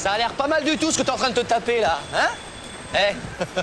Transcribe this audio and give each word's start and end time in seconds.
Ça 0.00 0.12
a 0.12 0.16
l'air 0.16 0.32
pas 0.32 0.48
mal 0.48 0.64
du 0.64 0.78
tout 0.78 0.90
ce 0.90 0.96
que 0.96 1.02
t'es 1.02 1.10
en 1.10 1.16
train 1.16 1.28
de 1.28 1.34
te 1.34 1.40
taper 1.40 1.82
là, 1.82 2.00
hein? 2.14 2.28
Eh? 2.94 3.14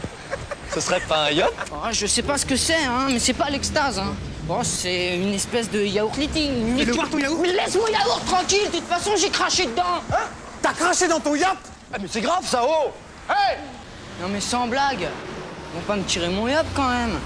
Ce 0.72 0.80
serait 0.80 1.00
pas 1.00 1.26
un 1.26 1.32
yacht? 1.32 1.52
Oh, 1.72 1.88
je 1.92 2.06
sais 2.06 2.22
pas 2.22 2.38
ce 2.38 2.46
que 2.46 2.56
c'est, 2.56 2.86
hein, 2.86 3.08
mais 3.10 3.18
c'est 3.18 3.34
pas 3.34 3.50
l'extase. 3.50 3.98
Hein. 3.98 4.14
Bon, 4.44 4.62
c'est 4.64 5.18
une 5.18 5.34
espèce 5.34 5.68
de 5.72 5.82
yaourt 5.82 6.16
liting. 6.16 6.76
Mais 6.76 6.86
toi, 6.86 7.06
ton 7.10 7.18
yaourt 7.18 7.40
Mais 7.42 7.54
laisse-moi 7.54 7.90
yaourt 7.90 8.24
tranquille, 8.24 8.70
de 8.72 8.78
toute 8.78 8.88
façon 8.88 9.14
j'ai 9.18 9.32
craché 9.32 9.66
dedans. 9.66 10.04
Hein? 10.12 10.28
T'as 10.62 10.74
craché 10.74 11.08
dans 11.08 11.20
ton 11.20 11.34
yacht? 11.34 11.58
Ah 11.92 11.98
mais 12.00 12.08
c'est 12.08 12.22
grave 12.22 12.46
ça, 12.46 12.62
oh 12.64 12.92
Hey 13.28 13.58
Non 14.22 14.28
mais 14.28 14.40
sans 14.40 14.68
blague. 14.68 15.08
Ils 15.74 15.80
vont 15.80 15.86
pas 15.88 15.96
me 15.96 16.04
tirer 16.04 16.30
mon 16.30 16.48
yop 16.48 16.68
quand 16.76 16.90
même. 16.90 17.18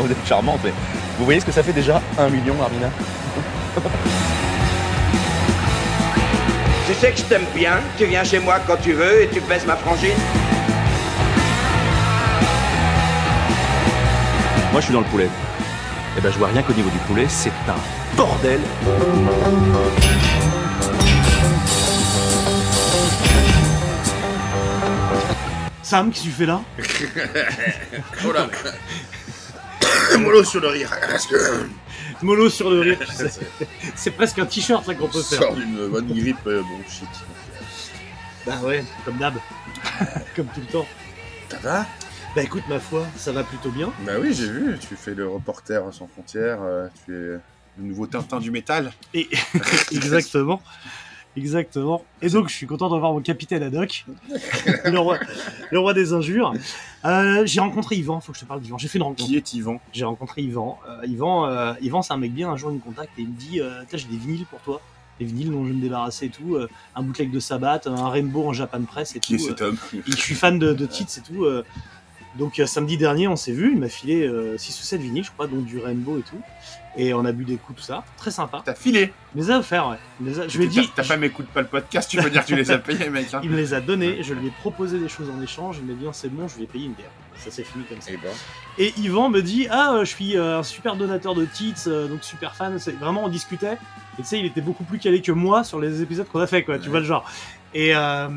Hein, 0.00 0.04
vous 0.06 0.12
êtes 0.12 0.26
charmante, 0.26 0.60
mais 0.64 0.72
vous 1.18 1.24
voyez 1.24 1.40
ce 1.40 1.46
que 1.46 1.52
ça 1.52 1.62
fait 1.62 1.72
déjà 1.72 2.00
Un 2.18 2.28
million, 2.28 2.54
Armina 2.62 2.90
Tu 6.86 6.94
sais 6.94 7.12
que 7.12 7.18
je 7.18 7.24
t'aime 7.24 7.46
bien, 7.54 7.74
tu 7.96 8.06
viens 8.06 8.24
chez 8.24 8.40
moi 8.40 8.58
quand 8.66 8.76
tu 8.82 8.92
veux 8.92 9.22
et 9.22 9.28
tu 9.28 9.40
baisses 9.42 9.66
ma 9.66 9.76
frangine 9.76 10.16
Moi, 14.72 14.80
je 14.80 14.86
suis 14.86 14.94
dans 14.94 15.00
le 15.00 15.06
poulet. 15.06 15.28
Et 16.16 16.20
ben, 16.20 16.32
je 16.32 16.38
vois 16.38 16.48
rien 16.48 16.62
qu'au 16.62 16.72
niveau 16.72 16.90
du 16.90 16.98
poulet, 16.98 17.26
c'est 17.28 17.50
un 17.68 18.16
bordel. 18.16 18.60
Sam, 25.82 26.10
qu'est-ce 26.12 26.22
que 26.22 26.28
tu 26.28 26.34
fais 26.34 26.46
là? 26.46 26.60
Oh 28.24 28.32
là 28.32 28.46
Mollo 30.20 30.44
sur 30.44 30.60
le 30.60 30.68
rire. 30.68 30.90
Parce 31.08 31.26
que 31.26 31.36
Mollo 32.22 32.48
sur 32.48 32.70
le 32.70 32.80
rire. 32.80 32.98
C'est 33.94 34.10
presque 34.12 34.38
un 34.38 34.46
t-shirt 34.46 34.86
là 34.86 34.94
qu'on 34.94 35.08
peut 35.08 35.22
faire. 35.22 35.40
sort 35.40 35.54
d'une 35.54 35.88
bonne 35.88 36.06
grippe, 36.06 36.46
euh, 36.46 36.62
bon 36.62 36.78
shit. 36.88 37.08
Bah 38.46 38.58
ouais, 38.62 38.84
comme 39.04 39.18
d'hab. 39.18 39.34
comme 40.36 40.46
tout 40.46 40.60
le 40.60 40.66
temps. 40.66 40.86
Ça 41.50 41.58
va? 41.58 41.86
Bah 42.34 42.42
écoute, 42.42 42.62
ma 42.68 42.78
foi, 42.78 43.06
ça 43.16 43.32
va 43.32 43.42
plutôt 43.42 43.70
bien. 43.70 43.92
Bah 44.06 44.12
oui, 44.20 44.32
j'ai 44.32 44.48
vu, 44.48 44.78
tu 44.78 44.94
fais 44.94 45.14
le 45.14 45.26
reporter 45.28 45.82
sans 45.92 46.06
frontières, 46.06 46.60
euh, 46.62 46.86
tu 47.04 47.12
es 47.12 47.16
le 47.16 47.40
nouveau 47.78 48.06
Tintin 48.06 48.38
du 48.38 48.52
métal. 48.52 48.92
Et 49.14 49.28
exactement. 49.90 50.62
Exactement. 51.36 52.04
Et 52.22 52.28
donc, 52.28 52.48
je 52.48 52.54
suis 52.54 52.66
content 52.66 52.88
de 52.88 52.94
revoir 52.94 53.12
mon 53.12 53.20
capitaine 53.20 53.62
Haddock, 53.62 54.04
le 54.84 54.98
roi, 54.98 55.18
le 55.70 55.78
roi 55.78 55.94
des 55.94 56.12
injures. 56.12 56.52
Euh, 57.04 57.46
j'ai 57.46 57.60
rencontré 57.60 57.96
Yvan, 57.96 58.20
faut 58.20 58.32
que 58.32 58.38
je 58.38 58.42
te 58.44 58.48
parle 58.48 58.60
d'Yvan. 58.60 58.78
J'ai 58.78 58.88
fait 58.88 58.98
une 58.98 59.04
rencontre. 59.04 59.26
Qui 59.26 59.36
est 59.36 59.54
Yvan? 59.54 59.80
J'ai 59.92 60.04
rencontré 60.04 60.42
Yvan. 60.42 60.78
Euh, 60.88 61.06
Yvan, 61.06 61.46
euh, 61.46 61.72
Yvan 61.80 62.02
c'est 62.02 62.12
un 62.12 62.16
mec 62.16 62.32
bien. 62.34 62.50
Un 62.50 62.56
jour, 62.56 62.70
il 62.72 62.76
me 62.76 62.80
contacte 62.80 63.12
et 63.18 63.22
il 63.22 63.28
me 63.28 63.34
dit 63.36 63.60
Tiens, 63.88 63.98
j'ai 63.98 64.08
des 64.08 64.16
vinyles 64.16 64.46
pour 64.46 64.60
toi. 64.60 64.80
Des 65.18 65.24
vinyles 65.26 65.50
dont 65.50 65.64
je 65.64 65.68
vais 65.70 65.74
me 65.76 65.82
débarrasser 65.82 66.26
et 66.26 66.30
tout. 66.30 66.56
un 66.96 67.02
bootleg 67.02 67.30
de 67.30 67.38
Sabbath, 67.40 67.86
un 67.86 68.08
Rainbow 68.08 68.48
en 68.48 68.52
Japan 68.52 68.82
Press 68.82 69.14
et 69.16 69.20
Qui 69.20 69.34
est 69.34 69.38
tout. 69.38 69.44
cet 69.46 69.60
homme? 69.62 69.76
Et 69.94 70.02
je 70.10 70.16
suis 70.16 70.34
fan 70.34 70.58
de, 70.58 70.72
de 70.72 70.86
Tits 70.86 71.06
et 71.18 71.20
tout. 71.20 71.46
Euh. 72.34 72.38
donc, 72.38 72.58
euh, 72.58 72.66
samedi 72.66 72.96
dernier, 72.96 73.28
on 73.28 73.36
s'est 73.36 73.52
vu. 73.52 73.72
Il 73.72 73.78
m'a 73.78 73.88
filé 73.88 74.30
6 74.56 74.80
ou 74.80 74.82
7 74.84 75.00
vinyles, 75.00 75.24
je 75.24 75.30
crois, 75.30 75.46
donc 75.46 75.64
du 75.64 75.78
Rainbow 75.78 76.18
et 76.18 76.22
tout. 76.22 76.40
Et 76.96 77.14
on 77.14 77.24
a 77.24 77.30
bu 77.30 77.44
des 77.44 77.56
coups, 77.56 77.78
tout 77.80 77.84
ça. 77.84 78.02
Très 78.16 78.32
sympa. 78.32 78.62
T'as 78.64 78.74
filé 78.74 79.12
les 79.36 79.50
a 79.52 79.58
offerts, 79.58 79.88
ouais. 79.90 79.96
Les 80.20 80.40
a- 80.40 80.48
Je 80.48 80.58
lui 80.58 80.64
ai 80.64 80.68
dit. 80.68 80.88
Ta 80.88 81.04
femme 81.04 81.22
écoute 81.22 81.46
pas 81.46 81.60
le 81.60 81.68
podcast, 81.68 82.10
tu 82.10 82.16
peux 82.16 82.28
dire 82.28 82.42
que 82.42 82.48
tu 82.48 82.56
les 82.56 82.70
as 82.72 82.78
payés, 82.78 83.08
mec. 83.10 83.32
Hein. 83.32 83.40
Il 83.44 83.50
me 83.50 83.56
les 83.56 83.74
a 83.74 83.80
donnés, 83.80 84.24
je 84.24 84.34
lui 84.34 84.48
ai 84.48 84.50
proposé 84.50 84.98
des 84.98 85.08
choses 85.08 85.30
en 85.30 85.40
échange, 85.40 85.76
il 85.80 85.86
m'a 85.86 85.94
dit 85.94 86.04
Ah, 86.08 86.12
c'est 86.12 86.28
bon, 86.28 86.48
je 86.48 86.60
ai 86.60 86.66
payé 86.66 86.86
une 86.86 86.94
bière. 86.94 87.10
Ça 87.36 87.52
s'est 87.52 87.62
fini 87.62 87.84
comme 87.84 88.00
ça. 88.00 88.10
Eh 88.12 88.16
ben, 88.16 88.28
Et 88.76 88.92
Yvan 88.98 89.30
me 89.30 89.40
dit 89.40 89.68
ah 89.70 89.94
euh, 89.94 90.00
je 90.00 90.10
suis 90.10 90.36
euh, 90.36 90.58
un 90.58 90.62
super 90.64 90.96
donateur 90.96 91.34
de 91.36 91.44
tits, 91.44 91.74
euh, 91.86 92.08
donc 92.08 92.24
super 92.24 92.56
fan. 92.56 92.76
C'est 92.80 92.98
vraiment 92.98 93.24
on 93.24 93.28
discutait. 93.28 93.78
Et 94.18 94.22
tu 94.22 94.24
sais 94.24 94.40
il 94.40 94.44
était 94.46 94.60
beaucoup 94.60 94.84
plus 94.84 94.98
calé 94.98 95.22
que 95.22 95.32
moi 95.32 95.62
sur 95.62 95.78
les 95.80 96.02
épisodes 96.02 96.26
qu'on 96.26 96.40
a 96.40 96.46
fait 96.48 96.64
quoi. 96.64 96.78
Tu 96.80 96.90
vois 96.90 96.98
le 97.00 97.06
genre. 97.06 97.24
Et, 97.72 97.94
euh, 97.94 98.28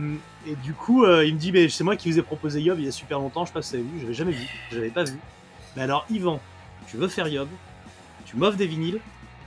et 0.47 0.55
du 0.55 0.73
coup 0.73 1.05
euh, 1.05 1.25
il 1.25 1.33
me 1.35 1.39
dit 1.39 1.51
mais 1.51 1.69
c'est 1.69 1.83
moi 1.83 1.95
qui 1.95 2.11
vous 2.11 2.19
ai 2.19 2.21
proposé 2.21 2.61
Yob 2.61 2.79
il 2.79 2.85
y 2.85 2.87
a 2.87 2.91
super 2.91 3.19
longtemps. 3.19 3.43
Je 3.45 3.49
sais 3.49 3.53
pas 3.53 3.61
si 3.61 3.77
vous 3.77 3.81
avez 3.81 3.83
vu, 3.89 3.99
j'avais 4.01 4.13
jamais 4.13 4.31
vu, 4.31 4.47
j'avais 4.71 4.89
pas 4.89 5.03
vu. 5.03 5.17
Mais 5.75 5.83
alors 5.83 6.05
Yvan, 6.09 6.39
tu 6.87 6.97
veux 6.97 7.07
faire 7.07 7.27
Yob, 7.27 7.47
tu 8.25 8.35
m'offres 8.37 8.57
des 8.57 8.67
vinyles, 8.67 8.99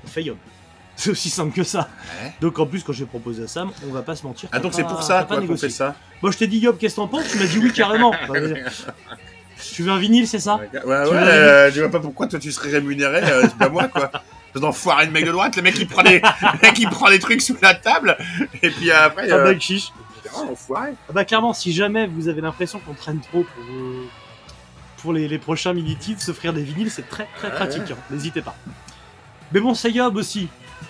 on 0.05 0.09
fait 0.09 0.23
Yob. 0.23 0.37
C'est 0.97 1.11
aussi 1.11 1.29
simple 1.29 1.53
que 1.55 1.63
ça. 1.63 1.89
Ouais. 2.23 2.33
Donc 2.41 2.59
en 2.59 2.67
plus 2.67 2.83
quand 2.83 2.93
j'ai 2.95 3.05
proposé 3.07 3.45
à 3.45 3.47
Sam, 3.49 3.71
on 3.87 3.93
va 3.93 4.03
pas 4.03 4.17
se 4.17 4.25
mentir. 4.27 4.49
Ah 4.53 4.59
donc 4.61 4.73
c'est 4.73 4.85
pour 4.85 5.03
ça 5.03 5.25
qu'on 5.25 5.41
négocié. 5.41 5.69
fait 5.69 5.75
ça 5.75 5.95
Moi 6.23 6.33
je 6.33 6.39
t'ai 6.39 6.47
dit 6.47 6.59
Yob 6.59 6.79
qu'est-ce 6.79 6.95
que 6.95 7.01
t'en 7.03 7.09
penses? 7.09 7.29
Tu 7.31 7.39
m'as 7.39 7.47
dit 7.47 7.59
oui 7.59 7.73
carrément. 7.73 8.15
Bah, 8.29 8.39
tu 9.73 9.83
veux 9.83 9.91
un 9.91 9.99
vinyle 9.99 10.29
c'est 10.29 10.39
ça? 10.39 10.57
Ouais, 10.57 10.69
ouais, 10.85 10.95
euh, 11.13 11.71
je 11.73 11.81
vois 11.81 11.91
pas 11.91 12.01
pourquoi 12.01 12.27
toi 12.27 12.39
tu 12.39 12.53
serais 12.53 12.71
rémunéré, 12.71 13.23
euh, 13.25 13.43
c'est 13.45 13.57
pas 13.57 13.71
moi 13.71 13.89
quoi. 13.89 14.11
D'enfoiré 14.55 15.07
de 15.07 15.13
mec 15.13 15.25
de 15.27 15.33
droite, 15.33 15.57
le 15.57 15.63
mec 15.63 15.79
il 15.79 15.87
prend 15.87 16.03
les, 16.03 16.19
le 16.43 16.59
mec 16.63 16.79
il 16.79 16.89
prend 16.89 17.09
les 17.09 17.19
trucs 17.19 17.41
sous 17.43 17.57
la 17.63 17.75
table, 17.75 18.17
et 18.63 18.71
puis 18.71 18.91
après, 18.91 19.29
Ah 19.31 19.35
euh, 19.37 19.53
bah 19.55 19.59
chiche. 19.59 19.93
Oh, 20.37 20.49
enfoiré. 20.53 20.93
Ah 21.09 21.13
bah 21.13 21.25
clairement, 21.25 21.53
si 21.53 21.73
jamais 21.73 22.07
vous 22.07 22.29
avez 22.29 22.41
l'impression 22.41 22.79
qu'on 22.81 22.95
traîne 22.95 23.21
trop 23.21 23.43
pour, 23.45 23.65
pour 24.99 25.13
les, 25.13 25.29
les 25.29 25.39
prochains 25.39 25.73
mini-titres, 25.73 26.21
s'offrir 26.23 26.53
des 26.53 26.63
vinyles, 26.63 26.91
c'est 26.91 27.09
très 27.09 27.27
très 27.37 27.51
pratique. 27.51 27.91
hein. 27.91 27.97
N'hésitez 28.11 28.43
pas. 28.43 28.55
Mais 29.53 29.61
bon, 29.61 29.75
c'est 29.75 29.91
Yob 29.91 30.17
aussi. 30.17 30.49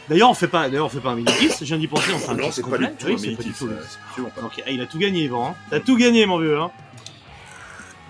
D'ailleurs, 0.09 0.31
on 0.31 0.35
fait 0.35 0.49
pas, 0.49 0.69
d'ailleurs, 0.69 0.87
on 0.87 0.89
fait 0.89 1.01
pas 1.01 1.11
un 1.11 1.17
mini-titre. 1.17 1.57
Je 1.61 1.65
viens 1.67 1.79
d'y 1.79 1.87
penser, 1.89 2.13
on 2.15 2.19
fait 2.19 2.31
un 2.31 2.35
non, 2.37 2.51
c'est 2.51 2.63
pas 2.63 2.71
complet. 2.71 2.89
du 2.89 2.95
tout 2.97 3.07
Oui, 3.07 3.15
un 3.15 3.19
c'est 3.19 3.23
pas 3.37 3.43
du 3.43 3.49
mini-titre, 3.49 3.59
tout 3.59 3.67
le- 3.67 3.79
c'est 3.89 3.99
absolument 4.09 4.33
pas. 4.35 4.43
Ok, 4.43 4.63
ah, 4.67 4.71
il 4.71 4.81
a 4.81 4.87
tout 4.87 4.99
gagné, 4.99 5.25
Yvan. 5.25 5.49
Hein. 5.51 5.55
T'as 5.71 5.81
tout 5.81 5.97
gagné, 5.97 6.27
mon 6.27 6.39
vieux. 6.39 6.59
Hein. 6.59 6.71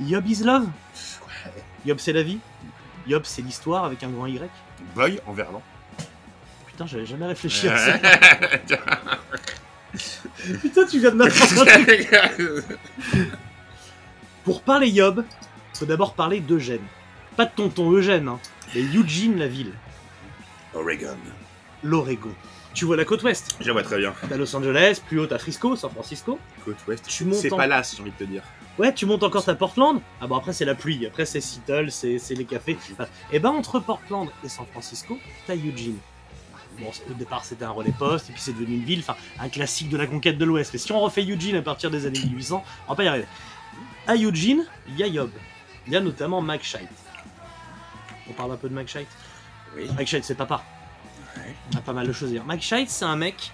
Yob 0.00 0.26
is 0.28 0.42
love? 0.44 0.66
Yob, 1.84 1.98
c'est 1.98 2.12
la 2.12 2.22
vie. 2.22 2.38
Yob, 3.06 3.22
c'est 3.24 3.42
l'histoire 3.42 3.84
avec 3.84 4.02
un 4.02 4.08
grand 4.08 4.26
Y. 4.26 4.40
Boy 4.94 5.20
en 5.26 5.32
verlan. 5.32 5.62
Putain, 6.66 6.86
j'avais 6.86 7.06
jamais 7.06 7.26
réfléchi 7.26 7.68
à 7.68 7.76
ça. 7.78 7.92
Putain, 10.62 10.86
tu 10.86 10.98
viens 11.00 11.10
de 11.10 11.16
m'apprendre 11.16 11.62
un 11.62 11.84
truc. 11.84 12.10
Pour 14.44 14.62
parler 14.62 14.88
Yob, 14.88 15.24
faut 15.74 15.86
d'abord 15.86 16.14
parler 16.14 16.40
d'Eugène. 16.40 16.82
Pas 17.36 17.44
de 17.46 17.50
tonton 17.54 17.90
Eugène, 17.92 18.28
hein, 18.28 18.38
mais 18.74 18.80
Eugene 18.82 19.38
la 19.38 19.46
ville, 19.48 19.72
Oregon. 20.74 21.16
l'Oregon. 21.82 22.30
Tu 22.72 22.84
vois 22.84 22.96
la 22.96 23.04
côte 23.06 23.22
ouest? 23.22 23.56
Je 23.60 23.70
vois 23.70 23.82
très 23.82 23.96
bien. 23.98 24.14
T'as 24.28 24.36
Los 24.36 24.54
Angeles, 24.54 25.00
plus 25.06 25.18
haut 25.18 25.26
t'as 25.26 25.38
Frisco, 25.38 25.76
San 25.76 25.90
Francisco. 25.90 26.38
Côte 26.64 26.76
ouest. 26.86 27.06
Tu 27.08 27.24
montes 27.24 27.36
C'est 27.38 27.52
en- 27.52 27.56
pas 27.56 27.66
là, 27.66 27.82
j'ai 27.82 28.00
envie 28.02 28.10
de 28.10 28.16
te 28.16 28.24
dire. 28.24 28.42
Ouais, 28.78 28.92
tu 28.92 29.06
montes 29.06 29.22
encore 29.22 29.48
à 29.48 29.54
Portland? 29.54 30.00
Ah 30.20 30.26
bon, 30.26 30.36
après 30.36 30.52
c'est 30.52 30.66
la 30.66 30.74
pluie, 30.74 31.06
après 31.06 31.24
c'est 31.24 31.40
Seattle, 31.40 31.90
c'est 31.90 32.18
c'est 32.18 32.34
les 32.34 32.44
cafés. 32.44 32.76
et 33.32 33.38
ben 33.38 33.50
entre 33.50 33.80
Portland 33.80 34.28
et 34.44 34.48
San 34.50 34.66
Francisco, 34.66 35.18
t'as 35.46 35.56
Eugene. 35.56 35.96
Bon, 36.78 36.90
au 37.10 37.14
départ 37.14 37.44
c'était 37.44 37.64
un 37.64 37.70
relais 37.70 37.92
poste, 37.98 38.28
et 38.30 38.32
puis 38.32 38.42
c'est 38.42 38.52
devenu 38.52 38.76
une 38.76 38.84
ville, 38.84 39.00
enfin 39.00 39.16
un 39.40 39.48
classique 39.48 39.88
de 39.88 39.96
la 39.96 40.06
conquête 40.06 40.36
de 40.38 40.44
l'Ouest. 40.44 40.70
Mais 40.72 40.78
si 40.78 40.92
on 40.92 41.00
refait 41.00 41.22
Eugene 41.24 41.56
à 41.56 41.62
partir 41.62 41.90
des 41.90 42.06
années 42.06 42.18
1800, 42.20 42.62
on 42.86 42.90
va 42.92 42.96
pas 42.96 43.04
y 43.04 43.08
arriver. 43.08 43.26
À 44.06 44.14
Eugene, 44.16 44.64
il 44.88 44.96
y 44.96 45.02
a 45.02 45.06
Yob. 45.06 45.30
Il 45.86 45.92
y 45.92 45.96
a 45.96 46.00
notamment 46.00 46.44
Scheit. 46.62 46.88
On 48.28 48.32
parle 48.32 48.52
un 48.52 48.56
peu 48.56 48.68
de 48.68 48.74
Mike 48.74 48.88
Scheit 48.88 49.06
Oui. 49.76 49.88
C'est 50.22 50.34
papa. 50.36 50.62
Ouais. 51.36 51.54
On 51.74 51.78
a 51.78 51.80
pas 51.80 51.92
mal 51.92 52.06
de 52.06 52.12
choses 52.12 52.28
à 52.30 52.32
dire. 52.32 52.44
Scheit, 52.60 52.88
c'est 52.88 53.04
un 53.04 53.16
mec. 53.16 53.52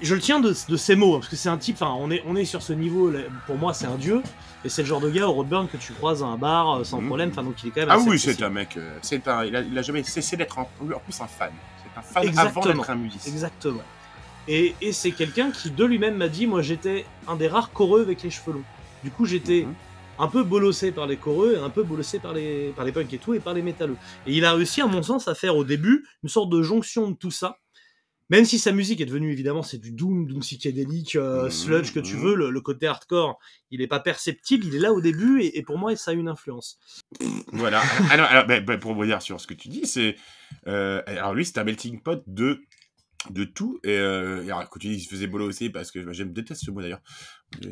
Je 0.00 0.14
le 0.14 0.20
tiens 0.20 0.38
de, 0.38 0.54
de 0.68 0.76
ses 0.76 0.94
mots, 0.94 1.14
hein, 1.16 1.18
parce 1.18 1.28
que 1.28 1.36
c'est 1.36 1.48
un 1.48 1.58
type. 1.58 1.76
Enfin, 1.80 1.92
on 1.98 2.10
est, 2.10 2.22
on 2.26 2.36
est 2.36 2.44
sur 2.44 2.62
ce 2.62 2.72
niveau. 2.72 3.10
là, 3.10 3.20
Pour 3.46 3.56
moi, 3.56 3.74
c'est 3.74 3.86
un 3.86 3.96
dieu. 3.96 4.22
Et 4.64 4.68
c'est 4.68 4.82
le 4.82 4.88
genre 4.88 5.00
de 5.00 5.10
gars 5.10 5.26
au 5.28 5.32
Roadburn 5.32 5.68
que 5.68 5.76
tu 5.76 5.92
croises 5.92 6.22
à 6.22 6.26
un 6.26 6.36
bar 6.36 6.80
euh, 6.80 6.84
sans 6.84 7.00
Mhm. 7.00 7.06
problème. 7.06 7.28
Enfin, 7.30 7.42
donc 7.42 7.62
il 7.64 7.68
est 7.68 7.70
quand 7.70 7.80
même. 7.80 7.90
Ah 7.90 7.94
assez 7.94 8.08
oui, 8.08 8.18
c'est 8.18 8.42
un 8.42 8.48
mec. 8.50 8.76
euh, 8.76 8.96
C'est 9.02 9.26
un. 9.26 9.44
Il 9.44 9.56
a, 9.56 9.60
il 9.60 9.76
a 9.76 9.82
jamais 9.82 10.02
cessé 10.04 10.36
d'être 10.36 10.58
en 10.58 10.68
plus 11.04 11.20
un 11.20 11.26
fan. 11.26 11.50
C'est 12.04 12.18
un 12.18 12.22
fan 12.22 12.38
avant 12.38 12.48
Exactement. 12.48 12.74
d'être 12.74 12.90
un 12.90 12.94
musicien. 12.96 13.32
Exactement. 13.32 13.82
Et, 14.46 14.74
et 14.80 14.92
c'est 14.92 15.10
quelqu'un 15.12 15.50
qui 15.50 15.70
de 15.70 15.84
lui-même 15.84 16.16
m'a 16.16 16.28
dit 16.28 16.46
Moi, 16.46 16.62
j'étais 16.62 17.04
un 17.26 17.36
des 17.36 17.48
rares 17.48 17.70
coreux 17.72 18.00
avec 18.02 18.22
les 18.22 18.30
cheveux 18.30 18.52
longs. 18.52 18.64
Du 19.04 19.10
coup, 19.10 19.26
j'étais 19.26 19.62
Mhm. 19.66 19.74
un 20.18 20.26
peu 20.28 20.42
bolossé 20.42 20.90
par 20.90 21.06
les 21.06 21.16
coreux, 21.16 21.54
et 21.56 21.58
un 21.58 21.70
peu 21.70 21.82
bolossé 21.82 22.18
par 22.18 22.32
les, 22.32 22.72
par 22.74 22.84
les 22.84 22.92
punks 22.92 23.12
et 23.12 23.18
tout, 23.18 23.34
et 23.34 23.40
par 23.40 23.54
les 23.54 23.62
métalleux. 23.62 23.96
Et 24.26 24.32
il 24.36 24.44
a 24.44 24.52
réussi, 24.54 24.80
à 24.80 24.86
mon 24.86 25.02
sens, 25.02 25.28
à 25.28 25.34
faire 25.34 25.56
au 25.56 25.64
début 25.64 26.04
une 26.22 26.28
sorte 26.28 26.50
de 26.50 26.62
jonction 26.62 27.10
de 27.10 27.16
tout 27.16 27.30
ça. 27.30 27.58
Même 28.30 28.44
si 28.44 28.58
sa 28.58 28.72
musique 28.72 29.00
est 29.00 29.06
devenue 29.06 29.32
évidemment 29.32 29.62
c'est 29.62 29.78
du 29.78 29.90
doom, 29.92 30.26
doom 30.26 30.40
psychédélique, 30.40 31.16
euh, 31.16 31.44
Mhm, 31.44 31.50
sludge 31.50 31.92
que 31.92 32.00
tu 32.00 32.14
mhm. 32.16 32.22
veux, 32.22 32.34
le, 32.34 32.50
le 32.50 32.60
côté 32.60 32.86
hardcore, 32.86 33.38
il 33.70 33.80
est 33.80 33.86
pas 33.86 34.00
perceptible, 34.00 34.66
il 34.66 34.74
est 34.74 34.80
là 34.80 34.92
au 34.92 35.00
début 35.00 35.40
et, 35.40 35.58
et 35.58 35.62
pour 35.62 35.78
moi 35.78 35.94
ça 35.96 36.10
a 36.10 36.14
une 36.14 36.28
influence. 36.28 36.78
Voilà. 37.52 37.82
alors, 38.10 38.26
alors, 38.26 38.46
ben, 38.46 38.64
ben, 38.64 38.78
pour 38.78 38.94
revenir 38.94 39.22
sur 39.22 39.40
ce 39.40 39.46
que 39.46 39.54
tu 39.54 39.68
dis, 39.68 39.86
c'est. 39.86 40.16
euh, 40.66 41.02
alors 41.06 41.34
lui, 41.34 41.44
c'est 41.44 41.58
un 41.58 41.64
melting 41.64 42.00
pot 42.02 42.22
de 42.26 42.60
de 43.30 43.44
tout. 43.44 43.80
Et, 43.84 43.90
euh, 43.90 44.44
et 44.44 44.50
alors, 44.50 44.68
quand 44.70 44.78
tu 44.78 44.88
dis 44.88 44.96
qu'il 44.96 45.04
se 45.04 45.10
faisait 45.10 45.26
bolo 45.26 45.46
aussi, 45.46 45.70
parce 45.70 45.90
que 45.90 45.98
bah, 45.98 46.12
j'aime 46.12 46.32
déteste 46.32 46.64
ce 46.64 46.70
mot 46.70 46.80
d'ailleurs. 46.80 47.00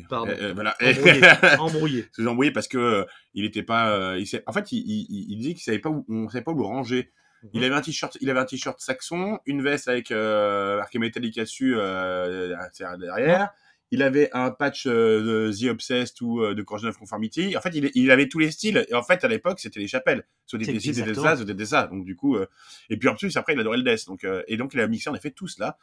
Pardon. 0.09 0.33
Euh, 0.33 0.51
euh, 0.51 0.55
voilà. 0.55 0.77
Embrouillé. 0.81 1.21
Embrouillé. 1.59 2.05
se 2.13 2.51
parce 2.51 2.69
que 2.69 3.07
il 3.35 3.45
était 3.45 3.63
pas. 3.63 4.17
il 4.19 4.27
en 4.47 4.53
fait, 4.53 4.73
il, 4.73 4.79
il, 4.79 5.07
il- 5.31 5.39
disait 5.39 5.55
qu'il 5.55 5.63
savait 5.63 5.79
pas 5.79 5.91
où, 5.91 6.05
on 6.09 6.29
savait 6.29 6.45
pas 6.45 6.53
où 6.53 6.59
le 6.59 6.65
ranger. 6.65 7.13
Il 7.53 7.65
avait 7.65 7.75
un 7.75 7.81
t-shirt, 7.81 8.17
il 8.21 8.31
avait 8.31 8.41
un 8.41 8.45
t-shirt 8.45 8.81
saxon, 8.81 9.39
une 9.47 9.63
veste 9.63 9.89
avec 9.89 10.11
euh, 10.11 10.79
marqué 10.79 10.99
Metallica 10.99 11.43
dessus 11.43 11.75
euh, 11.77 12.57
derrière. 12.99 13.51
Il 13.93 14.03
avait 14.03 14.31
un 14.33 14.51
patch 14.51 14.87
euh, 14.89 15.49
de 15.49 15.53
The 15.53 15.71
Obsessed 15.71 16.21
ou 16.21 16.43
euh, 16.43 16.55
de 16.55 16.63
Corrosion 16.63 16.89
of 16.89 16.99
Conformity. 16.99 17.57
En 17.57 17.61
fait, 17.61 17.71
il, 17.73 17.89
il 17.95 18.11
avait 18.11 18.29
tous 18.29 18.41
les 18.41 18.51
styles. 18.51 18.85
Et 18.89 18.95
en 18.95 19.03
fait, 19.05 19.23
à 19.23 19.29
l'époque, 19.29 19.61
c'était 19.61 19.79
les 19.79 19.87
chapelles. 19.87 20.27
Soit 20.45 20.59
des 20.59 20.67
des 20.67 20.89
exactement. 20.89 21.23
ça, 21.23 21.37
soit 21.37 21.45
des 21.45 21.67
ça. 21.67 21.87
Donc, 21.87 22.05
du 22.05 22.17
coup, 22.17 22.37
euh, 22.37 22.49
et 22.91 22.97
puis 22.97 23.09
en 23.09 23.15
plus, 23.15 23.37
après, 23.37 23.53
il 23.53 23.61
adorait 23.61 23.79
le 23.79 23.85
death. 23.85 24.07
Donc, 24.09 24.25
euh, 24.25 24.43
et 24.49 24.57
donc, 24.57 24.75
il 24.75 24.81
a 24.81 24.89
mixé 24.89 25.09
en 25.09 25.15
effet 25.15 25.31
tout 25.31 25.47
cela. 25.47 25.79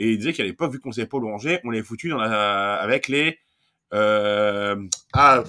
Et 0.00 0.10
il 0.10 0.18
disait 0.18 0.32
qu'à 0.32 0.42
l'époque, 0.42 0.72
vu 0.72 0.80
qu'on 0.80 0.90
savait 0.90 1.06
pas 1.06 1.18
ranger, 1.18 1.60
on 1.62 1.70
les 1.70 1.84
foutu 1.84 2.08
dans 2.08 2.18
la, 2.18 2.74
avec 2.74 3.06
les, 3.06 3.38
euh, 3.94 4.76
ah, 5.12 5.44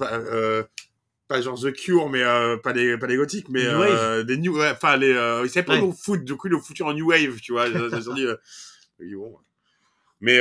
pas, 1.27 1.41
genre 1.41 1.59
The 1.59 1.73
Cure, 1.73 2.09
mais 2.09 2.23
euh, 2.23 2.57
pas 2.57 2.73
les, 2.73 2.97
pas 2.97 3.07
les 3.07 3.17
gothiques, 3.17 3.49
mais 3.49 3.63
New 3.63 3.81
euh, 3.81 4.23
des 4.23 4.37
new, 4.37 4.57
ouais, 4.57 4.69
enfin 4.71 4.97
les, 4.97 5.11
euh, 5.13 5.41
ils 5.43 5.49
savaient 5.49 5.65
pas 5.65 5.75
Ouais. 5.79 5.85
le 5.85 5.91
foutre. 5.91 6.23
Du 6.23 6.35
coup, 6.35 6.47
ils 6.47 6.51
l'ont 6.51 6.61
foutu 6.61 6.83
en 6.83 6.93
new 6.93 7.07
wave, 7.09 7.39
tu 7.41 7.51
vois. 7.51 7.67
Ils 7.67 7.91
se 7.91 8.01
sont 8.01 8.13
dit, 8.13 8.25
bon. 9.13 9.37
Mais 10.21 10.39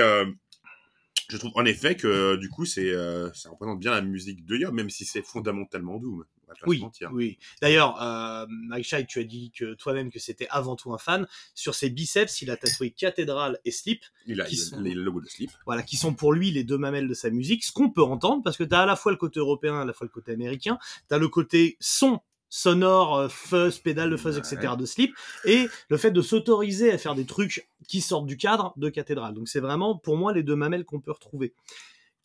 je 1.29 1.37
trouve 1.38 1.53
en 1.55 1.65
effet 1.65 1.97
que 1.97 2.37
du 2.37 2.49
coup, 2.49 2.65
c'est, 2.65 2.93
ça 3.35 3.50
représente 3.50 3.81
bien 3.81 3.91
la 3.91 4.00
musique 4.03 4.44
de 4.47 4.56
Yob, 4.56 4.75
même 4.75 4.91
si 4.91 5.05
c'est 5.05 5.23
fondamentalement 5.23 5.99
doom. 5.99 6.25
On 6.48 6.52
va 6.52 6.54
pas 6.60 6.66
Oui, 6.69 6.76
se 6.78 6.82
mentir. 6.82 7.10
oui. 7.12 7.38
D'ailleurs, 7.60 8.00
euh, 8.02 8.46
Mike 8.48 8.84
Shai, 8.87 9.04
tu 9.06 9.19
as 9.20 9.25
dit 9.25 9.50
que 9.50 9.75
toi-même 9.75 10.10
que 10.10 10.19
c'était 10.19 10.46
avant 10.50 10.76
tout 10.76 10.93
un 10.93 10.98
fan. 10.98 11.26
Sur 11.54 11.75
ses 11.75 11.90
biceps, 11.90 12.40
il 12.43 12.50
a 12.50 12.56
tatoué 12.56 12.90
Cathédrale 12.90 13.58
et 13.64 13.70
Slip, 13.70 14.02
Il 14.26 14.40
a, 14.40 14.48
il 14.48 14.56
sont- 14.56 14.81
il 14.84 14.93
a 14.93 14.94
le 14.94 15.02
logo 15.02 15.20
de 15.20 15.26
slip. 15.26 15.50
voilà, 15.64 15.82
qui 15.82 15.96
sont 15.96 16.14
pour 16.14 16.32
lui 16.32 16.50
les 16.52 16.62
deux 16.64 16.78
mamelles 16.78 17.08
de 17.08 17.14
sa 17.14 17.31
musique. 17.31 17.64
Ce 17.64 17.72
qu'on 17.72 17.90
peut 17.90 18.02
entendre, 18.02 18.43
parce 18.44 18.56
que 18.56 18.64
tu 18.64 18.75
as 18.75 18.81
à 18.82 18.87
la 18.87 18.96
fois 18.96 19.10
le 19.12 19.19
côté 19.19 19.40
européen, 19.40 19.81
à 19.81 19.84
la 19.84 19.93
fois 19.93 20.04
le 20.04 20.10
côté 20.12 20.32
américain. 20.32 20.78
Tu 21.08 21.14
as 21.14 21.19
le 21.19 21.28
côté 21.28 21.76
son 21.81 22.20
sonore, 22.48 23.16
euh, 23.16 23.28
fuzz, 23.28 23.78
pédale 23.81 24.10
de 24.10 24.16
fuzz, 24.16 24.37
Ouais. 24.37 24.40
etc. 24.40 24.75
de 24.78 24.87
Slip, 24.87 25.14
et 25.44 25.66
le 25.88 25.96
fait 25.96 26.12
de 26.12 26.22
s'autoriser 26.22 26.93
à 26.93 26.96
faire 26.98 27.16
des 27.16 27.26
trucs 27.26 27.69
qui 27.88 28.00
sortent 28.00 28.26
du 28.26 28.37
cadre 28.37 28.72
de 28.76 28.88
Cathédrale. 28.88 29.34
Donc 29.34 29.48
c'est 29.48 29.58
vraiment, 29.60 29.96
pour 29.98 30.16
moi, 30.16 30.32
les 30.32 30.44
deux 30.44 30.54
mamelles 30.54 30.84
qu'on 30.84 31.00
peut 31.00 31.10
retrouver. 31.10 31.54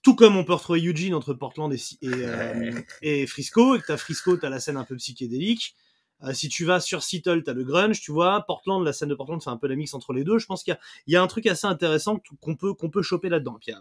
Tout 0.01 0.15
comme 0.15 0.35
on 0.35 0.43
peut 0.43 0.53
retrouver 0.53 0.81
Eugene 0.81 1.13
entre 1.13 1.33
Portland 1.33 1.71
et, 1.71 1.79
euh, 2.03 2.81
et 3.01 3.27
Frisco, 3.27 3.75
et 3.75 3.79
que 3.79 3.85
t'as 3.85 3.97
Frisco, 3.97 4.35
t'as 4.37 4.49
la 4.49 4.59
scène 4.59 4.77
un 4.77 4.83
peu 4.83 4.95
psychédélique. 4.95 5.75
Euh, 6.23 6.33
si 6.33 6.49
tu 6.49 6.65
vas 6.65 6.79
sur 6.79 7.01
Seattle, 7.03 7.43
t'as 7.43 7.53
le 7.53 7.63
grunge, 7.63 7.99
tu 8.01 8.11
vois. 8.11 8.41
Portland, 8.45 8.83
la 8.83 8.93
scène 8.93 9.09
de 9.09 9.15
Portland 9.15 9.41
fait 9.41 9.49
un 9.49 9.57
peu 9.57 9.67
la 9.67 9.75
mix 9.75 9.93
entre 9.93 10.13
les 10.13 10.23
deux. 10.23 10.37
Je 10.37 10.45
pense 10.45 10.63
qu'il 10.63 10.77
y 11.07 11.13
y 11.13 11.15
a 11.15 11.21
un 11.21 11.27
truc 11.27 11.47
assez 11.47 11.67
intéressant 11.67 12.21
qu'on 12.41 12.55
peut, 12.55 12.73
qu'on 12.73 12.89
peut 12.89 13.01
choper 13.01 13.29
là-dedans. 13.29 13.57
Puis, 13.59 13.73
euh, 13.73 13.77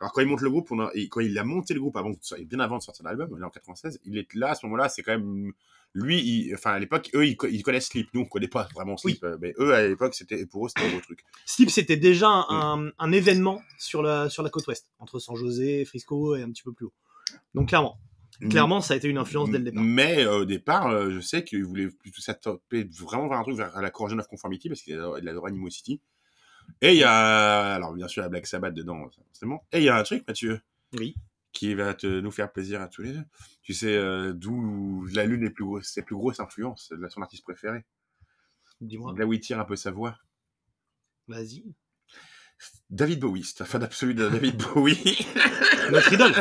Alors 0.00 0.12
quand 0.12 0.20
il 0.20 0.26
monte 0.28 0.40
le 0.40 0.50
groupe, 0.50 0.70
on 0.72 0.80
a, 0.80 0.90
et 0.94 1.08
quand 1.08 1.20
il 1.20 1.36
a 1.38 1.44
monté 1.44 1.72
le 1.74 1.80
groupe 1.80 1.96
avant, 1.96 2.10
bien 2.46 2.60
avant 2.60 2.78
de 2.78 2.82
sortir 2.82 3.04
l'album, 3.04 3.28
il 3.36 3.40
est 3.40 3.44
en 3.44 3.50
96, 3.50 4.00
il 4.04 4.18
est 4.18 4.34
là 4.34 4.50
à 4.50 4.54
ce 4.54 4.66
moment-là, 4.66 4.88
c'est 4.88 5.02
quand 5.02 5.12
même 5.12 5.52
lui, 5.96 6.20
il- 6.20 6.54
enfin 6.54 6.72
à 6.72 6.78
l'époque, 6.80 7.08
eux 7.14 7.24
ils, 7.26 7.36
co- 7.36 7.46
ils 7.46 7.62
connaissent 7.62 7.86
Sleep, 7.86 8.08
nous 8.14 8.22
on 8.22 8.24
connaît 8.24 8.48
pas 8.48 8.68
vraiment 8.74 8.96
Sleep, 8.96 9.22
euh, 9.22 9.38
mais 9.40 9.54
eux 9.60 9.72
à 9.74 9.86
l'époque 9.86 10.14
c'était 10.14 10.44
pour 10.46 10.66
eux 10.66 10.68
c'était 10.68 10.86
un 10.88 10.90
gros 10.90 11.00
truc. 11.00 11.20
Slip, 11.46 11.70
c'était 11.70 11.96
déjà 11.96 12.28
un, 12.48 12.90
un 12.98 13.12
événement 13.12 13.62
sur 13.78 14.02
la, 14.02 14.28
sur 14.28 14.42
la 14.42 14.50
côte 14.50 14.66
ouest, 14.66 14.90
entre 14.98 15.20
San 15.20 15.36
José, 15.36 15.84
Frisco 15.84 16.34
et 16.36 16.42
un 16.42 16.50
petit 16.50 16.64
peu 16.64 16.72
plus 16.72 16.86
haut. 16.86 16.92
Donc 17.54 17.68
clairement, 17.68 17.96
clairement, 18.50 18.80
ça 18.80 18.94
a 18.94 18.96
été 18.96 19.06
une 19.08 19.18
influence 19.18 19.48
dès 19.50 19.58
le 19.58 19.64
départ. 19.64 19.82
Mais 19.84 20.24
euh, 20.24 20.40
au 20.40 20.44
départ, 20.44 20.88
euh, 20.88 21.10
je 21.10 21.20
sais 21.20 21.44
qu'il 21.44 21.64
voulait 21.64 21.86
plutôt 21.88 22.20
s'attaper 22.20 22.84
vraiment 23.00 23.28
vers 23.28 23.38
un 23.38 23.42
truc 23.44 23.56
vers 23.56 23.80
la 23.80 23.90
Corrosion 23.90 24.18
of 24.18 24.26
Conformity 24.26 24.68
parce 24.68 24.82
qu'il 24.82 24.94
adore- 24.94 25.16
adorait 25.16 25.50
Animosity. 25.50 26.00
Et 26.80 26.92
il 26.92 26.98
y 26.98 27.04
a, 27.04 27.74
alors 27.74 27.94
bien 27.94 28.08
sûr, 28.08 28.22
la 28.22 28.28
Black 28.28 28.46
Sabbath 28.46 28.74
dedans, 28.74 29.08
forcément. 29.10 29.64
Et 29.72 29.78
il 29.78 29.84
y 29.84 29.88
a 29.88 29.96
un 29.96 30.02
truc, 30.02 30.24
Mathieu, 30.28 30.60
Oui. 30.94 31.14
qui 31.52 31.74
va 31.74 31.94
te, 31.94 32.20
nous 32.20 32.30
faire 32.30 32.52
plaisir 32.52 32.80
à 32.82 32.88
tous 32.88 33.02
les 33.02 33.12
deux. 33.12 33.24
Tu 33.62 33.72
sais 33.74 33.96
euh, 33.96 34.32
d'où 34.32 35.06
la 35.12 35.24
lune 35.24 35.44
est 35.44 35.50
plus 35.50 35.64
grosse, 35.64 35.86
ses 35.88 36.02
plus 36.02 36.14
grosses 36.16 36.40
influences 36.40 36.92
son 37.10 37.22
artiste 37.22 37.44
préféré. 37.44 37.84
Dis-moi, 38.80 39.14
Là 39.16 39.24
où 39.24 39.32
il 39.32 39.40
tire 39.40 39.58
un 39.60 39.64
peu 39.64 39.76
sa 39.76 39.90
voix. 39.92 40.18
vas-y. 41.28 41.64
David 42.90 43.20
Bowie, 43.20 43.44
c'est 43.44 43.62
un 43.62 43.64
fan 43.64 43.82
absolu 43.82 44.14
de 44.14 44.28
David 44.28 44.56
Bowie. 44.74 45.26
Notre 45.90 46.12
idole. 46.12 46.32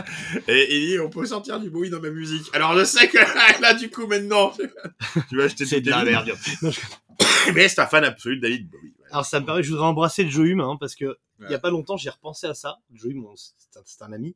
Et 0.47 0.75
il 0.77 0.87
dit, 0.87 0.99
on 0.99 1.09
peut 1.09 1.25
sentir 1.25 1.59
du 1.59 1.69
Bowie 1.69 1.89
dans 1.89 1.99
ma 1.99 2.09
musique. 2.09 2.47
Alors 2.53 2.77
je 2.77 2.83
sais 2.83 3.07
que 3.07 3.17
là, 3.61 3.73
du 3.73 3.89
coup, 3.89 4.07
maintenant, 4.07 4.51
tu 5.29 5.37
vas 5.37 5.43
acheter 5.45 5.65
du 5.65 5.81
de 5.81 5.89
la 5.89 5.97
David. 6.05 6.11
merde. 6.11 6.31
Non, 6.61 6.71
je- 6.71 7.51
Mais 7.53 7.67
c'est 7.69 7.81
un 7.81 7.87
fan 7.87 8.03
absolu 8.03 8.37
de 8.37 8.41
David 8.41 8.69
Bowie. 8.69 8.93
ouais. 8.99 9.07
Alors 9.11 9.25
ça 9.25 9.39
me 9.39 9.45
permet, 9.45 9.63
je 9.63 9.69
voudrais 9.71 9.85
embrasser 9.87 10.29
Joe 10.29 10.47
Hume, 10.47 10.61
hein, 10.61 10.77
parce 10.79 10.95
que 10.95 11.17
il 11.39 11.45
y 11.45 11.49
Ouais. 11.49 11.55
a 11.55 11.59
pas 11.59 11.71
longtemps, 11.71 11.97
j'ai 11.97 12.09
repensé 12.09 12.47
à 12.47 12.53
ça. 12.53 12.77
Joe 12.93 13.11
Hume, 13.11 13.25
c'est 13.35 14.01
un, 14.03 14.05
un 14.07 14.13
ami. 14.13 14.35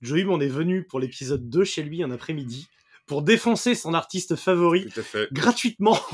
Joe 0.00 0.20
Hume, 0.20 0.30
on 0.30 0.40
est 0.40 0.48
venu 0.48 0.84
pour 0.84 1.00
l'épisode 1.00 1.48
2 1.50 1.64
chez 1.64 1.82
lui 1.82 2.02
un 2.02 2.10
après-midi 2.10 2.68
pour 3.08 3.22
défoncer 3.22 3.74
son 3.74 3.94
artiste 3.94 4.36
favori 4.36 4.86
Tout 4.94 5.00
à 5.00 5.02
fait. 5.02 5.28
gratuitement. 5.32 5.98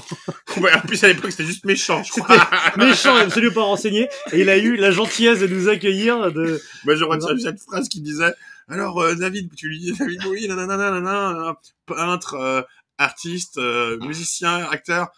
Ouais, 0.60 0.72
en 0.72 0.80
plus, 0.82 1.02
à 1.02 1.08
l'époque, 1.08 1.32
c'était 1.32 1.46
juste 1.46 1.64
méchant, 1.64 2.04
je 2.04 2.12
crois. 2.12 2.48
méchant 2.76 3.16
absolument 3.16 3.54
pas 3.54 3.62
renseigné. 3.62 4.08
Et 4.32 4.42
il 4.42 4.48
a 4.48 4.56
eu 4.56 4.76
la 4.76 4.92
gentillesse 4.92 5.40
de 5.40 5.48
nous 5.48 5.68
accueillir. 5.68 6.30
De... 6.32 6.62
Moi, 6.84 6.94
je 6.94 7.02
retiens 7.02 7.36
cette 7.36 7.60
phrase 7.60 7.88
qui 7.88 8.00
disait 8.00 8.32
Alors, 8.68 9.00
euh, 9.02 9.16
David, 9.16 9.52
tu 9.56 9.66
lui 9.68 9.80
dis 9.80 9.92
David 9.98 10.22
Bowie, 10.22 10.46
nanana, 10.46 10.76
nanana, 10.76 11.56
peintre, 11.86 12.34
euh, 12.34 12.62
artiste, 12.98 13.58
euh, 13.58 13.98
musicien, 13.98 14.68
acteur. 14.70 15.08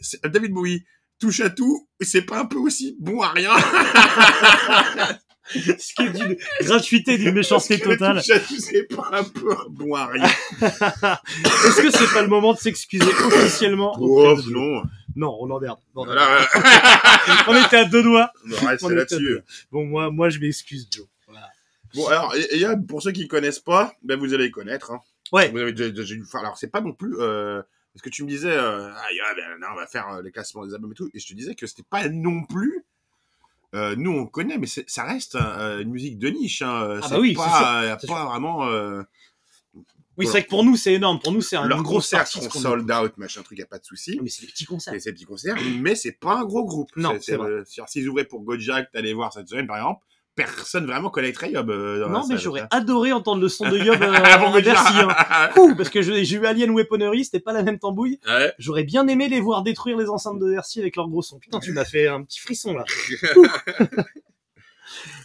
C'est- 0.00 0.20
David 0.26 0.50
Bowie 0.52 0.84
touche 1.20 1.38
à 1.38 1.50
tout, 1.50 1.86
et 2.00 2.04
c'est 2.04 2.22
pas 2.22 2.40
un 2.40 2.46
peu 2.46 2.58
aussi 2.58 2.96
bon 2.98 3.20
à 3.22 3.28
rien 3.28 3.52
Ce 5.44 5.94
qui 5.94 6.02
est 6.02 6.10
d'une 6.10 6.36
gratuité, 6.60 7.18
d'une 7.18 7.34
méchanceté 7.34 7.78
que 7.78 7.90
totale. 7.90 8.22
c'est 8.22 8.84
pas 8.94 9.10
un 9.12 9.24
peu 9.24 9.54
bon. 9.70 9.96
Est-ce 10.62 11.82
que 11.82 11.90
c'est 11.90 12.12
pas 12.12 12.22
le 12.22 12.28
moment 12.28 12.54
de 12.54 12.58
s'excuser 12.58 13.04
officiellement 13.04 13.96
Oh, 14.00 14.34
de 14.34 14.50
non. 14.50 14.82
Non, 15.14 15.36
on 15.40 15.50
emmerde. 15.50 15.78
Non, 15.94 16.06
non. 16.06 16.12
Voilà, 16.12 16.46
On 17.48 17.66
était 17.66 17.76
à 17.76 17.84
deux 17.84 18.02
doigts. 18.02 18.32
on 18.82 18.88
là-dessus. 18.88 19.40
Bon, 19.70 19.84
moi, 19.84 20.10
moi, 20.10 20.30
je 20.30 20.38
m'excuse, 20.38 20.88
Joe. 20.90 21.06
Voilà. 21.26 21.48
Bon, 21.94 22.06
alors, 22.06 22.34
et, 22.34 22.60
et, 22.60 22.66
pour 22.88 23.02
ceux 23.02 23.12
qui 23.12 23.28
connaissent 23.28 23.58
pas, 23.58 23.94
ben, 24.02 24.18
vous 24.18 24.32
allez 24.32 24.50
connaître. 24.50 24.90
Hein. 24.90 25.00
Ouais. 25.32 25.50
Vous 25.50 25.58
avez. 25.58 25.74
Alors, 26.34 26.56
c'est 26.56 26.70
pas 26.70 26.80
non 26.80 26.92
plus. 26.92 27.16
Euh, 27.18 27.62
parce 27.92 28.02
que 28.02 28.10
tu 28.10 28.24
me 28.24 28.28
disais, 28.28 28.52
euh, 28.52 28.90
ah, 28.90 29.34
ben, 29.36 29.58
non, 29.60 29.68
on 29.72 29.76
va 29.76 29.86
faire 29.86 30.08
euh, 30.08 30.22
les 30.22 30.30
classements 30.30 30.64
des 30.66 30.74
albums 30.74 30.92
et 30.92 30.94
tout. 30.94 31.10
Et 31.12 31.18
je 31.18 31.26
te 31.26 31.34
disais 31.34 31.54
que 31.54 31.66
c'était 31.66 31.82
pas 31.82 32.08
non 32.08 32.44
plus. 32.44 32.84
Euh, 33.74 33.94
nous, 33.96 34.10
on 34.12 34.26
connaît, 34.26 34.58
mais 34.58 34.66
ça 34.66 35.04
reste 35.04 35.34
euh, 35.36 35.80
une 35.80 35.90
musique 35.90 36.18
de 36.18 36.28
niche. 36.28 36.60
Hein. 36.62 37.00
Ah 37.02 37.08
bah 37.08 37.18
oui, 37.20 37.32
pas, 37.34 37.96
sûr, 37.98 38.12
euh, 38.12 38.14
pas 38.14 38.26
vraiment. 38.26 38.66
Euh, 38.66 39.02
Oui, 40.18 40.26
c'est 40.26 40.32
vrai 40.32 40.44
que 40.44 40.48
pour 40.50 40.62
nous, 40.62 40.76
c'est 40.76 40.92
énorme. 40.92 41.18
Pour 41.20 41.32
nous, 41.32 41.40
c'est 41.40 41.56
un 41.56 41.66
leurs 41.66 41.82
gros 41.82 41.94
concerts 41.94 42.26
sont 42.26 42.50
sold 42.50 42.90
out, 42.92 43.16
machin 43.16 43.42
truc, 43.42 43.58
y 43.58 43.62
a 43.62 43.66
pas 43.66 43.78
de 43.78 43.84
souci. 43.84 44.20
Mais 44.22 44.28
c'est 44.28 44.42
des 44.42 44.52
petits 44.52 44.66
concerts. 44.66 44.92
C'est 44.92 45.00
ces 45.00 45.12
petits 45.12 45.24
concerts, 45.24 45.56
mais 45.80 45.94
c'est 45.94 46.12
pas 46.12 46.34
un 46.40 46.44
gros 46.44 46.64
groupe. 46.66 46.90
Non, 46.96 47.16
c'est 47.20 47.36
vrai. 47.36 47.48
euh, 47.48 47.64
S'ils 47.86 48.08
ouvraient 48.08 48.26
pour 48.26 48.42
Gojak, 48.42 48.90
t'allais 48.92 49.14
voir 49.14 49.32
cette 49.32 49.48
semaine, 49.48 49.66
par 49.66 49.76
exemple, 49.78 50.04
personne 50.34 50.86
vraiment 50.86 51.10
connaîtrait 51.10 51.52
Yob. 51.52 51.70
euh, 51.70 52.08
Non, 52.08 52.26
mais 52.26 52.38
j'aurais 52.38 52.64
adoré 52.70 53.12
entendre 53.12 53.42
le 53.42 53.48
son 53.48 53.68
de 53.68 53.76
Yob 53.78 54.02
euh, 54.02 54.12
Avant. 54.24 54.52
Bercy. 54.52 54.92
Hein. 54.98 55.50
Ouh, 55.58 55.74
parce 55.74 55.90
que 55.90 56.00
je- 56.02 56.22
j'ai 56.24 56.36
eu 56.36 56.46
Alien 56.46 56.70
Weaponry, 56.70 57.24
c'était 57.24 57.40
pas 57.40 57.52
la 57.52 57.62
même 57.62 57.78
tambouille. 57.78 58.18
Ouais. 58.26 58.52
J'aurais 58.58 58.84
bien 58.84 59.06
aimé 59.08 59.28
les 59.28 59.40
voir 59.40 59.62
détruire 59.62 59.96
les 59.98 60.08
enceintes 60.08 60.38
de 60.38 60.50
Bercy 60.50 60.80
avec 60.80 60.96
leur 60.96 61.08
gros 61.08 61.22
son. 61.22 61.38
Putain, 61.38 61.60
tu 61.60 61.72
m'as 61.72 61.84
fait 61.84 62.08
un 62.08 62.22
petit 62.22 62.40
frisson 62.40 62.72
là. 62.74 62.84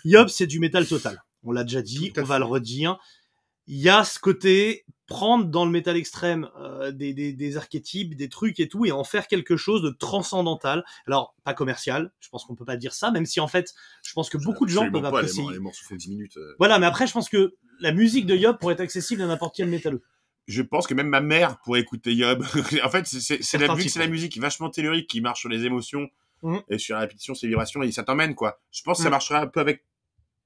Yob, 0.05 0.27
c'est 0.29 0.47
du 0.47 0.59
métal 0.59 0.85
total. 0.87 1.21
On 1.43 1.51
l'a 1.51 1.63
déjà 1.63 1.81
dit, 1.81 2.11
on 2.17 2.23
va 2.23 2.39
le 2.39 2.45
redire. 2.45 2.97
Il 3.67 3.77
y 3.77 3.89
a 3.89 4.03
ce 4.03 4.19
côté 4.19 4.85
prendre 5.07 5.45
dans 5.45 5.65
le 5.65 5.71
métal 5.71 5.95
extrême 5.97 6.49
euh, 6.59 6.91
des, 6.91 7.13
des, 7.13 7.33
des 7.33 7.57
archétypes, 7.57 8.15
des 8.15 8.29
trucs 8.29 8.59
et 8.59 8.67
tout, 8.67 8.85
et 8.85 8.91
en 8.91 9.03
faire 9.03 9.27
quelque 9.27 9.55
chose 9.57 9.81
de 9.81 9.89
transcendantal. 9.89 10.83
Alors, 11.07 11.33
pas 11.43 11.53
commercial, 11.53 12.11
je 12.19 12.29
pense 12.29 12.43
qu'on 12.45 12.55
peut 12.55 12.65
pas 12.65 12.77
dire 12.77 12.93
ça, 12.93 13.09
même 13.11 13.25
si 13.25 13.39
en 13.39 13.47
fait, 13.47 13.73
je 14.03 14.13
pense 14.13 14.29
que 14.29 14.37
beaucoup 14.37 14.65
de 14.65 14.71
gens 14.71 14.91
peuvent 14.91 15.01
pas, 15.01 15.07
apprécier. 15.07 15.41
Les, 15.41 15.45
mor- 15.45 15.51
les 15.53 15.59
morceaux 15.59 15.85
font 15.87 15.95
10 15.95 16.09
minutes. 16.09 16.37
euh. 16.37 16.55
Voilà, 16.59 16.77
mais 16.77 16.85
après, 16.85 17.07
je 17.07 17.13
pense 17.13 17.29
que 17.29 17.55
la 17.79 17.91
musique 17.91 18.25
de 18.25 18.35
Yob 18.35 18.57
pourrait 18.59 18.73
être 18.73 18.81
accessible 18.81 19.21
à 19.21 19.27
n'importe 19.27 19.55
quel 19.55 19.69
métalleux. 19.69 20.03
Je 20.47 20.61
pense 20.61 20.87
que 20.87 20.93
même 20.93 21.09
ma 21.09 21.21
mère 21.21 21.59
pourrait 21.61 21.79
écouter 21.81 22.13
Yob. 22.13 22.43
en 22.83 22.89
fait, 22.89 23.05
c'est- 23.07 23.39
la, 23.57 23.75
c'est 23.77 23.97
la 23.99 24.07
musique 24.07 24.37
vachement 24.39 24.69
tellurique 24.69 25.07
qui 25.09 25.21
marche 25.21 25.39
sur 25.41 25.49
les 25.49 25.63
émotions 25.65 26.07
Mhm. 26.43 26.61
et 26.69 26.77
sur 26.77 26.93
la 26.95 27.01
répétition, 27.01 27.33
ses 27.33 27.47
vibrations, 27.47 27.81
et 27.81 27.91
ça 27.91 28.03
t'emmène, 28.03 28.35
quoi. 28.35 28.59
Je 28.71 28.83
pense 28.83 28.97
que 28.97 29.03
ça 29.03 29.09
Mhm. 29.09 29.11
marcherait 29.13 29.39
un 29.39 29.47
peu 29.47 29.59
avec 29.59 29.83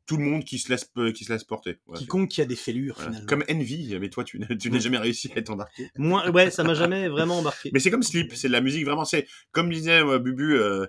tout 0.05 0.17
le 0.17 0.23
monde 0.23 0.43
qui 0.43 0.57
se 0.59 0.69
laisse, 0.69 0.89
euh, 0.97 1.11
qui 1.11 1.23
se 1.23 1.31
laisse 1.31 1.43
porter. 1.43 1.79
Quiconque 1.95 2.29
qui 2.29 2.41
a 2.41 2.45
des 2.45 2.55
fêlures, 2.55 2.95
Voilà. 2.95 3.11
finalement. 3.11 3.27
Comme 3.27 3.43
Envy, 3.49 3.97
mais 3.99 4.09
toi, 4.09 4.23
tu, 4.23 4.39
n'as- 4.39 4.47
tu 4.47 4.69
n'as 4.69 4.77
Mhm. 4.77 4.81
jamais 4.81 4.97
réussi 4.97 5.31
à 5.33 5.37
être 5.37 5.49
embarqué. 5.49 5.89
Moi, 5.97 6.29
ouais, 6.31 6.49
ça 6.51 6.63
m'a 6.63 6.73
jamais 6.73 7.07
vraiment 7.07 7.37
embarqué. 7.39 7.69
Mais 7.73 7.79
c'est 7.79 7.91
comme 7.91 8.03
Sleep, 8.03 8.33
c'est 8.33 8.47
de 8.47 8.53
la 8.53 8.61
musique 8.61 8.85
vraiment, 8.85 9.05
c'est 9.05 9.27
comme 9.51 9.69
disait 9.69 10.01
euh, 10.03 10.19
Bubu, 10.19 10.55
euh, 10.55 10.85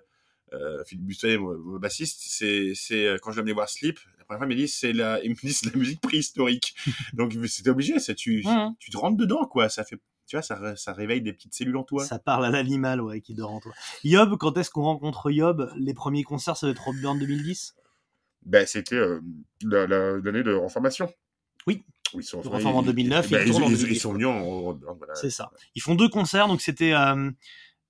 euh, 0.54 0.82
Philippe 0.86 1.38
mon, 1.40 1.78
bassiste, 1.78 2.20
c'est, 2.26 2.72
c'est 2.74 3.06
euh, 3.06 3.18
quand 3.20 3.32
je 3.32 3.36
l'amenais 3.38 3.52
voir 3.54 3.68
Sleep, 3.68 3.98
la 4.18 4.24
première 4.24 4.38
fois 4.40 4.46
il 4.46 4.56
m'a 4.56 4.62
dit 4.62 4.68
c'est 4.68 4.92
la, 4.92 5.22
il 5.24 5.30
me 5.30 5.34
dit 5.34 5.52
c'est 5.52 5.66
de 5.66 5.72
la 5.72 5.78
musique 5.78 6.00
préhistorique. 6.00 6.74
Donc 7.14 7.32
c'était 7.46 7.70
obligé, 7.70 7.98
c'est 8.00 8.14
tu, 8.14 8.42
Mhm. 8.44 8.74
tu 8.78 8.90
te 8.90 8.96
rentres 8.96 9.16
dedans 9.16 9.46
quoi, 9.46 9.68
ça 9.68 9.84
fait, 9.84 9.96
tu 10.26 10.36
vois, 10.36 10.42
ça, 10.42 10.76
ça 10.76 10.92
réveille 10.92 11.20
des 11.22 11.32
petites 11.32 11.54
cellules 11.54 11.76
en 11.76 11.84
toi. 11.84 12.04
Ça 12.04 12.18
parle 12.18 12.44
à 12.46 12.50
l'animal, 12.50 13.00
ouais, 13.00 13.20
qui 13.20 13.34
dort 13.34 13.50
en 13.52 13.60
toi. 13.60 13.72
Yob, 14.04 14.36
quand 14.38 14.56
est-ce 14.58 14.70
qu'on 14.70 14.82
rencontre 14.82 15.30
Yob? 15.30 15.70
Les 15.78 15.94
premiers 15.94 16.22
concerts, 16.24 16.56
ça 16.56 16.66
va 16.66 16.72
être 16.72 16.82
Roadburn 16.82 17.18
2010 17.18 17.74
Ben, 18.44 18.66
c'était 18.66 18.96
euh, 18.96 19.20
la- 19.62 19.86
la- 19.86 20.18
l'année 20.18 20.42
de 20.42 20.52
reformation. 20.54 21.12
Oui. 21.66 21.84
Ils 22.14 22.22
sont, 22.22 22.42
Ils 22.42 22.66
en 22.66 22.82
2009, 22.82 23.30
ben, 23.30 23.40
ils 23.42 23.46
ils, 23.48 23.50
tournent 23.52 23.62
en 23.64 23.66
ils- 23.68 23.72
2010. 23.76 23.96
ils 23.96 24.00
sont 24.00 24.12
venus 24.12 24.26
en 24.26 24.44
Roadburn, 24.44 24.96
voilà. 24.98 25.14
C'est 25.14 25.30
ça. 25.30 25.50
Ils 25.74 25.80
font 25.80 25.94
deux 25.94 26.08
concerts, 26.10 26.46
donc 26.48 26.60
c'était 26.60 26.92
euh, 26.92 27.30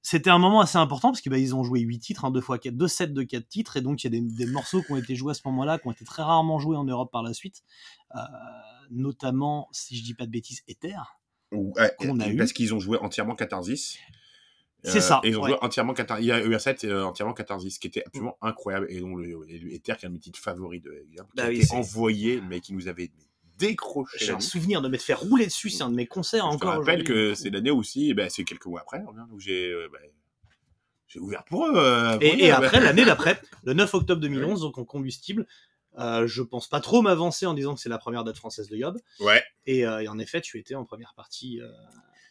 c'était 0.03 0.31
un 0.31 0.39
moment 0.39 0.61
assez 0.61 0.79
important 0.79 1.09
parce 1.11 1.21
qu'ils 1.21 1.33
ils 1.35 1.55
ont 1.57 1.65
joué 1.65 1.81
huit 1.81 1.99
titres, 1.99 2.25
hein, 2.25 2.31
deux 2.31 2.41
fois 2.41 2.59
quatre, 2.59 2.77
deux 2.77 2.87
sets 2.89 3.09
de 3.09 3.23
quatre 3.25 3.49
titres, 3.49 3.77
et 3.77 3.81
donc 3.81 4.05
il 4.05 4.13
y 4.13 4.17
a 4.17 4.21
des, 4.21 4.21
des 4.21 4.47
morceaux 4.47 4.83
qui 4.83 4.93
ont 4.93 4.97
été 4.97 5.17
joués 5.17 5.33
à 5.33 5.35
ce 5.35 5.43
moment-là, 5.47 5.79
qui 5.79 5.89
ont 5.89 5.93
été 5.93 6.05
très 6.05 6.23
rarement 6.23 6.59
joués 6.61 6.77
en 6.77 6.85
Europe 6.85 7.11
par 7.11 7.23
la 7.25 7.33
suite, 7.35 7.63
euh, 8.15 8.19
notamment, 8.91 9.69
si 9.73 9.97
je 9.97 10.05
dis 10.05 10.15
pas 10.15 10.27
de 10.27 10.31
bêtises, 10.31 10.63
Ether. 10.69 10.95
Ou- 11.53 11.73
a 11.79 11.89
et-. 11.89 12.37
Parce 12.37 12.53
qu'ils 12.53 12.75
ont 12.75 12.81
joué 12.81 12.99
entièrement 12.99 13.35
Catharsis. 13.35 13.99
C'est 14.85 15.01
ça, 15.01 15.21
Et 15.23 15.29
ils 15.29 15.39
ont 15.39 15.43
ouais. 15.43 15.51
joué 15.51 15.59
entièrement 15.63 15.95
Catharsis. 15.95 16.25
Il 16.25 16.29
y 16.29 16.33
a 16.33 16.41
eu 16.43 16.55
un 16.55 16.59
euh, 16.85 17.05
entièrement 17.05 17.35
Catharsis, 17.35 17.79
qui 17.79 17.87
était 17.87 18.03
absolument 18.05 18.37
incroyable. 18.43 18.87
Et 18.91 19.01
dont 19.01 19.15
le, 19.15 19.27
le 19.27 19.73
Ether, 19.73 19.95
qui 19.99 20.05
est 20.05 20.07
un 20.07 20.09
de 20.09 20.15
mes 20.15 20.21
titres 20.21 20.41
favoris 20.41 20.83
de 20.83 21.07
Yob, 21.11 21.27
qui 21.29 21.37
Bah 21.37 21.45
a 21.45 21.49
oui, 21.49 21.61
été 21.61 21.73
envoyé, 21.75 22.41
mais 22.41 22.61
qui 22.61 22.73
nous 22.75 22.89
avait 22.89 23.11
décroché. 23.59 24.25
J'ai 24.25 24.33
un 24.33 24.41
souvenir 24.41 24.83
de 24.83 24.89
m'être 24.89 25.03
fait 25.03 25.15
rouler 25.15 25.47
dessus, 25.47 25.71
c'est 25.71 25.85
un 25.85 25.91
de 25.91 25.95
mes 25.95 26.07
concerts 26.07 26.45
Je 26.51 26.55
encore. 26.57 26.71
rappelle 26.71 27.03
aujourd'hui. 27.03 27.05
que 27.15 27.35
c'est 27.35 27.51
l'année 27.51 27.71
aussi, 27.71 28.13
ben, 28.15 28.29
c'est 28.29 28.43
quelques 28.45 28.67
mois 28.67 28.81
après, 28.81 28.99
hein, 28.99 29.29
où 29.31 29.39
j'ai 29.39 29.71
euh, 29.71 29.89
ben, 29.93 30.01
j'ai 31.07 31.21
ouvert 31.21 31.45
pour 31.45 31.67
eux. 31.67 31.73
euh, 31.77 32.13
pour 32.15 32.23
Et, 32.23 32.51
après, 32.51 32.81
l'année 32.81 33.05
d'après, 33.05 33.41
le 33.65 33.75
9 33.75 33.95
octobre 33.95 34.21
2011, 34.21 34.63
donc 34.63 34.79
en 34.79 34.85
combustible, 34.85 35.47
euh, 35.99 36.27
je 36.27 36.43
pense 36.43 36.69
pas 36.69 36.81
trop 36.81 37.03
m'avancer 37.03 37.45
en 37.47 37.53
disant 37.55 37.75
que 37.75 37.81
c'est 37.81 37.91
la 37.91 37.99
première 37.99 38.25
date 38.25 38.37
française 38.39 38.69
de 38.69 38.77
Yob. 38.77 38.99
Ouais, 39.21 39.45
Et, 39.67 39.87
euh, 39.87 40.01
et 40.01 40.09
en 40.09 40.19
effet, 40.19 40.41
tu 40.41 40.59
étais 40.59 40.75
en 40.75 40.85
première 40.85 41.13
partie 41.15 41.61
euh, 41.61 41.69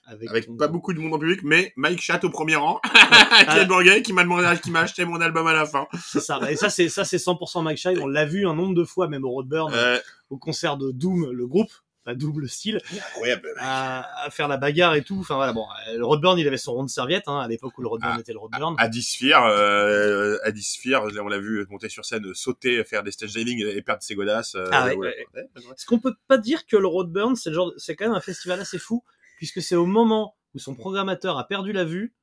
avec, 0.06 0.30
avec 0.30 0.46
ton- 0.48 0.58
pas 0.58 0.68
beaucoup 0.68 0.94
de 0.94 1.00
monde 1.00 1.14
en 1.14 1.20
public, 1.20 1.42
mais 1.44 1.74
Mike 1.76 2.02
Chat 2.02 2.24
au 2.24 2.30
premier 2.30 2.56
rang, 2.56 2.80
Ah. 2.94 3.64
Bourguet, 3.66 4.02
qui 4.02 4.14
m'a 4.14 4.24
demandé, 4.24 4.48
qui 4.62 4.72
m'a 4.72 4.82
acheté 4.82 5.06
mon 5.06 5.22
album 5.22 5.48
à 5.48 5.54
la 5.54 5.66
fin. 5.66 5.88
C'est 6.06 6.20
ça. 6.20 6.40
Et 6.50 6.56
ça, 6.56 6.70
c'est 6.70 6.90
ça, 6.90 7.06
c'est 7.06 7.18
100% 7.18 7.64
Mike 7.64 7.78
Shine. 7.78 8.00
On 8.02 8.08
l'a 8.08 8.26
vu 8.26 8.48
un 8.48 8.56
nombre 8.56 8.76
de 8.76 8.84
fois, 8.84 9.08
même 9.08 9.24
au 9.26 9.30
Roadburn, 9.30 9.72
Euh, 9.74 10.00
au 10.30 10.38
concert 10.38 10.78
de 10.78 10.92
Doom, 10.92 11.32
le 11.32 11.48
groupe, 11.48 11.72
pas 12.04 12.16
double 12.16 12.50
style, 12.50 12.80
incroyable. 12.92 13.54
à, 13.60 14.26
à 14.26 14.30
faire 14.32 14.48
la 14.48 14.58
bagarre 14.58 14.96
et 14.96 15.04
tout. 15.04 15.20
Enfin 15.20 15.36
voilà, 15.36 15.54
bon, 15.54 15.66
euh, 15.90 15.98
le 15.98 16.04
Roadburn, 16.06 16.38
il 16.40 16.48
avait 16.48 16.58
son 16.58 16.74
rond 16.74 16.84
de 16.84 16.90
serviette 16.90 17.26
hein, 17.28 17.38
à 17.40 17.48
l'époque 17.48 17.78
où 17.78 17.82
le 17.84 17.88
Roadburn 17.88 18.14
Ah. 18.18 18.20
était 18.20 18.34
le 18.34 18.40
Roadburn. 18.40 18.74
À 18.80 18.88
Disphere, 18.90 19.46
euh, 19.46 20.38
à 20.44 20.52
Disphere, 20.52 21.04
on 21.22 21.28
l'a 21.28 21.38
vu 21.40 21.64
monter 21.70 21.90
sur 21.90 22.04
scène, 22.06 22.34
sauter, 22.34 22.84
faire 22.84 23.04
des 23.04 23.12
stage 23.12 23.34
diving 23.34 23.64
et 23.64 23.82
perdre 23.84 24.02
ses 24.02 24.16
godasses. 24.16 24.56
euh, 24.56 24.66
Ah 24.72 24.88
ouais, 24.88 24.96
voilà. 24.96 25.12
ouais, 25.36 25.48
Est-ce 25.56 25.86
qu'on 25.86 26.00
peut 26.00 26.16
pas 26.28 26.40
dire 26.40 26.66
que 26.66 26.76
le 26.76 26.88
Roadburn, 26.88 27.36
c'est 27.36 27.50
le 27.52 27.56
genre, 27.56 27.72
c'est 27.78 27.96
quand 27.96 28.06
même 28.06 28.16
un 28.16 28.22
festival 28.22 28.60
assez 28.60 28.80
fou, 28.80 29.04
puisque 29.42 29.60
c'est 29.60 29.74
au 29.76 29.88
moment 29.88 30.36
où 30.54 30.60
son 30.60 30.76
programmateur 30.76 31.40
a 31.40 31.48
perdu 31.48 31.72
la 31.74 31.84
vue 31.84 32.14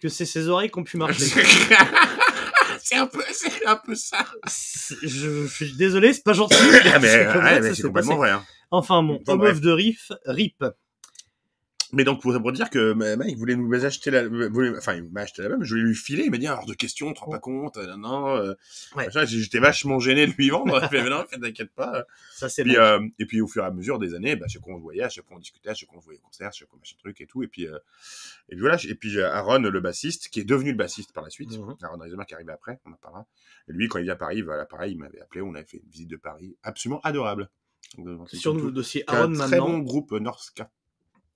que 0.00 0.08
c'est 0.08 0.24
ses 0.24 0.46
oreilles 0.46 0.70
qui 0.70 0.78
ont 0.78 0.84
pu 0.84 0.96
marcher. 0.96 1.24
c'est 2.80 2.94
un 2.94 3.08
peu, 3.08 3.20
c'est 3.32 3.66
un 3.66 3.74
peu 3.84 3.96
ça. 3.96 4.24
Je, 5.02 5.08
je 5.08 5.46
suis 5.52 5.72
désolé, 5.72 6.12
c'est 6.12 6.22
pas 6.22 6.34
gentil. 6.34 6.54
Ah, 6.94 7.00
mais, 7.00 7.26
ouais, 7.26 7.32
que 7.32 7.62
mais 7.64 7.74
c'est 7.74 7.82
complètement 7.82 8.16
passé. 8.16 8.16
vrai. 8.18 8.30
hein. 8.30 8.44
Enfin 8.70 9.02
bon, 9.02 9.20
bref. 9.26 9.56
of 9.56 9.60
the 9.60 9.66
Riff, 9.74 10.12
RIP. 10.24 10.64
Mais 11.94 12.04
donc, 12.04 12.22
pour, 12.22 12.52
dire 12.52 12.70
que 12.70 12.96
il 13.28 13.36
voulait 13.36 13.54
nous 13.54 13.84
acheter 13.84 14.10
la, 14.10 14.26
voulait- 14.26 14.76
enfin, 14.78 14.94
il 14.94 15.04
m'a 15.10 15.20
acheté 15.22 15.42
la 15.42 15.50
même, 15.50 15.62
je 15.62 15.74
voulais 15.74 15.86
lui 15.86 15.94
filer, 15.94 16.24
il 16.24 16.30
m'a 16.30 16.38
dit, 16.38 16.48
hors 16.48 16.64
de 16.64 16.72
question, 16.72 17.08
on 17.08 17.12
te 17.12 17.20
rend 17.20 17.30
pas 17.30 17.38
compte, 17.38 17.76
euh, 17.76 17.96
non, 17.96 18.28
euh, 18.34 18.54
Ouais. 18.96 19.04
machin. 19.06 19.26
j'étais 19.26 19.58
vachement 19.58 19.98
gêné 19.98 20.26
de 20.26 20.32
lui 20.32 20.48
vendre, 20.48 20.80
mais 20.90 21.08
non, 21.10 21.24
t'inquiète 21.30 21.70
pas. 21.74 22.04
Ça 22.32 22.48
c'est 22.48 22.62
Puis, 22.64 22.78
euh, 22.78 23.06
et 23.18 23.26
puis, 23.26 23.42
au 23.42 23.46
fur 23.46 23.62
et 23.62 23.66
à 23.66 23.70
mesure 23.70 23.98
des 23.98 24.14
années, 24.14 24.36
bah, 24.36 24.46
chaque 24.48 24.62
fois 24.62 24.72
on 24.74 24.78
se 24.78 24.82
voyait, 24.82 25.08
chaque 25.10 25.26
fois 25.26 25.36
on 25.36 25.40
discutait, 25.40 25.74
chaque 25.74 25.88
fois 25.90 25.98
on 25.98 26.00
se 26.00 26.06
voyait 26.06 26.20
au 26.20 26.24
concert, 26.26 26.50
chaque 26.54 26.68
fois 26.68 26.78
machin 26.78 26.96
truc 26.98 27.20
et 27.20 27.26
tout, 27.26 27.42
et 27.42 27.46
puis, 27.48 27.66
euh, 27.66 27.76
et 28.48 28.52
puis 28.54 28.60
voilà, 28.60 28.78
et 28.88 28.94
puis 28.94 29.18
euh, 29.18 29.30
Aaron, 29.30 29.58
le 29.58 29.80
bassiste, 29.80 30.28
qui 30.28 30.40
est 30.40 30.44
devenu 30.44 30.70
le 30.70 30.78
bassiste 30.78 31.12
par 31.12 31.24
la 31.24 31.30
suite, 31.30 31.58
Mhm. 31.58 31.76
Aaron 31.82 31.98
Reisemer 31.98 32.24
qui 32.26 32.32
est 32.32 32.36
arrivé 32.36 32.52
après, 32.52 32.80
on 32.86 32.92
en 32.92 32.96
parlera. 32.96 33.26
Et 33.68 33.72
lui, 33.74 33.88
quand 33.88 33.98
il 33.98 34.04
vient 34.04 34.14
à 34.14 34.16
Paris, 34.16 34.40
voilà, 34.40 34.64
pareil, 34.64 34.92
il 34.92 34.98
m'avait 34.98 35.20
appelé, 35.20 35.42
on 35.42 35.54
avait 35.54 35.64
fait 35.66 35.76
une 35.84 35.90
visite 35.90 36.08
de 36.08 36.16
Paris, 36.16 36.56
absolument 36.62 37.00
adorable. 37.02 37.50
Donc, 37.98 38.28
euh, 38.32 38.36
Sur 38.36 38.54
le 38.54 38.70
dossier 38.70 39.04
Aaron 39.08 39.32
très 39.34 39.48
maintenant. 39.48 39.68
bon 39.68 39.78
groupe 39.80 40.12
euh, 40.12 40.20
Norska. 40.20 40.70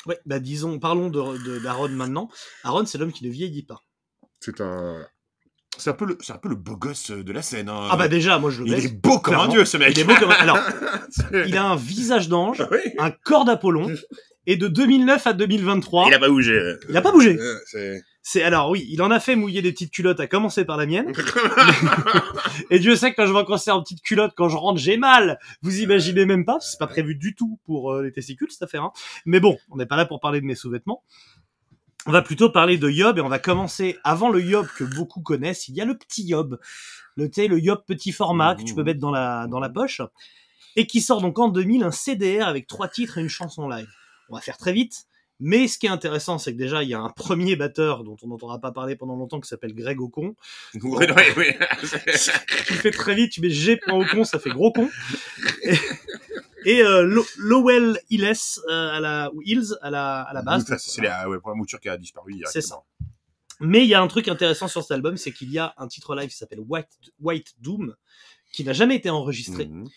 Ouais, 0.07 0.19
bah 0.27 0.39
disons, 0.39 0.79
parlons 0.79 1.09
de, 1.11 1.43
de- 1.45 1.59
d'Aaron 1.59 1.89
maintenant. 1.89 2.29
Aaron, 2.65 2.85
c'est 2.87 2.99
l'homme 2.99 3.13
qui 3.13 3.25
ne 3.25 3.31
vieillit 3.31 3.65
pas. 3.65 3.81
C'est 4.41 4.61
un. 4.61 5.05
C'est 5.79 5.91
un 5.91 5.95
peu 5.95 6.07
le, 6.07 6.17
c'est 6.21 6.33
un 6.33 6.39
peu 6.39 6.49
le 6.49 6.55
beau 6.55 6.77
gosse 6.77 7.11
de 7.11 7.33
la 7.33 7.43
scène. 7.43 7.69
hein. 7.69 7.89
Ah 7.91 7.97
bah 7.97 8.09
déjà, 8.09 8.39
moi 8.39 8.51
je 8.51 8.63
le 8.63 8.69
il 8.69 8.75
baisse. 8.75 8.85
est 8.87 8.95
beau 9.01 9.19
comme 9.19 9.35
un 9.35 9.39
clairement. 9.39 9.53
dieu, 9.53 9.65
ce 9.67 9.77
mec. 9.77 9.91
Il 9.93 9.99
est 10.01 10.05
beau 10.05 10.15
comme 10.15 10.31
un- 10.31 10.35
Alors, 10.35 10.59
il 11.47 11.57
a 11.57 11.65
un 11.65 11.77
visage 11.77 12.29
d'ange, 12.29 12.67
Oui. 12.71 12.79
un 12.99 13.11
corps 13.11 13.45
d'Apollon, 13.45 13.93
et 14.47 14.57
de 14.57 14.69
2009 14.69 15.27
à 15.27 15.33
2023, 15.35 16.07
Il 16.09 16.15
a 16.15 16.19
pas 16.19 16.29
bougé. 16.29 16.59
il 16.89 16.97
a 16.97 17.03
pas 17.03 17.13
bougé. 17.13 17.37
Euh, 17.75 17.99
c'est- 18.29 18.43
alors 18.43 18.71
oui, 18.71 18.85
il 18.91 19.01
en 19.03 19.13
a 19.13 19.21
fait 19.21 19.37
mouiller 19.37 19.63
des 19.63 19.71
petites 19.71 19.93
culottes, 19.93 20.19
à 20.19 20.27
commencer 20.27 20.65
par 20.65 20.77
la 20.77 20.85
mienne. 20.87 21.13
Et 22.71 22.81
Dieu 22.81 22.97
sait 22.97 23.13
que 23.13 23.17
quand 23.17 23.27
je 23.27 23.33
vais 23.33 23.39
en 23.39 23.45
concert 23.45 23.77
en 23.77 23.83
petite 23.83 24.03
culotte, 24.03 24.33
quand 24.37 24.49
je 24.49 24.57
rentre, 24.57 24.81
j'ai 24.81 24.97
mal. 24.97 25.39
Vous 25.63 25.79
imaginez 25.81 26.27
même 26.27 26.45
pas, 26.45 26.59
c'est 26.61 26.79
pas 26.79 26.89
prévu 26.89 27.15
du 27.15 27.37
tout 27.37 27.61
pour 27.65 27.93
euh, 27.93 28.03
les 28.03 28.11
testicules 28.11 28.51
cette 28.51 28.63
affaire. 28.63 28.83
Hein. 28.83 28.93
Mais 29.27 29.39
bon, 29.39 29.57
on 29.71 29.77
n'est 29.77 29.87
pas 29.87 29.95
là 29.97 30.07
pour 30.07 30.19
parler 30.19 30.41
de 30.41 30.47
mes 30.47 30.57
sous-vêtements. 30.57 31.05
On 32.07 32.11
va 32.11 32.21
plutôt 32.23 32.51
parler 32.51 32.79
de 32.79 32.91
Yob 32.91 33.19
et 33.19 33.21
on 33.21 33.29
va 33.29 33.39
commencer 33.39 33.97
avant 34.03 34.29
le 34.29 34.41
Yob 34.43 34.67
que 34.77 34.83
beaucoup 34.83 35.21
connaissent. 35.23 35.69
Il 35.69 35.77
y 35.77 35.81
a 35.81 35.85
le 35.85 35.97
petit 35.97 36.25
Yob, 36.25 36.59
le 37.17 37.31
sais, 37.33 37.47
le 37.47 37.61
Yob 37.61 37.85
petit 37.87 38.11
format 38.11 38.57
que 38.57 38.63
tu 38.63 38.75
peux 38.75 38.83
mettre 38.83 39.01
dans 39.01 39.11
la 39.13 39.47
dans 39.49 39.61
la 39.61 39.69
poche 39.69 40.01
et 40.77 40.87
qui 40.89 41.01
sort 41.01 41.21
donc 41.21 41.39
en 41.39 41.49
2000 41.49 41.85
un 41.85 41.93
CDR 41.93 42.47
avec 42.47 42.67
trois 42.67 42.89
titres 42.89 43.19
et 43.19 43.23
une 43.23 43.29
chanson 43.29 43.69
live. 43.69 43.89
On 44.29 44.35
va 44.35 44.41
faire 44.41 44.57
très 44.57 44.73
vite. 44.73 45.07
Mais 45.39 45.69
ce 45.69 45.77
qui 45.79 45.87
est 45.87 45.91
intéressant, 45.91 46.39
c'est 46.39 46.53
que 46.53 46.59
déjà, 46.59 46.83
il 46.83 46.89
y 46.89 46.95
a 46.95 46.99
un 47.01 47.11
premier 47.11 47.57
batteur 47.57 48.05
dont 48.05 48.17
on 48.23 48.29
n'entendra 48.29 48.59
pas 48.59 48.73
parler 48.73 48.97
pendant 48.97 49.17
longtemps 49.17 49.39
qui 49.41 49.49
s'appelle 49.49 49.75
Greg 49.75 50.01
Ocon. 50.01 50.35
Oui, 50.83 51.07
oui, 51.15 51.23
oui. 51.37 51.45
tu 52.67 52.73
fais 52.75 52.91
très 52.91 53.15
vite, 53.15 53.33
tu 53.33 53.41
mets 53.43 53.51
G 53.51 53.77
point 53.77 53.95
au 53.95 54.05
con, 54.07 54.25
ça 54.25 54.39
fait 54.39 54.51
gros 54.51 54.73
con. 54.73 54.89
Et, 55.63 55.75
et, 56.65 56.83
euh, 56.83 57.03
Lo- 57.03 57.27
Lowell 57.37 58.01
Hills 58.11 58.61
euh, 58.69 58.91
à 58.97 59.01
la 59.01 59.31
ou 59.35 59.43
Hills 59.43 59.75
à 59.83 59.91
la 59.91 60.23
à 60.23 60.33
la 60.33 60.43
base. 60.43 60.65
Ça, 60.67 60.79
C'est 60.79 61.03
la 61.03 61.29
ouais, 61.29 61.39
première 61.39 61.57
mouture 61.57 61.81
qui 61.81 61.89
a 61.89 61.97
disparu. 61.99 62.33
C'est 62.47 62.61
directement. 62.61 62.85
Mais 63.61 63.83
il 63.85 63.89
y 63.89 63.95
a 63.95 64.03
un 64.03 64.09
truc 64.09 64.29
intéressant 64.29 64.69
sur 64.69 64.83
cet 64.83 64.91
album, 64.91 65.17
c'est 65.17 65.33
qu'il 65.33 65.51
y 65.51 65.59
a 65.59 65.75
un 65.79 65.87
titre 65.89 66.15
live 66.15 66.29
qui 66.29 66.37
s'appelle 66.37 66.61
White 66.61 66.89
White 67.21 67.55
Doom 67.61 67.95
qui 68.53 68.65
n'a 68.65 68.73
jamais 68.73 68.97
été 68.97 69.11
enregistré 69.11 69.67
Mhm. 69.67 69.89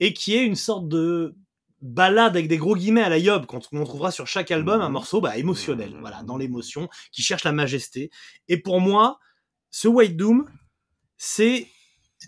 et 0.00 0.12
qui 0.14 0.34
est 0.36 0.44
une 0.44 0.56
sorte 0.56 0.88
de 0.88 1.34
balade 1.82 2.36
avec 2.36 2.48
des 2.48 2.56
gros 2.56 2.74
guillemets 2.74 3.02
à 3.02 3.08
la 3.08 3.18
Yob 3.18 3.46
quand 3.46 3.60
on 3.72 3.84
trouvera 3.84 4.10
sur 4.10 4.26
chaque 4.26 4.50
album 4.50 4.80
un 4.80 4.86
Mhm. 4.86 4.92
morceau 4.92 5.20
bah, 5.20 5.36
émotionnel 5.36 5.90
Mhm. 5.92 6.00
voilà 6.00 6.22
dans 6.22 6.36
l'émotion 6.36 6.88
qui 7.12 7.22
cherche 7.22 7.44
la 7.44 7.52
majesté 7.52 8.10
et 8.48 8.56
pour 8.56 8.80
moi 8.80 9.18
ce 9.70 9.86
White 9.88 10.16
Doom 10.16 10.48
c'est 11.18 11.66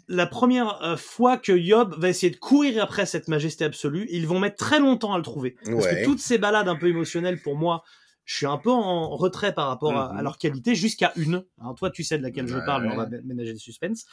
la 0.06 0.26
première 0.26 0.82
euh, 0.82 0.96
fois 0.96 1.38
que 1.38 1.52
Yob 1.52 1.94
va 1.98 2.10
essayer 2.10 2.30
de 2.30 2.36
courir 2.36 2.82
après 2.82 3.06
cette 3.06 3.28
majesté 3.28 3.64
absolue 3.64 4.06
ils 4.10 4.26
vont 4.26 4.38
mettre 4.38 4.56
très 4.56 4.80
longtemps 4.80 5.14
à 5.14 5.16
le 5.16 5.22
trouver 5.24 5.56
parce 5.64 5.86
Ouais. 5.86 6.00
que 6.00 6.04
toutes 6.04 6.20
ces 6.20 6.36
balades 6.38 6.68
un 6.68 6.76
peu 6.76 6.88
émotionnelles 6.88 7.40
pour 7.40 7.56
moi 7.56 7.82
je 8.26 8.34
suis 8.36 8.46
un 8.46 8.58
peu 8.58 8.70
en 8.70 9.16
retrait 9.16 9.54
par 9.54 9.68
rapport 9.68 9.96
à, 9.96 10.12
Mhm. 10.12 10.18
à 10.18 10.22
leur 10.22 10.36
qualité 10.36 10.74
jusqu'à 10.74 11.12
une 11.16 11.42
hein, 11.62 11.72
toi 11.74 11.90
tu 11.90 12.04
sais 12.04 12.18
de 12.18 12.22
laquelle 12.22 12.46
je 12.48 12.54
Ouais. 12.56 12.64
parle 12.66 12.82
mais 12.86 12.92
on 12.92 12.96
va 12.96 13.06
mé- 13.06 13.22
ménager 13.24 13.52
le 13.52 13.58
suspense 13.58 14.04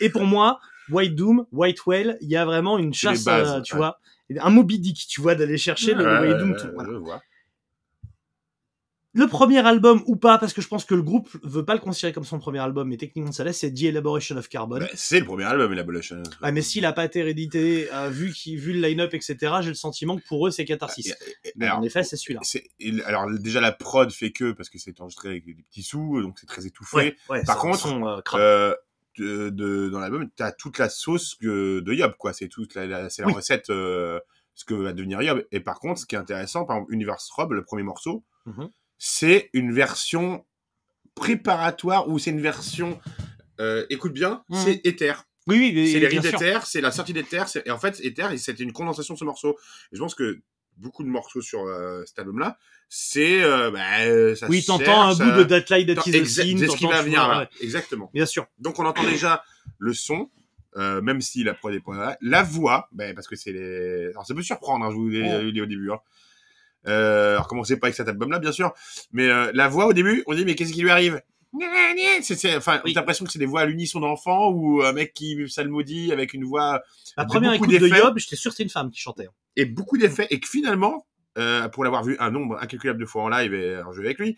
et 0.00 0.10
pour 0.10 0.24
moi 0.24 0.60
White 0.88 1.16
Doom, 1.16 1.46
White 1.50 1.84
Whale, 1.86 2.16
il 2.20 2.28
y 2.28 2.36
a 2.36 2.44
vraiment 2.44 2.78
une 2.78 2.94
chasse, 2.94 3.24
bases, 3.24 3.50
euh, 3.56 3.60
tu 3.60 3.72
ouais. 3.74 3.78
vois, 3.78 3.98
un 4.40 4.50
Moby 4.50 4.78
Dick, 4.78 5.06
tu 5.08 5.20
vois, 5.20 5.34
d'aller 5.34 5.58
chercher 5.58 5.94
le 5.94 6.04
Doom. 6.38 6.56
tout, 6.56 6.66
voilà. 6.74 6.90
je 6.92 6.96
vois. 6.96 7.22
Le 9.12 9.26
premier 9.28 9.66
album 9.66 10.02
ou 10.06 10.16
pas, 10.16 10.36
parce 10.36 10.52
que 10.52 10.60
je 10.60 10.68
pense 10.68 10.84
que 10.84 10.94
le 10.94 11.00
groupe 11.00 11.30
veut 11.42 11.64
pas 11.64 11.72
le 11.72 11.80
considérer 11.80 12.12
comme 12.12 12.24
son 12.24 12.38
premier 12.38 12.58
album, 12.58 12.86
mais 12.86 12.98
techniquement 12.98 13.32
ça 13.32 13.44
l'est, 13.44 13.54
c'est 13.54 13.72
The 13.72 13.84
Elaboration 13.84 14.36
of 14.36 14.46
Carbon. 14.50 14.80
Bah, 14.80 14.88
c'est 14.92 15.20
le 15.20 15.24
premier 15.24 15.44
album, 15.44 15.72
Elaboration. 15.72 16.22
Ah, 16.42 16.52
mais 16.52 16.60
s'il 16.60 16.84
a 16.84 16.92
pas 16.92 17.06
été 17.06 17.22
réédité, 17.22 17.88
euh, 17.94 18.10
vu, 18.10 18.26
vu 18.44 18.74
le 18.74 18.80
line-up, 18.86 19.14
etc., 19.14 19.36
j'ai 19.62 19.68
le 19.68 19.74
sentiment 19.74 20.18
que 20.18 20.22
pour 20.28 20.46
eux 20.46 20.50
c'est 20.50 20.66
catharsis. 20.66 21.06
Et- 21.06 21.48
et- 21.48 21.52
Mais 21.56 21.64
alors, 21.64 21.78
en 21.78 21.82
effet, 21.82 22.04
c'est 22.04 22.18
celui-là. 22.18 22.40
c'est- 22.42 22.68
et- 22.78 23.02
alors 23.04 23.26
déjà 23.38 23.62
la 23.62 23.72
prod 23.72 24.12
fait 24.12 24.32
que 24.32 24.52
parce 24.52 24.68
que 24.68 24.78
c'est 24.78 25.00
enregistré 25.00 25.30
avec 25.30 25.46
des 25.46 25.54
petits 25.54 25.82
sous, 25.82 26.20
donc 26.20 26.36
c'est 26.38 26.46
très 26.46 26.66
étouffé. 26.66 26.96
Ouais, 26.98 27.16
ouais, 27.30 27.44
Par 27.44 27.56
contre, 27.56 27.78
son, 27.78 28.06
euh. 28.06 28.20
Euh, 28.34 28.74
de, 29.18 29.50
de- 29.50 29.88
dans 29.88 29.98
l'album, 30.00 30.28
t'as 30.36 30.52
toute 30.52 30.78
la 30.78 30.88
sauce 30.88 31.34
que, 31.34 31.80
de 31.80 31.92
Yob, 31.92 32.14
quoi. 32.18 32.32
C'est 32.32 32.48
toute 32.48 32.74
la, 32.74 32.86
la- 32.86 33.10
c'est 33.10 33.22
la 33.22 33.28
Oui. 33.28 33.34
recette, 33.34 33.70
euh, 33.70 34.20
ce 34.54 34.64
que 34.64 34.74
va 34.74 34.92
devenir 34.92 35.20
Yob. 35.22 35.44
Et 35.52 35.60
par 35.60 35.78
contre, 35.80 36.00
ce 36.00 36.06
qui 36.06 36.14
est 36.14 36.18
intéressant, 36.18 36.64
par 36.64 36.76
exemple, 36.76 36.94
Universe 36.94 37.28
Rob, 37.30 37.52
le 37.52 37.64
premier 37.64 37.82
morceau, 37.82 38.24
Mhm. 38.46 38.68
c'est 38.98 39.50
une 39.52 39.72
version 39.72 40.44
préparatoire 41.14 42.08
ou 42.08 42.18
c'est 42.18 42.30
une 42.30 42.40
version, 42.40 43.00
euh, 43.60 43.86
écoute 43.90 44.12
bien, 44.12 44.44
Mhm. 44.48 44.58
c'est 44.64 44.80
Ether. 44.86 45.14
Oui, 45.48 45.58
oui, 45.74 45.92
C'est 45.92 46.00
les 46.00 46.10
sûr. 46.10 46.22
d'Ether, 46.22 46.58
c'est 46.64 46.80
la 46.80 46.90
sortie 46.90 47.12
d'Ether. 47.12 47.44
Et 47.64 47.70
en 47.70 47.78
fait, 47.78 48.00
Ether, 48.04 48.36
c'était 48.36 48.64
une 48.64 48.72
condensation 48.72 49.14
de 49.14 49.18
ce 49.18 49.24
morceau. 49.24 49.56
Et 49.92 49.96
je 49.96 50.00
pense 50.00 50.14
que 50.14 50.40
beaucoup 50.76 51.02
de 51.02 51.08
morceaux 51.08 51.40
sur 51.42 51.60
euh, 51.62 52.02
cet 52.06 52.18
album-là, 52.18 52.58
c'est, 52.88 53.42
euh, 53.42 53.70
bah, 53.70 54.34
ça 54.36 54.46
Oui, 54.48 54.64
t'entends 54.64 55.08
un 55.08 55.14
bout 55.14 55.38
de 55.38 55.44
That 55.44 55.64
Light 55.74 55.86
That 55.94 56.02
Is 56.06 56.12
the 56.12 56.14
exact- 56.14 56.46
Scene, 56.46 56.58
C'est 56.58 56.68
ce 56.68 56.76
qui 56.76 56.86
va 56.86 57.02
venir 57.02 57.24
vois, 57.24 57.34
là. 57.34 57.40
ouais. 57.40 57.48
Exactement. 57.60 58.10
Bien 58.14 58.26
sûr. 58.26 58.46
Donc 58.58 58.78
on 58.78 58.84
entend 58.86 59.02
déjà 59.04 59.42
le 59.78 59.92
son, 59.92 60.30
euh, 60.76 61.00
même 61.02 61.20
si 61.20 61.42
la 61.44 61.54
prod 61.54 61.74
est 61.74 61.80
pas 61.80 61.96
là. 61.96 62.16
La 62.20 62.42
voix, 62.42 62.88
ben, 62.92 63.14
parce 63.14 63.26
que 63.26 63.34
c'est 63.36 63.52
les... 63.52 64.08
Alors 64.10 64.26
ça 64.26 64.34
peut 64.34 64.42
surprendre, 64.42 64.84
hein, 64.84 64.90
je 64.90 64.96
vous 64.96 65.08
l'ai 65.08 65.22
Ouais. 65.22 65.52
dit 65.52 65.60
au 65.60 65.66
début. 65.66 65.90
Hein. 65.90 65.98
Euh, 66.86 67.32
alors 67.32 67.48
commencez 67.48 67.76
pas 67.78 67.88
avec 67.88 67.96
cet 67.96 68.08
album-là, 68.08 68.38
bien 68.38 68.52
sûr, 68.52 68.72
mais 69.12 69.28
euh, 69.28 69.50
la 69.54 69.66
voix 69.68 69.86
au 69.86 69.92
début, 69.92 70.22
on 70.26 70.34
dit 70.34 70.44
mais 70.44 70.54
qu'est-ce 70.54 70.72
qui 70.72 70.82
lui 70.82 70.90
arrive? 70.90 71.20
C'est, 72.22 72.54
enfin, 72.56 72.80
Oui. 72.84 72.92
t'as 72.92 73.00
l'impression 73.00 73.24
que 73.24 73.32
c'est 73.32 73.38
des 73.38 73.46
voix 73.46 73.62
à 73.62 73.64
l'unisson 73.64 73.98
d'enfant 74.00 74.50
ou 74.50 74.82
un 74.82 74.92
mec 74.92 75.14
qui 75.14 75.36
psalmodie 75.46 76.12
avec 76.12 76.34
une 76.34 76.44
voix 76.44 76.82
La 77.16 77.24
première 77.24 77.52
écoute 77.54 77.70
de. 77.70 77.88
Yob, 77.88 78.18
j'étais 78.18 78.36
sûr 78.36 78.50
que 78.50 78.56
c'était 78.56 78.64
une 78.64 78.70
femme 78.70 78.90
qui 78.90 79.00
chantait. 79.00 79.28
Et 79.56 79.64
beaucoup 79.64 79.98
d'effets 79.98 80.26
et 80.30 80.40
que 80.40 80.48
finalement, 80.48 81.06
euh, 81.38 81.68
pour 81.68 81.84
l'avoir 81.84 82.04
vu 82.04 82.16
un 82.18 82.30
nombre 82.30 82.58
incalculable 82.62 83.00
de 83.00 83.06
fois 83.06 83.22
en 83.22 83.28
live 83.28 83.54
et 83.54 83.78
en 83.82 83.92
jeu 83.92 84.04
avec 84.04 84.18
lui, 84.18 84.36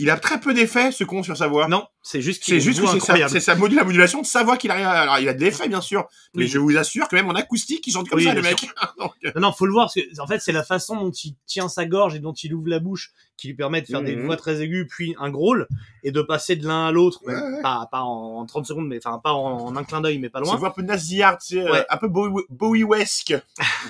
il 0.00 0.10
a 0.10 0.16
très 0.18 0.40
peu 0.40 0.52
d'effets 0.52 0.90
ce 0.90 1.04
con 1.04 1.22
sur 1.22 1.36
sa 1.36 1.46
voix. 1.46 1.68
Non, 1.68 1.86
c'est 2.02 2.20
juste 2.20 2.42
qu'il 2.42 2.54
C'est 2.54 2.60
juste 2.60 2.80
que 2.80 2.86
c'est 2.86 2.92
sa, 2.92 2.96
incroyable. 2.96 3.30
c'est 3.30 3.40
sa 3.40 3.54
modu- 3.54 3.76
la 3.76 3.84
modulation 3.84 4.20
de 4.20 4.26
sa 4.26 4.42
voix 4.42 4.56
qu'il 4.56 4.70
arrive 4.72 4.84
à... 4.86 5.02
Alors, 5.02 5.18
il 5.20 5.28
a 5.28 5.34
de 5.34 5.40
l'effet, 5.40 5.68
bien 5.68 5.80
sûr, 5.80 6.06
mais 6.34 6.42
Oui. 6.44 6.48
je 6.48 6.58
vous 6.58 6.76
assure 6.76 7.06
que 7.08 7.14
même 7.14 7.28
en 7.28 7.34
acoustique, 7.34 7.86
il 7.86 7.92
chante 7.92 8.08
comme 8.08 8.18
Oui, 8.18 8.24
ça, 8.24 8.34
le 8.34 8.42
mec. 8.42 8.56
Donc, 8.98 9.12
euh, 9.24 9.30
Non, 9.36 9.42
non, 9.42 9.52
faut 9.52 9.64
le 9.66 9.72
voir, 9.72 9.86
parce 9.86 9.94
que, 9.94 10.20
en 10.20 10.26
fait, 10.26 10.40
c'est 10.40 10.50
la 10.52 10.64
façon 10.64 10.96
dont 10.96 11.10
il 11.12 11.34
tient 11.46 11.68
sa 11.68 11.86
gorge 11.86 12.16
et 12.16 12.18
dont 12.18 12.32
il 12.32 12.52
ouvre 12.52 12.68
la 12.68 12.80
bouche 12.80 13.12
qui 13.36 13.46
lui 13.48 13.54
permet 13.54 13.80
de 13.82 13.86
faire 13.86 14.02
des 14.02 14.16
Mhm. 14.16 14.24
voix 14.26 14.36
très 14.36 14.60
aiguës, 14.62 14.86
puis 14.88 15.14
un 15.20 15.30
growl, 15.30 15.68
et 16.02 16.10
de 16.10 16.22
passer 16.22 16.56
de 16.56 16.66
l'un 16.66 16.86
à 16.86 16.90
l'autre, 16.90 17.20
Ouais, 17.24 17.34
ouais. 17.34 17.62
pas, 17.62 17.86
pas 17.92 18.00
en 18.00 18.44
30 18.46 18.66
secondes, 18.66 18.88
mais 18.88 18.98
enfin, 18.98 19.20
pas 19.22 19.34
en, 19.34 19.66
en 19.66 19.76
un 19.76 19.84
clin 19.84 20.00
d'œil, 20.00 20.18
mais 20.18 20.30
pas 20.30 20.40
c'est 20.40 20.46
loin. 20.46 20.56
voix 20.56 20.68
un 20.68 20.70
peu 20.72 20.82
tu 20.84 20.98
sais, 20.98 21.60
euh, 21.60 21.70
Ouais. 21.70 21.84
un 21.90 21.96
peu 21.98 22.08
Bowie- 22.08 22.44
Bowie-esque, 22.48 23.34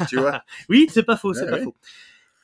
tu 0.08 0.16
vois. 0.18 0.42
Oui, 0.68 0.88
c'est 0.92 1.04
pas 1.04 1.16
faux, 1.16 1.32
c'est 1.32 1.46
pas 1.48 1.60
faux. 1.62 1.74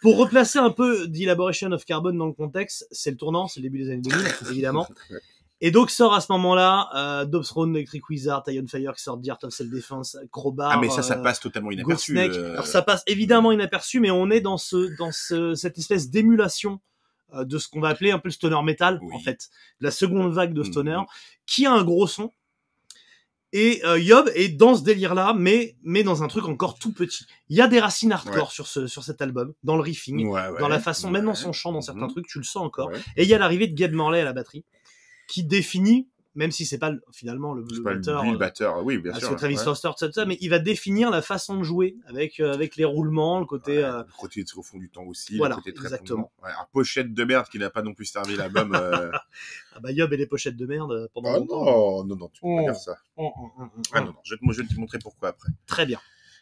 Pour 0.03 0.19
replacer 0.19 0.59
un 0.59 0.71
peu 0.71 1.09
The 1.11 1.21
Elaboration 1.21 1.73
of 1.73 1.85
Carbon 1.85 2.13
dans 2.13 2.27
le 2.27 2.33
contexte, 2.33 2.87
c'est 2.91 3.11
le 3.13 3.17
tournant, 3.17 3.47
c'est 3.49 3.61
le 3.61 3.65
début 3.65 3.79
des 3.85 3.91
années 3.91 4.03
2000, 4.03 4.27
évidemment. 4.51 4.87
Et 5.65 5.71
donc 5.71 5.91
sort 5.93 6.13
à 6.13 6.21
ce 6.21 6.33
moment-là, 6.33 6.89
euh, 6.97 7.25
Dobbs 7.25 7.45
Throne, 7.45 7.77
Electric 7.77 8.09
Wizard, 8.09 8.43
Iron 8.49 8.67
Fire 8.67 8.95
qui 8.97 9.03
sort 9.03 9.17
d'Art 9.19 9.39
of 9.45 9.53
Self-Defense, 9.55 10.17
Crowbar. 10.33 10.73
Ah, 10.73 10.79
mais 10.81 10.89
ça, 10.91 11.03
ça 11.03 11.17
euh, 11.19 11.23
passe 11.23 11.39
totalement 11.39 11.71
inaperçu. 11.71 12.19
Euh, 12.19 12.53
Alors 12.55 12.67
ça 12.67 12.83
passe 12.83 13.05
évidemment 13.07 13.53
inaperçu, 13.53 14.01
mais 14.01 14.11
on 14.11 14.29
est 14.31 14.41
dans 14.41 14.57
ce, 14.59 14.97
dans 14.99 15.13
ce, 15.13 15.55
cette 15.55 15.79
espèce 15.79 16.11
d'émulation 16.11 16.81
euh, 17.35 17.45
de 17.45 17.59
ce 17.59 17.69
qu'on 17.69 17.79
va 17.79 17.91
appeler 17.91 18.11
un 18.11 18.19
peu 18.19 18.27
le 18.29 18.33
stoner 18.33 18.61
metal, 18.65 18.99
Oui. 19.03 19.15
en 19.15 19.21
fait, 19.21 19.51
la 19.79 19.93
seconde 19.93 20.33
vague 20.33 20.53
de 20.53 20.65
stoner, 20.65 20.97
Mhm. 20.97 21.07
qui 21.47 21.65
a 21.65 21.73
un 21.73 21.85
gros 21.85 22.09
son. 22.09 22.33
Et 23.55 23.85
euh, 23.85 23.99
Yob 23.99 24.31
est 24.35 24.49
dans 24.49 24.75
ce 24.75 24.83
délire-là, 24.83 25.35
mais 25.37 25.77
mais 25.83 26.03
dans 26.03 26.23
un 26.23 26.29
truc 26.29 26.47
encore 26.47 26.79
tout 26.79 26.93
petit. 26.93 27.27
Il 27.51 27.57
y 27.57 27.61
a 27.61 27.69
des 27.69 27.81
racines 27.81 28.11
hardcore 28.13 28.51
sur 28.51 28.67
ce 28.67 28.87
sur 28.87 29.05
cet 29.05 29.21
album, 29.21 29.53
dans 29.63 29.77
le 29.77 29.83
riffing, 29.83 30.27
ouais, 30.27 30.49
ouais, 30.49 30.59
dans 30.59 30.69
la 30.69 30.79
façon, 30.81 31.11
même 31.11 31.27
dans 31.27 31.35
son 31.35 31.53
chant, 31.53 31.73
dans 31.73 31.83
certains 31.83 32.07
Mhm. 32.07 32.11
trucs, 32.13 32.27
tu 32.27 32.39
le 32.39 32.45
sens 32.45 32.63
encore. 32.65 32.91
Et 33.17 33.25
il 33.25 33.29
y 33.29 33.35
a 33.35 33.39
l'arrivée 33.39 33.67
de 33.67 33.75
Gabe 33.75 33.93
Morley 33.93 34.21
à 34.21 34.25
la 34.25 34.33
batterie, 34.33 34.65
qui 35.29 35.45
définit, 35.45 36.09
même 36.35 36.51
si 36.51 36.65
c'est 36.65 36.79
pas 36.79 36.91
le- 36.91 37.03
finalement 37.13 37.53
le, 37.55 37.63
le 37.63 37.83
pas 37.83 37.95
batteur, 37.95 38.25
le 38.25 38.35
euh, 38.35 38.39
batteur, 38.39 38.85
oui, 38.85 38.99
bien 38.99 39.13
sûr. 39.15 39.29
c'est 39.29 39.37
Travis 39.37 39.57
ouais. 39.59 39.65
Foster, 39.65 39.91
tout 39.99 40.11
ça, 40.13 40.25
mais 40.25 40.39
il 40.41 40.49
va 40.49 40.59
définir 40.59 41.11
la 41.11 41.21
façon 41.23 41.59
de 41.59 41.63
jouer 41.63 41.97
avec 42.07 42.41
euh, 42.41 42.53
avec 42.55 42.77
les 42.77 42.85
roulements, 42.85 43.39
le 43.41 43.47
côté. 43.47 43.79
Ouais, 43.79 43.85
euh, 43.85 43.99
le 43.99 44.19
côté 44.19 44.45
au 44.57 44.63
fond 44.63 44.79
du 44.79 44.89
temps 44.89 45.05
aussi, 45.05 45.37
voilà, 45.37 45.57
le 45.57 45.61
côté 45.61 45.75
très 45.75 45.85
exactement. 45.87 46.33
Ouais, 46.43 46.51
alors, 46.51 46.69
pochette 46.73 47.13
de 47.13 47.25
merde 47.25 47.47
qui 47.49 47.59
n'a 47.59 47.71
pas 47.71 47.83
non 47.83 47.93
plus 47.95 48.07
servi 48.07 48.37
l'album. 48.37 48.75
euh... 48.75 49.11
Ah 49.75 49.81
bah 49.81 49.91
Yob 49.91 50.13
et 50.13 50.17
les 50.19 50.27
pochettes 50.27 50.57
de 50.57 50.67
merde 50.67 51.09
pendant 51.15 51.33
ah 51.35 51.39
longtemps. 51.39 51.65
non, 51.65 52.05
non, 52.05 52.17
non, 52.17 52.29
tu 52.29 52.43
peux 52.43 52.47
Oh. 52.49 52.57
pas 52.59 52.63
dire 52.73 52.77
ça. 52.77 52.97
Hum, 53.17 53.27
hum, 53.37 53.51
hum, 53.59 53.71
Ah 53.93 54.01
non, 54.01 54.07
non, 54.09 54.15
je, 54.25 54.35
vais 54.35 54.39
te- 54.47 54.53
je 54.53 54.61
vais 54.63 54.69
te 54.69 54.79
montrer 54.79 54.99
pourquoi 54.99 55.31
après. 55.31 55.49
Très 55.67 55.87
bien. 55.87 55.99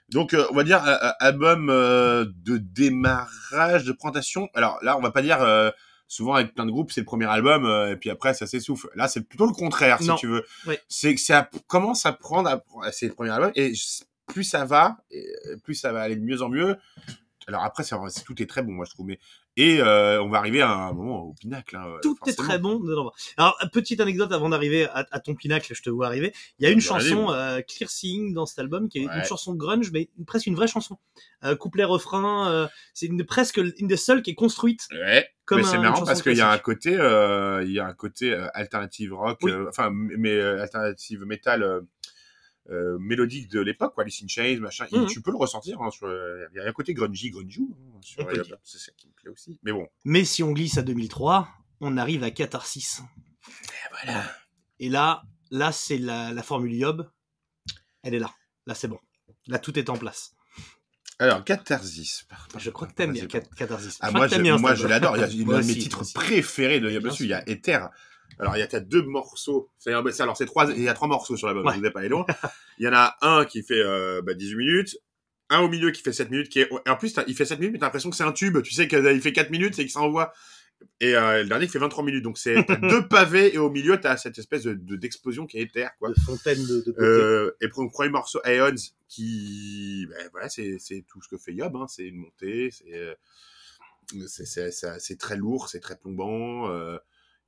Donc, 0.09 0.35
on 0.50 0.54
va 0.54 0.64
dire 0.64 0.82
album 1.20 1.68
de 1.68 2.56
démarrage, 2.56 3.85
de 3.85 3.92
présentation. 3.92 4.49
Alors 4.54 4.78
là, 4.82 4.97
on 4.99 5.00
va 5.00 5.11
pas 5.12 5.23
dire 5.23 5.38
souvent 6.11 6.35
avec 6.35 6.55
plein 6.55 6.67
de 6.67 6.73
groupes, 6.73 6.90
c'est 6.90 7.00
le 7.02 7.05
premier 7.07 7.26
album 7.26 7.64
euh, 7.64 7.93
et 7.93 7.97
puis 7.97 8.11
après 8.11 8.35
ça 8.35 8.45
s'essouffle. 8.47 8.88
Là, 8.97 9.07
c'est 9.07 9.21
plutôt 9.23 9.47
le 9.47 9.52
contraire, 9.52 10.02
Non. 10.02 10.17
si 10.17 10.21
tu 10.23 10.26
veux. 10.26 10.45
Oui. 10.67 10.75
C'est 10.88 11.14
que 11.14 11.21
ça 11.21 11.49
commence 11.69 12.05
à 12.05 12.12
prendre, 12.12 12.49
à- 12.50 12.93
c'est 12.93 13.07
le 13.07 13.14
premier 13.14 13.31
album 13.31 13.52
et 13.55 13.73
plus 14.26 14.43
ça 14.45 14.64
va, 14.64 14.97
et 15.12 15.25
euh, 15.47 15.57
plus 15.62 15.75
ça 15.76 15.93
va 15.93 16.02
aller 16.02 16.17
de 16.17 16.23
mieux 16.25 16.43
en 16.43 16.49
mieux. 16.49 16.76
Alors 17.47 17.62
après, 17.64 17.85
c'est- 17.85 18.25
tout 18.25 18.43
est 18.43 18.47
très 18.47 18.62
bon, 18.62 18.73
moi 18.73 18.85
je 18.87 18.90
trouve. 18.90 19.07
Mais 19.07 19.19
et 19.57 19.80
euh, 19.80 20.23
on 20.23 20.28
va 20.28 20.38
arriver 20.38 20.61
à 20.62 20.71
un 20.71 20.92
moment 20.92 21.23
au 21.25 21.35
pinacle. 21.35 21.76
Hein, 21.76 21.97
Tout 22.02 22.16
est 22.26 22.35
très 22.37 22.59
bon. 22.59 22.78
dedans. 22.80 23.11
Alors 23.37 23.57
petite 23.73 24.00
anecdote 24.00 24.33
avant 24.33 24.49
d'arriver 24.49 24.85
à, 24.87 25.07
à 25.11 25.21
ton 25.21 25.35
pinacle, 25.35 25.73
je 25.75 25.83
te 25.83 25.90
vois 25.90 26.07
arriver. 26.07 26.33
Il 26.59 26.64
y 26.64 26.66
a 26.66 26.71
une 26.71 26.78
Bah, 26.78 26.85
chanson 26.85 27.28
allez, 27.28 27.59
euh, 27.61 27.62
Clear 27.62 27.90
Seeing 27.90 28.33
dans 28.33 28.47
cet 28.47 28.59
album 28.59 28.88
qui 28.88 28.99
est 28.99 29.02
une 29.04 29.25
chanson 29.25 29.54
grunge, 29.54 29.90
mais 29.92 30.09
presque 30.26 30.47
une 30.47 30.54
vraie 30.54 30.69
chanson. 30.69 30.99
Euh, 31.45 31.57
couplet 31.57 31.85
refrain, 31.85 32.50
euh, 32.50 32.66
c'est 32.95 33.07
une, 33.07 33.25
presque 33.25 33.58
une 33.78 33.86
des 33.89 33.97
seules 33.97 34.23
qui 34.23 34.30
est 34.30 34.34
construite. 34.34 34.86
Ouais. 34.93 35.28
Comme 35.47 35.58
mais 35.58 35.65
c'est 35.65 35.76
une 35.76 35.82
marrant 35.82 35.95
chanson 35.97 36.06
parce 36.06 36.23
qu'il 36.23 36.36
y 36.36 36.41
a 36.41 36.50
un 36.50 36.58
côté, 36.58 36.97
euh, 36.97 37.65
il 37.65 37.73
y 37.73 37.80
a 37.80 37.86
un 37.86 37.93
côté 37.95 38.32
euh, 38.32 38.47
alternative 38.54 39.13
rock, 39.15 39.39
Oui. 39.43 39.52
enfin, 39.69 39.91
mais 39.93 40.30
euh, 40.32 40.63
alternative 40.63 41.25
metal 41.25 41.80
euh, 42.71 42.99
mélodique 43.00 43.49
de 43.50 43.61
l'époque, 43.61 43.95
quoi, 43.95 44.04
Alice 44.04 44.23
in 44.23 44.28
Chains, 44.28 44.59
machin. 44.61 44.87
Et 44.93 44.97
Mhm. 44.99 45.06
tu 45.06 45.21
peux 45.23 45.30
le 45.30 45.37
ressentir. 45.37 45.80
Hein, 45.83 45.91
sur, 45.91 46.06
euh, 46.06 46.47
il 46.54 46.59
y 46.59 46.61
a 46.61 46.69
un 46.69 46.73
côté 46.73 46.95
grungy, 46.95 47.30
grungy. 47.30 47.67
Hein, 48.19 48.25
euh, 48.28 48.45
c'est 48.63 48.78
ça 48.78 48.93
qui 48.97 49.09
me 49.09 49.13
plaît 49.13 49.30
aussi. 49.30 49.59
Mais 49.63 49.73
bon. 49.73 49.89
Mais 50.04 50.25
si 50.25 50.43
on 50.43 50.52
glisse 50.52 50.78
à 50.78 50.83
2003, 50.83 51.49
on 51.80 51.97
arrive 51.97 52.23
à 52.23 52.30
Catharsis. 52.30 53.00
Voilà. 53.91 54.25
Et 54.78 54.89
là, 54.89 55.23
là 55.50 55.73
c'est 55.73 55.99
la, 55.99 56.33
la 56.33 56.43
formule 56.43 56.75
Yob. 56.75 57.11
Elle 58.02 58.15
est 58.15 58.19
là. 58.19 58.33
Là 58.67 58.75
c'est 58.75 58.89
bon. 58.89 58.99
Là 59.47 59.59
tout 59.59 59.78
est 59.78 59.91
en 59.91 59.97
place. 59.97 60.35
Alors, 61.19 61.45
Catharsis. 61.45 62.25
Je 62.56 62.71
crois 62.71 62.89
que 62.89 62.95
t'aimes 62.95 63.13
bien 63.13 63.26
Catharsis. 63.26 63.99
Ah, 64.00 64.11
moi, 64.11 64.26
je, 64.26 64.41
moi, 64.56 64.75
je 64.75 64.87
l'adore. 64.87 65.19
Il 65.19 65.21
y 65.39 65.43
a 65.43 65.45
Moi 65.45 65.61
de 65.61 65.67
mes 65.67 65.75
titres 65.75 66.02
préférés 66.15 66.80
de 66.80 66.91
Yob. 66.91 67.11
Il 67.21 67.26
y 67.26 67.35
a. 67.35 67.47
Ether. 67.47 67.80
Alors, 68.38 68.56
il 68.56 68.60
y 68.60 68.62
a 68.62 68.80
deux 68.80 69.02
morceaux. 69.02 69.69
C'est, 69.78 69.90
c'est- 70.12 70.23
alors, 70.23 70.36
c'est 70.36 70.47
trois, 70.47 70.71
il 70.73 70.82
y 70.82 70.88
a 70.88 70.95
trois 70.95 71.08
morceaux 71.08 71.36
sur 71.36 71.47
l'album. 71.49 71.66
Ouais. 71.66 71.75
Je 71.75 71.80
vous 71.80 71.86
ai 71.86 71.90
pas 71.90 72.00
aller 72.00 72.08
loin. 72.08 72.25
Il 72.78 72.84
y 72.84 72.88
en 72.88 72.95
a 72.95 73.16
un 73.21 73.45
qui 73.45 73.62
fait, 73.62 73.82
euh, 73.82 74.23
bah, 74.23 74.32
18 74.34 74.56
minutes. 74.56 74.97
Un 75.50 75.58
au 75.60 75.69
milieu 75.69 75.90
qui 75.90 76.00
fait 76.00 76.12
7 76.12 76.30
minutes, 76.30 76.49
qui 76.49 76.60
est, 76.60 76.71
et 76.86 76.90
en 76.90 76.97
plus, 76.97 77.14
il 77.26 77.34
fait 77.36 77.45
7 77.45 77.58
minutes, 77.58 77.73
mais 77.75 77.78
t'as 77.80 77.86
l'impression 77.86 78.08
que 78.08 78.16
c'est 78.16 78.23
un 78.25 78.32
tube. 78.32 78.62
Tu 78.62 78.73
sais 78.73 78.86
qu'il 78.88 79.21
fait 79.21 79.32
4 79.32 79.50
minutes 79.50 79.78
et 79.78 79.82
qu'il 79.82 79.90
s'envoie. 79.90 80.32
Et, 81.00 81.14
euh, 81.14 81.43
le 81.43 81.49
dernier 81.49 81.66
qui 81.66 81.73
fait 81.73 81.78
23 81.80 82.04
minutes. 82.04 82.23
Donc, 82.23 82.38
c'est 82.38 82.64
t'as 82.64 82.76
deux 82.76 83.06
pavés 83.08 83.52
et 83.54 83.58
au 83.58 83.69
milieu, 83.69 84.00
t'as 84.00 84.16
cette 84.16 84.38
espèce 84.38 84.62
de, 84.62 84.73
de- 84.75 84.97
d'explosion 84.97 85.47
qui 85.47 85.58
est 85.58 85.62
Ether, 85.62 85.88
quoi. 85.99 86.08
De 86.10 86.14
fontaine 86.25 86.56
de, 86.64 86.84
de. 86.86 86.95
Euh, 87.00 87.56
et 87.60 87.69
pour 87.69 87.82
le 87.82 87.90
premier 87.90 88.08
morceau, 88.10 88.40
Aeons, 88.45 88.76
qui, 89.08 90.06
ben, 90.08 90.28
voilà, 90.30 90.49
c'est, 90.49 90.76
c'est 90.78 91.04
tout 91.08 91.21
ce 91.21 91.28
que 91.28 91.36
fait 91.36 91.52
Yob, 91.52 91.75
hein, 91.76 91.86
c'est 91.88 92.04
une 92.06 92.16
montée, 92.16 92.71
c'est, 92.71 92.95
euh, 92.95 93.14
c'est, 94.26 94.47
c'est, 94.47 94.71
c'est, 94.71 94.99
c'est 95.00 95.19
très 95.19 95.36
lourd, 95.36 95.69
c'est 95.69 95.80
très 95.80 95.97
plombant, 95.99 96.71
euh, 96.71 96.97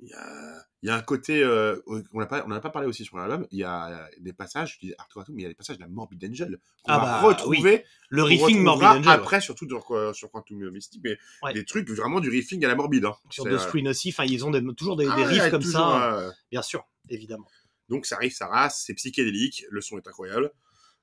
il 0.05 0.09
y 0.09 0.15
a, 0.15 0.67
il 0.83 0.88
y 0.88 0.91
a 0.91 0.97
un 0.97 1.01
côté, 1.01 1.43
euh, 1.45 1.81
on 1.87 2.19
n'a 2.19 2.27
pas, 2.27 2.45
on 2.47 2.51
a 2.51 2.59
pas 2.61 2.71
parlé 2.71 2.88
aussi 2.88 3.05
sur 3.05 3.17
l'album, 3.17 3.47
il 3.53 3.59
y 3.61 3.65
a 3.65 4.09
des 4.19 4.33
passages, 4.33 4.75
je 4.81 4.87
dis 4.88 4.95
Arthur 4.99 5.25
tout, 5.25 5.33
mais 5.33 5.43
il 5.43 5.45
y 5.45 5.47
a 5.47 5.51
des 5.51 5.55
passages 5.55 5.77
de 5.79 5.83
la 5.83 5.88
Morbid 5.88 6.25
Angel 6.25 6.59
qu'on 6.83 6.93
Ah 6.93 6.99
va 6.99 7.05
bah, 7.05 7.21
retrouver, 7.21 7.85
le 8.11 8.23
riffing 8.25 8.62
Morbid 8.62 8.88
Angel. 8.88 9.07
ouais. 9.07 9.12
après, 9.12 9.41
surtout 9.41 9.69
sur, 9.69 10.15
sur 10.15 10.31
Quantum 10.33 10.71
Mystique, 10.71 11.03
mais 11.05 11.17
Ouais. 11.43 11.53
des 11.55 11.65
trucs 11.65 11.88
vraiment 11.88 12.19
du 12.19 12.29
riffing 12.31 12.65
à 12.65 12.69
la 12.69 12.75
Morbid, 12.75 13.05
hein. 13.05 13.15
Sur 13.31 13.45
The 13.45 13.59
Screen 13.59 13.87
aussi. 13.88 14.12
Ils 14.27 14.45
ont 14.45 14.51
des- 14.51 14.75
toujours 14.75 14.97
des, 14.97 15.07
ah 15.09 15.15
des 15.15 15.23
ouais, 15.23 15.29
riffs 15.29 15.51
comme 15.51 15.62
toujours, 15.62 15.81
ça. 15.81 16.19
euh, 16.19 16.31
Bien 16.51 16.62
sûr, 16.62 16.85
évidemment. 17.09 17.47
donc 17.88 18.05
ça 18.05 18.17
arrive, 18.17 18.33
ça 18.33 18.49
race, 18.49 18.83
c'est 18.85 18.95
psychédélique, 18.95 19.65
le 19.71 19.81
son 19.81 19.99
est 19.99 20.07
incroyable. 20.09 20.51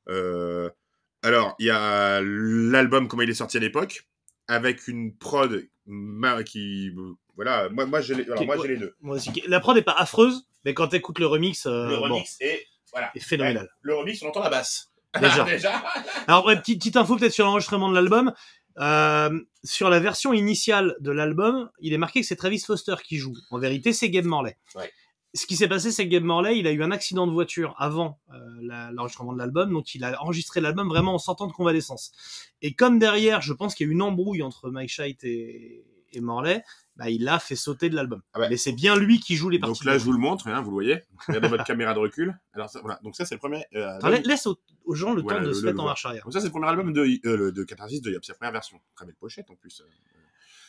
Euh, 0.10 0.70
alors, 1.22 1.56
il 1.60 1.68
y 1.68 1.70
a 1.70 2.20
l'album 2.22 3.08
comment 3.08 3.22
il 3.24 3.30
est 3.30 3.34
sorti 3.34 3.56
à 3.58 3.60
l'époque, 3.62 4.08
avec 4.50 4.88
une 4.88 5.16
prod 5.16 5.66
qui... 6.46 6.92
Voilà, 7.36 7.70
moi, 7.70 7.86
moi 7.86 8.02
j'ai 8.02 8.16
les, 8.16 8.26
alors, 8.26 8.44
moi, 8.44 8.58
j'ai 8.62 8.68
les 8.68 8.78
deux. 8.78 8.96
Moi 9.00 9.16
aussi. 9.16 9.32
La 9.48 9.62
prod 9.62 9.78
est 9.78 9.84
pas 9.84 9.94
affreuse, 9.94 10.46
mais 10.66 10.74
quand 10.74 10.90
t'écoutes 10.90 11.20
le 11.20 11.28
remix, 11.28 11.66
euh, 11.66 11.88
Le 11.88 11.96
bon, 11.96 12.02
remix 12.02 12.36
est... 12.42 12.66
Voilà. 12.92 13.12
est 13.16 13.20
phénoménal. 13.20 13.70
Le 13.82 13.96
remix, 13.96 14.22
on 14.24 14.28
entend 14.28 14.42
la 14.42 14.50
basse. 14.50 14.92
Déjà. 15.22 15.44
Déjà. 15.44 15.84
Alors, 16.28 16.46
ouais, 16.46 16.58
petite, 16.58 16.80
petite 16.80 16.98
info 16.98 17.16
peut-être 17.16 17.32
sur 17.32 17.46
l'enregistrement 17.46 17.90
de 17.90 17.96
l'album. 17.96 18.34
Euh, 18.80 19.40
sur 19.64 19.90
la 19.90 20.00
version 20.00 20.34
initiale 20.34 20.96
de 21.00 21.12
l'album, 21.12 21.70
il 21.80 21.94
est 21.94 21.98
marqué 21.98 22.22
que 22.22 22.28
c'est 22.28 22.36
Travis 22.36 22.60
Foster 22.60 22.96
qui 23.04 23.18
joue. 23.18 23.36
En 23.52 23.60
vérité, 23.60 23.94
c'est 23.94 24.10
Gabe 24.10 24.26
Morley. 24.26 24.58
Ouais. 24.76 24.92
Ce 25.36 25.46
qui 25.46 25.56
s'est 25.56 25.68
passé, 25.68 25.92
c'est 25.92 26.06
que 26.06 26.10
Gabe 26.12 26.24
Morley, 26.24 26.58
il 26.58 26.66
a 26.66 26.72
eu 26.72 26.82
un 26.82 26.90
accident 26.92 27.28
de 27.28 27.32
voiture 27.32 27.76
avant 27.78 28.20
euh, 28.34 28.90
l'enregistrement 28.92 29.32
de 29.34 29.38
l'album, 29.38 29.72
donc 29.72 29.94
il 29.94 30.04
a 30.04 30.20
enregistré 30.24 30.60
l'album 30.60 30.88
vraiment 30.90 31.14
en 31.14 31.20
sortant 31.20 31.46
de 31.46 31.52
convalescence. 31.54 32.12
Et 32.64 32.74
comme 32.74 32.98
derrière, 32.98 33.40
je 33.42 33.54
pense 33.54 33.76
qu'il 33.76 33.86
y 33.86 33.90
a 33.90 33.92
eu 33.92 33.94
une 33.94 34.02
embrouille 34.02 34.42
entre 34.42 34.72
Mike 34.72 34.90
Scheidt 34.90 35.24
et, 35.28 35.86
et 36.14 36.20
Morley, 36.22 36.64
bah, 36.96 37.12
il 37.12 37.24
l'a 37.24 37.38
fait 37.38 37.56
sauter 37.56 37.90
de 37.92 37.96
l'album. 37.96 38.22
Ah 38.34 38.40
ouais. 38.40 38.50
Mais 38.50 38.58
c'est 38.58 38.72
bien 38.74 38.96
lui 38.96 39.20
qui 39.20 39.36
joue 39.36 39.50
les 39.50 39.60
parties. 39.60 39.80
Donc 39.80 39.86
là, 39.86 39.98
je 40.00 40.04
vous 40.04 40.12
le 40.14 40.18
montre, 40.18 40.48
hein, 40.48 40.62
vous 40.62 40.72
le 40.72 40.74
voyez. 40.74 41.02
Regardez 41.28 41.48
votre 41.48 41.64
caméra 41.64 41.94
de 41.94 42.00
recul. 42.00 42.38
Alors 42.54 42.70
ça, 42.70 42.82
voilà. 42.82 43.00
Donc 43.04 43.16
ça, 43.16 43.24
c'est 43.24 43.36
le 43.36 43.40
premier... 43.40 43.64
euh, 43.76 43.98
Attends, 43.98 44.10
laisse 44.10 44.48
aux, 44.48 44.58
aux 44.84 44.96
gens 44.96 45.14
le 45.14 45.22
Voilà, 45.22 45.38
temps 45.38 45.44
de 45.44 45.50
le- 45.50 45.54
se 45.54 45.60
le- 45.62 45.66
mettre 45.68 45.78
le 45.78 45.82
en 45.84 45.86
marche 45.86 46.06
arrière. 46.08 46.24
Donc 46.24 46.34
ça, 46.34 46.40
c'est 46.40 46.48
le 46.48 46.52
premier 46.52 46.68
album 46.68 46.92
de, 46.92 47.06
euh, 47.28 47.52
de 47.52 47.64
Catharsis 47.64 48.02
de 48.02 48.12
Yop. 48.12 48.26
C'est 48.26 48.32
la 48.34 48.38
première 48.38 48.52
version. 48.52 48.82
Très 48.96 49.06
belle 49.06 49.16
pochette, 49.16 49.50
en 49.52 49.56
plus. 49.56 49.84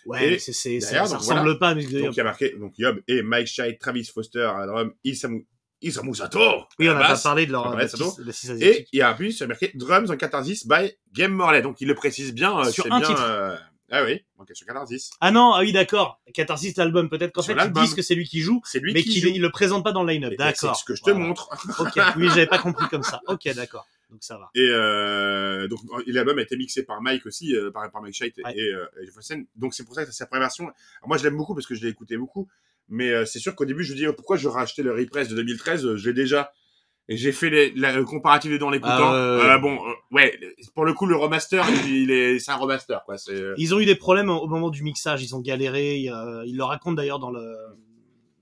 Ouais, 0.07 0.39
c'est, 0.39 0.53
c'est, 0.53 0.81
ça 0.81 1.07
donc 1.07 1.19
ressemble 1.19 1.41
voilà. 1.41 1.55
pas 1.57 1.67
à 1.67 1.71
la 1.71 1.75
musique 1.77 1.93
de 1.93 2.01
Donc 2.01 2.15
il 2.15 2.19
y 2.19 2.21
a 2.21 2.25
marqué 2.25 2.55
donc 2.59 2.79
Yob 2.79 3.01
et 3.09 3.23
Mike 3.23 3.47
Scheid, 3.49 3.79
Travis 3.79 4.05
Foster 4.05 4.41
à 4.43 4.61
la 4.61 4.67
drum, 4.67 4.93
Isamu, 5.05 5.47
Isamu 5.83 6.15
Sato 6.15 6.41
Oui, 6.79 6.89
on 6.89 6.95
la 6.95 7.01
pas 7.01 7.17
parlé 7.19 7.47
de 7.47 7.53
leur 7.53 7.75
de 7.75 8.33
six 8.33 8.51
Et 8.61 8.87
il 8.93 8.99
y 8.99 9.03
a 9.03 9.13
plus, 9.15 9.41
a 9.43 9.47
marqué 9.47 9.71
Drums 9.75 10.11
en 10.11 10.17
Catharsis 10.17 10.67
by 10.67 10.93
Game 11.13 11.33
Morley. 11.33 11.63
Donc 11.63 11.81
il 11.81 11.89
le 11.89 11.95
précise 11.95 12.33
bien. 12.35 12.59
euh, 12.59 12.71
Sur 12.71 12.85
c'est 12.85 12.93
un 12.93 12.99
bien, 12.99 13.09
titre. 13.09 13.23
euh, 13.23 13.57
Ah 13.91 14.05
oui, 14.05 14.21
ok, 14.39 14.49
sur 14.55 14.67
Catharsis. 14.67 15.11
Ah 15.21 15.31
non, 15.31 15.53
ah 15.55 15.61
oui, 15.61 15.73
d'accord. 15.73 16.21
Catharsis, 16.35 16.75
l'album. 16.77 17.09
Peut-être 17.09 17.33
qu'en 17.33 17.43
fait, 17.43 17.57
ils 17.59 17.73
disent 17.73 17.95
que 17.95 18.03
c'est 18.03 18.15
lui 18.15 18.27
qui 18.29 18.41
joue, 18.41 18.61
C'est 18.65 18.79
lui 18.81 18.93
mais 18.93 19.03
qui 19.03 19.11
qu'il 19.11 19.23
joue. 19.23 19.29
il 19.35 19.41
le 19.41 19.51
présente 19.51 19.83
pas 19.85 19.93
dans 19.93 20.03
le 20.03 20.13
line-up. 20.13 20.33
Et 20.33 20.37
D'accord. 20.37 20.75
C'est 20.77 20.81
ce 20.81 20.85
que 20.85 20.95
je 20.95 21.03
te 21.03 21.11
Voilà. 21.11 21.27
montre. 21.27 21.49
Ok. 21.79 21.99
Oui, 22.17 22.29
j'avais 22.29 22.47
pas 22.47 22.59
compris 22.59 22.87
comme 22.89 23.03
ça. 23.03 23.21
Ok, 23.27 23.49
d'accord. 23.55 23.87
Donc 24.11 24.23
ça 24.23 24.37
va. 24.39 24.51
Et 24.55 24.69
euh, 24.69 25.69
donc 25.69 25.79
l'album 26.07 26.39
a 26.39 26.43
été 26.43 26.57
mixé 26.57 26.83
par 26.85 27.01
Mike 27.01 27.27
aussi, 27.27 27.55
euh, 27.55 27.71
par, 27.71 27.91
par 27.91 28.03
Mike 28.03 28.15
Shite 28.15 28.37
Ouais. 28.45 28.53
et, 28.57 28.73
euh, 28.73 28.85
et 29.01 29.07
Jeff 29.07 29.15
Rosen. 29.15 29.47
Donc 29.57 29.73
c'est 29.75 29.85
pour 29.85 29.95
ça 29.95 30.05
que 30.05 30.11
c'est 30.11 30.17
sa 30.19 30.27
première 30.27 30.43
version. 30.47 30.65
Alors, 30.65 31.09
moi 31.09 31.17
je 31.17 31.25
l'aime 31.25 31.37
beaucoup 31.37 31.55
parce 31.55 31.67
que 31.67 31.75
je 31.75 31.83
l'ai 31.83 31.89
écouté 31.91 32.17
beaucoup, 32.17 32.49
mais 32.89 33.11
euh, 33.11 33.25
c'est 33.25 33.39
sûr 33.39 33.55
qu'au 33.55 33.65
début 33.65 33.85
je 33.85 33.93
me 33.93 33.97
dis 33.99 34.07
oh, 34.09 34.13
pourquoi 34.13 34.37
je 34.37 34.49
racheter 34.49 34.83
le 34.83 34.93
repress 34.93 35.29
de 35.29 35.37
2013, 35.37 35.87
euh, 35.87 35.97
je 35.97 36.09
l'ai 36.09 36.15
déjà. 36.15 36.53
Et 37.09 37.17
j'ai 37.17 37.33
fait 37.33 37.51
les, 37.51 37.73
la, 37.75 37.93
le 37.97 38.05
comparatif 38.05 38.53
dedans 38.53 38.69
en 38.69 38.71
l'écoutant. 38.71 39.11
Ah. 39.13 39.15
Euh, 39.55 39.59
bon, 39.59 39.75
euh, 39.85 39.93
ouais, 40.13 40.39
pour 40.77 40.85
le 40.85 40.93
coup 40.93 41.07
le 41.07 41.17
remaster, 41.17 41.65
il 41.89 42.11
est, 42.13 42.39
c'est 42.39 42.53
un 42.53 42.57
remaster 42.57 43.03
quoi. 43.05 43.17
Ils 43.57 43.75
ont 43.75 43.81
eu 43.81 43.85
des 43.85 43.97
problèmes 43.97 44.31
au 44.31 44.47
moment 44.47 44.71
du 44.71 44.83
mixage, 44.85 45.23
ils 45.23 45.35
ont 45.35 45.41
galéré. 45.41 45.97
il 45.97 46.03
y 46.05 46.09
a- 46.09 46.43
Ils 46.47 46.57
le 46.57 46.63
racontent 46.65 46.95
d'ailleurs 46.95 47.19
dans 47.19 47.31
le 47.33 47.43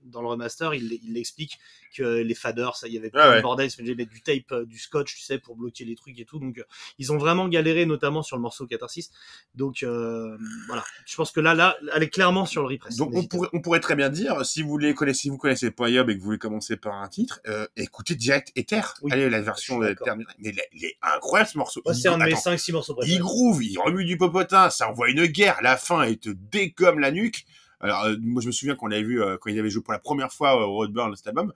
dans 0.09 0.21
le 0.21 0.27
remaster, 0.27 0.73
il 0.75 0.99
il 1.03 1.13
l'explique 1.13 1.57
que 1.95 2.03
les 2.03 2.33
faders, 2.35 2.75
ça, 2.75 2.87
il 2.87 2.93
y 2.93 2.97
avait 2.97 3.09
plein 3.09 3.29
Ouais, 3.31 3.37
de 3.37 3.41
bordel, 3.41 3.67
ils 3.67 3.71
faisaient 3.71 3.95
mettre 3.95 4.11
du 4.11 4.21
tape, 4.21 4.51
euh, 4.51 4.65
du 4.65 4.77
scotch, 4.77 5.15
tu 5.15 5.21
sais, 5.21 5.39
pour 5.39 5.55
bloquer 5.55 5.85
les 5.85 5.95
trucs 5.95 6.19
et 6.19 6.25
tout. 6.25 6.37
Donc, 6.39 6.57
euh, 6.59 6.63
ils 6.99 7.11
ont 7.11 7.17
vraiment 7.17 7.47
galéré, 7.47 7.85
notamment 7.85 8.21
sur 8.21 8.35
le 8.35 8.41
morceau 8.41 8.67
Catharsis. 8.67 9.09
Donc, 9.55 9.83
euh, 9.83 10.37
voilà. 10.67 10.83
Je 11.05 11.15
pense 11.15 11.31
que 11.31 11.39
là, 11.39 11.53
là, 11.53 11.77
elle 11.95 12.03
est 12.03 12.09
clairement 12.09 12.45
sur 12.45 12.61
le 12.61 12.67
repress. 12.67 12.95
Donc 12.95 13.11
on 13.15 13.23
pourrait, 13.25 13.49
on 13.53 13.61
pourrait 13.61 13.79
très 13.79 13.95
bien 13.95 14.09
dire, 14.09 14.45
si 14.45 14.61
vous 14.61 14.77
les 14.77 14.93
connaissez, 14.93 15.21
si 15.21 15.29
vous 15.29 15.37
connaissez 15.37 15.71
pas 15.71 15.89
Yob 15.89 16.09
et 16.09 16.13
que 16.15 16.19
vous 16.19 16.25
voulez 16.25 16.37
commencer 16.37 16.77
par 16.77 16.93
un 17.01 17.07
titre, 17.07 17.39
euh, 17.47 17.65
écoutez 17.75 18.15
direct 18.15 18.51
Ether. 18.55 18.81
Oui. 19.01 19.11
Allez, 19.11 19.29
la 19.29 19.41
version. 19.41 19.79
Terminator. 19.79 20.35
Mais 20.39 20.53
il 20.73 20.85
est- 20.85 20.97
incroyable 21.01 21.49
ce 21.51 21.57
morceau. 21.57 21.81
c'est 21.87 21.93
Il- 22.01 22.07
un 22.07 22.17
de 22.17 22.23
mes 22.25 22.31
attends, 22.33 22.41
5-6 22.41 22.71
morceaux 22.71 22.93
préférés. 22.93 23.15
Il 23.17 23.21
groove, 23.21 23.63
il 23.63 23.77
remue 23.79 24.05
du 24.05 24.17
popotin, 24.17 24.69
ça 24.69 24.89
envoie 24.89 25.09
une 25.09 25.25
guerre. 25.25 25.59
La 25.61 25.77
fin, 25.77 26.05
il 26.05 26.17
te 26.19 26.29
dégomme 26.29 26.99
la 26.99 27.11
nuque. 27.11 27.45
Alors, 27.79 28.03
euh, 28.05 28.15
moi, 28.21 28.41
je 28.41 28.47
me 28.47 28.51
souviens 28.51 28.75
qu'on 28.75 28.87
l'avait 28.87 29.03
vu 29.03 29.21
euh, 29.21 29.37
quand 29.39 29.49
il 29.49 29.57
avait 29.59 29.69
joué 29.69 29.81
pour 29.81 29.93
la 29.93 29.99
première 29.99 30.31
fois 30.33 30.55
au 30.67 30.71
Roadburn, 30.73 31.15
cet 31.15 31.27
album. 31.27 31.53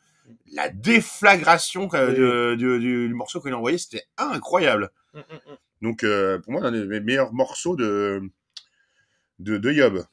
La 0.54 0.70
déflagration 0.70 1.90
euh, 1.94 2.56
de- 2.56 2.56
du, 2.56 2.80
du 3.08 3.14
morceau 3.14 3.42
qu'il 3.42 3.52
a 3.52 3.58
envoyé, 3.58 3.78
c'était 3.78 4.04
incroyable. 4.18 4.92
Mm, 5.14 5.20
mm, 5.20 5.22
mm. 5.52 5.56
Donc, 5.82 6.04
euh, 6.04 6.40
pour 6.40 6.54
moi, 6.54 6.62
l'un 6.62 6.72
des 6.72 7.00
meilleurs 7.02 7.34
morceaux 7.34 7.76
de, 7.76 8.22
de, 9.40 9.58
de 9.58 9.72
Yob. 9.72 10.06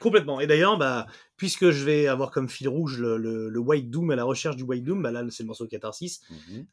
Complètement. 0.00 0.40
Et 0.40 0.46
d'ailleurs, 0.46 0.78
bah, 0.78 1.06
puisque 1.36 1.70
je 1.70 1.84
vais 1.84 2.06
avoir 2.06 2.30
comme 2.30 2.48
fil 2.48 2.68
rouge 2.68 2.98
le, 2.98 3.16
le- 3.16 3.48
le 3.48 3.58
White 3.58 3.90
Doom 3.90 4.10
à 4.12 4.16
la 4.16 4.22
recherche 4.24 4.54
du 4.56 4.62
White 4.62 4.84
Doom, 4.84 5.02
bah 5.02 5.10
là, 5.10 5.24
c'est 5.30 5.42
le 5.42 5.48
morceau 5.48 5.66
Catharsis. 5.66 6.20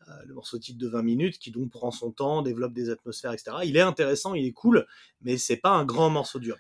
euh, 0.10 0.14
le 0.26 0.34
morceau 0.36 0.60
titre 0.60 0.78
de 0.78 0.88
20 0.88 1.02
minutes 1.02 1.40
qui 1.40 1.50
donc 1.52 1.72
prend 1.72 1.90
son 1.92 2.12
temps, 2.12 2.44
développe 2.44 2.74
des 2.74 2.90
atmosphères, 2.92 3.34
etc. 3.34 3.58
Il 3.64 3.78
est 3.78 3.82
intéressant, 3.82 4.36
il 4.36 4.46
est 4.46 4.52
cool, 4.52 4.86
mais 5.22 5.38
c'est 5.38 5.58
pas 5.58 5.72
un 5.72 5.86
grand 5.86 6.10
morceau 6.12 6.38
dur. 6.40 6.56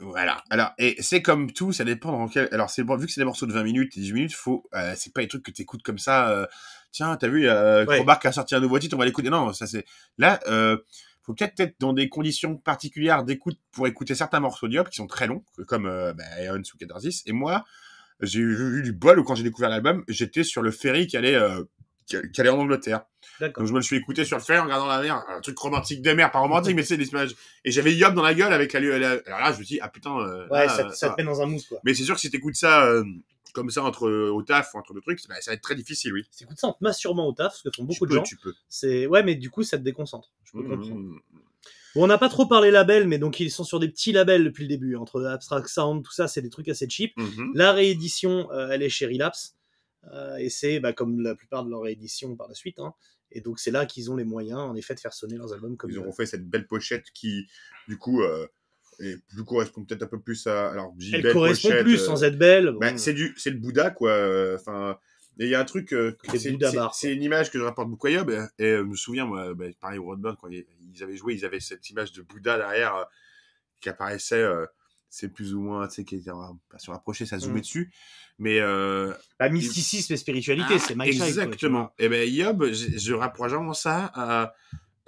Voilà. 0.00 0.42
Alors, 0.50 0.70
et 0.78 0.96
c'est 1.00 1.22
comme 1.22 1.52
tout, 1.52 1.72
ça 1.72 1.84
dépend 1.84 2.10
dans 2.12 2.28
quel. 2.28 2.48
Alors, 2.52 2.70
c'est 2.70 2.82
bon, 2.82 2.96
vu 2.96 3.06
que 3.06 3.12
c'est 3.12 3.20
des 3.20 3.24
morceaux 3.26 3.46
de 3.46 3.52
20 3.52 3.62
minutes, 3.62 3.92
18 3.92 4.12
minutes, 4.14 4.34
faut, 4.34 4.68
euh, 4.74 4.94
c'est 4.96 5.12
pas 5.12 5.20
des 5.20 5.28
trucs 5.28 5.42
que 5.44 5.50
t'écoutes 5.50 5.82
comme 5.82 5.98
ça. 5.98 6.30
euh, 6.30 6.46
Tiens, 6.92 7.16
t'as 7.16 7.28
vu, 7.28 7.48
euh, 7.48 7.84
Ouais. 7.86 7.96
Crowbar 7.96 8.18
qui 8.18 8.26
a 8.26 8.32
sorti 8.32 8.54
un 8.54 8.60
nouveau 8.60 8.78
titre, 8.78 8.96
on 8.96 8.98
va 8.98 9.04
l'écouter. 9.04 9.30
Non, 9.30 9.52
ça 9.52 9.66
c'est. 9.66 9.84
Là, 10.18 10.40
euh, 10.48 10.76
faut 11.22 11.34
peut-être 11.34 11.60
être 11.60 11.76
dans 11.78 11.92
des 11.92 12.08
conditions 12.08 12.56
particulières 12.56 13.24
d'écoute 13.24 13.58
pour 13.72 13.86
écouter 13.86 14.14
certains 14.14 14.40
morceaux 14.40 14.68
d'Iop 14.68 14.88
qui 14.88 14.96
sont 14.96 15.06
très 15.06 15.26
longs, 15.26 15.44
comme 15.68 15.86
euh, 15.86 16.12
bah, 16.14 16.24
ou 16.52 16.78
Catharsis. 16.78 17.22
Et 17.26 17.32
moi, 17.32 17.64
j'ai 18.20 18.40
eu 18.40 18.78
eu 18.78 18.82
du 18.82 18.92
bol 18.92 19.18
où 19.20 19.24
quand 19.24 19.34
j'ai 19.34 19.44
découvert 19.44 19.70
l'album, 19.70 20.02
j'étais 20.08 20.44
sur 20.44 20.62
le 20.62 20.70
ferry 20.70 21.06
qui 21.06 21.16
allait, 21.16 21.34
euh, 21.34 21.62
qui 22.10 22.30
qui 22.32 22.40
allait 22.40 22.50
en 22.50 22.58
Angleterre. 22.58 23.02
Donc 23.40 23.64
je 23.66 23.72
me 23.72 23.78
le 23.78 23.82
suis 23.82 23.96
écouté 23.96 24.24
sur 24.26 24.36
le 24.36 24.42
fer 24.42 24.60
en 24.60 24.64
regardant 24.64 24.86
la 24.86 25.00
mer, 25.00 25.24
un 25.28 25.40
truc 25.40 25.56
romantique 25.58 26.02
des 26.02 26.14
mers, 26.14 26.30
pas 26.30 26.40
romantique, 26.40 26.74
mais 26.76 26.82
c'est 26.82 26.96
des 26.98 27.08
images. 27.08 27.34
Et 27.64 27.70
j'avais 27.70 27.94
Yob 27.94 28.14
dans 28.14 28.22
la 28.22 28.34
gueule 28.34 28.52
avec 28.52 28.72
la, 28.74 28.80
la- 28.80 29.10
Alors 29.26 29.38
là, 29.40 29.52
je 29.52 29.58
me 29.58 29.64
suis 29.64 29.76
dit, 29.76 29.80
ah 29.80 29.88
putain. 29.88 30.14
euh, 30.18 30.46
Ouais, 30.48 30.66
là, 30.66 30.68
ça, 30.68 30.86
euh, 30.86 30.90
ça 30.90 31.10
te 31.10 31.20
met 31.20 31.24
dans 31.26 31.40
un 31.40 31.46
mousse, 31.46 31.66
quoi. 31.66 31.80
Mais 31.84 31.94
c'est 31.94 32.02
sûr 32.04 32.14
que 32.16 32.20
si 32.20 32.30
t'écoutes 32.30 32.54
ça 32.56 32.84
euh, 32.84 33.02
comme 33.54 33.70
ça 33.70 33.82
entre 33.82 34.08
au 34.10 34.42
taf 34.42 34.74
ou 34.74 34.78
entre 34.78 34.92
deux 34.94 35.00
trucs, 35.00 35.18
bah, 35.28 35.36
ça 35.40 35.50
va 35.52 35.54
être 35.54 35.62
très 35.62 35.74
difficile, 35.74 36.12
oui. 36.12 36.24
Si 36.30 36.40
t'écoutes 36.40 36.58
ça 36.58 36.66
en 36.68 36.72
te 36.72 36.82
masturbant 36.84 37.26
au 37.26 37.32
taf, 37.32 37.56
ce 37.56 37.62
que 37.68 37.74
font 37.74 37.84
beaucoup 37.84 37.94
tu 37.94 38.00
de 38.04 38.08
peux, 38.08 38.14
gens, 38.16 38.22
tu 38.22 38.36
peux. 38.36 38.52
c'est 38.68 39.06
ouais, 39.06 39.22
mais 39.22 39.34
du 39.36 39.48
coup, 39.50 39.62
ça 39.62 39.78
te 39.78 39.82
déconcentre. 39.82 40.30
Je 40.44 40.52
peux 40.52 40.62
comprendre. 40.62 40.94
Mmh. 40.94 41.20
Bon, 41.96 42.04
on 42.04 42.06
n'a 42.06 42.18
pas 42.18 42.28
trop 42.28 42.46
parlé 42.46 42.70
label, 42.70 43.08
mais 43.08 43.18
donc 43.18 43.40
ils 43.40 43.50
sont 43.50 43.64
sur 43.64 43.80
des 43.80 43.88
petits 43.88 44.12
labels 44.12 44.44
depuis 44.44 44.62
le 44.64 44.68
début, 44.68 44.94
entre 44.96 45.24
Abstract 45.24 45.66
Sound, 45.66 46.04
tout 46.04 46.12
ça, 46.12 46.28
c'est 46.28 46.42
des 46.42 46.50
trucs 46.50 46.68
assez 46.68 46.88
cheap. 46.88 47.16
Mhm. 47.16 47.52
La 47.54 47.72
réédition, 47.72 48.48
euh, 48.52 48.68
elle 48.70 48.82
est 48.84 48.88
chez 48.88 49.06
Relapse, 49.06 49.56
euh, 49.56 49.59
et 50.38 50.50
c'est 50.50 50.80
bah, 50.80 50.92
comme 50.92 51.20
la 51.20 51.34
plupart 51.34 51.64
de 51.64 51.70
leurs 51.70 51.82
rééditions 51.82 52.36
par 52.36 52.48
la 52.48 52.54
suite. 52.54 52.78
hein. 52.78 52.94
Et 53.32 53.40
donc 53.40 53.60
c'est 53.60 53.70
là 53.70 53.86
qu'ils 53.86 54.10
ont 54.10 54.16
les 54.16 54.24
moyens, 54.24 54.58
en 54.60 54.74
effet, 54.74 54.94
de 54.94 55.00
faire 55.00 55.12
sonner 55.12 55.36
leurs 55.36 55.52
albums 55.52 55.76
comme 55.76 55.90
Ils 55.90 55.98
auront 55.98 56.12
fait 56.12 56.26
cette 56.26 56.48
belle 56.48 56.66
pochette 56.66 57.04
qui, 57.14 57.46
du 57.86 57.96
coup, 57.96 58.22
euh, 58.22 58.46
plus 59.28 59.44
correspond 59.44 59.84
peut-être 59.84 60.02
un 60.02 60.06
peu 60.08 60.20
plus 60.20 60.46
à. 60.46 60.70
Alors, 60.70 60.94
Elle 61.12 61.22
belle 61.22 61.32
correspond 61.32 61.68
pochette, 61.68 61.84
plus 61.84 61.94
euh, 62.00 62.04
sans 62.06 62.24
être 62.24 62.36
belle. 62.38 62.74
bah, 62.78 62.90
bon. 62.90 62.98
c'est 62.98 63.14
du, 63.14 63.34
c'est 63.36 63.50
le 63.50 63.58
Bouddha, 63.58 63.90
quoi. 63.90 64.10
euh, 64.10 64.56
Enfin, 64.56 64.98
et 65.38 65.44
il 65.44 65.50
y 65.50 65.54
a 65.54 65.60
un 65.60 65.64
truc. 65.64 65.92
euh, 65.92 66.16
C'est 66.92 67.12
une 67.12 67.22
image 67.22 67.50
que 67.50 67.58
je 67.58 67.64
rapporte 67.64 67.88
beaucoup 67.88 68.08
à 68.08 68.10
Yob. 68.10 68.30
Et, 68.30 68.64
et, 68.64 68.66
euh, 68.72 68.78
je 68.78 68.84
me 68.84 68.94
souviens, 68.96 69.26
moi, 69.26 69.54
bah, 69.54 69.66
pareil 69.80 69.98
au 69.98 70.04
Roadburn, 70.04 70.36
quand 70.40 70.48
ils, 70.48 70.66
ils 70.92 71.02
avaient 71.02 71.16
joué, 71.16 71.34
ils 71.34 71.44
avaient 71.44 71.60
cette 71.60 71.88
image 71.88 72.12
de 72.12 72.22
Bouddha 72.22 72.58
derrière 72.58 72.96
euh, 72.96 73.04
qui 73.80 73.88
apparaissait. 73.88 74.44
Euh, 75.10 75.12
c'est 75.12 75.28
plus 75.28 75.54
ou 75.54 75.60
moins, 75.60 75.86
tu 75.88 75.94
sais, 75.96 76.04
qui 76.04 76.16
était 76.16 76.30
euh, 76.30 76.34
pas 76.70 76.78
se 76.78 76.90
rapprocher, 76.90 77.26
ça 77.26 77.38
zoomait 77.38 77.58
Mm. 77.58 77.62
dessus. 77.62 77.92
Mais 78.38 78.60
mais 78.60 79.12
Bah, 79.38 79.48
mysticisme 79.48 80.12
et 80.14 80.16
spiritualité, 80.16 80.78
c'est 80.78 80.94
Mike 80.94 81.12
Shite, 81.12 81.18
quoi. 81.20 81.28
Exactement. 81.28 81.92
Et 81.98 82.08
ben 82.08 82.28
Yob, 82.28 82.66
je, 82.72 82.96
je 82.98 83.12
rapproche 83.14 83.52
vraiment 83.52 83.74
ça 83.74 84.10
à 84.14 84.54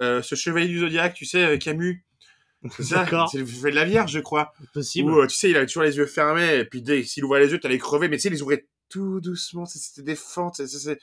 euh, 0.01 0.21
ce 0.21 0.35
chevalier 0.35 0.67
du 0.67 0.79
zodiaque, 0.79 1.13
tu 1.15 1.25
sais, 1.25 1.43
euh, 1.45 1.57
Camus. 1.57 2.03
C'est 2.77 2.83
ça. 2.83 3.05
C'est 3.31 3.39
le 3.39 3.45
fait 3.45 3.71
de 3.71 3.75
la 3.75 3.85
Vierge, 3.85 4.11
je 4.11 4.19
crois. 4.19 4.53
Possible. 4.73 5.11
Où, 5.11 5.19
euh, 5.21 5.27
tu 5.27 5.35
sais, 5.35 5.49
il 5.49 5.55
avait 5.57 5.65
toujours 5.65 5.83
les 5.83 5.97
yeux 5.97 6.05
fermés, 6.05 6.59
et 6.59 6.65
puis 6.65 6.81
dès 6.81 7.03
s'il 7.03 7.23
ouvrait 7.25 7.39
les 7.41 7.51
yeux, 7.51 7.59
t'allais 7.59 7.77
crever, 7.77 8.07
mais 8.07 8.17
tu 8.17 8.21
sais, 8.23 8.29
il 8.29 8.33
les 8.33 8.41
ouvrait 8.41 8.67
tout 8.89 9.19
doucement, 9.19 9.65
c'était 9.65 10.01
des 10.03 10.15
fentes, 10.15 10.55
c'est- 10.65 10.99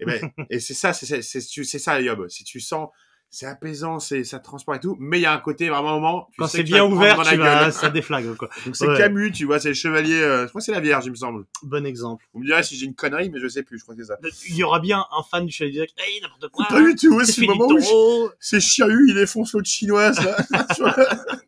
Et 0.00 0.04
ben, 0.04 0.20
et 0.50 0.60
c'est 0.60 0.74
ça, 0.74 0.92
c'est 0.92 1.22
ça, 1.22 2.00
Yob. 2.00 2.28
Si 2.28 2.44
tu 2.44 2.60
sens, 2.60 2.90
c'est 3.32 3.46
apaisant, 3.46 4.00
c'est 4.00 4.24
ça 4.24 4.40
transport 4.40 4.74
et 4.74 4.80
tout, 4.80 4.96
mais 4.98 5.18
il 5.20 5.22
y 5.22 5.26
a 5.26 5.32
un 5.32 5.38
côté 5.38 5.68
vraiment 5.68 5.90
un 5.90 6.00
moment. 6.00 6.28
tu 6.32 6.38
Quand 6.40 6.48
c'est 6.48 6.64
bien 6.64 6.84
ouvert, 6.84 7.22
tu 7.22 7.36
vas, 7.36 7.70
ça 7.70 7.88
déflague, 7.88 8.34
quoi. 8.36 8.50
Donc 8.66 8.74
c'est 8.74 8.88
Ouais. 8.88 8.96
Camus, 8.98 9.30
tu 9.30 9.44
vois, 9.44 9.60
c'est 9.60 9.68
le 9.68 9.74
chevalier. 9.74 10.14
euh, 10.20 10.42
je 10.44 10.48
crois 10.48 10.60
que 10.60 10.64
c'est 10.64 10.72
la 10.72 10.80
Vierge, 10.80 11.06
il 11.06 11.10
me 11.10 11.14
semble. 11.16 11.46
Bon 11.62 11.86
exemple. 11.86 12.26
Vous 12.34 12.40
me 12.40 12.46
direz 12.46 12.62
si 12.64 12.76
j'ai 12.76 12.86
une 12.86 12.94
connerie, 12.96 13.30
mais 13.30 13.38
je 13.38 13.46
sais 13.46 13.62
plus, 13.62 13.78
je 13.78 13.84
crois 13.84 13.94
que 13.94 14.02
c'est 14.02 14.08
ça. 14.08 14.18
Il 14.48 14.56
y 14.56 14.64
aura 14.64 14.80
bien 14.80 15.04
un 15.16 15.22
fan 15.22 15.46
du 15.46 15.52
Chevalier 15.52 15.74
Zodiac. 15.78 15.90
Hey, 15.98 16.20
n'importe 16.20 16.48
quoi. 16.50 16.66
Pas 16.68 16.82
du 16.82 16.94
tout, 16.96 17.24
C'est 17.24 17.40
le 17.42 17.46
moment 17.46 17.68
où 17.68 18.28
c'est 18.40 18.60
Chiahu, 18.60 19.06
il 19.10 19.14
défonce 19.14 19.52
l'autre 19.52 19.68
chinoise, 19.68 20.18
là. 20.24 20.36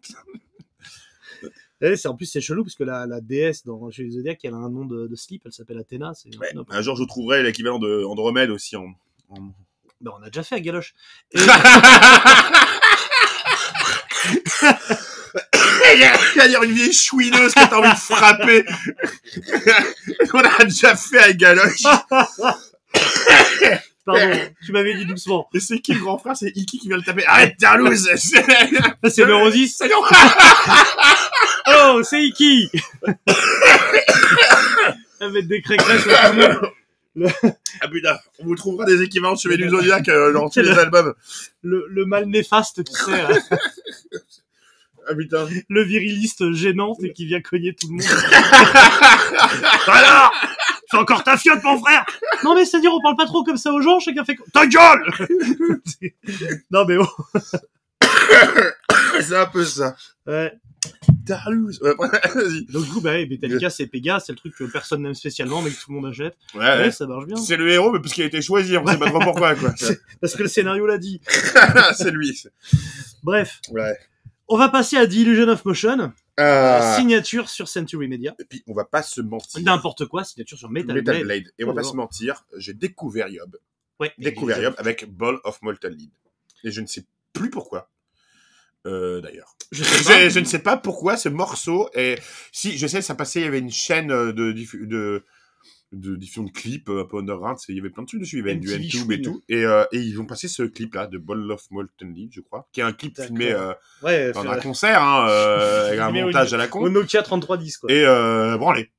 Eh, 1.85 1.97
c'est 1.97 2.07
en 2.07 2.15
plus 2.15 2.27
c'est 2.27 2.41
chelou 2.41 2.63
parce 2.63 2.77
que 2.77 2.85
la, 2.85 3.07
la 3.07 3.21
déesse 3.21 3.65
dans 3.65 3.91
Chevalier 3.91 4.11
du 4.11 4.17
Zodiac, 4.19 4.39
elle 4.45 4.55
a 4.55 4.57
un 4.57 4.71
nom 4.71 4.85
de, 4.85 5.09
de 5.09 5.17
slip, 5.17 5.43
elle 5.47 5.53
s'appelle 5.53 5.79
Athéna. 5.79 6.13
Non, 6.55 6.65
un 6.71 6.81
jour, 6.81 6.95
je 6.95 7.03
trouverai 7.03 7.43
l'équivalent 7.43 7.81
de 7.81 8.05
Andromède 8.05 8.51
aussi 8.51 8.77
en. 8.77 8.87
en- 9.31 9.53
bah, 10.03 10.13
on 10.19 10.23
a 10.23 10.27
déjà 10.31 10.43
fait 10.43 10.57
à 10.57 10.61
Galoche. 10.61 10.95
Et- 11.35 11.39
Il 15.95 16.01
y 16.37 16.41
a 16.41 16.49
dire 16.49 16.63
une 16.63 16.73
vieille 16.73 16.93
chouineuse 16.93 17.55
que 17.55 17.61
t'as 17.69 17.77
envie 17.77 17.91
de 17.91 17.97
frapper. 17.97 18.65
On 20.35 20.39
a 20.41 20.65
déjà 20.65 20.95
fait 20.97 21.19
à 21.19 21.33
Galoche. 21.33 21.83
Pardon, 24.05 24.41
tu 24.65 24.73
m'avais 24.73 24.95
dit 24.95 25.07
doucement. 25.07 25.49
Et 25.55 25.61
c'est 25.61 25.79
qui 25.79 25.95
le 25.95 26.01
grand 26.01 26.19
frère? 26.19 26.37
C'est 26.37 26.51
Iki 26.55 26.79
qui 26.81 26.89
vient 26.89 26.97
le 26.97 27.05
taper. 27.05 27.25
Arrête, 27.27 27.55
Darlouse 27.61 28.11
C'est 28.17 28.45
c'est 29.09 29.25
non 29.27 29.49
Oh, 31.69 32.03
c'est 32.03 32.23
Iki. 32.25 32.69
Elle 35.21 35.31
met 35.31 35.43
des 35.43 35.63
crêcrets 35.63 36.01
sur 36.01 36.11
tout 36.11 36.33
le 36.37 36.49
monde. 36.49 36.73
Ah 37.81 37.89
putain, 37.89 38.19
on 38.39 38.45
vous 38.45 38.55
trouvera 38.55 38.85
des 38.87 39.03
équivalents 39.03 39.35
de 39.35 39.39
Chevalier 39.39 39.65
du 39.65 39.71
Zodiac 39.71 40.09
euh, 40.09 40.33
dans 40.33 40.49
tous 40.49 40.61
les 40.63 40.71
albums. 40.71 41.15
Le, 41.63 41.87
le 41.89 42.07
mal 42.07 42.27
néfaste, 42.27 42.85
tu 42.85 42.93
sais, 42.93 43.11
là. 43.11 43.29
Ah 45.09 45.15
putain. 45.17 45.49
le 45.69 45.83
viriliste 45.83 46.53
gênant 46.53 46.95
et 47.03 47.13
qui 47.13 47.27
vient 47.27 47.41
cogner 47.41 47.75
tout 47.75 47.89
le 47.89 47.95
monde. 47.95 48.03
Alors 49.89 50.33
Fais 50.91 50.97
encore 50.99 51.25
ta 51.25 51.37
fiotte, 51.37 51.63
mon 51.65 51.79
frère 51.81 52.05
Non 52.45 52.55
mais 52.55 52.65
c'est-à-dire, 52.65 52.93
on 52.93 53.01
parle 53.01 53.17
pas 53.17 53.27
trop 53.27 53.43
comme 53.43 53.57
ça 53.57 53.73
aux 53.73 53.81
gens, 53.81 53.99
chacun 53.99 54.25
fait... 54.25 54.37
Ta 54.53 54.67
gueule 54.67 55.11
Non 56.71 56.85
mais 56.87 56.97
oh, 56.99 57.09
C'est 59.21 59.37
un 59.37 59.47
peu 59.47 59.65
ça. 59.65 59.97
ouais. 60.27 60.53
Vas-y. 62.35 62.65
Donc 62.67 62.85
du 62.85 62.91
coup, 62.91 63.01
bah, 63.01 63.13
Metallica, 63.27 63.71
c'est 63.71 63.87
Pega, 63.87 64.21
c'est 64.21 64.33
le 64.33 64.39
truc 64.39 64.55
que 64.57 64.65
personne 64.65 65.03
n'aime 65.03 65.15
spécialement, 65.15 65.63
mais 65.63 65.71
que 65.71 65.77
tout 65.81 65.91
le 65.91 65.97
monde 66.01 66.07
achète. 66.11 66.37
Ouais, 66.55 66.61
Ouais, 66.61 66.79
ouais. 66.79 66.91
ça 66.91 67.07
marche 67.07 67.27
bien. 67.27 67.37
C'est 67.37 67.57
le 67.57 67.71
héros, 67.71 67.93
mais 67.93 68.01
parce 68.01 68.13
qu'il 68.13 68.23
a 68.25 68.27
été 68.27 68.43
choisi, 68.43 68.77
on 68.77 68.87
sait 68.87 68.99
pas 68.99 69.09
trop 69.11 69.21
pourquoi, 69.21 69.55
quoi. 69.55 69.73
Parce 70.21 70.35
que 70.35 70.43
le 70.43 70.49
scénario 70.49 70.87
l'a 70.87 70.99
dit. 70.99 71.21
c'est 71.97 72.11
lui. 72.11 72.43
Bref, 73.23 73.61
Ouais. 73.71 73.97
on 74.49 74.57
va 74.57 74.69
passer 74.69 74.97
à 74.97 75.07
The 75.07 75.13
Illusion 75.15 75.49
of 75.49 75.65
Motion. 75.65 76.13
Ah. 76.39 76.95
Signature 76.97 77.49
sur 77.51 77.69
Century 77.69 78.09
Media. 78.09 78.35
Et 78.39 78.45
puis, 78.45 78.63
on 78.67 78.73
va 78.75 78.85
pas 78.85 79.03
se 79.03 79.21
mentir. 79.21 79.63
N'importe 79.63 80.07
quoi, 80.07 80.25
signature 80.25 80.57
sur 80.59 80.71
Metal, 80.71 80.95
Metal 80.97 81.15
Blade. 81.17 81.25
Blade. 81.25 81.53
Et 81.59 81.65
on 81.65 81.69
va 81.69 81.75
pas 81.75 81.83
se 81.83 81.95
mentir, 81.95 82.45
j'ai 82.57 82.73
découvert 82.75 83.29
Yob. 83.29 83.59
Ouais. 84.01 84.13
Découvert 84.19 84.61
Yob 84.63 84.75
avec 84.79 85.09
Ball 85.15 85.39
of 85.45 85.61
Molten 85.63 85.93
Lead. 85.93 86.11
Et 86.65 86.71
je 86.71 86.81
ne 86.81 86.87
sais 86.87 87.05
plus 87.33 87.51
pourquoi. 87.51 87.89
Euh, 88.87 89.21
d'ailleurs. 89.21 89.55
Je 89.73 90.39
ne 90.41 90.45
sais 90.45 90.59
pas 90.59 90.77
pourquoi 90.77 91.17
ce 91.17 91.29
morceau 91.29 91.89
est. 91.95 92.21
Si, 92.53 92.77
je 92.79 92.87
sais, 92.87 93.01
ça 93.03 93.15
passait, 93.15 93.41
il 93.41 93.45
y 93.45 93.47
avait 93.47 93.59
une 93.61 93.71
chaîne 93.71 94.11
euh, 94.11 94.33
de. 94.33 94.53
diffu- 94.53 94.87
de 94.87 95.25
de 95.93 96.17
diffusion 96.17 96.45
de 96.45 96.51
clips 96.51 96.89
euh, 96.89 97.03
un 97.03 97.05
peu 97.05 97.19
underground. 97.19 97.59
Il 97.69 97.77
y 97.77 97.79
avait 97.79 97.91
plein 97.91 98.03
de 98.05 98.09
trucs 98.09 98.21
dessus. 98.21 98.37
Il 98.39 98.47
y 98.47 98.51
avait 98.51 98.55
du 98.57 98.67
MTV 98.67 98.87
NTube 98.87 99.13
et 99.13 99.21
tout. 99.21 99.43
Et, 99.51 99.63
euh, 99.67 99.85
et 99.93 99.99
ils 99.99 100.19
ont 100.23 100.25
passé 100.25 100.49
ce 100.49 100.63
clip-là 100.63 101.07
de 101.07 101.19
Ball 101.19 101.51
of 101.53 101.71
Molten 101.71 102.15
Lead, 102.15 102.31
je 102.33 102.41
crois, 102.41 102.67
qui 102.73 102.81
est 102.81 102.83
un 102.83 102.95
clip 102.95 103.15
filmé 103.27 103.53
euh, 103.53 103.75
Ouais, 104.03 104.33
dans 104.33 104.41
un 104.41 104.59
concert, 104.63 105.03
hein, 105.03 105.27
avec 105.89 106.01
un 106.01 106.09
au- 106.09 106.13
montage 106.25 106.55
à 106.55 106.57
la 106.57 106.65
au 106.65 106.69
con. 106.69 106.89
Nokia 106.89 107.23
3310 107.23 107.77
quoi. 107.77 107.93
Et 107.93 108.07
euh, 108.07 108.57
branlé. 108.57 108.91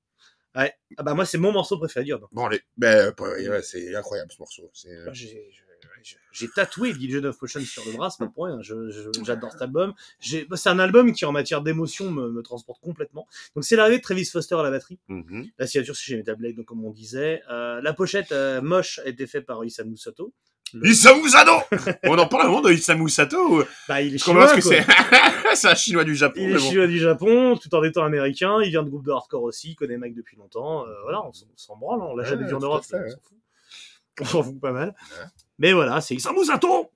Ah 0.98 1.02
bah 1.02 1.15
moi 1.15 1.26
c'est 1.26 1.39
mon 1.39 1.52
morceau 1.52 1.80
préféré 1.80 2.06
du. 2.06 2.13
Ben, 2.78 3.12
ouais, 3.19 3.50
ouais, 3.50 3.63
c'est 3.63 3.96
incroyable 3.96 4.32
ce 4.32 4.38
morceau. 4.39 4.69
C'est, 4.76 4.96
J'ai 6.32 6.48
tatoué 6.50 6.94
Legion 6.94 7.24
of 7.24 7.42
Motion 7.42 7.60
sur 7.62 7.84
le 7.86 7.94
bras, 7.94 8.10
c'est 8.10 8.24
pas 8.24 8.30
pour 8.32 8.46
rien. 8.46 8.62
Je- 8.62 8.89
je- 8.89 9.24
J'adore 9.24 9.52
cet 9.52 9.62
album. 9.62 9.94
Bah, 10.50 10.58
C'est 10.58 10.70
un 10.70 10.80
album 10.80 11.12
qui, 11.13 11.26
en 11.26 11.32
matière 11.32 11.62
d'émotion, 11.62 12.12
me, 12.12 12.30
me 12.30 12.42
transporte 12.42 12.82
complètement. 12.82 13.28
Donc, 13.56 13.63
c'est 13.63 13.76
l'arrivée 13.76 13.98
de 13.98 14.04
Travis 14.04 14.26
Foster 14.26 14.56
à 14.56 14.63
la 14.63 14.72
batterie. 14.72 15.00
mhm. 15.08 15.48
La 15.58 15.68
signature, 15.68 15.96
c'est 15.96 16.04
chez 16.04 16.16
Metal 16.18 16.36
Blade, 16.36 16.56
donc, 16.56 16.66
comme 16.66 16.84
on 16.86 16.92
disait. 16.92 17.42
Euh, 17.52 17.82
la 17.82 17.94
pochette 17.94 18.32
euh, 18.32 18.62
moche 18.62 19.00
a 19.00 19.08
été 19.08 19.28
faite 19.28 19.46
par 19.46 19.63
Isamu 19.63 19.98
Sato. 19.98 20.34
Le- 20.76 20.88
Isamu 20.88 21.30
Sato 21.30 21.52
On 22.06 22.18
en 22.18 22.28
parle 22.28 22.44
vraiment 22.48 22.62
de 22.62 22.72
Isamu 22.72 23.08
Sato 23.08 23.63
Bah, 23.88 24.02
il 24.02 24.16
est 24.16 24.18
chinois, 24.18 24.48
c'est? 24.62 25.68
un 25.68 25.76
chinois 25.76 26.04
du 26.04 26.16
Japon. 26.16 26.39
Il 26.42 26.50
est 26.50 26.54
bon. 26.54 26.60
chinois 26.60 26.88
du 26.88 26.98
Japon, 26.98 27.56
tout 27.58 27.74
en 27.76 27.84
étant 27.84 28.04
américain. 28.04 28.58
Il 28.63 28.72
vient 28.72 28.82
de 28.82 28.89
groupe 28.89 29.06
de 29.06 29.12
hardcore 29.12 29.44
aussi. 29.44 29.72
Il 29.72 29.76
connaît 29.76 29.98
Mike 29.98 30.16
depuis 30.16 30.36
longtemps. 30.36 30.88
Euh, 30.88 30.92
voilà, 31.04 31.24
on 31.28 31.32
s'en- 31.32 31.76
branle. 31.78 32.02
hein, 32.02 32.06
On 32.10 32.16
l'a 32.16 32.24
Ouais, 32.24 32.30
jamais 32.30 32.48
vu 32.48 32.56
en 32.56 32.60
Europe. 32.60 32.84
fait, 32.84 32.96
on. 32.98 33.36
On 34.21 34.26
s'en 34.26 34.43
fout 34.43 34.60
pas 34.60 34.71
mal. 34.71 34.95
Mais 35.60 35.73
voilà, 35.73 36.02
c'est 36.02 36.15
Isamu 36.15 36.45
Sato 36.45 36.91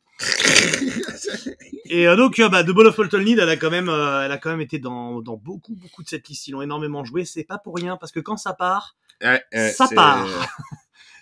Et 1.85 2.07
euh, 2.07 2.15
donc, 2.15 2.39
euh, 2.39 2.49
bah, 2.49 2.63
The 2.63 2.71
Ball 2.71 2.87
of 2.87 2.97
Lead, 3.13 3.39
elle 3.39 3.49
a 3.49 3.57
quand 3.57 3.69
même, 3.69 3.89
euh, 3.89 4.25
elle 4.25 4.31
a 4.31 4.37
quand 4.37 4.49
même 4.49 4.61
été 4.61 4.79
dans, 4.79 5.21
dans 5.21 5.37
beaucoup, 5.37 5.75
beaucoup 5.75 6.03
de 6.03 6.09
cette 6.09 6.27
liste. 6.27 6.47
Ils 6.47 6.51
l'ont 6.51 6.61
énormément 6.61 7.03
joué. 7.03 7.25
C'est 7.25 7.43
pas 7.43 7.57
pour 7.57 7.75
rien 7.75 7.97
parce 7.97 8.11
que 8.11 8.19
quand 8.19 8.37
ça 8.37 8.53
part, 8.53 8.95
Ouais, 9.21 9.43
ça 9.71 9.87
part. 9.93 10.27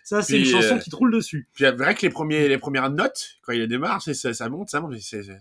ça, 0.03 0.21
c'est 0.21 0.39
une 0.39 0.45
chanson 0.45 0.75
euh, 0.75 0.79
qui 0.79 0.89
te 0.89 0.95
roule 0.95 1.13
dessus. 1.13 1.47
Puis 1.53 1.65
c'est 1.65 1.71
vrai 1.71 1.95
que 1.95 2.01
les, 2.01 2.10
premiers, 2.10 2.47
les 2.47 2.58
premières 2.58 2.89
notes, 2.89 3.38
quand 3.43 3.53
il 3.53 3.67
démarre, 3.67 4.01
c'est, 4.01 4.13
ça, 4.13 4.34
ça 4.34 4.49
monte, 4.49 4.69
ça 4.69 4.81
monte. 4.81 4.97
C'est. 4.99 5.21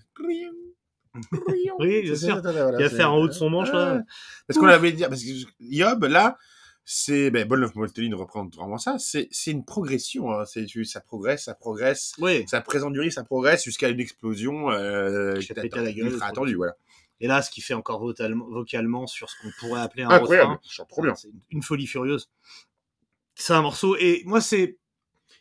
Oui, 1.78 2.02
bien 2.02 2.16
sûr. 2.16 2.42
Il 2.44 2.84
a 2.84 2.90
fait 2.90 3.04
en 3.04 3.16
haut 3.16 3.28
de 3.28 3.32
son 3.32 3.48
manche, 3.48 3.70
là. 3.72 4.02
Parce 4.48 4.58
qu'on 4.58 4.66
avait 4.66 4.90
dit, 4.90 5.04
parce 5.04 5.22
que 5.22 5.30
Yob, 5.60 6.04
là, 6.04 6.38
c'est, 6.84 7.30
ben, 7.30 7.46
Ball 7.48 7.64
of 7.64 7.74
Molten 7.74 8.14
reprend 8.14 8.46
vraiment 8.54 8.78
ça, 8.78 8.98
c'est, 8.98 9.28
c'est 9.30 9.50
une 9.50 9.64
progression, 9.64 10.30
hein. 10.32 10.44
c'est, 10.44 10.66
ça 10.84 11.00
progresse, 11.00 11.44
ça 11.44 11.54
progresse, 11.54 12.12
Oui. 12.18 12.44
ça 12.46 12.60
présente 12.60 12.92
du 12.92 13.00
riff, 13.00 13.14
ça 13.14 13.24
progresse 13.24 13.64
jusqu'à 13.64 13.88
une 13.88 14.00
explosion, 14.00 14.70
euh, 14.70 15.38
Qui 15.38 15.54
péter 15.54 15.80
la 15.80 15.92
gueule, 15.92 16.18
attendue, 16.20 16.54
voilà. 16.56 16.76
Et 17.20 17.26
là, 17.26 17.40
ce 17.42 17.50
qui 17.50 17.60
fait 17.60 17.74
encore 17.74 18.00
vocalement, 18.00 18.46
vocalement 18.48 19.06
sur 19.06 19.30
ce 19.30 19.36
qu'on 19.40 19.50
pourrait 19.60 19.80
appeler 19.80 20.02
un 20.02 20.10
Incroyable, 20.10 20.58
refrain. 20.62 20.84
trop 20.88 21.02
bien. 21.02 21.14
C'est 21.14 21.30
une 21.50 21.62
folie 21.62 21.86
furieuse. 21.86 22.28
C'est 23.34 23.52
un 23.54 23.62
morceau. 23.62 23.96
Et 23.96 24.22
moi, 24.26 24.40
c'est. 24.40 24.78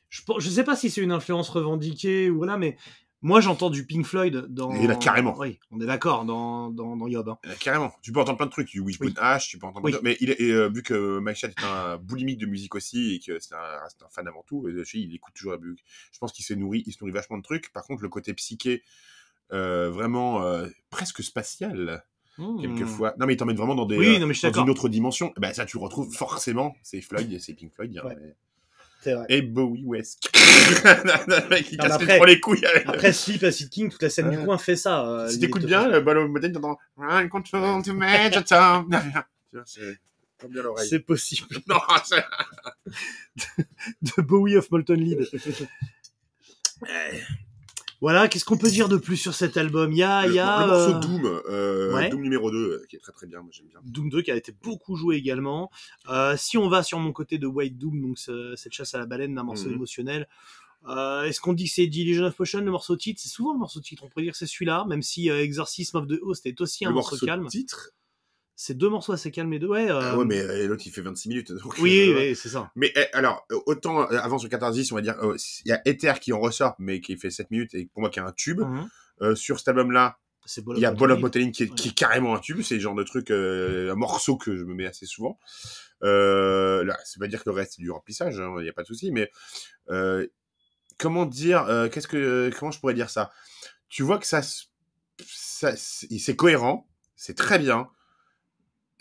Je, 0.09 0.21
je 0.37 0.49
sais 0.49 0.63
pas 0.63 0.75
si 0.75 0.91
c'est 0.91 1.01
une 1.01 1.11
influence 1.11 1.49
revendiquée 1.49 2.29
ou 2.29 2.37
voilà, 2.37 2.57
mais 2.57 2.77
moi, 3.23 3.41
j'entends 3.41 3.71
du 3.71 3.85
Pink 3.87 4.05
Floyd 4.05 4.35
dans. 4.49 4.71
Et 4.73 4.85
là, 4.85 4.95
carrément. 4.95 5.35
Oui, 5.39 5.57
on 5.71 5.81
est 5.81 5.85
d'accord 5.87 6.25
dans, 6.25 6.69
dans, 6.69 6.95
dans 6.95 7.07
Yob. 7.07 7.29
hein. 7.29 7.37
Euh, 7.47 7.53
carrément. 7.59 7.91
Tu 8.03 8.11
peux 8.11 8.19
entendre 8.19 8.37
plein 8.37 8.45
de 8.45 8.51
trucs, 8.51 8.67
du 8.69 8.79
Wishbone 8.81 9.07
Oui. 9.07 9.13
H, 9.17 9.49
tu 9.49 9.57
peux 9.57 9.65
entendre 9.65 9.87
plein 9.89 9.97
de. 9.97 10.03
Mais 10.03 10.15
il 10.19 10.29
est, 10.29 10.39
et, 10.39 10.51
euh, 10.51 10.67
vu 10.69 10.83
que 10.83 11.17
Mike 11.19 11.37
Chat 11.37 11.47
est 11.47 11.63
un 11.63 11.97
boulimique 11.97 12.37
de 12.37 12.45
musique 12.45 12.75
aussi 12.75 13.15
et 13.15 13.19
que 13.19 13.39
c'est 13.39 13.55
un, 13.55 14.07
fan 14.11 14.27
avant 14.27 14.43
tout, 14.45 14.67
euh, 14.67 14.83
je- 14.83 14.97
il 14.97 15.15
écoute 15.15 15.33
toujours 15.33 15.53
la 15.53 15.57
musique. 15.57 15.83
Je 16.11 16.19
pense 16.19 16.31
qu'il 16.31 16.45
se 16.45 16.53
nourrit, 16.53 16.83
il 16.85 16.91
se 16.93 16.97
nourrit 17.01 17.13
vachement 17.13 17.37
de 17.37 17.43
trucs. 17.43 17.71
Par 17.73 17.83
contre, 17.85 18.03
le 18.03 18.09
côté 18.09 18.33
psyché, 18.35 18.83
euh, 19.51 19.89
vraiment 19.89 20.43
euh, 20.43 20.67
presque 20.89 21.23
spatial, 21.23 22.03
Mmh. 22.39 22.61
quelquefois. 22.61 23.13
Non, 23.19 23.27
mais 23.27 23.33
il 23.33 23.37
t'emmène 23.37 23.55
vraiment 23.57 23.75
dans 23.75 23.85
des, 23.85 23.95
Oui, 23.95 24.15
euh, 24.15 24.19
non, 24.19 24.25
mais 24.25 24.33
je 24.33 24.39
suis 24.39 24.49
dans 24.51 24.63
une 24.63 24.69
autre 24.71 24.89
dimension. 24.89 25.31
Ben, 25.37 25.53
ça, 25.53 25.65
tu 25.67 25.77
retrouves 25.77 26.11
forcément. 26.11 26.75
C'est 26.81 26.99
Floyd, 26.99 27.31
et 27.31 27.37
c'est 27.37 27.53
Pink 27.53 27.71
Floyd. 27.71 27.95
hein, 27.95 28.07
Ouais. 28.07 28.15
mais- 28.19 28.35
vrai. 29.13 29.25
Et 29.29 29.41
Bowie 29.41 29.83
West. 29.83 30.29
Non, 31.77 31.83
casse 31.83 31.91
après- 31.93 32.19
les 32.25 32.39
couilles. 32.39 32.65
avec- 32.65 32.87
Après 32.87 33.11
Sleep 33.11 33.43
Acid 33.43 33.69
King, 33.69 33.89
toute 33.89 34.01
la 34.01 34.09
scène 34.09 34.29
du 34.31 34.37
coin 34.45 34.57
fait 34.57 34.75
ça. 34.77 35.05
euh, 35.05 35.27
si 35.29 35.39
t'écoutes 35.39 35.65
bien, 35.65 35.87
le 35.87 35.99
ballon 35.99 36.27
modèle, 36.29 36.53
t'entends. 36.53 36.77
Run 36.97 37.27
control 37.27 37.83
to 37.83 37.93
Major 37.93 38.43
c'est. 39.65 40.99
Possible. 40.99 41.47
Non, 41.67 41.79
de 44.01 44.21
Bowie 44.21 44.57
of 44.57 44.69
Molten 44.71 44.95
Lead. 44.99 45.27
Voilà, 48.03 48.27
qu'est-ce 48.27 48.43
qu'on 48.43 48.57
peut 48.57 48.69
dire 48.69 48.89
de 48.89 48.97
plus 48.97 49.15
sur 49.15 49.33
cet 49.33 49.55
album? 49.55 49.93
Il 49.93 49.97
y 49.97 50.03
a, 50.03 50.27
il 50.27 50.33
y 50.33 50.39
a 50.39 50.59
le 50.59 50.67
morceau 50.67 50.91
Doom, 50.99 51.41
euh, 51.49 51.93
ouais. 51.93 52.09
Doom 52.09 52.21
numéro 52.21 52.51
2, 52.51 52.57
euh, 52.57 52.85
qui 52.89 52.97
est 52.97 52.99
très 52.99 53.13
très 53.13 53.27
bien, 53.27 53.39
moi 53.41 53.49
j'aime 53.53 53.67
bien. 53.67 53.79
Doom 53.85 54.09
2 54.09 54.21
qui 54.21 54.29
a 54.29 54.35
été 54.35 54.51
beaucoup 54.61 54.97
joué 54.97 55.15
également. 55.15 55.71
Euh, 56.09 56.35
si 56.35 56.57
on 56.57 56.67
va 56.67 56.83
sur 56.83 56.99
mon 56.99 57.13
côté 57.13 57.37
de 57.37 57.47
White 57.47 57.77
Doom, 57.77 58.01
donc 58.01 58.19
ce- 58.19 58.55
cette 58.57 58.73
chasse 58.73 58.93
à 58.93 58.97
la 58.99 59.05
baleine 59.05 59.33
d'un 59.33 59.43
morceau 59.43 59.69
Mhm. 59.69 59.75
émotionnel, 59.75 60.27
euh, 60.89 61.23
est-ce 61.23 61.39
qu'on 61.39 61.53
dit 61.53 61.63
que 61.63 61.71
c'est 61.73 61.87
Diligent 61.87 62.25
of 62.25 62.35
Potion, 62.35 62.59
le 62.59 62.71
morceau 62.71 62.97
titre? 62.97 63.21
C'est 63.23 63.29
souvent 63.29 63.53
le 63.53 63.59
morceau 63.59 63.79
titre, 63.79 64.03
on 64.03 64.09
pourrait 64.09 64.23
dire 64.23 64.33
que 64.33 64.37
c'est 64.37 64.47
celui-là, 64.47 64.83
même 64.89 65.01
si 65.01 65.29
euh, 65.29 65.41
Exorcism 65.41 65.95
of 65.95 66.07
the 66.07 66.19
Host 66.23 66.45
est 66.45 66.59
aussi 66.59 66.83
un 66.83 66.89
le 66.89 66.95
morceau, 66.95 67.11
morceau 67.15 67.25
calme. 67.25 67.47
titre, 67.47 67.91
C'est 68.55 68.77
deux 68.77 68.89
morceaux 68.89 69.13
assez 69.13 69.31
calmes 69.31 69.51
les 69.51 69.57
deux, 69.59 69.67
ouais. 69.67 69.89
euh, 69.89 69.99
ah 70.01 70.17
ouais, 70.17 70.25
mais 70.25 70.39
euh, 70.39 70.67
l'autre 70.67 70.83
il 70.85 70.91
fait 70.91 71.01
26 71.01 71.29
minutes. 71.29 71.51
donc, 71.63 71.75
Oui, 71.79 72.09
euh, 72.09 72.15
oui, 72.29 72.35
c'est 72.35 72.49
ça. 72.49 72.71
Mais 72.75 72.91
eh, 72.95 73.05
alors, 73.13 73.45
euh, 73.51 73.59
autant 73.65 74.01
euh, 74.11 74.17
avant 74.19 74.37
sur 74.37 74.47
14 74.49 74.91
on 74.91 74.95
va 74.95 75.01
dire, 75.01 75.15
euh, 75.23 75.35
il 75.65 75.69
y 75.69 75.71
a 75.71 75.81
Ether 75.85 76.13
qui 76.21 76.33
en 76.33 76.39
ressort, 76.39 76.75
mais 76.77 77.01
qui 77.01 77.17
fait 77.17 77.31
7 77.31 77.49
minutes 77.51 77.73
et 77.73 77.87
pour 77.87 78.01
moi 78.01 78.09
qui 78.09 78.19
est 78.19 78.23
un 78.23 78.31
tube. 78.31 78.61
Mhm. 78.61 79.35
Sur 79.35 79.57
cet 79.59 79.69
album-là, 79.69 80.17
il 80.75 80.79
y 80.79 80.85
a 80.85 80.91
Ball 80.91 81.11
of. 81.11 81.19
Modeling 81.19 81.51
qui, 81.51 81.63
est- 81.63 81.69
Ouais. 81.69 81.75
qui 81.75 81.89
est 81.89 81.93
carrément 81.95 82.35
un 82.35 82.39
tube, 82.39 82.61
c'est 82.61 82.73
le 82.75 82.81
genre 82.81 82.95
de 82.95 83.03
truc, 83.03 83.31
un 83.31 83.95
morceau 83.95 84.35
que 84.37 84.57
je 84.57 84.63
me 84.65 84.73
mets 84.73 84.85
assez 84.87 85.05
souvent. 85.05 85.39
Là, 86.01 86.97
c'est 87.05 87.19
pas 87.19 87.27
dire 87.27 87.43
que 87.43 87.49
le 87.49 87.55
reste 87.55 87.73
c'est 87.77 87.81
du 87.81 87.89
remplissage, 87.91 88.35
il 88.35 88.63
n'y 88.63 88.69
a 88.69 88.73
pas 88.73 88.81
de 88.83 88.87
souci, 88.87 89.11
mais 89.11 89.31
comment 90.97 91.25
dire, 91.25 91.65
qu'est-ce 91.91 92.07
que, 92.07 92.51
comment 92.59 92.71
je 92.71 92.79
pourrais 92.79 92.93
dire 92.93 93.09
ça? 93.09 93.31
Tu 93.89 94.03
vois 94.03 94.17
que 94.19 94.25
ça, 94.25 94.41
c'est 94.43 96.35
cohérent, 96.35 96.89
c'est 97.15 97.35
très 97.37 97.59
bien. 97.59 97.87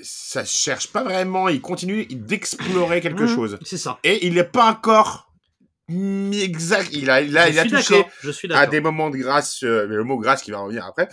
Ça 0.00 0.44
cherche 0.44 0.88
pas 0.88 1.04
vraiment, 1.04 1.48
il 1.48 1.60
continue 1.60 2.06
d'explorer 2.06 3.00
quelque 3.02 3.22
Mhm, 3.24 3.34
chose. 3.34 3.58
C'est 3.64 3.76
ça. 3.78 3.98
Et 4.04 4.26
il 4.26 4.34
n'est 4.34 4.44
pas 4.44 4.70
encore 4.70 5.28
exact. 6.32 6.88
Il 6.92 7.10
a, 7.10 7.20
là, 7.20 7.46
je 7.48 7.52
il 7.52 7.58
a 7.58 7.62
touché 7.64 7.94
d'accord, 7.98 8.10
Je 8.22 8.30
suis 8.30 8.50
à 8.52 8.66
des 8.66 8.80
moments 8.80 9.10
de 9.10 9.18
grâce, 9.18 9.62
euh, 9.62 9.86
mais 9.88 9.94
le 9.96 10.04
mot 10.04 10.16
grâce 10.18 10.42
qui 10.42 10.50
va 10.50 10.60
revenir 10.60 10.86
après, 10.86 11.08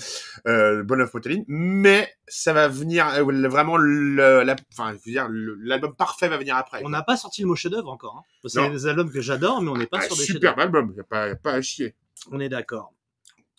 euh, 0.48 0.84
Bon 0.84 1.02
of 1.02 1.14
Moteline, 1.14 1.44
mais 1.48 2.10
ça 2.28 2.54
va 2.54 2.68
venir 2.68 3.08
euh, 3.10 3.48
vraiment 3.50 3.76
le, 3.78 4.44
la, 4.44 4.56
enfin, 4.74 4.92
je 4.94 4.98
veux 5.06 5.12
dire, 5.12 5.28
l'album 5.60 5.96
parfait 5.96 6.30
va 6.30 6.38
venir 6.38 6.56
après. 6.56 6.82
On 6.86 6.90
n'a 6.90 7.04
pas 7.04 7.18
sorti 7.18 7.42
le 7.42 7.48
mot 7.48 7.56
chef-d'œuvre 7.56 7.90
encore. 7.90 8.24
hein. 8.44 8.48
C'est 8.48 8.70
des 8.70 8.88
albums 8.88 9.12
que 9.12 9.22
j'adore, 9.22 9.62
mais 9.62 9.70
on 9.70 9.76
n'est 9.78 9.88
pas 9.88 9.98
un 9.98 10.02
sur 10.02 10.16
des 10.16 10.26
chefs-d'œuvre. 10.26 10.60
album, 10.60 10.94
y 10.96 11.00
a 11.00 11.04
pas, 11.04 11.28
y 11.28 11.32
a 11.32 11.36
pas 11.36 11.54
à 11.54 11.62
chier. 11.62 11.96
On 12.32 12.40
est 12.40 12.50
d'accord. 12.50 12.94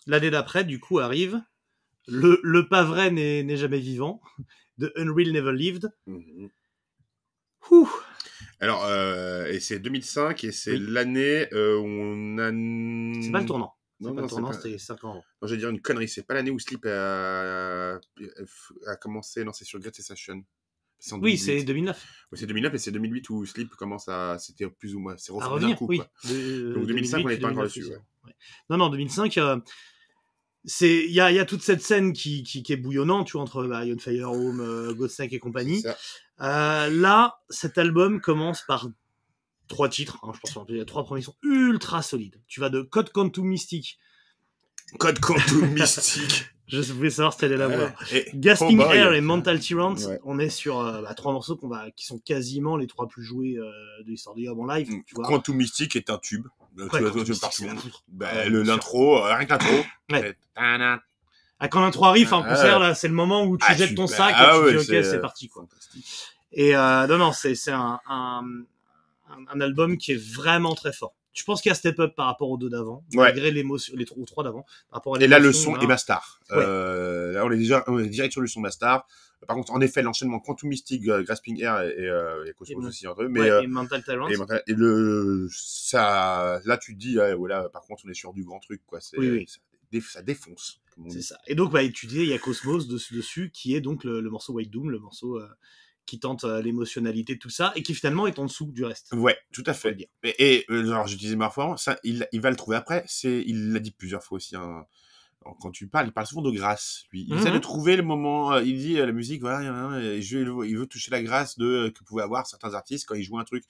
L'année 0.07 0.31
d'après, 0.31 0.63
du 0.63 0.79
coup, 0.79 0.99
arrive 0.99 1.39
le, 2.07 2.39
le 2.41 2.67
pas 2.67 2.83
vrai 2.83 3.11
n'est 3.11 3.57
jamais 3.57 3.77
vivant 3.79 4.21
de 4.77 4.91
Unreal 4.95 5.31
Never 5.31 5.53
Lived. 5.53 5.91
Ouh. 7.71 7.89
Alors, 8.59 8.85
euh, 8.85 9.45
et 9.47 9.59
c'est 9.59 9.79
2005 9.79 10.43
et 10.43 10.51
c'est 10.51 10.71
Oui. 10.73 10.85
l'année 10.89 11.47
euh, 11.53 11.77
où 11.77 11.85
on 11.85 12.37
a. 12.37 12.49
C'est 13.23 13.31
pas 13.31 13.39
le 13.41 13.45
tournant. 13.45 13.73
C'est 13.99 14.07
Non, 14.07 14.15
pas 14.15 14.21
non, 14.21 14.23
le 14.23 14.29
tournant, 14.29 14.47
pas- 14.49 14.53
c'était 14.59 14.77
5 14.77 15.03
ans. 15.03 15.13
Non, 15.15 15.47
je 15.47 15.53
vais 15.53 15.57
dire 15.59 15.69
une 15.69 15.79
connerie, 15.81 16.07
c'est 16.07 16.23
pas 16.23 16.33
l'année 16.33 16.49
où 16.51 16.57
Sleep 16.59 16.85
a, 16.87 17.99
a 18.87 18.95
commencé, 18.99 19.43
non, 19.43 19.53
c'est 19.53 19.63
sur 19.65 19.79
Great 19.79 19.95
en 21.13 21.17
Oui, 21.17 21.33
2008. 21.33 21.37
c'est 21.37 21.63
2009. 21.63 22.07
Oui, 22.31 22.37
c'est 22.39 22.45
2009 22.47 22.73
et 22.73 22.77
c'est 22.77 22.91
2008 22.91 23.29
où 23.29 23.45
Sleep 23.45 23.69
commence 23.75 24.07
à. 24.07 24.37
C'était 24.39 24.67
plus 24.69 24.95
ou 24.95 24.99
moins. 24.99 25.15
C'est 25.17 25.31
revenir, 25.31 25.75
coup, 25.77 25.87
oui. 25.87 26.01
De- 26.25 26.73
Donc 26.73 26.85
2005, 26.87 27.25
on 27.25 27.29
n'est 27.29 27.37
pas 27.37 27.47
encore 27.51 27.63
2008, 27.63 27.79
dessus, 27.79 27.91
ouais. 27.93 27.99
ouais. 28.25 28.33
Non, 28.69 28.77
non, 28.77 28.89
2005, 28.89 29.37
euh, 29.37 29.57
c'est 30.65 31.05
il 31.05 31.11
y 31.11 31.19
a, 31.19 31.31
y 31.31 31.39
a 31.39 31.45
toute 31.45 31.61
cette 31.63 31.81
scène 31.81 32.13
qui, 32.13 32.43
qui, 32.43 32.63
qui 32.63 32.73
est 32.73 32.77
bouillonnante, 32.77 33.27
tu 33.27 33.33
vois, 33.33 33.41
entre 33.41 33.65
bah, 33.65 33.83
Iron 33.85 33.97
Fire 33.97 34.31
Home, 34.31 34.59
euh, 34.61 35.07
et 35.19 35.39
compagnie. 35.39 35.83
Euh, 36.41 36.89
là, 36.89 37.39
cet 37.49 37.77
album 37.77 38.21
commence 38.21 38.61
par 38.67 38.89
trois 39.67 39.89
titres. 39.89 40.19
hein, 40.23 40.31
je 40.33 40.39
pense 40.39 40.67
que 40.67 40.73
les 40.73 40.85
trois 40.85 41.03
premiers 41.03 41.21
sont 41.21 41.35
ultra 41.43 42.01
solides. 42.01 42.41
Tu 42.47 42.59
vas 42.59 42.69
de 42.69 42.81
Code 42.81 43.11
Quantum 43.11 43.45
Mystique. 43.45 43.99
Code 44.99 45.19
Quantum 45.19 45.67
Mystique. 45.71 46.45
Je 46.71 46.93
voulais 46.93 47.09
savoir 47.09 47.33
si 47.33 47.39
t'allais 47.39 47.57
la 47.57 47.67
voir. 47.67 47.91
Gasping 48.33 48.79
Oh. 48.79 48.91
Air 48.91 49.13
et 49.13 49.21
Mental 49.21 49.59
Tyrant. 49.59 49.95
Ouais. 49.95 50.19
On 50.23 50.39
est 50.39 50.49
sur 50.49 50.79
euh, 50.79 51.01
bah, 51.01 51.13
trois 51.13 51.33
morceaux 51.33 51.55
qu'on 51.57 51.67
va, 51.67 51.91
qui 51.91 52.05
sont 52.05 52.17
quasiment 52.19 52.77
les 52.77 52.87
trois 52.87 53.07
plus 53.07 53.23
joués 53.23 53.57
euh, 53.57 53.69
de 54.03 54.09
l'histoire 54.09 54.35
du 54.35 54.43
Yob 54.43 54.59
en 54.59 54.65
live. 54.67 54.87
Tu 55.05 55.15
vois. 55.15 55.25
Quantum 55.25 55.57
Mystique 55.57 55.95
est 55.95 56.09
un 56.09 56.17
tube. 56.17 56.47
Ouais, 56.77 56.85
tu 56.89 57.03
vois, 57.09 57.23
tu 57.25 57.33
partout. 57.35 57.65
Bah, 58.07 58.47
l'intro, 58.47 59.17
euh, 59.17 59.35
rien 59.35 59.45
que 59.45 59.51
l'intro. 59.51 59.83
Ah, 61.63 61.67
quand 61.67 61.81
l'intro 61.81 62.05
arrive, 62.05 62.33
en 62.33 62.41
Ah, 62.41 62.49
concert, 62.49 62.79
là, 62.79 62.95
c'est 62.95 63.07
le 63.07 63.13
moment 63.13 63.43
où 63.43 63.55
tu 63.57 63.65
Ah, 63.67 63.75
jettes 63.75 63.93
ton 63.93 64.07
super. 64.07 64.25
sac 64.25 64.35
Ah 64.37 64.53
et 64.55 64.59
tu 64.59 64.63
ouais, 64.65 64.71
dis, 64.85 64.97
ok, 64.97 65.03
c'est, 65.03 65.21
parti, 65.21 65.47
quoi. 65.47 65.67
Et 66.53 66.75
euh, 66.75 67.05
non, 67.07 67.17
non, 67.17 67.31
c'est 67.33 67.53
c'est 67.53 67.71
un, 67.71 67.99
un, 68.09 68.43
un- 69.29 69.45
un 69.53 69.61
album 69.61 69.97
qui 69.97 70.13
est 70.13 70.21
vraiment 70.35 70.73
très 70.73 70.91
fort. 70.91 71.13
Je 71.33 71.43
pense 71.45 71.61
qu'il 71.61 71.69
y 71.69 71.71
a 71.71 71.75
step 71.75 71.97
up 71.99 72.13
par 72.15 72.25
rapport 72.25 72.49
aux 72.49 72.57
deux 72.57 72.69
d'avant, 72.69 73.05
Ouais. 73.13 73.23
malgré 73.23 73.51
l'émotion, 73.51 73.93
les 73.95 74.05
trois, 74.05 74.43
d'avant. 74.43 74.63
Par 74.89 74.99
rapport 74.99 75.15
à 75.15 75.19
Et 75.21 75.27
là, 75.27 75.39
le 75.39 75.53
son 75.53 75.75
là. 75.75 75.81
est 75.83 75.87
Mastar. 75.87 76.39
Ouais. 76.49 76.57
Euh, 76.59 77.31
là, 77.31 77.45
on 77.45 77.51
est 77.51 77.57
déjà 77.57 77.83
on 77.87 77.99
est 77.99 78.07
direct 78.09 78.33
sur 78.33 78.41
le 78.41 78.47
son 78.47 78.59
Mastar. 78.59 79.07
Par 79.47 79.55
contre, 79.55 79.71
en 79.71 79.81
effet, 79.81 80.01
l'enchaînement 80.03 80.39
Quantum 80.39 80.69
Mystique, 80.69 81.07
euh, 81.07 81.23
Grasping 81.23 81.59
Air 81.61 81.81
et, 81.81 81.89
et, 82.03 82.07
euh, 82.09 82.45
et 82.45 82.53
Cosmos 82.53 82.83
Et- 82.83 82.87
aussi 82.87 83.07
entre 83.07 83.23
eux. 83.23 83.27
Mais, 83.29 83.39
Ouais, 83.39 83.49
euh, 83.49 83.61
et 83.61 83.67
Mental 83.67 84.03
Tyrant. 84.03 84.27
et, 84.27 84.35
mental- 84.37 84.61
et 84.67 84.73
le, 84.73 85.47
ça, 85.51 86.61
là, 86.65 86.77
tu 86.77 86.93
te 86.95 86.99
dis, 86.99 87.17
ouais, 87.17 87.33
voilà, 87.33 87.69
par 87.69 87.81
contre, 87.83 88.03
on 88.05 88.09
est 88.09 88.13
sur 88.13 88.33
du 88.33 88.43
grand 88.43 88.59
truc, 88.59 88.81
quoi. 88.85 89.01
C'est, 89.01 89.17
Oui, 89.17 89.29
oui. 89.31 89.45
Ça, 89.47 89.59
dé- 89.91 90.01
ça 90.01 90.21
défonce. 90.21 90.79
C'est 91.09 91.21
ça. 91.21 91.39
Et 91.47 91.55
donc, 91.55 91.71
bah, 91.71 91.79
tu 91.89 92.05
disais, 92.05 92.23
il 92.23 92.29
y 92.29 92.33
a 92.33 92.37
Cosmos 92.39 92.87
dessus, 92.87 93.15
dessus 93.15 93.49
qui 93.51 93.73
est 93.75 93.81
donc 93.81 94.03
le, 94.03 94.21
le 94.21 94.29
morceau 94.29 94.53
White 94.53 94.69
Doom, 94.69 94.91
le 94.91 94.99
morceau 94.99 95.39
qui 96.05 96.19
tente 96.19 96.43
euh, 96.43 96.61
l'émotionnalité, 96.61 97.37
tout 97.37 97.49
ça, 97.49 97.71
et 97.75 97.83
qui 97.83 97.93
finalement 97.93 98.27
est 98.27 98.37
en 98.39 98.45
dessous 98.45 98.71
du 98.71 98.83
reste. 98.83 99.11
Ouais, 99.13 99.37
tout 99.53 99.63
à 99.65 99.73
fait. 99.73 100.09
Et, 100.23 100.55
et 100.57 100.65
euh, 100.69 101.05
je 101.05 101.15
disais 101.15 101.37
parfois, 101.37 101.75
ça, 101.77 101.97
il, 102.03 102.27
il 102.31 102.41
va 102.41 102.49
le 102.49 102.55
trouver 102.55 102.77
après. 102.77 103.03
C'est, 103.07 103.43
il 103.45 103.71
l'a 103.71 103.79
dit 103.79 103.91
plusieurs 103.91 104.23
fois 104.23 104.37
aussi. 104.37 104.55
hein. 104.55 104.85
Quand 105.59 105.71
tu 105.71 105.87
parles, 105.87 106.07
il 106.07 106.11
parle 106.13 106.27
souvent 106.27 106.41
de 106.43 106.51
grâce. 106.51 107.03
Lui, 107.11 107.25
il 107.27 107.35
essaie 107.35 107.49
Mhm. 107.49 107.55
de 107.55 107.59
trouver 107.59 107.95
le 107.95 108.03
moment. 108.03 108.53
euh, 108.53 108.61
Il 108.63 108.77
dit 108.77 108.99
euh, 108.99 109.05
la 109.07 109.11
musique, 109.11 109.41
voilà, 109.41 109.99
et 109.99 110.21
je, 110.21 110.37
il 110.37 110.77
veut 110.77 110.85
toucher 110.85 111.09
la 111.11 111.21
grâce 111.23 111.57
de 111.57 111.65
euh, 111.65 111.89
que 111.89 112.03
pouvaient 112.03 112.23
avoir 112.23 112.45
certains 112.45 112.73
artistes 112.75 113.07
quand 113.07 113.15
ils 113.15 113.23
jouent 113.23 113.39
un 113.39 113.43
truc. 113.43 113.63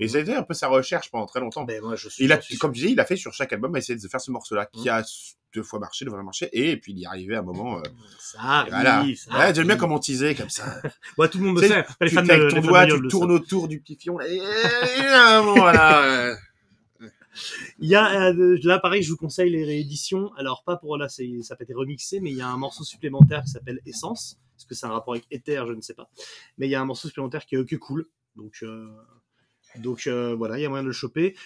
Et 0.00 0.04
Mhm. 0.04 0.08
c'était 0.08 0.34
un 0.34 0.42
peu 0.42 0.54
sa 0.54 0.68
recherche 0.68 1.10
pendant 1.10 1.26
très 1.26 1.40
longtemps. 1.40 1.64
Ben, 1.64 1.82
moi, 1.82 1.96
je 1.96 2.08
suis. 2.08 2.24
Il 2.24 2.32
a, 2.32 2.38
comme 2.58 2.72
tu 2.72 2.80
dis, 2.86 2.92
il 2.92 3.00
a 3.00 3.04
fait 3.04 3.16
sur 3.16 3.32
chaque 3.34 3.52
album, 3.52 3.74
a 3.74 3.78
essayé 3.78 3.98
de 3.98 4.08
faire 4.08 4.20
ce 4.20 4.30
morceau-là, 4.30 4.66
qui 4.72 4.88
Mhm. 4.88 4.94
a 4.94 5.02
deux 5.54 5.62
fois 5.62 5.78
marché, 5.78 6.04
deux 6.04 6.10
fois 6.10 6.22
marché, 6.22 6.48
et 6.52 6.76
puis 6.78 6.92
il 6.92 6.98
y 6.98 7.06
arrivé 7.06 7.34
à 7.36 7.38
un 7.40 7.42
moment. 7.42 7.78
euh, 7.78 7.82
Ça 8.18 8.38
arrive, 8.40 8.70
voilà. 8.72 9.02
Ouais, 9.48 9.54
j'aime 9.54 9.66
bien 9.66 9.76
comment 9.76 9.98
teasait 9.98 10.34
comme 10.34 10.50
ça. 10.50 10.80
Ouais, 11.18 11.28
tout 11.28 11.38
le 11.38 11.44
monde 11.44 11.60
le 11.60 11.66
sait. 11.68 11.84
Les 12.00 12.08
tu 12.08 12.14
fans 12.14 12.20
avec 12.28 12.50
ton 12.50 12.60
doigt, 12.60 12.86
tu 12.86 13.08
tournes 13.08 13.32
autour 13.32 13.68
du 13.68 13.80
petit 13.80 13.96
fion. 13.96 14.20
Et, 14.20 14.34
et, 14.34 14.38
et, 14.38 15.40
voilà. 15.44 16.34
Il 17.78 17.88
y 17.88 17.94
a, 17.94 18.30
euh, 18.30 18.58
là, 18.62 18.78
pareil, 18.78 19.02
je 19.02 19.10
vous 19.10 19.16
conseille 19.16 19.50
les 19.50 19.64
rééditions. 19.64 20.32
Alors, 20.34 20.64
pas 20.64 20.76
pour 20.76 20.96
là, 20.96 21.08
ça 21.08 21.56
peut 21.56 21.64
être 21.68 21.74
remixé, 21.74 22.20
mais 22.20 22.30
il 22.30 22.36
y 22.36 22.42
a 22.42 22.48
un 22.48 22.56
morceau 22.56 22.84
supplémentaire 22.84 23.42
qui 23.42 23.50
s'appelle 23.50 23.80
Essence. 23.86 24.38
Est-ce 24.56 24.66
que 24.66 24.74
c'est 24.74 24.86
un 24.86 24.90
rapport 24.90 25.14
avec 25.14 25.26
Ether? 25.30 25.62
Je 25.66 25.72
ne 25.72 25.80
sais 25.80 25.94
pas. 25.94 26.10
Mais 26.58 26.66
il 26.66 26.70
y 26.70 26.74
a 26.74 26.80
un 26.80 26.84
morceau 26.84 27.08
supplémentaire 27.08 27.46
qui 27.46 27.56
est, 27.56 27.64
qui 27.64 27.76
est 27.76 27.78
cool. 27.78 28.08
Donc, 28.36 28.58
euh, 28.62 28.88
donc 29.76 30.06
euh, 30.06 30.34
voilà, 30.34 30.58
il 30.58 30.62
y 30.62 30.66
a 30.66 30.68
moyen 30.68 30.82
de 30.82 30.88
le 30.88 30.92
choper. 30.92 31.36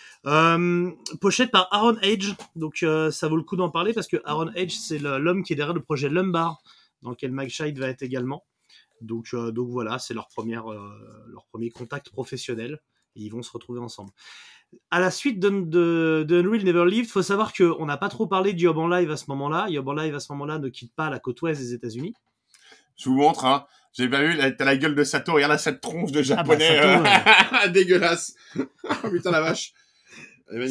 Pochette 1.21 1.51
par 1.51 1.69
Aaron 1.73 1.97
Age. 2.03 2.35
Donc, 2.57 2.85
ça 3.11 3.29
vaut 3.29 3.37
le 3.37 3.43
coup 3.43 3.57
d'en 3.57 3.71
parler 3.71 3.93
parce 3.93 4.09
que 4.09 4.19
Aaron 4.25 4.49
Age, 4.57 4.77
c'est 4.77 4.99
l'homme 4.99 5.43
qui 5.43 5.53
est 5.53 5.57
derrière 5.57 5.75
le 5.75 5.83
projet 5.83 6.09
Lumbar, 6.09 6.63
dans 7.03 7.11
lequel 7.11 7.33
Scheid 7.49 7.79
va 7.79 7.89
être 7.89 8.03
également. 8.03 8.45
Donc, 9.01 9.35
donc 9.35 9.69
voilà, 9.69 9.99
c'est 9.99 10.15
leur, 10.15 10.29
première, 10.29 10.67
leur 10.69 11.45
premier 11.47 11.71
contact 11.71 12.11
professionnel. 12.11 12.81
Ils 13.15 13.31
vont 13.31 13.43
se 13.43 13.51
retrouver 13.51 13.81
ensemble 13.81 14.11
à 14.91 15.01
la 15.01 15.11
suite 15.11 15.41
de, 15.41 15.49
de, 15.51 16.25
de 16.27 16.43
Unreal 16.43 16.65
Never 16.65 16.85
Lived, 16.87 17.11
faut 17.11 17.23
savoir 17.23 17.53
qu'on 17.53 17.87
n'a 17.87 17.97
pas 17.97 18.09
trop 18.09 18.27
parlé 18.27 18.53
du 18.53 18.65
Yob 18.65 18.79
en 18.79 18.89
live 18.89 19.11
à 19.11 19.17
ce 19.17 19.25
moment-là. 19.29 19.67
Yob 19.69 19.89
en 19.89 19.95
live 19.95 20.15
à 20.15 20.21
ce 20.21 20.33
moment-là 20.33 20.59
ne 20.59 20.69
quitte 20.69 20.95
pas 20.95 21.11
la 21.11 21.19
côte 21.19 21.41
ouest 21.43 21.61
des 21.61 21.73
États-Unis. 21.75 22.15
Je 22.97 23.09
vous 23.09 23.17
montre, 23.17 23.45
hein. 23.45 23.67
J'ai 23.95 24.09
bien 24.09 24.23
vu, 24.23 24.39
t'as 24.57 24.65
la 24.65 24.77
gueule 24.77 24.95
de 24.95 25.05
Sato, 25.05 25.33
regarde 25.35 25.53
là, 25.53 25.59
cette 25.59 25.81
tronche 25.81 26.13
de 26.13 26.23
japonais. 26.23 26.79
Sato, 26.79 27.05
euh, 27.65 27.69
Dégueulasse. 27.73 28.35
oh 28.57 29.11
putain 29.11 29.31
la 29.31 29.43
vache. 29.43 29.75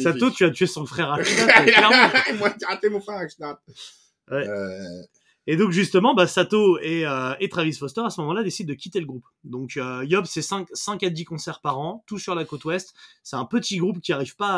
Sato, 0.02 0.30
tu 0.30 0.44
as 0.44 0.50
tué 0.50 0.66
son 0.66 0.86
frère 0.86 1.16
clairement. 1.66 2.10
Moi, 2.38 2.52
j'ai 2.58 2.66
raté 2.66 2.88
mon 2.88 3.00
frère, 3.00 3.18
Akira. 3.18 3.60
Ouais. 4.30 4.48
Euh, 4.48 5.02
Et 5.46 5.56
donc 5.56 5.70
justement, 5.70 6.14
bah, 6.14 6.26
Sato 6.26 6.78
et, 6.78 7.04
euh, 7.06 7.34
et 7.40 7.48
Travis 7.48 7.72
Foster 7.72 8.02
à 8.04 8.10
ce 8.10 8.20
moment-là 8.20 8.42
décident 8.44 8.68
de 8.68 8.74
quitter 8.74 9.00
le 9.00 9.06
groupe. 9.06 9.26
Donc 9.44 9.76
euh, 9.76 10.04
Yob, 10.04 10.24
c'est 10.24 10.42
5, 10.42 10.68
5 10.72 11.02
à 11.02 11.10
10 11.10 11.24
concerts 11.24 11.60
par 11.60 11.78
an, 11.78 12.04
tout 12.06 12.18
sur 12.18 12.34
la 12.34 12.44
côte 12.44 12.64
ouest. 12.64 12.94
C'est 13.22 13.36
un 13.36 13.44
petit 13.44 13.78
groupe 13.78 14.00
qui 14.00 14.12
arrive 14.12 14.36
pas 14.36 14.50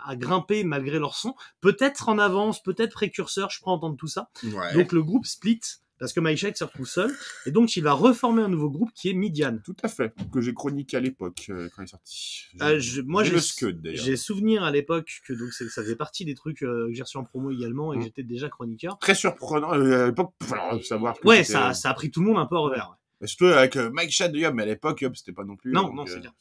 à, 0.00 0.10
à 0.10 0.16
grimper 0.16 0.64
malgré 0.64 0.98
leur 0.98 1.14
son. 1.14 1.34
Peut-être 1.60 2.08
en 2.08 2.18
avance, 2.18 2.62
peut-être 2.62 2.92
précurseur, 2.92 3.50
je 3.50 3.60
crois 3.60 3.72
entendre 3.72 3.96
tout 3.96 4.08
ça. 4.08 4.30
ouais. 4.42 4.74
Donc 4.74 4.92
le 4.92 5.02
groupe 5.02 5.26
split 5.26 5.60
parce 6.02 6.12
que 6.12 6.20
Mike 6.20 6.38
Shake 6.38 6.56
se 6.56 6.64
retrouve 6.64 6.86
seul. 6.86 7.14
Et 7.46 7.50
donc 7.50 7.76
il 7.76 7.82
va 7.82 7.92
reformer 7.92 8.42
un 8.42 8.48
nouveau 8.48 8.70
groupe 8.70 8.90
qui 8.94 9.08
est 9.08 9.14
Midian. 9.14 9.58
Tout 9.64 9.76
à 9.82 9.88
fait. 9.88 10.12
Que 10.32 10.40
j'ai 10.40 10.52
chroniqué 10.52 10.96
à 10.96 11.00
l'époque, 11.00 11.46
euh, 11.50 11.68
quand 11.74 11.82
il 11.82 11.84
est 11.84 11.88
sorti. 11.88 12.44
Ah, 12.60 12.78
je- 12.78 13.00
moi, 13.02 13.22
j'ai 13.24 14.16
souvenir 14.16 14.62
à 14.64 14.70
l'époque 14.70 15.20
que 15.26 15.32
donc 15.32 15.52
ça 15.52 15.64
faisait 15.82 15.96
partie 15.96 16.24
des 16.24 16.34
trucs 16.34 16.62
euh, 16.62 16.88
que 16.88 16.94
j'ai 16.94 17.02
reçus 17.02 17.16
en 17.18 17.24
promo 17.24 17.50
également 17.50 17.92
et 17.92 17.96
que 17.96 18.00
Mhm. 18.00 18.06
j'étais 18.06 18.22
déjà 18.22 18.48
chroniqueur. 18.48 18.98
Très 18.98 19.14
surprenant, 19.14 19.72
euh, 19.74 20.04
à 20.04 20.06
l'époque, 20.08 20.32
de 20.40 20.82
savoir 20.82 21.16
Ouais, 21.24 21.44
ça, 21.44 21.72
ça 21.74 21.90
a 21.90 21.94
pris 21.94 22.10
tout 22.10 22.20
le 22.20 22.26
monde 22.26 22.38
un 22.38 22.46
peu 22.46 22.56
à 22.56 22.60
revers. 22.60 22.96
Mais 23.20 23.26
Surtout 23.28 23.46
avec 23.46 23.76
euh, 23.76 23.88
Mike 23.92 24.10
Shad 24.10 24.32
de 24.32 24.38
mais 24.50 24.62
à 24.64 24.66
l'époque, 24.66 25.00
Yob, 25.00 25.14
c'était 25.14 25.32
pas 25.32 25.44
non 25.44 25.56
plus. 25.56 25.72
Non, 25.72 25.82
donc, 25.82 25.94
non, 25.94 26.02
euh, 26.02 26.06
c'est 26.08 26.20
clair. 26.20 26.32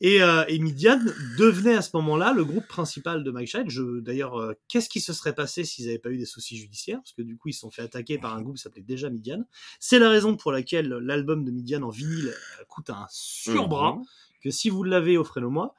Et, 0.00 0.22
euh, 0.22 0.44
et 0.48 0.58
Midian 0.58 1.00
devenait 1.38 1.76
à 1.76 1.82
ce 1.82 1.90
moment-là 1.94 2.32
le 2.32 2.44
groupe 2.44 2.66
principal 2.66 3.24
de 3.24 3.30
Mike. 3.30 3.56
Je, 3.68 4.00
d'ailleurs, 4.00 4.36
euh, 4.36 4.52
qu'est-ce 4.68 4.88
qui 4.88 5.00
se 5.00 5.12
serait 5.12 5.34
passé 5.34 5.64
s'ils 5.64 5.86
n'avaient 5.86 5.98
pas 5.98 6.10
eu 6.10 6.18
des 6.18 6.26
soucis 6.26 6.56
judiciaires? 6.56 6.98
Parce 6.98 7.12
que 7.12 7.22
du 7.22 7.36
coup, 7.36 7.48
ils 7.48 7.54
se 7.54 7.60
sont 7.60 7.70
fait 7.70 7.82
attaquer 7.82 8.18
par 8.18 8.36
un 8.36 8.42
groupe 8.42 8.56
qui 8.56 8.62
s'appelait 8.62 8.82
déjà 8.82 9.08
Midian. 9.08 9.44
C'est 9.80 9.98
la 9.98 10.10
raison 10.10 10.36
pour 10.36 10.52
laquelle 10.52 10.88
l'album 10.88 11.44
de 11.44 11.50
Midian 11.50 11.82
en 11.82 11.90
vinyle 11.90 12.28
euh, 12.28 12.64
coûte 12.68 12.90
un 12.90 13.06
surbras. 13.10 13.94
Mhm. 13.94 14.04
Que 14.42 14.50
si 14.50 14.68
vous 14.68 14.84
l'avez, 14.84 15.16
offrez-le 15.16 15.48
moi. 15.48 15.74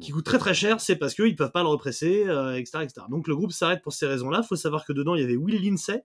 Qui 0.00 0.12
coûte 0.12 0.24
très 0.24 0.38
très 0.38 0.54
cher, 0.54 0.80
c'est 0.80 0.96
parce 0.96 1.14
qu'ils 1.14 1.32
ne 1.32 1.36
peuvent 1.36 1.50
pas 1.50 1.62
le 1.62 1.68
represser, 1.68 2.24
euh, 2.26 2.56
etc., 2.56 2.84
etc. 2.84 3.06
Donc 3.10 3.26
le 3.26 3.34
groupe 3.34 3.52
s'arrête 3.52 3.82
pour 3.82 3.92
ces 3.92 4.06
raisons-là. 4.06 4.40
Il 4.44 4.46
faut 4.46 4.56
savoir 4.56 4.84
que 4.84 4.92
dedans, 4.92 5.14
il 5.14 5.20
y 5.20 5.24
avait 5.24 5.36
Will 5.36 5.60
Lindsay, 5.60 6.04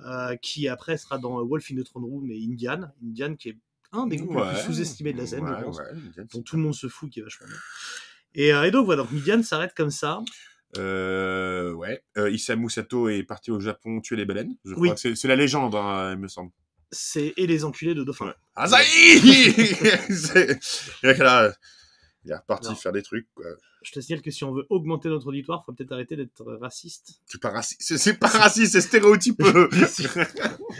euh, 0.00 0.36
qui 0.36 0.68
après 0.68 0.96
sera 0.96 1.18
dans 1.18 1.44
Wolf 1.44 1.70
in 1.72 1.76
the 1.76 1.84
Throne 1.84 2.04
Room 2.04 2.30
et 2.30 2.36
Indian. 2.36 2.90
Indian 3.02 3.34
qui 3.34 3.50
est 3.50 3.58
un 3.94 4.06
des 4.06 4.16
groupes 4.16 4.36
les 4.36 4.52
plus 4.52 4.62
sous-estimés 4.74 5.12
de 5.12 5.18
la 5.18 5.26
scène, 5.26 5.44
Ouais, 5.44 5.54
je 5.58 5.64
pense 5.64 5.78
ouais, 5.78 6.24
dont 6.32 6.42
tout 6.42 6.56
le 6.56 6.62
monde 6.62 6.74
se 6.74 6.88
fout, 6.88 7.10
qui 7.10 7.20
est 7.20 7.22
vachement 7.22 7.46
bien. 7.46 7.56
Et, 8.34 8.52
euh, 8.52 8.64
et 8.64 8.70
donc 8.70 8.86
voilà, 8.86 9.02
donc 9.02 9.12
Midian 9.12 9.42
s'arrête 9.42 9.72
comme 9.76 9.90
ça. 9.90 10.20
Euh, 10.76 11.72
ouais. 11.72 12.02
Euh, 12.16 12.30
Isamu 12.30 12.68
Sato 12.68 13.08
est 13.08 13.22
parti 13.22 13.50
au 13.50 13.60
Japon 13.60 14.00
tuer 14.00 14.16
les 14.16 14.24
baleines. 14.24 14.56
Je 14.64 14.74
Oui. 14.74 14.90
c'est, 14.96 15.24
la 15.24 15.36
légende, 15.36 15.74
hein, 15.74 16.12
il 16.12 16.18
me 16.18 16.28
semble. 16.28 16.50
C'est 16.90 17.32
et 17.36 17.46
les 17.46 17.64
enculés 17.64 17.94
de 17.94 18.04
Dauphin. 18.04 18.26
Ouais. 18.26 18.56
Il 22.24 22.30
est 22.32 22.36
reparti 22.36 22.68
Non. 22.70 22.74
faire 22.74 22.92
des 22.92 23.02
trucs, 23.02 23.26
quoi. 23.34 23.44
Je 23.82 23.92
te 23.92 24.00
signale 24.00 24.22
que 24.22 24.30
si 24.30 24.44
on 24.44 24.52
veut 24.52 24.66
augmenter 24.70 25.10
notre 25.10 25.26
auditoire, 25.26 25.62
faut 25.64 25.72
peut-être 25.72 25.92
arrêter 25.92 26.16
d'être 26.16 26.42
raciste. 26.60 27.20
C'est 27.26 27.40
pas 27.40 27.50
raciste, 27.50 27.82
c'est, 27.98 28.18
pas 28.18 28.28
raciste, 28.28 28.72
c'est 28.72 28.80
stéréotypeux. 28.80 29.68
Je 29.72 29.86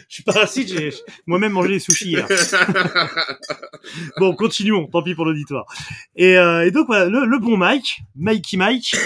suis 0.09 0.23
pas 0.23 0.33
raciste, 0.33 0.71
j'ai 0.71 0.91
j'ai 0.91 0.99
moi-même 1.27 1.53
mangé 1.53 1.69
des 1.69 1.79
sushis 1.81 2.09
hier. 2.11 2.27
Bon, 4.19 4.35
continuons, 4.35 4.87
tant 4.87 5.03
pis 5.03 5.15
pour 5.15 5.25
l'auditoire. 5.25 5.67
Et, 6.17 6.39
euh, 6.39 6.67
et 6.67 6.71
donc 6.71 6.87
voilà, 6.87 7.07
le, 7.07 7.27
le 7.27 7.39
bon 7.39 7.57
Mike, 7.57 8.01
Mikey 8.17 8.57
Mike, 8.57 8.97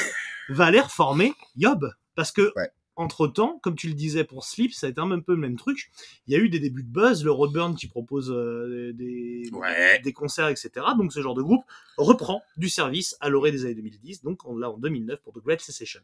va 0.48 0.66
aller 0.66 0.80
reformer 0.80 1.34
Yob. 1.56 1.90
Parce 2.14 2.32
que, 2.32 2.52
Ouais. 2.56 2.68
Entre 2.98 3.28
temps, 3.28 3.60
comme 3.62 3.76
tu 3.76 3.86
le 3.88 3.94
disais 3.94 4.24
pour 4.24 4.44
Sleep, 4.44 4.74
ça 4.74 4.88
a 4.88 4.90
été 4.90 5.00
un 5.00 5.20
peu 5.20 5.32
le 5.32 5.38
même 5.38 5.56
truc. 5.56 5.90
Il 6.26 6.34
y 6.34 6.36
a 6.36 6.40
eu 6.40 6.48
des 6.48 6.58
débuts 6.58 6.82
de 6.82 6.88
buzz, 6.88 7.24
le 7.24 7.30
Roadburn 7.30 7.76
qui 7.76 7.86
propose 7.86 8.30
euh, 8.30 8.92
des, 8.92 9.48
Ouais. 9.52 10.00
des 10.00 10.12
concerts, 10.12 10.48
etc. 10.48 10.70
Donc 10.96 11.12
ce 11.12 11.22
genre 11.22 11.34
de 11.34 11.42
groupe 11.42 11.64
reprend 11.96 12.42
du 12.56 12.68
service 12.68 13.16
à 13.20 13.28
l'orée 13.28 13.52
des 13.52 13.64
années 13.64 13.74
2010, 13.74 14.22
donc 14.24 14.44
on 14.44 14.56
l'a 14.56 14.70
en 14.70 14.76
2009 14.78 15.20
pour 15.22 15.32
The 15.32 15.38
Great 15.44 15.60
Secession. 15.60 16.00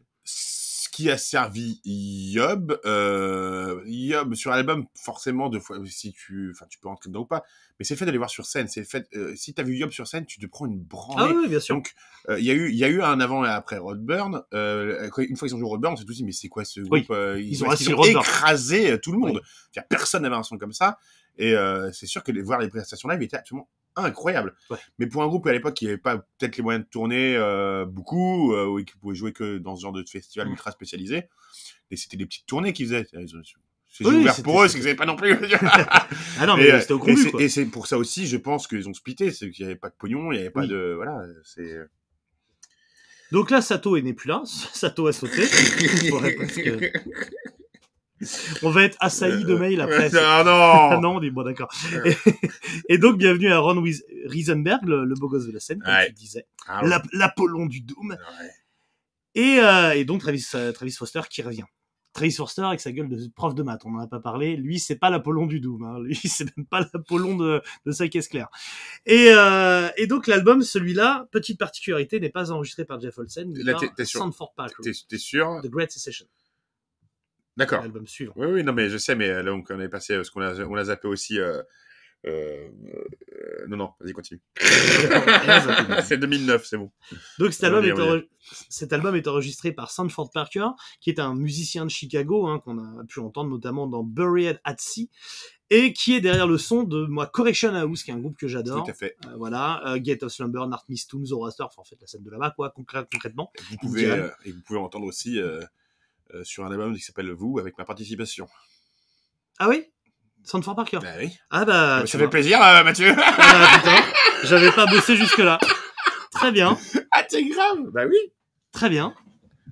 Qui 0.95 1.11
a 1.11 1.19
servi 1.19 1.81
Yob, 1.85 2.79
euh, 2.85 3.81
Yob 3.87 4.35
sur 4.35 4.53
l'album, 4.53 4.87
forcément, 4.95 5.49
deux 5.49 5.59
fois, 5.59 5.79
si 5.87 6.13
tu, 6.13 6.53
enfin, 6.55 6.67
tu 6.69 6.79
peux 6.79 6.87
rentrer 6.87 7.09
dedans 7.11 7.23
ou 7.23 7.27
pas, 7.27 7.43
mais 7.79 7.85
c'est 7.85 7.95
le 7.95 7.99
fait 7.99 8.05
d'aller 8.07 8.19
voir 8.19 8.31
sur 8.31 8.47
scène. 8.47 8.69
C'est 8.69 8.85
fait, 8.85 9.09
euh, 9.17 9.35
si 9.35 9.55
t'as 9.55 9.65
vu 9.65 9.75
Yob 9.77 9.91
sur 9.91 10.07
scène, 10.07 10.25
tu 10.25 10.39
te 10.39 10.47
prends 10.47 10.67
une 10.67 10.79
branlée. 10.79 11.17
Ah 11.19 11.35
oui, 11.35 11.43
oui, 11.45 11.49
bien 11.49 11.59
sûr. 11.59 11.75
Donc, 11.75 11.95
euh, 12.29 12.39
il 12.39 12.45
y 12.45 12.51
a 12.53 12.55
eu, 12.55 12.69
il 12.71 12.77
y 12.77 12.85
a 12.85 12.89
eu 12.89 13.03
un 13.03 13.19
avant 13.19 13.45
et 13.45 13.49
après 13.49 13.79
Rodburn. 13.79 14.43
Euh, 14.55 15.11
une 15.19 15.37
fois 15.37 15.49
qu'ils 15.49 15.57
ont 15.57 15.59
joué 15.59 15.69
Rodburn, 15.69 15.97
c'est 15.97 16.05
tout 16.05 16.13
dit, 16.13 16.23
mais 16.23 16.31
c'est 16.31 16.47
quoi 16.49 16.65
ce 16.65 16.79
groupe 16.79 16.93
Oui. 16.93 17.07
euh, 17.11 17.41
Ils 17.41 17.65
ont 17.65 17.69
Rodburn. 17.97 18.21
écrasé 18.23 19.01
tout 19.01 19.11
le 19.11 19.19
monde? 19.19 19.41
C'est-à-dire, 19.73 19.89
Personne 19.89 20.23
n'avait 20.23 20.37
un 20.37 20.45
son 20.45 20.59
comme 20.59 20.73
ça. 20.73 20.99
Et 21.39 21.55
euh, 21.55 21.91
c'est 21.91 22.07
sûr 22.07 22.23
que 22.23 22.31
les, 22.31 22.41
voir 22.43 22.61
les 22.61 22.69
prestations 22.69 23.09
live 23.09 23.21
étaient 23.21 23.37
absolument 23.37 23.69
incroyables. 23.97 24.55
Ouais. 24.71 24.79
Mais 24.99 25.07
pour 25.07 25.23
un 25.23 25.29
groupe 25.29 25.47
à 25.47 25.53
l'époque 25.53 25.75
qui 25.75 25.85
n'avait 25.87 25.99
pas 25.99 26.19
peut-être 26.39 26.57
les 26.57 26.63
moyens 26.63 26.85
de 26.85 26.91
tourner 26.91 27.37
euh, 27.37 27.85
beaucoup, 27.85 28.53
euh, 28.55 28.67
ou 28.67 28.83
qui 28.85 28.97
pouvait 28.97 29.15
jouer 29.15 29.33
que 29.33 29.59
dans 29.59 29.77
ce 29.77 29.83
genre 29.83 29.93
de 29.93 30.03
festival 30.03 30.49
Mm. 30.49 30.53
ultra 30.53 30.71
spécialisé, 30.73 31.25
et 31.91 31.97
c'était 31.97 32.17
des 32.17 32.27
petites 32.27 32.47
tournées 32.47 32.73
qu'ils 32.73 32.87
faisaient. 32.87 33.07
C'est 33.89 34.05
Oui, 34.05 34.17
ouvert 34.17 34.43
pour 34.43 34.63
eux, 34.63 34.67
c'est 34.69 34.75
qu'ils 34.79 34.85
n'avaient 34.87 34.97
pas 34.97 35.07
non 35.07 35.15
plus. 35.17 35.37
Ah 36.41 36.47
non, 36.47 36.57
Et, 36.57 36.63
mais 36.65 36.71
euh, 36.73 36.81
c'était 36.81 36.95
au 36.95 37.07
et 37.07 37.15
c'est- 37.17 37.31
quoi. 37.31 37.43
Et 37.43 37.49
c'est 37.49 37.67
pour 37.67 37.87
ça 37.87 37.97
aussi, 37.97 38.27
je 38.27 38.37
pense 38.37 38.67
qu'ils 38.67 38.89
ont 38.89 38.95
splitté, 38.95 39.31
c'est 39.31 39.51
qu'il 39.51 39.65
n'y 39.65 39.71
avait 39.71 39.79
pas 39.79 39.89
de 39.91 39.95
pognon, 39.97 40.33
il 40.33 40.37
n'y 40.37 40.41
avait 40.41 40.51
pas 40.51 40.63
Oui. 40.63 40.69
de, 40.69 40.95
voilà, 40.97 41.23
c'est. 41.45 41.77
Donc 43.31 43.51
là, 43.51 43.63
Sato 43.63 43.97
est 43.97 44.03
n'est 44.03 44.13
plus 44.15 44.29
là. 44.29 44.43
Sato 44.73 45.07
a 45.07 45.13
sauté. 45.13 45.43
Ouais, 46.13 46.35
parce 46.35 46.55
que- 46.55 46.93
On 48.63 48.71
va 48.71 48.83
être 48.85 48.97
assailli 49.01 49.45
de 49.45 49.55
mails 49.55 49.81
après. 49.81 50.15
Ah 50.17 50.43
Ah 50.47 50.95
non. 50.95 51.01
non, 51.13 51.17
on 51.19 51.23
est 51.23 51.31
bon, 51.31 51.43
d'accord. 51.43 51.73
Et, 52.05 52.15
et 52.95 52.99
donc, 52.99 53.19
bienvenue 53.19 53.53
à 53.53 53.59
Ron 53.59 53.83
Riesenberg, 54.27 54.85
le, 54.85 55.05
le 55.05 55.15
beau 55.15 55.29
gosse 55.29 55.47
de 55.47 55.53
la 55.53 55.61
scène, 55.61 55.81
comme 55.81 55.93
Ouais. 55.93 56.07
tu 56.09 56.13
disais. 56.15 56.47
Ah 56.67 56.85
ouais. 56.85 56.91
L'Apollon 57.13 57.67
du 57.67 57.81
Doom. 57.81 58.11
Ouais. 58.11 58.51
Et, 59.35 59.59
euh, 59.61 59.93
et 59.93 60.05
donc, 60.05 60.21
Travis, 60.21 60.47
euh, 60.55 60.73
Travis 60.73 60.93
Foster 60.93 61.21
qui 61.29 61.43
revient. 61.43 61.65
Trace 62.13 62.37
Forster 62.37 62.63
avec 62.63 62.79
sa 62.79 62.93
gueule 62.93 63.09
de 63.09 63.19
prof 63.35 63.57
de 63.57 63.65
maths, 63.65 63.83
on 63.85 63.91
n'en 63.91 63.99
a 63.99 64.07
pas 64.07 64.21
parlé. 64.21 64.55
Lui, 64.57 64.79
c'est 64.79 64.95
pas 64.95 65.11
l'Apollon 65.11 65.47
du 65.47 65.59
Doom. 65.59 65.83
Hein. 65.83 65.99
Lui, 66.01 66.15
c'est 66.25 66.45
même 66.57 66.65
pas 66.65 66.87
l'Apollon 66.95 67.37
de, 67.37 67.61
de 67.87 67.91
sa 67.91 68.07
caisse 68.07 68.29
claire. 68.29 68.47
Et, 69.05 69.31
euh, 69.31 69.89
et 69.97 70.07
donc 70.07 70.29
l'album, 70.29 70.63
celui-là, 70.63 71.27
petite 71.33 71.59
particularité, 71.59 72.21
n'est 72.21 72.31
pas 72.31 72.53
enregistré 72.53 72.85
par 72.85 73.01
Jeff 73.01 73.19
Olsen, 73.19 73.53
mais 73.53 73.65
par. 73.73 73.81
Sanford. 74.07 74.55
T'es 74.85 74.93
t'es 75.09 75.19
sûr 75.19 75.59
The 75.65 75.67
Great 75.69 75.91
Secession, 75.91 76.27
D'accord. 77.57 77.83
l'album 77.83 78.07
suivant. 78.07 78.33
Oui, 78.37 78.47
oui, 78.47 78.65
non, 78.65 78.73
mais 78.73 78.89
je 78.89 78.99
sais, 78.99 79.15
mais 79.15 79.29
là, 79.29 79.43
donc, 79.43 79.69
on 79.71 79.81
est 79.81 79.89
passé, 79.89 80.17
parce 80.17 80.31
qu'on 80.31 80.41
a, 80.41 80.55
on 80.65 80.75
l'a 80.75 80.85
zappé 80.85 81.09
aussi. 81.09 81.39
Euh, 81.39 81.63
euh, 82.27 82.69
euh, 83.33 83.67
non, 83.69 83.77
non, 83.77 83.91
vas-y, 84.01 84.13
continue. 84.13 84.41
c'est 86.05 86.17
2009, 86.17 86.65
c'est 86.65 86.79
bon. 86.79 86.91
Donc 87.39 87.53
cet 87.53 87.65
album, 87.65 87.85
est, 87.85 88.29
cet 88.69 88.93
album 88.93 89.15
est 89.15 89.29
enregistré 89.29 89.73
par 89.73 89.91
Sanford 89.91 90.31
Parker, 90.31 90.69
qui 91.01 91.11
est 91.11 91.21
un 91.21 91.35
musicien 91.35 91.85
de 91.85 91.91
Chicago, 91.91 92.47
hein, 92.47 92.61
qu'on 92.65 92.79
a 92.79 93.05
pu 93.05 93.21
entendre 93.21 93.51
notamment 93.51 93.87
dans 93.87 94.03
Buried 94.03 94.59
at 94.65 94.77
Sea, 94.79 95.11
et 95.71 95.93
qui 95.93 96.15
est 96.15 96.21
derrière 96.21 96.47
le 96.47 96.57
son 96.57 96.85
de 96.85 97.05
moi 97.07 97.27
Correction 97.27 97.75
House, 97.75 98.03
qui 98.03 98.11
est 98.11 98.15
un 98.15 98.21
groupe 98.21 98.39
que 98.39 98.49
j'adore. 98.49 98.85
Tout 98.85 98.91
à 98.91 98.95
fait. 98.95 99.17
Euh, 99.27 99.37
voilà, 99.37 99.83
euh, 99.87 99.99
Gate 99.99 100.23
of 100.23 100.33
Slumber, 100.33 100.67
Nart 100.67 100.85
Mistoon, 100.89 101.25
Zoroaster, 101.27 101.65
enfin 101.65 101.83
en 101.83 101.85
fait 101.85 101.97
la 102.01 102.07
scène 102.07 102.23
de 102.23 102.31
là-bas, 102.31 102.53
quoi, 102.57 102.73
concrè- 102.75 103.07
concrètement. 103.11 103.53
Vous 103.71 103.77
pouvez, 103.77 104.07
euh, 104.07 104.29
et 104.45 104.53
vous 104.53 104.61
pouvez 104.63 104.79
entendre 104.79 105.07
aussi 105.07 105.39
euh, 105.39 105.61
euh, 105.61 105.65
sur 106.43 106.65
un 106.65 106.71
album 106.71 106.95
qui 106.95 107.01
s'appelle 107.01 107.31
Vous, 107.31 107.59
avec 107.59 107.77
ma 107.79 107.85
participation. 107.85 108.49
Ah 109.59 109.69
oui? 109.69 109.85
Sanford 110.43 110.77
Parker. 110.77 110.99
Bah 111.01 111.15
oui. 111.19 111.33
Ah 111.51 111.65
bah, 111.65 111.99
ça 112.01 112.05
tu 112.05 112.13
fait 112.13 112.19
vois. 112.19 112.31
plaisir, 112.31 112.63
euh, 112.63 112.85
Mathieu. 112.85 113.15
Ah, 113.17 113.79
putain, 113.79 114.05
j'avais 114.45 114.71
pas 114.73 114.87
bossé 114.87 115.17
jusque-là. 115.17 115.59
Très 116.33 116.53
bien, 116.53 116.77
ah, 117.13 117.23
t'es 117.23 117.45
grave. 117.45 117.91
Bah 117.93 118.05
oui. 118.07 118.17
très 118.73 118.91
bien. 118.91 119.15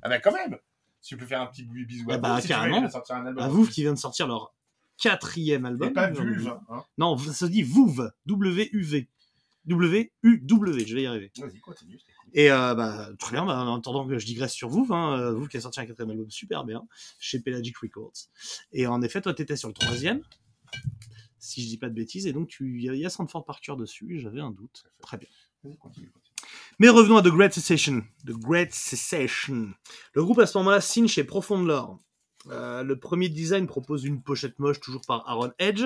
Ah 0.03 0.09
bah 0.09 0.19
quand 0.21 0.33
même. 0.33 0.57
Si 1.01 1.09
tu 1.11 1.17
peux 1.17 1.27
faire 1.27 1.41
un 1.43 1.47
petit 1.47 1.65
bisou 1.65 2.07
Ah 2.09 2.15
à 2.15 2.19
bah, 2.19 2.35
vous, 2.37 2.41
si 2.41 2.49
tu 2.49 2.55
veux, 2.55 2.89
sortir 2.89 3.17
un 3.17 3.27
album. 3.27 3.45
À 3.45 3.49
vous 3.49 3.67
qui 3.67 3.83
vient 3.83 3.93
de 3.93 3.99
sortir 3.99 4.29
leur 4.29 4.55
quatrième 4.97 5.67
album. 5.67 5.91
Et 5.91 5.93
pas 5.93 6.11
Vulve. 6.11 6.57
Hein. 6.71 6.85
Non, 6.97 7.19
ça 7.19 7.33
se 7.33 7.45
dit 7.47 7.63
Vouv, 7.63 8.11
W-U-V. 8.27 9.09
W-U-W, 9.67 10.87
je 10.87 10.95
vais 10.95 11.03
y 11.03 11.07
arriver. 11.07 11.31
Vas-y, 11.39 11.61
continue. 11.61 11.99
Et 12.35 12.51
euh, 12.51 12.75
bah, 12.75 13.11
très 13.19 13.33
bien, 13.33 13.45
bah, 13.45 13.63
en 13.65 13.77
attendant 13.79 14.07
que 14.07 14.19
je 14.19 14.25
digresse 14.27 14.53
sur 14.55 14.69
Vouv, 14.69 14.93
hein, 14.93 15.19
euh, 15.19 15.33
Vouv 15.33 15.49
qui 15.49 15.57
a 15.59 15.61
sorti 15.61 15.81
un 15.81 15.87
quatrième 15.87 16.11
album 16.11 16.31
super 16.31 16.65
bien, 16.65 16.87
chez 17.19 17.41
Pelagic 17.41 17.77
Records. 17.79 18.13
Et 18.73 18.87
en 18.87 19.03
effet, 19.03 19.21
toi, 19.21 19.35
t'étais 19.35 19.57
sur 19.57 19.69
le 19.69 19.75
troisième, 19.75 20.23
si 21.39 21.63
je 21.63 21.69
dis 21.69 21.79
pas 21.79 21.89
de 21.89 21.95
bêtises, 21.95 22.27
et 22.27 22.33
donc 22.33 22.49
tu- 22.49 22.79
il 22.79 22.85
y 22.85 22.89
a- 22.89 22.95
il 22.95 23.01
y 23.01 23.07
a 23.07 23.11
Sanford 23.11 23.45
Parker 23.45 23.75
dessus, 23.77 24.19
j'avais 24.21 24.41
un 24.41 24.51
doute. 24.51 24.85
Très 25.03 25.19
bien. 25.19 25.29
Vas-y, 25.63 25.77
continue, 25.77 26.11
continue. 26.11 26.33
Mais 26.79 26.89
revenons 26.89 27.19
à 27.19 27.23
The 27.23 27.29
Great 27.29 27.53
Cessation. 27.53 28.03
The 28.27 28.31
Great 28.33 28.73
Cessation. 28.73 29.73
Le 30.15 30.25
groupe 30.25 30.39
à 30.39 30.47
ce 30.47 30.57
moment-là 30.59 30.81
signe 30.81 31.09
chez 31.09 31.25
Profound 31.25 31.67
Lore. 31.67 31.99
Euh, 32.49 32.83
le 32.83 32.99
premier 32.99 33.29
design 33.29 33.67
propose 33.67 34.05
une 34.05 34.23
pochette 34.23 34.59
moche, 34.59 34.81
toujours 34.81 35.03
par 35.07 35.29
Aaron 35.29 35.53
Edge, 35.61 35.85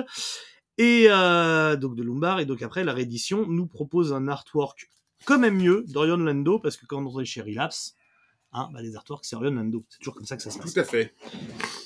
et 0.79 1.05
euh, 1.09 1.75
donc 1.75 1.95
de 1.95 2.01
Lombard. 2.03 2.39
Et 2.39 2.45
donc 2.45 2.61
après, 2.63 2.83
la 2.83 2.93
réédition 2.93 3.45
nous 3.45 3.67
propose 3.67 4.13
un 4.13 4.27
artwork 4.27 4.89
quand 5.25 5.39
même 5.39 5.57
mieux 5.57 5.83
d'Orion 5.87 6.17
Lando, 6.17 6.59
parce 6.59 6.77
que 6.77 6.85
quand 6.85 7.03
on 7.05 7.19
est 7.19 7.25
chez 7.25 7.41
Relapse, 7.41 7.95
hein, 8.53 8.69
bah, 8.73 8.81
les 8.81 8.95
artworks 8.95 9.25
c'est 9.25 9.35
Orion 9.35 9.51
Lando. 9.51 9.85
C'est 9.89 9.99
toujours 9.99 10.15
comme 10.15 10.25
ça 10.25 10.37
que 10.37 10.43
ça 10.43 10.51
se 10.51 10.57
passe. 10.57 10.73
Tout 10.73 10.79
à 10.79 10.83
fait. 10.83 11.13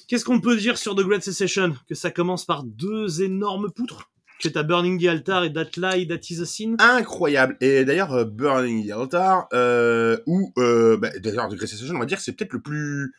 Qu'est-ce 0.08 0.26
qu'on 0.26 0.42
peut 0.42 0.58
dire 0.58 0.78
sur 0.78 0.96
The 0.96 1.02
Great 1.02 1.24
Secession? 1.24 1.76
Que 1.88 1.96
ça 1.96 2.12
commence 2.12 2.46
par 2.46 2.64
deux 2.64 3.22
énormes 3.22 3.72
poutres, 3.72 4.12
que 4.40 4.50
t'as 4.50 4.64
Burning 4.64 5.00
the 5.00 5.06
Altar 5.08 5.44
et 5.44 5.54
That 5.54 5.70
Lie, 5.78 6.08
That 6.08 6.20
Is 6.30 6.42
a 6.42 6.46
Sin. 6.46 6.76
Incroyable. 6.80 7.58
Et 7.62 7.86
d'ailleurs, 7.86 8.12
euh, 8.14 8.26
Burning 8.26 8.88
the 8.88 8.92
Altar, 8.92 9.48
euh, 9.54 10.18
ou 10.28 10.52
euh, 10.58 10.98
bah, 10.98 11.10
d'ailleurs, 11.20 11.48
The 11.50 11.56
Great 11.56 11.70
Sensation, 11.70 11.96
on 11.96 12.00
va 12.00 12.06
dire, 12.06 12.18
que 12.18 12.24
c'est 12.24 12.34
peut-être 12.34 12.54
le 12.54 12.62
plus 12.62 13.14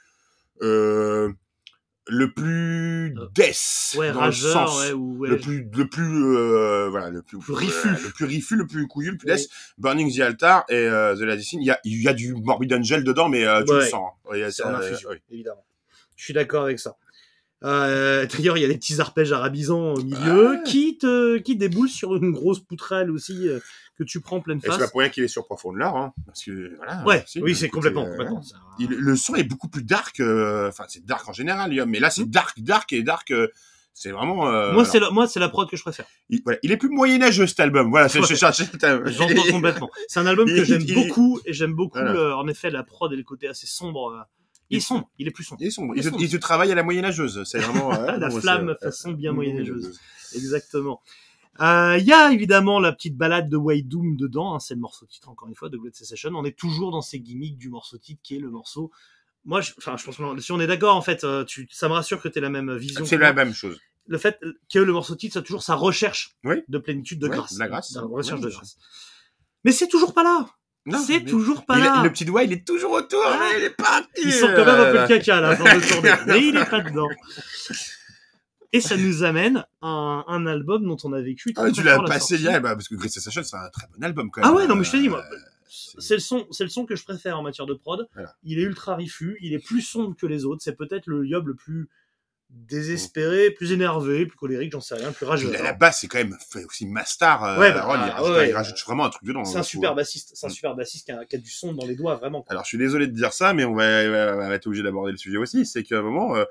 euh, 0.63 1.33
le 2.09 2.32
plus 2.32 3.14
death 3.34 3.94
Ouais, 3.96 4.11
dans 4.12 4.20
rageur, 4.20 4.48
le 4.62 4.66
sens. 4.68 4.80
ouais, 4.80 4.92
ou 4.92 5.18
ouais, 5.18 5.28
le 5.28 5.38
plus 5.38 5.68
le 5.72 5.88
plus 5.88 6.36
euh, 6.36 6.88
voilà 6.90 7.11
le 7.11 7.22
plus, 7.22 7.38
Plus 7.38 7.53
rifu. 7.55 7.88
euh, 7.88 7.92
le 7.92 8.11
plus 8.11 8.24
rifu 8.24 8.57
le 8.57 8.66
plus 8.66 8.86
couillu 8.88 9.12
le 9.12 9.16
plus 9.18 9.26
death 9.28 9.48
Burning 9.78 10.12
the 10.12 10.20
Altar 10.20 10.64
et 10.68 10.74
euh, 10.74 11.14
The 11.14 11.20
Last 11.20 11.53
il 11.53 11.62
y 11.62 11.70
a 11.70 11.78
il 11.84 12.03
y 12.03 12.09
a 12.09 12.12
du 12.12 12.34
Morbid 12.34 12.72
Angel 12.72 13.05
dedans 13.05 13.28
mais 13.28 13.44
euh, 13.44 13.62
tu 13.64 13.72
le 13.74 13.82
sens 13.82 14.12
hein. 14.30 14.34
Euh, 14.34 15.16
évidemment. 15.30 15.64
Je 16.16 16.24
suis 16.24 16.34
d'accord 16.34 16.64
avec 16.64 16.78
ça. 16.78 16.96
Euh, 17.65 18.27
D'ailleurs, 18.27 18.57
il 18.59 18.61
y 18.63 18.65
a 18.65 18.69
des 18.69 18.77
petits 18.77 19.01
arpèges 19.01 19.33
arabisants 19.33 19.95
au 19.95 20.03
milieu 20.03 20.51
Ouais. 20.53 20.63
qui 20.65 20.99
te 20.99 21.39
qui 21.39 21.57
déboulent 21.57 21.89
sur 21.89 22.17
une 22.17 22.33
grosse 22.33 22.61
poutrelle 22.61 23.11
aussi 23.11 23.49
euh, 23.49 23.61
que 23.99 24.05
tu 24.05 24.21
prends 24.21 24.37
en 24.37 24.41
pleine 24.41 24.59
et 24.59 24.61
c'est 24.63 24.69
pas 24.69 24.79
face. 24.79 24.91
pour 24.91 25.01
rien 25.01 25.09
qu'il 25.11 25.23
est 25.23 25.29
sur 25.29 25.45
Profond 25.47 25.73
Lore 25.73 25.97
hein, 25.97 26.13
parce 26.27 26.43
que 26.45 26.75
voilà 26.77 27.05
Ouais, 27.07 27.25
oui, 27.37 27.55
c'est 27.55 27.69
complètement, 27.69 28.05
euh, 28.07 28.11
complètement. 28.11 28.43
ça. 28.43 28.57
il- 28.79 28.89
le 28.91 29.15
son 29.17 29.35
est 29.37 29.45
beaucoup 29.45 29.69
plus 29.69 29.83
dark 29.85 30.19
euh, 30.21 30.69
enfin 30.69 30.85
c'est 30.89 31.05
dark 31.05 31.29
en 31.29 31.33
général 31.33 31.71
mais 31.87 32.01
là 32.01 32.11
c'est 32.11 32.29
dark 32.29 32.59
dark 32.61 32.93
et 32.93 33.03
dark 33.03 33.33
c'est 33.95 34.11
vraiment 34.11 34.51
moi, 34.73 34.85
c'est 34.87 35.01
moi, 35.13 35.27
c'est 35.29 35.39
la 35.39 35.51
prod 35.51 35.69
que 35.69 35.77
je 35.77 35.83
préfère. 35.83 36.07
il, 36.31 36.41
voilà, 36.43 36.59
il 36.63 36.73
est 36.73 36.79
plus 36.79 36.89
moyenâgeux 36.89 37.47
cet 37.47 37.61
album 37.61 37.91
voilà 37.91 38.09
c'est 38.09 38.19
Ouais. 38.21 38.27
J'entends 39.13 39.43
complètement. 39.51 39.91
C'est 40.09 40.19
un 40.21 40.27
album 40.27 40.49
que 40.49 40.65
j'aime 40.65 40.85
beaucoup 40.85 41.39
et 41.45 41.53
j'aime 41.53 41.75
beaucoup, 41.75 41.99
Voilà. 41.99 42.37
en 42.39 42.49
effet, 42.49 42.71
la 42.71 42.83
prod 42.83 43.13
et 43.13 43.17
le 43.17 43.23
côté 43.23 43.47
assez 43.49 43.67
sombre. 43.67 44.27
Il 44.73 44.79
est 44.79 44.81
sombre, 44.81 45.11
il 45.18 45.29
est 45.29 45.31
plus 45.31 45.45
sombre. 45.45 45.61
il 45.62 45.66
est 45.68 45.70
sombre 45.70 45.95
Il 45.97 46.33
il, 46.33 46.41
travaille 46.41 46.73
à 46.73 46.75
la 46.75 46.83
moyenâgeuse 46.83 47.45
c'est 47.45 47.59
vraiment 47.59 47.93
euh, 47.93 48.16
La 48.18 48.29
non, 48.29 48.41
flamme 48.41 48.75
façon 48.81 49.12
bien 49.12 49.33
moyenâgeuse. 49.33 49.99
Exactement. 50.35 51.01
Euh, 51.61 51.99
Il 51.99 52.07
y 52.07 52.12
a 52.12 52.33
évidemment 52.33 52.81
la 52.81 52.93
petite 52.93 53.16
balade 53.16 53.49
de 53.49 53.57
Way 53.57 53.83
Doom 53.83 54.16
dedans, 54.16 54.55
hein, 54.55 54.59
c'est 54.59 54.75
le 54.75 54.81
morceau 54.81 55.07
titre 55.07 55.29
encore 55.29 55.49
une 55.49 55.55
fois 55.55 55.68
de 55.68 55.77
Great 55.77 55.95
Secession. 55.95 56.31
On 56.35 56.45
est 56.45 56.57
toujours 56.57 56.91
dans 56.91 57.03
ces 57.03 57.20
gimmicks 57.20 57.59
du 57.59 57.68
morceau 57.68 57.99
titre 57.99 58.20
qui 58.23 58.37
est 58.37 58.41
le 58.41 58.51
morceau. 58.51 58.91
Moi, 59.45 59.61
je, 59.61 59.73
enfin, 59.77 59.97
je 59.97 60.05
pense 60.05 60.16
que 60.16 60.41
si 60.41 60.53
on 60.53 60.61
est 60.61 60.66
d'accord, 60.66 60.97
en 60.97 61.03
fait, 61.03 61.25
euh, 61.25 61.45
tu, 61.45 61.68
ça 61.70 61.89
me 61.89 61.95
rassure 61.95 62.23
que 62.23 62.29
tu 62.29 62.39
aies 62.39 62.43
la 62.43 62.49
même 62.49 62.75
vision. 62.77 63.05
c'est 63.05 63.18
la 63.18 63.33
même 63.33 63.53
chose 63.53 63.79
Le 64.07 64.16
fait 64.16 64.39
que 64.73 64.79
le 64.79 64.93
morceau 64.93 65.16
titre 65.16 65.35
soit 65.35 65.43
toujours 65.43 65.62
sa 65.62 65.75
recherche 65.75 66.37
Oui. 66.45 66.57
de 66.68 66.79
plénitude, 66.79 67.18
de 67.18 67.29
grâce. 67.29 67.55
de 67.55 67.59
la 67.59 67.68
grâce. 67.68 67.97
recherche 67.97 68.41
de 68.41 68.49
grâce. 68.49 68.79
Mais 69.64 69.73
c'est 69.73 69.89
toujours 69.89 70.14
pas 70.14 70.23
là. 70.23 70.49
C'est 71.07 71.20
mais- 71.20 71.24
toujours 71.24 71.64
pas 71.64 71.78
Il 71.78 71.85
là. 71.85 72.03
le 72.03 72.11
petit 72.11 72.24
doigt, 72.24 72.43
il 72.43 72.53
est 72.53 72.66
toujours 72.66 72.93
autour, 72.93 73.22
Ah. 73.24 73.39
mais 73.53 73.59
il 73.61 73.64
est 73.66 73.70
pas. 73.76 74.03
Ils 74.22 74.33
sont 74.33 74.49
quand 74.49 74.64
même 74.66 74.68
un 74.80 74.93
peu 74.93 75.01
le 75.03 75.07
caca 75.07 75.41
là, 75.41 75.55
force 75.57 75.74
de 75.74 75.89
tourner. 75.93 76.11
mais 76.26 76.45
il 76.45 76.57
est 76.57 76.68
pas 76.68 76.80
dedans. 76.80 77.09
Et 78.72 78.80
ça 78.80 78.97
nous 78.97 79.22
amène 79.22 79.64
à 79.83 79.87
un, 79.87 80.24
un 80.26 80.47
album 80.47 80.85
dont 80.85 80.97
on 81.05 81.12
a 81.12 81.20
vécu. 81.20 81.53
Ah, 81.57 81.62
très 81.64 81.72
tu 81.72 81.83
l'as 81.83 82.01
passé 82.01 82.37
hier, 82.37 82.61
bah, 82.61 82.74
parce 82.74 82.89
que 82.89 82.95
Great 82.95 83.12
Sensation, 83.12 83.43
c'est 83.43 83.57
un 83.57 83.68
très 83.68 83.87
bon 83.95 84.03
album 84.03 84.30
quand 84.30 84.41
même. 84.41 84.51
Ah 84.51 84.55
ouais, 84.55 84.66
non, 84.66 84.76
mais 84.76 84.85
je 84.85 84.93
te 84.93 84.97
dis, 84.97 85.09
moi, 85.11 85.22
Euh, 85.30 85.37
c'est- 85.99 86.14
le 86.14 86.20
son, 86.20 86.47
c'est 86.51 86.64
le 86.64 86.70
son 86.70 86.87
que 86.87 86.97
je 86.97 87.05
préfère 87.05 87.39
en 87.39 87.43
matière 87.43 87.66
de 87.66 87.74
prod. 87.74 88.09
Voilà. 88.14 88.35
Il 88.45 88.59
est 88.59 88.62
ultra 88.62 88.97
rifu, 88.97 89.37
il 89.43 89.53
est 89.53 89.59
plus 89.64 89.83
sombre 89.83 90.16
que 90.16 90.26
les 90.26 90.47
autres. 90.47 90.62
C'est 90.64 90.76
peut-être 90.76 91.07
le 91.07 91.26
yob 91.26 91.49
le 91.49 91.55
plus 91.55 91.91
désespéré, 92.53 93.50
plus 93.50 93.72
énervé, 93.72 94.26
plus 94.26 94.36
colérique, 94.36 94.72
j'en 94.72 94.80
sais 94.80 94.94
rien, 94.94 95.11
plus 95.12 95.26
rageux. 95.26 95.55
À 95.59 95.62
la 95.62 95.72
base, 95.72 95.98
c'est 96.00 96.07
quand 96.07 96.18
même 96.18 96.36
fait 96.50 96.64
aussi 96.64 96.86
Mastar. 96.86 97.44
Euh, 97.44 97.59
Ouais, 97.59 97.72
bah, 97.72 97.86
il, 97.88 97.90
ah, 98.11 98.14
rajoute, 98.14 98.36
ouais, 98.36 98.48
il 98.50 98.53
rajoute 98.55 98.78
vraiment 98.84 99.05
un 99.07 99.11
truc 99.11 99.24
dedans. 99.24 99.44
C'est 99.44 99.59
un 99.59 99.62
je 99.62 99.68
super 99.68 99.94
bassiste, 99.94 100.32
c'est 100.34 100.46
un 100.46 100.48
Mm. 100.48 100.53
super 100.53 100.74
bassiste 100.74 101.07
qui 101.07 101.12
a, 101.12 101.24
qui 101.24 101.36
a 101.36 101.38
du 101.38 101.50
son 101.50 101.72
dans 101.72 101.86
les 101.86 101.94
doigts, 101.94 102.16
vraiment. 102.16 102.42
quoi. 102.42 102.53
Alors, 102.53 102.64
je 102.64 102.68
suis 102.68 102.78
désolé 102.78 103.07
de 103.07 103.12
dire 103.12 103.32
ça, 103.32 103.53
mais 103.55 103.64
on 103.64 103.74
va, 103.74 103.84
on 103.84 104.36
va 104.48 104.55
être 104.55 104.66
obligé 104.66 104.82
d'aborder 104.82 105.12
le 105.12 105.18
sujet 105.18 105.38
aussi. 105.38 105.64
C'est 105.66 105.82
qu'à 105.82 105.98
un 105.98 106.03
moment, 106.03 106.36
euh, 106.36 106.44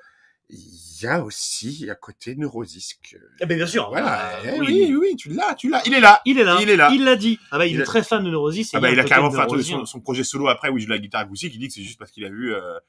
il 0.50 1.02
y 1.02 1.08
a 1.08 1.24
aussi 1.24 1.88
à 1.90 1.96
côté 1.96 2.36
Neurosisque. 2.36 3.16
Ah, 3.42 3.46
ben, 3.46 3.56
bien 3.58 3.68
sûr. 3.68 3.90
Voilà. 3.90 4.38
euh, 4.40 4.52
Eh 4.56 4.60
oui, 4.60 4.86
oui, 4.90 4.96
oui, 4.96 5.16
tu 5.16 5.30
l'as, 5.30 5.56
tu 5.56 5.70
l'as. 5.70 5.82
Il 5.86 5.94
est 5.94 6.00
là. 6.02 6.22
Il 6.26 6.38
est 6.40 6.44
là. 6.44 6.58
Il 6.62 6.70
est 6.70 6.76
là. 6.76 6.90
Il 6.94 7.04
l'a 7.06 7.16
dit. 7.16 7.40
Ah 7.52 7.58
bah 7.58 7.66
il, 7.68 7.74
Il 7.76 7.80
est 7.80 7.84
a- 7.84 7.86
très 7.86 8.04
fan 8.04 8.24
de 8.24 8.30
Neurosis. 8.30 8.72
Ah 8.74 8.80
bah, 8.80 8.92
il 8.92 9.00
a 9.00 9.04
un 9.04 9.06
carrément 9.06 9.32
fait 9.32 9.38
un 9.38 9.46
Neurosis, 9.46 9.70
son, 9.72 9.86
son 9.86 10.00
projet 10.02 10.24
solo 10.24 10.48
après 10.50 10.70
où 10.70 10.78
il 10.78 10.82
joue 10.84 10.90
la 10.90 10.98
guitare 11.00 11.22
acoustique. 11.22 11.54
Il 11.56 11.60
dit 11.60 11.68
que 11.70 11.74
c'est 11.74 11.84
juste 11.84 11.98
parce 12.00 12.12
qu'il 12.12 12.26
a 12.26 12.30
vu. 12.30 12.54
Euh, 12.54 12.60
hein. 12.60 12.80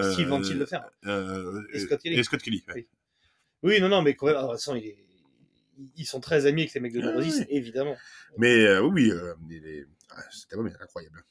Steve 0.00 0.26
euh, 0.26 0.30
vont-ils 0.30 0.58
le 0.58 0.66
faire 0.66 0.84
euh, 1.06 1.62
Et 1.72 1.80
Scott 1.80 2.00
Kelly. 2.00 2.16
Et 2.18 2.22
Scott 2.22 2.40
Kelly. 2.42 2.64
ouais. 2.68 2.74
Oui. 2.76 2.86
Oui, 3.64 3.80
non, 3.80 3.88
non, 3.88 4.02
mais 4.02 4.14
quand 4.14 4.26
même, 4.26 4.36
ah, 4.38 4.54
il 4.74 4.86
est- 4.86 4.96
ils 5.96 6.04
sont 6.06 6.20
très 6.20 6.46
amis 6.46 6.62
avec 6.62 6.74
les 6.74 6.80
mecs 6.80 6.92
de 6.92 7.00
Ah 7.00 7.06
Neurosis, 7.06 7.38
oui. 7.40 7.46
évidemment. 7.50 7.96
Mais 8.38 8.64
euh, 8.66 8.80
oui, 8.82 9.10
euh, 9.10 9.34
est- 9.50 9.86
ah, 10.10 10.22
cet 10.30 10.52
album 10.52 10.66
est 10.68 10.82
incroyable. 10.82 11.22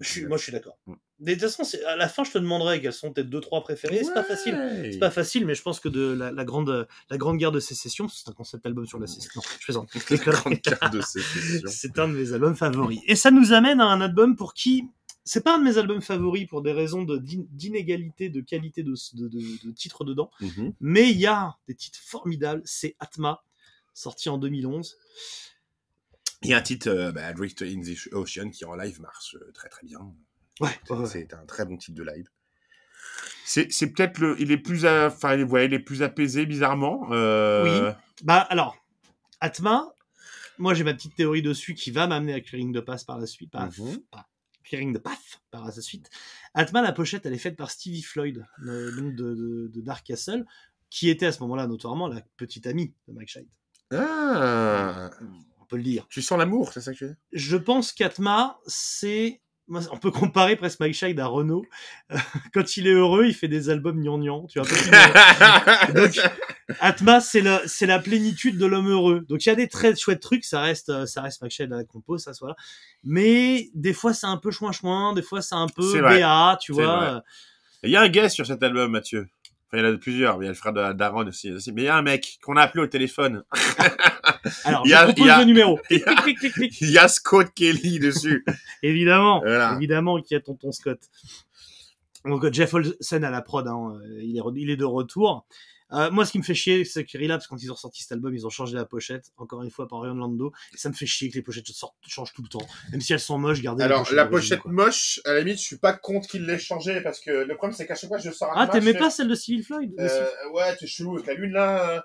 Je 0.00 0.08
suis- 0.08 0.26
moi, 0.26 0.36
je 0.38 0.42
suis 0.44 0.52
d'accord. 0.52 0.76
Mm. 0.86 0.94
De 1.20 1.32
toute 1.34 1.42
façon, 1.42 1.62
à 1.86 1.94
la 1.94 2.08
fin, 2.08 2.24
je 2.24 2.32
te 2.32 2.38
demanderai 2.38 2.80
quelles 2.80 2.92
sont 2.92 3.12
tes 3.12 3.22
deux, 3.22 3.40
trois 3.40 3.62
préférés. 3.62 4.02
C'est 4.02 4.12
pas 4.14 4.24
facile. 4.24 4.58
C'est 4.92 4.98
pas 4.98 5.10
facile, 5.12 5.46
mais 5.46 5.54
je 5.54 5.62
pense 5.62 5.78
que 5.78 5.88
de 5.88 6.12
la, 6.12 6.32
la 6.32 6.44
grande, 6.44 6.88
la 7.10 7.16
grande 7.16 7.38
guerre 7.38 7.52
de 7.52 7.60
sécession, 7.60 8.08
c'est 8.08 8.28
un 8.28 8.32
concept 8.32 8.66
album 8.66 8.86
sur 8.86 8.98
la 8.98 9.06
sécession. 9.06 9.30
Non, 9.40 9.42
je 9.60 9.64
plaisante. 9.64 9.90
La 10.10 10.16
grande 10.16 10.60
carte 10.60 10.92
de 10.92 11.00
sécession. 11.00 11.68
C'est 11.72 11.96
un 12.00 12.08
de 12.08 12.14
mes 12.14 12.32
albums 12.32 12.56
favoris. 12.56 12.98
Et 13.06 13.14
ça 13.14 13.30
nous 13.30 13.52
amène 13.52 13.80
à 13.80 13.84
un 13.86 14.00
album 14.00 14.34
pour 14.34 14.54
qui 14.54 14.84
c'est 15.24 15.42
pas 15.42 15.56
un 15.56 15.58
de 15.58 15.64
mes 15.64 15.78
albums 15.78 16.02
favoris 16.02 16.46
pour 16.46 16.60
des 16.62 16.72
raisons 16.72 17.02
d'inégalité 17.04 18.28
de 18.28 18.40
qualité 18.40 18.82
de, 18.82 18.94
de, 19.14 19.28
de- 19.28 19.66
de 19.66 19.70
titres 19.72 20.04
dedans, 20.04 20.30
Mhm. 20.40 20.74
mais 20.80 21.10
il 21.10 21.18
y 21.18 21.26
a 21.26 21.56
des 21.68 21.74
titres 21.74 21.98
formidables. 22.02 22.62
C'est 22.64 22.94
Atma, 22.98 23.42
sorti 23.94 24.28
en 24.28 24.38
2011. 24.38 24.96
Il 26.42 26.50
y 26.50 26.54
a 26.54 26.58
un 26.58 26.62
titre, 26.62 26.88
euh, 26.90 27.10
bah, 27.12 27.32
Drift 27.32 27.62
in 27.62 27.80
the 27.80 28.12
Ocean, 28.12 28.50
qui 28.50 28.64
en 28.66 28.74
live 28.74 29.00
marche 29.00 29.34
euh, 29.36 29.50
très 29.52 29.68
très 29.70 29.86
bien. 29.86 29.98
Ouais. 30.60 30.78
C'est 31.06 31.32
un 31.32 31.46
très 31.46 31.64
bon 31.64 31.76
titre 31.78 31.96
de 31.96 32.02
live. 32.04 32.28
C'est 33.46 33.66
peut-être 33.92 34.18
le. 34.18 34.36
Il 34.40 34.50
est 34.52 34.58
plus. 34.58 34.86
Enfin, 34.86 35.40
ouais, 35.42 35.66
il 35.66 35.74
est 35.74 35.78
plus 35.78 36.02
apaisé, 36.02 36.46
bizarrement. 36.46 37.08
Euh, 37.12 37.92
Bah 38.22 38.38
alors, 38.50 38.76
Atma, 39.40 39.92
moi 40.58 40.72
j'ai 40.74 40.84
ma 40.84 40.94
petite 40.94 41.14
théorie 41.16 41.42
dessus 41.42 41.74
qui 41.74 41.90
va 41.90 42.06
m'amener 42.06 42.32
à 42.34 42.40
Clearing 42.40 42.72
de 42.72 42.80
Pass 42.80 43.04
par 43.04 43.18
la 43.18 43.26
suite. 43.26 43.50
Pas, 43.50 43.66
Mhm. 43.78 43.98
pas 44.10 44.26
Clearing 44.64 44.94
the 44.94 44.98
Path 44.98 45.42
par 45.50 45.64
la 45.64 45.70
suite. 45.72 46.10
Atma, 46.54 46.82
la 46.82 46.92
pochette, 46.92 47.26
elle 47.26 47.34
est 47.34 47.38
faite 47.38 47.56
par 47.56 47.70
Stevie 47.70 48.02
Floyd, 48.02 48.46
donc 48.58 49.14
de, 49.14 49.34
de- 49.34 49.70
de 49.72 49.80
Dark 49.80 50.04
Castle, 50.06 50.44
qui 50.90 51.08
était 51.10 51.26
à 51.26 51.32
ce 51.32 51.40
moment-là 51.42 51.66
notoirement 51.66 52.08
la 52.08 52.20
petite 52.36 52.66
amie 52.66 52.94
de 53.08 53.12
Mike 53.12 53.28
Scheid. 53.28 53.46
Ah, 53.92 55.10
On 55.60 55.64
peut 55.66 55.76
le 55.76 55.82
dire. 55.82 56.06
tu 56.08 56.22
sens 56.22 56.38
l'amour, 56.38 56.72
c'est 56.72 56.80
ça 56.80 56.92
que 56.92 56.98
tu 56.98 57.04
veux 57.06 57.16
Je 57.32 57.56
pense 57.56 57.92
qu'Atma, 57.92 58.58
c'est. 58.66 59.40
On 59.68 59.96
peut 59.96 60.10
comparer 60.10 60.56
presque 60.56 60.80
Mike 60.80 60.94
Scheid 60.94 61.18
à 61.18 61.26
Renault. 61.26 61.64
Quand 62.52 62.76
il 62.76 62.86
est 62.86 62.92
heureux, 62.92 63.26
il 63.26 63.34
fait 63.34 63.48
des 63.48 63.70
albums 63.70 63.98
gnangnan. 64.02 64.46
Tu 64.46 64.60
vois, 64.60 64.68
Donc, 65.94 66.20
Atma, 66.80 67.20
c'est 67.20 67.40
la, 67.40 67.66
c'est 67.66 67.86
la 67.86 67.98
plénitude 67.98 68.58
de 68.58 68.66
l'homme 68.66 68.88
heureux. 68.88 69.24
Donc, 69.28 69.44
il 69.46 69.48
y 69.48 69.52
a 69.52 69.54
des 69.54 69.68
très 69.68 69.96
chouettes 69.96 70.20
trucs. 70.20 70.44
Ça 70.44 70.60
reste, 70.60 70.90
euh, 70.90 71.06
ça 71.06 71.22
reste 71.22 71.40
Mike 71.40 71.52
Scheid 71.52 71.72
à 71.72 71.76
la 71.76 71.84
compo, 71.84 72.18
ça, 72.18 72.32
voilà. 72.40 72.56
Mais, 73.04 73.70
des 73.74 73.94
fois, 73.94 74.12
c'est 74.12 74.26
un 74.26 74.36
peu 74.36 74.50
chouin-chouin. 74.50 75.14
Des 75.14 75.22
fois, 75.22 75.40
c'est 75.40 75.54
un 75.54 75.68
peu. 75.68 76.00
BA, 76.02 76.58
tu 76.60 76.72
vois. 76.72 76.96
vrai. 76.96 77.20
Il 77.84 77.90
y 77.90 77.96
a 77.96 78.02
un 78.02 78.08
guest 78.08 78.34
sur 78.34 78.46
cet 78.46 78.62
album, 78.62 78.90
Mathieu. 78.90 79.28
Enfin, 79.74 79.82
il 79.82 79.84
y 79.84 79.88
en 79.90 79.94
a 79.94 79.98
plusieurs. 79.98 80.42
Il 80.42 80.44
y 80.44 80.46
a 80.46 80.50
le 80.50 80.54
frère 80.54 80.72
de 80.72 80.92
d'Aaron 80.92 81.26
aussi, 81.26 81.50
aussi. 81.52 81.72
Mais 81.72 81.82
il 81.82 81.84
y 81.86 81.88
a 81.88 81.96
un 81.96 82.02
mec 82.02 82.38
qu'on 82.42 82.56
a 82.56 82.62
appelé 82.62 82.82
au 82.82 82.86
téléphone. 82.86 83.42
Alors, 84.64 84.82
Il 84.84 84.88
y 84.88 84.92
je 84.92 84.96
a- 84.96 85.04
propose 85.04 85.24
il 85.24 85.26
y 85.26 85.30
a- 85.30 85.38
le 85.40 85.44
numéro. 85.44 85.78
il 85.90 85.98
y 85.98 86.02
a-. 86.04 86.24
Il 86.80 86.90
y 86.90 87.08
Scott 87.08 87.48
Kelly 87.54 87.98
dessus. 87.98 88.44
Évidemment. 88.82 89.40
Voilà. 89.40 89.74
Évidemment 89.76 90.20
qu'il 90.20 90.34
y 90.34 90.38
a 90.38 90.40
tonton 90.40 90.70
Scott. 90.72 91.00
Donc, 92.24 92.50
Jeff 92.52 92.72
Olsen 92.72 93.24
à 93.24 93.30
la 93.30 93.42
prod, 93.42 93.66
hein, 93.68 93.98
euh, 94.02 94.22
il, 94.22 94.36
est, 94.38 94.42
il 94.56 94.70
est 94.70 94.76
de 94.76 94.84
retour. 94.84 95.46
Euh, 95.94 96.10
moi, 96.10 96.26
ce 96.26 96.32
qui 96.32 96.38
me 96.38 96.42
fait 96.42 96.54
chier, 96.54 96.84
c'est 96.84 97.04
que 97.04 97.16
Relapse, 97.18 97.46
quand 97.46 97.62
ils 97.62 97.70
ont 97.70 97.76
sorti 97.76 98.02
cet 98.02 98.12
album, 98.12 98.34
ils 98.34 98.46
ont 98.46 98.50
changé 98.50 98.74
la 98.74 98.84
pochette, 98.84 99.30
encore 99.36 99.62
une 99.62 99.70
fois 99.70 99.88
par 99.88 100.00
Ryan 100.00 100.14
Lando. 100.14 100.52
Et 100.72 100.76
ça 100.76 100.88
me 100.88 100.94
fait 100.94 101.06
chier 101.06 101.30
que 101.30 101.34
les 101.34 101.42
pochettes 101.42 101.66
sortent, 101.68 101.94
changent 102.06 102.32
tout 102.32 102.42
le 102.42 102.48
temps. 102.48 102.66
Même 102.92 103.00
si 103.00 103.12
elles 103.12 103.20
sont 103.20 103.38
moches, 103.38 103.62
gardez 103.62 103.84
Alors, 103.84 104.12
la 104.12 104.26
pochette 104.26 104.60
quoi. 104.60 104.72
moche, 104.72 105.20
à 105.24 105.34
la 105.34 105.40
limite, 105.40 105.58
je 105.58 105.64
suis 105.64 105.78
pas 105.78 105.92
contre 105.92 106.28
qu'il 106.28 106.46
l'ait 106.46 106.58
changée 106.58 107.00
parce 107.00 107.20
que 107.20 107.30
le 107.30 107.56
problème, 107.56 107.76
c'est 107.76 107.86
qu'à 107.86 107.94
chaque 107.94 108.08
fois, 108.08 108.18
je 108.18 108.30
sors 108.30 108.50
un 108.50 108.62
Ah, 108.62 108.66
t'aimais 108.66 108.94
pas 108.94 109.10
celle 109.10 109.28
de 109.28 109.34
Civil 109.34 109.64
Floyd 109.64 109.94
euh, 109.98 110.26
Ouais, 110.52 110.74
t'es 110.76 110.86
chelou 110.86 111.14
avec 111.14 111.26
la 111.26 111.34
lune 111.34 111.52
là. 111.52 112.04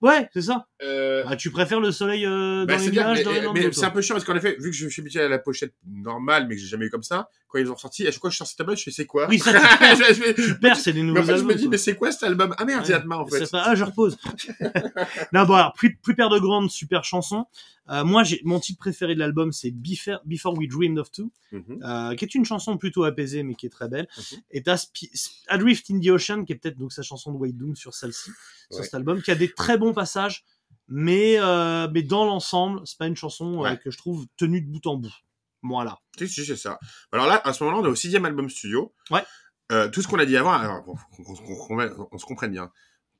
Ouais, 0.00 0.28
c'est 0.32 0.42
ça. 0.42 0.66
Euh, 0.82 1.22
Ah, 1.26 1.36
tu 1.36 1.50
préfères 1.50 1.80
le 1.80 1.90
soleil 1.92 2.24
euh, 2.26 2.64
bah, 2.66 2.76
dans 2.76 2.82
les 2.82 2.90
nuages 2.90 3.24
mais, 3.54 3.72
c'est 3.72 3.84
un 3.84 3.90
peu 3.90 4.00
chiant 4.00 4.14
parce 4.14 4.24
qu'en 4.24 4.34
effet, 4.36 4.56
vu 4.60 4.70
que 4.70 4.76
je 4.76 4.88
suis 4.88 5.00
habitué 5.02 5.20
à 5.20 5.28
la 5.28 5.38
pochette 5.38 5.74
normale, 5.86 6.46
mais 6.48 6.54
que 6.56 6.60
j'ai 6.60 6.66
jamais 6.68 6.86
eu 6.86 6.90
comme 6.90 7.02
ça, 7.02 7.28
quand 7.48 7.58
ils 7.58 7.70
ont 7.70 7.76
sorti, 7.76 8.06
à 8.06 8.10
chaque 8.10 8.20
fois 8.20 8.30
que 8.30 8.34
je 8.34 8.38
sors 8.38 8.46
cet 8.46 8.60
album, 8.60 8.76
je 8.76 8.82
fais 8.84 8.90
c'est 8.90 9.06
quoi 9.06 9.26
Oui, 9.28 9.38
ça, 9.38 9.52
tu 10.36 10.58
perds. 10.60 10.76
c'est 10.76 10.92
des 10.92 11.00
mais 11.02 11.06
nouveaux 11.08 11.20
en 11.20 11.24
fait, 11.24 11.38
je 11.38 11.44
me 11.44 11.54
dis, 11.54 11.62
quoi. 11.64 11.70
mais 11.70 11.78
c'est 11.78 11.94
quoi 11.96 12.12
cet 12.12 12.22
album? 12.24 12.54
Ah 12.58 12.64
merde, 12.64 12.86
Ouais. 12.86 12.92
Atma 12.94 13.16
en 13.16 13.26
fait. 13.26 13.50
Pas- 13.50 13.62
Ah, 13.66 13.74
je 13.74 13.84
repose. 13.84 14.18
non, 15.32 15.44
bon, 15.44 15.54
alors, 15.54 15.72
plus, 15.72 15.96
plus 15.96 16.14
père 16.14 16.28
de 16.30 16.38
grande, 16.38 16.70
super 16.70 17.04
chanson. 17.04 17.46
Euh, 17.90 18.04
moi, 18.04 18.22
j'ai, 18.22 18.40
mon 18.44 18.60
titre 18.60 18.78
préféré 18.78 19.14
de 19.14 19.18
l'album, 19.18 19.50
c'est 19.52 19.70
Before, 19.70 20.20
Before 20.26 20.56
We 20.58 20.68
Dreamed 20.68 20.98
of 20.98 21.10
Two, 21.10 21.30
Mhm. 21.52 21.80
euh, 21.82 22.14
qui 22.16 22.24
est 22.26 22.34
une 22.34 22.44
chanson 22.44 22.76
plutôt 22.76 23.04
apaisée, 23.04 23.42
mais 23.42 23.54
qui 23.54 23.64
est 23.64 23.70
très 23.70 23.88
belle. 23.88 24.06
Mhm. 24.18 24.38
Et 24.50 24.62
t'as 24.62 24.86
Adrift 25.48 25.90
in 25.90 25.98
the 26.00 26.08
Ocean, 26.10 26.44
qui 26.44 26.52
est 26.52 26.56
peut-être 26.56 26.76
donc 26.76 26.92
sa 26.92 27.02
chanson 27.02 27.32
de 27.32 27.38
White 27.38 27.56
Doom 27.56 27.74
sur 27.76 27.94
celle-ci, 27.94 28.30
sur 28.70 28.84
cet 28.84 28.92
album, 28.94 29.22
qui 29.22 29.30
a 29.30 29.34
des 29.34 29.48
très 29.48 29.67
bons 29.76 29.92
passages, 29.92 30.44
mais, 30.88 31.38
euh, 31.38 31.88
mais 31.92 32.02
dans 32.02 32.24
l'ensemble, 32.24 32.80
c'est 32.86 32.98
pas 32.98 33.06
une 33.06 33.16
chanson 33.16 33.64
euh, 33.64 33.76
que 33.76 33.90
je 33.90 33.98
trouve 33.98 34.26
tenue 34.36 34.60
de 34.62 34.70
bout 34.70 34.86
en 34.86 34.96
bout. 34.96 35.14
Voilà. 35.62 35.98
Si, 36.16 36.28
si, 36.28 36.46
c'est 36.46 36.56
ça. 36.56 36.78
Alors 37.12 37.26
là, 37.26 37.40
à 37.44 37.52
ce 37.52 37.62
moment-là, 37.64 37.82
on 37.82 37.86
est 37.86 37.92
au 37.92 37.96
sixième 37.96 38.24
album 38.24 38.48
studio. 38.48 38.94
Ouais. 39.10 39.22
Euh, 39.70 39.88
tout 39.90 40.00
ce 40.00 40.08
qu'on 40.08 40.18
a 40.18 40.24
dit 40.24 40.36
avant, 40.36 40.52
alors, 40.52 40.82
bon, 40.84 40.96
on 41.18 42.18
se 42.18 42.24
comprenne 42.24 42.52
bien. 42.52 42.70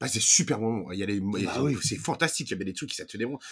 Bah, 0.01 0.09
c'est 0.09 0.20
super 0.22 0.59
bon. 0.59 0.90
Il 0.92 0.99
y 0.99 1.03
a 1.03 1.07
les, 1.07 1.20
Bah 1.20 1.61
oui. 1.61 1.76
c'est 1.82 1.96
fantastique. 1.96 2.49
Il 2.49 2.53
y 2.53 2.55
avait 2.55 2.64
des 2.64 2.72
trucs 2.72 2.90
qui 2.90 2.96
ça 2.96 3.05
te 3.05 3.16
démontre. 3.16 3.44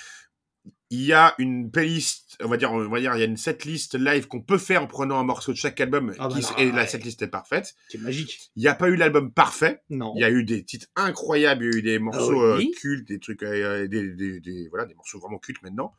Il 0.91 1.03
y 1.03 1.13
a 1.13 1.35
une 1.39 1.69
playlist, 1.71 2.37
on 2.45 2.49
va 2.49 2.57
dire, 2.57 2.71
on 2.73 2.89
va 2.89 3.01
dire, 3.01 3.13
il 3.17 3.19
y 3.19 3.23
a 3.23 3.27
une 3.27 3.37
setlist 3.37 3.97
live 3.99 4.29
qu'on 4.29 4.41
peut 4.41 4.57
faire 4.59 4.83
en 4.85 4.87
prenant 4.87 5.19
un 5.19 5.25
morceau 5.25 5.53
de 5.53 5.57
chaque 5.57 5.81
album. 5.81 6.15
Ah 6.19 6.29
bah 6.29 6.35
qui- 6.37 6.43
non, 6.43 6.57
et 6.59 6.71
la 6.71 6.83
ouais. 6.83 6.87
setlist 6.87 7.21
est 7.23 7.27
parfaite. 7.29 7.75
C'est 7.89 7.99
magique. 7.99 8.53
Il 8.55 8.63
n'y 8.63 8.69
a 8.69 8.75
pas 8.75 8.89
eu 8.89 8.95
l'album 8.95 9.33
parfait. 9.33 9.81
Non. 9.91 10.13
Il 10.17 10.21
y 10.21 10.25
a 10.25 10.31
eu 10.31 10.45
des 10.45 10.65
titres 10.65 10.87
incroyables. 10.95 11.65
Il 11.65 11.73
y 11.73 11.75
a 11.75 11.79
eu 11.79 11.83
des 11.83 11.99
morceaux 11.99 12.41
Ah 12.41 12.57
oui. 12.59 12.71
euh, 12.73 12.79
cultes, 12.81 13.09
des 13.09 13.19
trucs, 13.19 13.43
euh, 13.43 13.89
des, 13.89 14.11
des, 14.13 14.39
des- 14.39 14.69
voilà, 14.69 14.85
des 14.87 14.95
morceaux 14.95 15.19
vraiment 15.19 15.39
cultes 15.39 15.61
maintenant. 15.63 15.93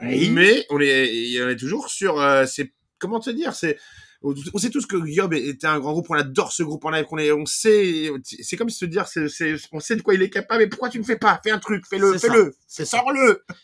Oui. 0.00 0.30
Mais 0.30 0.64
on 0.70 0.78
est, 0.80 1.40
en 1.42 1.48
est 1.48 1.56
toujours 1.56 1.88
sur, 1.88 2.20
euh, 2.20 2.46
c'est, 2.46 2.72
comment 2.98 3.18
te 3.18 3.30
dire, 3.30 3.52
c'est, 3.54 3.78
on 4.22 4.58
sait 4.58 4.70
tous 4.70 4.86
que 4.86 4.96
Yob 5.06 5.34
était 5.34 5.66
un 5.66 5.78
grand 5.80 5.92
groupe, 5.92 6.06
on 6.08 6.14
adore 6.14 6.52
ce 6.52 6.62
groupe 6.62 6.84
en 6.84 6.90
live, 6.90 7.04
qu'on 7.04 7.18
est, 7.18 7.30
on 7.32 7.46
sait, 7.46 8.10
c'est 8.24 8.56
comme 8.56 8.70
se 8.70 8.84
dire, 8.86 9.06
c'est, 9.06 9.26
on 9.72 9.80
sait 9.80 9.96
de 9.96 10.02
quoi 10.02 10.14
il 10.14 10.22
est 10.22 10.30
capable, 10.30 10.62
mais 10.62 10.68
pourquoi 10.68 10.88
tu 10.88 10.98
ne 10.98 11.04
fais 11.04 11.16
pas? 11.18 11.40
Fais 11.44 11.50
un 11.50 11.58
truc, 11.58 11.84
fais-le, 11.86 12.16
fais-le, 12.18 12.54
sors-le! 12.68 13.44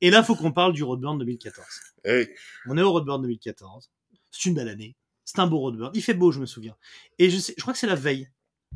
Et 0.00 0.10
là, 0.10 0.22
faut 0.22 0.34
qu'on 0.36 0.52
parle 0.52 0.72
du 0.72 0.82
Roadburn 0.82 1.18
2014. 1.18 1.66
Eh, 2.04 2.28
On 2.66 2.76
est 2.78 2.82
au 2.82 2.90
Roadburn 2.92 3.20
2014. 3.22 3.90
C'est 4.30 4.48
une 4.48 4.54
belle 4.54 4.68
année. 4.68 4.96
C'est 5.24 5.40
un 5.40 5.46
beau 5.46 5.58
Roadburn. 5.58 5.90
Il 5.94 6.02
fait 6.02 6.14
beau, 6.14 6.30
je 6.32 6.40
me 6.40 6.46
souviens. 6.46 6.76
Et 7.18 7.30
je 7.30 7.38
sais, 7.38 7.54
je 7.56 7.62
crois 7.62 7.72
que 7.72 7.78
c'est 7.78 7.86
la 7.86 7.94
veille. 7.96 8.28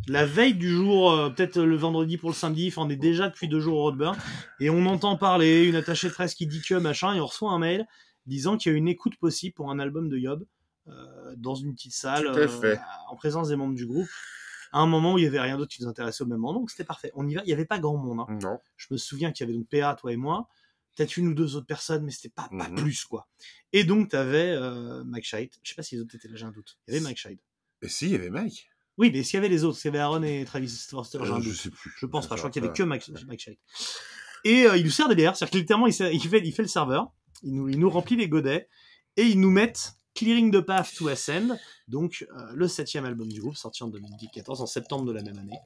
La 0.09 0.25
veille 0.27 0.55
du 0.55 0.69
jour, 0.69 1.13
euh, 1.13 1.31
peut-être 1.31 1.61
le 1.61 1.77
vendredi 1.77 2.17
pour 2.19 2.31
le 2.31 2.35
samedi, 2.35 2.69
enfin, 2.69 2.83
on 2.83 2.91
est 2.91 2.97
déjà 2.97 3.29
depuis 3.29 3.47
deux 3.47 3.61
jours 3.61 3.79
au 3.79 3.83
Roadburn. 3.83 4.17
Et 4.59 4.71
on 4.71 4.85
entend 4.87 5.17
parler, 5.17 5.65
une 5.65 5.77
attachée 5.77 6.09
de 6.09 6.13
presse 6.13 6.35
qui 6.35 6.47
dit 6.47 6.63
que 6.63 6.75
machin, 6.75 7.15
et 7.15 7.21
on 7.21 7.27
reçoit 7.27 7.51
un 7.53 7.59
mail 7.59 7.87
disant 8.27 8.57
qu'il 8.57 8.73
y 8.73 8.75
a 8.75 8.79
une 8.79 8.89
écoute 8.89 9.17
possible 9.17 9.55
pour 9.55 9.71
un 9.71 9.79
album 9.79 10.09
de 10.09 10.17
Yob, 10.17 10.45
euh, 10.89 11.35
dans 11.37 11.55
une 11.55 11.75
petite 11.75 11.93
salle, 11.93 12.27
fait. 12.49 12.81
en 13.11 13.17
présence 13.17 13.49
des 13.49 13.57
membres 13.57 13.75
du 13.75 13.87
groupe. 13.87 14.09
À 14.73 14.79
un 14.81 14.87
moment 14.87 15.13
où 15.15 15.19
il 15.19 15.25
y 15.25 15.27
avait 15.27 15.41
rien 15.41 15.59
d'autre 15.59 15.71
qui 15.71 15.83
nous 15.83 15.89
intéressait 15.89 16.23
au 16.25 16.27
même 16.27 16.39
moment, 16.39 16.59
donc 16.61 16.71
c'était 16.71 16.85
parfait. 16.85 17.13
On 17.15 17.29
y 17.29 17.35
va. 17.35 17.43
Il 17.45 17.51
y 17.51 17.53
avait 17.53 17.67
pas 17.67 17.79
grand 17.79 17.99
monde. 17.99 18.21
hein. 18.21 18.39
Non. 18.43 18.59
Je 18.79 18.87
me 18.91 18.97
souviens 18.97 19.31
qu'il 19.31 19.47
y 19.47 19.51
avait 19.51 19.59
donc 19.59 19.69
PA, 19.69 19.95
toi 19.95 20.13
et 20.13 20.17
moi, 20.17 20.49
peut-être 20.97 21.17
une 21.17 21.29
ou 21.29 21.35
deux 21.35 21.57
autres 21.57 21.67
personnes, 21.67 22.05
mais 22.05 22.11
c'était 22.13 22.29
pas, 22.29 22.49
pas 22.49 22.69
Mhm. 22.69 22.77
plus, 22.77 23.05
quoi. 23.05 23.29
Et 23.73 23.85
donc, 23.85 24.11
t'avais 24.11 24.51
euh, 24.51 25.03
Mike 25.05 25.25
Scheid. 25.25 25.51
Je 25.63 25.69
sais 25.71 25.75
pas 25.75 25.83
si 25.83 25.95
les 25.97 26.01
autres 26.03 26.15
étaient 26.15 26.29
là, 26.29 26.37
j'ai 26.37 26.45
un 26.45 26.53
doute. 26.53 26.79
Il 26.87 26.93
y 26.95 26.97
avait 26.97 27.05
Mike 27.05 27.19
Scheid. 27.19 27.39
Et 27.83 27.89
si, 27.89 28.07
il 28.07 28.13
y 28.13 28.15
avait 28.15 28.31
Mike? 28.31 28.69
Oui, 28.99 29.11
mais 29.13 29.23
s'il 29.23 29.35
y 29.35 29.39
avait 29.39 29.49
les 29.49 29.65
autres, 29.65 29.79
s'il 29.79 29.87
y 29.87 29.89
avait 29.89 30.01
Aaron 30.01 30.23
et 30.23 30.45
Travis 30.45 30.69
Forster, 30.91 31.19
j'ai 31.25 31.33
Euh, 31.33 31.41
je 31.41 31.51
sais 31.53 31.71
plus. 31.71 31.93
Je 31.97 32.05
pense 32.07 32.29
pas, 32.29 32.37
je 32.37 32.41
crois 32.43 32.51
qu'il 32.51 32.63
y 32.63 32.67
avait 32.67 32.75
que 32.77 32.83
Mike, 32.83 33.11
Mike 33.27 33.41
Scheid. 33.41 33.57
Et 34.45 34.67
euh, 34.67 34.77
il 34.77 34.85
nous 34.85 34.91
sert 34.91 35.09
des 35.09 35.15
bières, 35.15 35.35
c'est-à-dire 35.37 35.53
que 35.53 35.59
littéralement, 35.59 35.87
il, 35.87 35.95
sert- 35.95 36.13
il 36.13 36.21
fait, 36.21 36.41
il 36.45 36.53
fait 36.53 36.63
le 36.63 36.69
serveur, 36.69 37.11
il 37.43 37.55
nous, 37.55 37.69
il 37.69 37.79
nous 37.79 37.89
remplit 37.89 38.17
les 38.17 38.29
godets, 38.29 38.69
et 39.17 39.23
ils 39.23 39.41
nous 39.41 39.51
mettent 39.51 39.95
Clearing 40.15 40.53
the 40.53 40.61
Path 40.61 40.93
to 40.97 41.09
Ascend, 41.09 41.59
donc 41.89 42.27
euh, 42.37 42.53
le 42.55 42.69
septième 42.69 43.07
album 43.07 43.29
du 43.29 43.41
groupe, 43.41 43.57
sorti 43.57 43.83
en 43.83 43.89
2014, 43.89 44.61
en 44.61 44.67
septembre 44.67 45.07
de 45.07 45.13
la 45.13 45.23
même 45.23 45.39
année. 45.39 45.59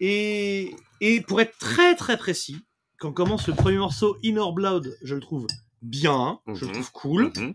Et, 0.00 0.74
et 1.00 1.20
pour 1.20 1.40
être 1.40 1.56
très 1.58 1.94
très 1.94 2.16
précis, 2.18 2.58
quand 3.04 3.12
commence 3.12 3.46
le 3.48 3.54
premier 3.54 3.76
morceau, 3.76 4.16
Inner 4.22 4.50
Blood, 4.54 4.96
je 5.02 5.14
le 5.14 5.20
trouve 5.20 5.46
bien, 5.82 6.40
je 6.46 6.64
le 6.64 6.68
Mhm. 6.68 6.72
trouve 6.72 6.92
cool. 6.92 7.32
Mhm. 7.36 7.54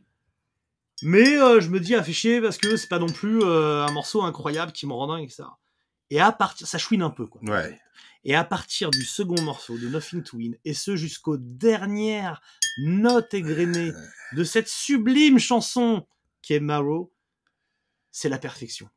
Mais 1.02 1.38
euh, 1.40 1.60
je 1.60 1.70
me 1.70 1.80
dis, 1.80 1.96
ah, 1.96 2.04
fait 2.04 2.14
chier 2.14 2.40
parce 2.40 2.60
que 2.60 2.76
c'est 2.78 2.88
pas 2.88 3.00
non 3.00 3.08
plus 3.12 3.42
euh, 3.42 3.84
un 3.84 3.92
morceau 3.92 4.22
incroyable 4.22 4.72
qui 4.74 4.86
me 4.86 4.94
rend 4.94 5.08
dingue, 5.08 5.24
etc. 5.24 5.46
Et 6.12 6.20
à 6.20 6.32
partir, 6.32 6.68
ça 6.68 6.78
chouine 6.78 7.02
un 7.02 7.10
peu, 7.10 7.26
quoi. 7.26 7.42
Ouais. 7.46 7.80
Et 8.26 8.36
à 8.36 8.44
partir 8.44 8.92
du 8.92 9.04
second 9.04 9.42
morceau 9.42 9.76
de 9.80 9.88
Nothing 9.88 10.22
to 10.22 10.38
Win, 10.38 10.56
et 10.66 10.76
ce 10.76 10.96
jusqu'aux 10.96 11.38
dernières 11.38 12.42
notes 12.86 13.34
égrenées 13.34 13.92
de 14.34 14.44
cette 14.44 14.68
sublime 14.68 15.40
chanson 15.40 16.06
qui 16.44 16.54
est 16.54 16.60
Marrow, 16.60 17.12
c'est 18.12 18.30
la 18.30 18.38
perfection. 18.38 18.88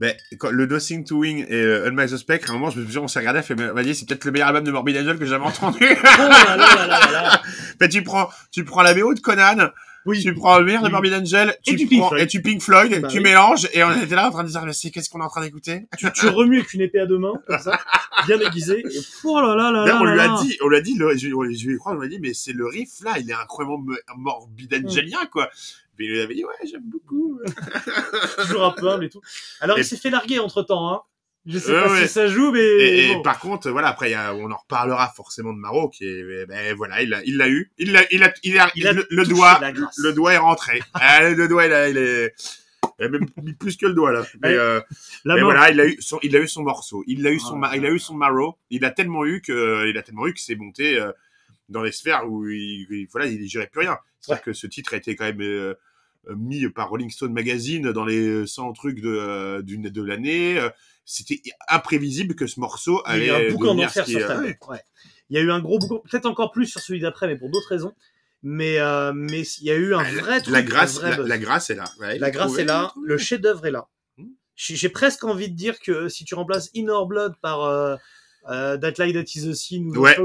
Mais 0.00 0.16
quand, 0.38 0.50
le 0.50 0.66
Dosing 0.66 1.04
to 1.04 1.16
Wing 1.16 1.44
et 1.48 1.54
euh, 1.54 1.88
Unmask 1.88 2.14
the 2.14 2.18
Spectre, 2.18 2.50
à 2.50 2.54
un 2.54 2.58
moment, 2.58 2.70
je 2.70 2.78
me 2.78 2.84
suis 2.84 2.92
dit, 2.92 2.98
on 2.98 3.08
s'est 3.08 3.18
regardé, 3.18 3.42
fait, 3.42 3.54
mais, 3.56 3.68
vas-y, 3.70 3.94
c'est 3.96 4.06
peut-être 4.06 4.24
le 4.24 4.30
meilleur 4.32 4.48
album 4.48 4.62
de 4.64 4.70
Morbid 4.70 4.96
Angel 4.96 5.18
que 5.18 5.26
j'avais 5.26 5.44
entendu. 5.44 5.78
Oh 6.18 6.28
là. 6.28 7.42
Mais 7.80 7.88
tu 7.88 8.02
prends, 8.02 8.28
tu 8.52 8.64
prends 8.64 8.82
la 8.82 8.92
BO 8.94 9.14
de 9.14 9.20
Conan, 9.20 9.70
Oui. 10.06 10.20
tu 10.22 10.32
prends 10.34 10.58
le 10.58 10.64
meilleur 10.64 10.82
de. 10.82 10.88
Morbid 10.88 11.14
Angel, 11.14 11.54
Et 11.66 11.76
tu 11.76 11.86
prends, 11.86 12.08
Floyd. 12.10 12.24
et 12.24 12.26
tu 12.28 12.42
Pink 12.42 12.60
Floyd, 12.62 13.00
Bah 13.00 13.08
tu 13.08 13.18
oui. 13.18 13.22
mélanges, 13.24 13.68
et 13.72 13.82
on 13.84 13.90
était 14.00 14.14
là 14.14 14.28
en 14.28 14.30
train 14.30 14.44
de 14.44 14.48
dire, 14.48 14.64
mais 14.64 14.72
c'est, 14.72 14.90
qu'est-ce 14.90 15.10
qu'on 15.10 15.20
est 15.20 15.24
en 15.24 15.28
train 15.28 15.42
d'écouter? 15.42 15.86
tu, 15.98 16.10
tu 16.12 16.28
remues 16.28 16.58
avec 16.58 16.72
une 16.74 16.80
épée 16.82 17.00
à 17.00 17.06
deux 17.06 17.18
mains, 17.18 17.34
comme 17.46 17.58
ça, 17.58 17.78
bien 18.26 18.38
aiguisée, 18.40 18.80
et 18.80 18.98
oh 19.24 19.40
là 19.40 19.54
là 19.56 19.70
là 19.72 19.84
D'ailleurs, 19.84 20.04
là 20.04 20.10
on 20.10 20.14
lui 20.14 20.20
a 20.20 20.42
dit, 20.42 20.58
on 20.62 20.68
lui 20.68 20.76
a 20.76 20.80
dit, 20.80 20.94
le, 20.96 21.12
je, 21.16 21.28
je 21.28 21.66
lui 21.66 21.74
ai 21.74 21.78
croire, 21.78 21.96
on 21.96 21.98
lui 22.00 22.06
a 22.06 22.08
dit, 22.10 22.18
mais 22.20 22.34
c'est 22.34 22.52
le 22.52 22.66
riff 22.66 23.00
là, 23.04 23.12
il 23.20 23.28
est 23.30 23.34
incroyablement 23.34 23.82
me- 23.82 23.98
morbid 24.16 24.72
Mm. 24.82 24.86
angelien, 24.86 25.18
quoi. 25.32 25.50
Mais 25.98 26.04
il 26.04 26.10
lui 26.12 26.20
avait 26.20 26.34
dit, 26.34 26.44
ouais, 26.44 26.54
j'aime 26.70 26.82
beaucoup. 26.84 27.40
toujours 28.42 28.64
un 28.64 28.70
peu 28.72 28.88
humble 28.88 29.04
et 29.06 29.08
tout. 29.10 29.20
Alors 29.60 29.78
Et- 29.78 29.80
il 29.80 29.84
s'est 29.84 29.96
fait 29.96 30.10
larguer 30.10 30.38
entre 30.38 30.62
temps, 30.62 30.92
hein. 30.92 31.02
Je 31.46 31.58
sais 31.58 31.72
pas 31.72 31.90
ouais. 31.90 32.02
si 32.06 32.12
ça 32.12 32.26
joue, 32.26 32.50
mais 32.52 32.60
Et, 32.60 33.10
et 33.10 33.14
bon. 33.14 33.22
par 33.22 33.38
contre, 33.38 33.70
voilà, 33.70 33.88
après, 33.88 34.08
il 34.10 34.12
y 34.12 34.14
a, 34.16 34.34
on 34.34 34.50
en 34.50 34.56
reparlera 34.56 35.08
forcément 35.16 35.54
de 35.54 35.58
Maro, 35.58 35.88
qui 35.88 36.04
est, 36.04 36.44
ben 36.46 36.74
voilà, 36.76 37.00
il 37.00 37.08
l'a, 37.08 37.22
il 37.24 37.38
l'a 37.38 37.48
eu, 37.48 37.72
il 37.78 37.92
l'a, 37.92 38.02
il 38.10 38.22
a, 38.22 38.34
il 38.42 38.58
a, 38.58 38.70
Il 38.74 38.86
a 38.86 38.92
le, 38.92 39.24
doigt, 39.24 39.58
le 39.96 40.12
doigt 40.12 40.34
est 40.34 40.38
rentré. 40.38 40.82
Ah, 40.94 41.30
le 41.30 41.48
doigt, 41.48 41.64
il, 41.64 41.72
a, 41.72 41.88
il 41.88 41.96
est, 41.96 42.34
il 42.98 43.04
a 43.04 43.08
même 43.08 43.26
mis 43.42 43.54
plus 43.54 43.78
que 43.78 43.86
le 43.86 43.94
doigt 43.94 44.12
là. 44.12 44.26
Mais, 44.42 44.52
euh, 44.52 44.80
mais 45.24 45.40
voilà, 45.40 45.70
il 45.70 45.80
a 45.80 45.86
eu 45.86 45.96
son, 46.00 46.18
il 46.22 46.36
a 46.36 46.40
eu 46.40 46.48
son 46.48 46.64
morceau, 46.64 47.02
il 47.06 47.26
a 47.26 47.30
eu 47.30 47.38
son, 47.38 47.54
Ah, 47.54 47.58
ma- 47.70 47.76
il 47.76 47.86
a 47.86 47.90
eu 47.90 47.98
son 47.98 48.14
Maro, 48.14 48.58
il 48.68 48.84
a 48.84 48.90
tellement 48.90 49.24
eu 49.24 49.40
que, 49.40 49.88
il 49.88 49.96
a 49.96 50.02
tellement 50.02 50.26
eu 50.26 50.34
que 50.34 50.40
c'est 50.40 50.56
monté 50.56 51.00
euh, 51.00 51.12
dans 51.70 51.82
les 51.82 51.92
sphères 51.92 52.28
où 52.28 52.46
il, 52.46 52.86
il- 52.90 53.08
voilà, 53.10 53.26
il 53.26 53.48
gérait 53.48 53.68
plus 53.68 53.80
rien. 53.82 53.96
C'est-à-dire 54.20 54.42
que 54.44 54.52
ce 54.52 54.66
titre 54.66 54.92
a 54.92 54.96
été 54.98 55.16
quand 55.16 55.24
même 55.24 55.40
euh, 55.40 55.74
mis 56.36 56.68
par 56.70 56.88
Rolling 56.90 57.10
Stone 57.10 57.32
Magazine 57.32 57.92
dans 57.92 58.04
les 58.04 58.46
100 58.46 58.72
trucs 58.74 59.00
de, 59.00 59.08
euh, 59.08 59.62
de 59.62 60.02
l'année. 60.02 60.58
Euh, 60.58 60.68
C'était 61.04 61.40
imprévisible 61.68 62.34
que 62.34 62.46
ce 62.46 62.60
morceau 62.60 63.02
Il 63.06 63.10
y 63.10 63.14
allait 63.14 63.30
a 63.30 63.42
eu 63.42 63.48
un 63.48 63.52
boucan 63.52 63.74
d'enfer 63.74 64.06
sur. 64.06 64.20
Ouais. 64.68 64.80
Il 65.30 65.36
y 65.36 65.40
a 65.40 65.42
eu 65.42 65.50
un 65.50 65.60
gros 65.60 65.78
boucan, 65.78 66.02
peut-être 66.10 66.26
encore 66.26 66.50
plus 66.52 66.66
sur 66.66 66.80
celui 66.80 67.00
d'après, 67.00 67.26
mais 67.26 67.36
pour 67.36 67.50
d'autres 67.50 67.68
raisons. 67.68 67.94
Mais 68.42 68.78
euh, 68.78 69.12
mais 69.14 69.42
il 69.42 69.64
y 69.64 69.70
a 69.70 69.74
eu 69.74 69.94
un 69.94 69.98
Ah, 69.98 70.12
la- 70.12 70.20
vrai 70.22 70.40
truc, 70.40 70.52
la 70.54 70.62
grâce, 70.62 70.94
vrai 70.94 71.16
la, 71.26 71.38
grâce 71.38 71.70
est 71.70 71.74
là. 71.74 71.84
Ouais, 71.98 72.18
La 72.18 72.30
grâce 72.30 72.46
trouvé, 72.48 72.62
est 72.62 72.66
là, 72.66 72.92
le 73.02 73.18
chef-d'œuvre 73.18 73.66
est 73.66 73.70
là. 73.72 73.88
Mm. 74.16 74.26
J'ai 74.54 74.76
j'ai 74.76 74.88
presque 74.90 75.24
envie 75.24 75.50
de 75.50 75.56
dire 75.56 75.80
que 75.80 76.08
si 76.08 76.24
tu 76.24 76.34
remplaces 76.36 76.70
Inner 76.74 77.04
Blood 77.06 77.34
par 77.42 77.62
euh, 77.64 77.96
euh, 78.48 78.76
That 78.78 78.92
Light 78.98 79.14
That 79.14 79.30
Is 79.34 79.50
the 79.50 79.54
Scene 79.54 79.96
ou 79.96 80.00
Ouais, 80.00 80.16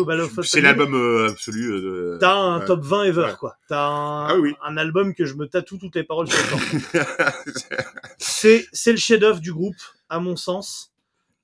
c'est 0.43 0.61
l'album 0.61 0.93
euh, 0.95 1.29
absolu. 1.31 1.71
euh, 1.71 2.17
T'as 2.19 2.33
un 2.35 2.59
top 2.61 2.81
20 2.81 3.03
ever, 3.03 3.21
Ouais. 3.23 3.33
quoi. 3.39 3.57
T'as 3.67 3.85
un, 3.87 4.27
Ah 4.27 4.37
oui. 4.37 4.55
un 4.63 4.77
album 4.77 5.13
que 5.13 5.25
je 5.25 5.33
me 5.35 5.45
tatoue 5.47 5.77
toutes 5.77 5.95
les 5.95 6.03
paroles 6.03 6.27
sur 6.29 6.37
le. 6.57 7.01
C'est, 8.17 8.67
c'est 8.71 8.91
le 8.91 8.97
chef-d'œuvre 8.97 9.39
du 9.39 9.51
groupe, 9.53 9.75
à 10.09 10.19
mon 10.19 10.35
sens. 10.35 10.91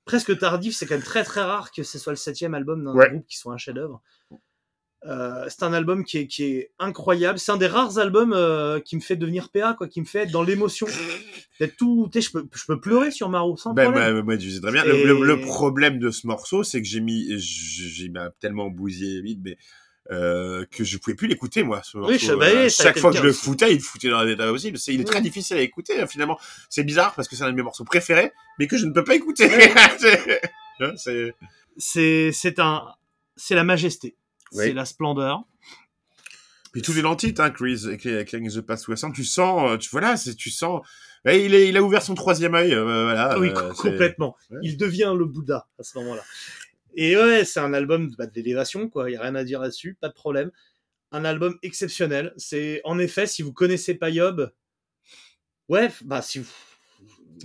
Presque 0.04 0.36
tardif, 0.38 0.74
c'est 0.74 0.86
quand 0.86 0.94
même 0.94 1.04
très 1.04 1.22
très 1.24 1.42
rare 1.42 1.70
que 1.72 1.82
ce 1.82 1.98
soit 1.98 2.12
le 2.12 2.16
septième 2.16 2.54
album 2.54 2.84
d'un 2.84 2.94
Ouais. 2.94 3.10
groupe 3.10 3.26
qui 3.28 3.36
soit 3.36 3.52
un 3.52 3.58
chef-d'œuvre. 3.58 4.00
Euh, 5.06 5.46
c'est 5.48 5.62
un 5.62 5.72
album 5.72 6.04
qui 6.04 6.18
est, 6.18 6.26
qui 6.26 6.44
est 6.44 6.72
incroyable. 6.78 7.38
C'est 7.38 7.52
un 7.52 7.56
des 7.56 7.66
rares 7.66 7.98
albums 7.98 8.34
euh, 8.34 8.80
qui 8.80 8.96
me 8.96 9.00
fait 9.00 9.16
devenir 9.16 9.48
PA, 9.48 9.74
quoi, 9.76 9.88
qui 9.88 10.00
me 10.00 10.06
fait 10.06 10.20
être 10.20 10.30
dans 10.30 10.42
l'émotion. 10.42 10.86
D'être 11.58 11.76
tout, 11.76 12.10
je 12.14 12.30
peux, 12.30 12.46
je 12.54 12.64
peux 12.66 12.78
pleurer 12.80 13.10
sur 13.10 13.28
Maro 13.30 13.56
sans 13.56 13.72
Ben, 13.72 13.84
problème. 13.90 14.14
ben, 14.16 14.22
moi, 14.24 14.36
je 14.38 14.48
sais 14.50 14.60
très 14.60 14.72
bien. 14.72 14.84
Et- 14.84 15.04
Le, 15.04 15.14
le- 15.14 15.24
le 15.24 15.40
problème 15.40 15.98
de 15.98 16.10
ce 16.10 16.26
morceau, 16.26 16.62
c'est 16.64 16.82
que 16.82 16.88
j'ai 16.88 17.00
mis, 17.00 17.28
j'ai 17.38 18.12
tellement 18.40 18.68
bousillé 18.68 19.20
vite, 19.22 19.40
mais 19.42 19.56
euh, 20.10 20.64
que 20.70 20.82
je 20.84 20.98
pouvais 20.98 21.14
plus 21.14 21.28
l'écouter 21.28 21.62
moi. 21.62 21.80
Ce 21.84 21.96
morceau. 21.96 22.18
je- 22.18 22.34
bah 22.34 22.46
Euh, 22.48 22.64
oui, 22.64 22.70
chaque 22.70 22.98
fois 22.98 23.10
le 23.10 23.14
que 23.16 23.20
je 23.22 23.26
le 23.26 23.32
foutais, 23.32 23.70
il 23.72 23.76
me 23.76 23.82
foutait 23.82 24.10
dans 24.10 24.18
un 24.18 24.28
état 24.28 24.46
possible. 24.48 24.76
C'est, 24.76 24.92
il 24.92 25.00
est 25.00 25.04
très 25.04 25.16
Oui. 25.18 25.22
difficile 25.22 25.56
à 25.56 25.60
écouter 25.62 26.00
euh, 26.00 26.06
finalement. 26.06 26.38
C'est 26.68 26.82
bizarre 26.84 27.14
parce 27.14 27.28
que 27.28 27.36
c'est 27.36 27.44
un 27.44 27.50
de 27.50 27.56
mes 27.56 27.62
morceaux 27.62 27.84
préférés, 27.84 28.32
mais 28.58 28.66
que 28.66 28.76
je 28.76 28.84
ne 28.86 28.92
peux 28.92 29.04
pas 29.04 29.14
écouter. 29.14 29.48
C'est- 29.98 30.40
Hein, 30.82 30.92
c'est 30.96 31.34
C'est, 31.76 32.32
c'est 32.32 32.58
un, 32.58 32.84
c'est 33.36 33.54
la 33.54 33.64
majesté. 33.64 34.16
Oui. 34.52 34.64
C'est 34.64 34.72
la 34.72 34.84
splendeur. 34.84 35.44
Puis 36.72 36.82
tous 36.82 36.92
les 36.92 37.02
lentilles, 37.02 37.34
hein, 37.38 37.50
Chris, 37.50 37.86
Clang 38.26 38.48
the 38.48 38.60
Past 38.60 38.84
60, 38.84 39.14
tu 39.14 39.24
sens, 39.24 39.70
euh, 39.72 39.76
tu 39.76 39.88
voilà, 39.90 40.16
c'est, 40.16 40.34
tu 40.36 40.50
sens. 40.50 40.82
Ouais, 41.24 41.44
il, 41.44 41.54
est, 41.54 41.68
il 41.68 41.76
a 41.76 41.82
ouvert 41.82 42.02
son 42.02 42.14
troisième 42.14 42.54
œil, 42.54 42.72
euh, 42.72 43.04
voilà. 43.04 43.38
oui, 43.38 43.48
euh, 43.48 43.52
co- 43.52 43.74
c'est- 43.74 43.90
complètement. 43.90 44.36
Ouais. 44.50 44.58
Il 44.62 44.76
devient 44.76 45.12
le 45.16 45.24
Bouddha 45.24 45.66
à 45.78 45.82
ce 45.82 45.98
moment-là. 45.98 46.22
Et 46.94 47.16
ouais, 47.16 47.44
c'est 47.44 47.60
un 47.60 47.72
album 47.74 48.14
bah, 48.16 48.26
d'élévation, 48.26 48.88
quoi. 48.88 49.10
Il 49.10 49.14
y 49.14 49.16
a 49.16 49.22
rien 49.22 49.34
à 49.34 49.44
dire 49.44 49.60
là-dessus, 49.60 49.96
pas 50.00 50.08
de 50.08 50.14
problème. 50.14 50.50
Un 51.12 51.24
album 51.24 51.58
exceptionnel. 51.62 52.32
C'est 52.36 52.80
en 52.84 52.98
effet, 53.00 53.26
si 53.26 53.42
vous 53.42 53.52
connaissez 53.52 53.94
pas 53.94 54.10
Yob, 54.10 54.52
ouais, 55.68 55.90
bah 56.04 56.22
si 56.22 56.38
vous. 56.38 56.46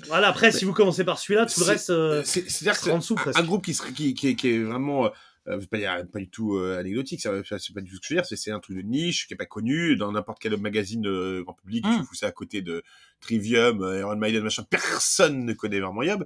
Voilà, 0.07 0.27
après, 0.27 0.51
si 0.51 0.65
vous 0.65 0.73
commencez 0.73 1.03
par 1.03 1.17
celui-là, 1.19 1.45
tout 1.45 1.59
le 1.61 1.65
C'est- 1.65 1.71
reste, 1.71 1.89
euh, 1.89 2.21
c'est, 2.25 2.49
c'est-à-dire 2.49 2.77
que 2.79 2.85
sera 2.85 2.95
en 2.95 2.99
dessous 2.99 3.15
un, 3.17 3.21
presque. 3.21 3.39
un 3.39 3.43
groupe 3.43 3.65
qui, 3.65 3.73
qui, 3.95 4.13
qui, 4.13 4.27
est- 4.29 4.35
qui 4.35 4.49
est 4.49 4.59
vraiment 4.63 5.09
pas, 5.45 5.77
dire- 5.77 6.05
pas 6.11 6.19
du 6.19 6.29
tout 6.29 6.55
euh, 6.55 6.79
anecdotique, 6.79 7.21
c'est 7.21 7.73
pas 7.73 7.81
du 7.81 7.89
tout 7.89 7.95
ce 7.97 8.01
que 8.01 8.07
je 8.09 8.13
veux 8.15 8.21
dire, 8.21 8.25
c'est, 8.37 8.51
un 8.51 8.59
truc 8.59 8.77
de 8.77 8.81
niche 8.81 9.27
qui 9.27 9.33
est 9.33 9.37
pas 9.37 9.45
connu 9.45 9.95
dans 9.95 10.11
n'importe 10.11 10.39
quel 10.41 10.57
magazine 10.57 11.05
euh, 11.07 11.43
grand 11.43 11.53
public, 11.53 11.85
Mm. 11.85 11.99
tu 11.99 12.05
fous 12.05 12.15
ça 12.15 12.27
à 12.27 12.31
côté 12.31 12.61
de 12.61 12.83
Trivium, 13.21 13.81
euh, 13.83 13.99
Iron 13.99 14.15
Maiden, 14.15 14.43
machin, 14.43 14.63
personne 14.69 15.45
ne 15.45 15.53
connaît 15.53 15.79
vraiment 15.79 16.01
Yob. 16.03 16.25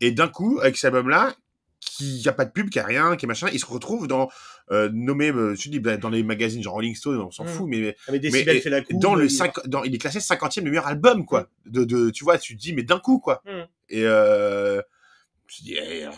Et 0.00 0.10
d'un 0.12 0.28
coup, 0.28 0.58
avec 0.60 0.76
cet 0.76 0.86
album-là, 0.86 1.34
qui 1.80 2.28
a 2.28 2.32
pas 2.32 2.44
de 2.44 2.50
pub, 2.50 2.70
qui 2.70 2.80
a 2.80 2.84
rien, 2.84 3.16
qui 3.16 3.24
est 3.24 3.28
machin, 3.28 3.48
il 3.52 3.60
se 3.60 3.66
retrouve 3.66 4.08
dans 4.08 4.28
euh, 4.70 4.90
nommé, 4.92 5.30
euh, 5.30 5.54
te 5.56 5.68
dis, 5.68 5.78
bah, 5.80 5.96
dans 5.96 6.10
les 6.10 6.22
magazines 6.22 6.62
genre 6.62 6.74
Rolling 6.74 6.94
Stone, 6.94 7.18
on 7.20 7.30
s'en 7.30 7.44
Mm. 7.44 7.48
fout, 7.48 7.66
mais 7.68 7.78
Avec 7.78 7.96
mais, 8.08 8.18
Décibel 8.18 8.56
et- 8.56 8.60
fait 8.60 8.68
la 8.70 8.82
coupe. 8.82 9.00
dans 9.00 9.14
le 9.14 9.24
il- 9.26 9.30
5, 9.30 9.66
dans, 9.66 9.82
il 9.84 9.94
est 9.94 9.98
classé 9.98 10.18
50e 10.20 10.64
meilleur 10.64 10.86
album, 10.88 11.24
quoi. 11.24 11.48
De, 11.66 11.84
de, 11.84 12.10
tu 12.10 12.24
vois, 12.24 12.36
tu 12.38 12.54
te 12.56 12.60
dis, 12.60 12.72
mais 12.74 12.82
d'un 12.82 12.98
coup, 12.98 13.18
quoi. 13.20 13.42
Et, 13.88 14.02
euh, 14.04 14.82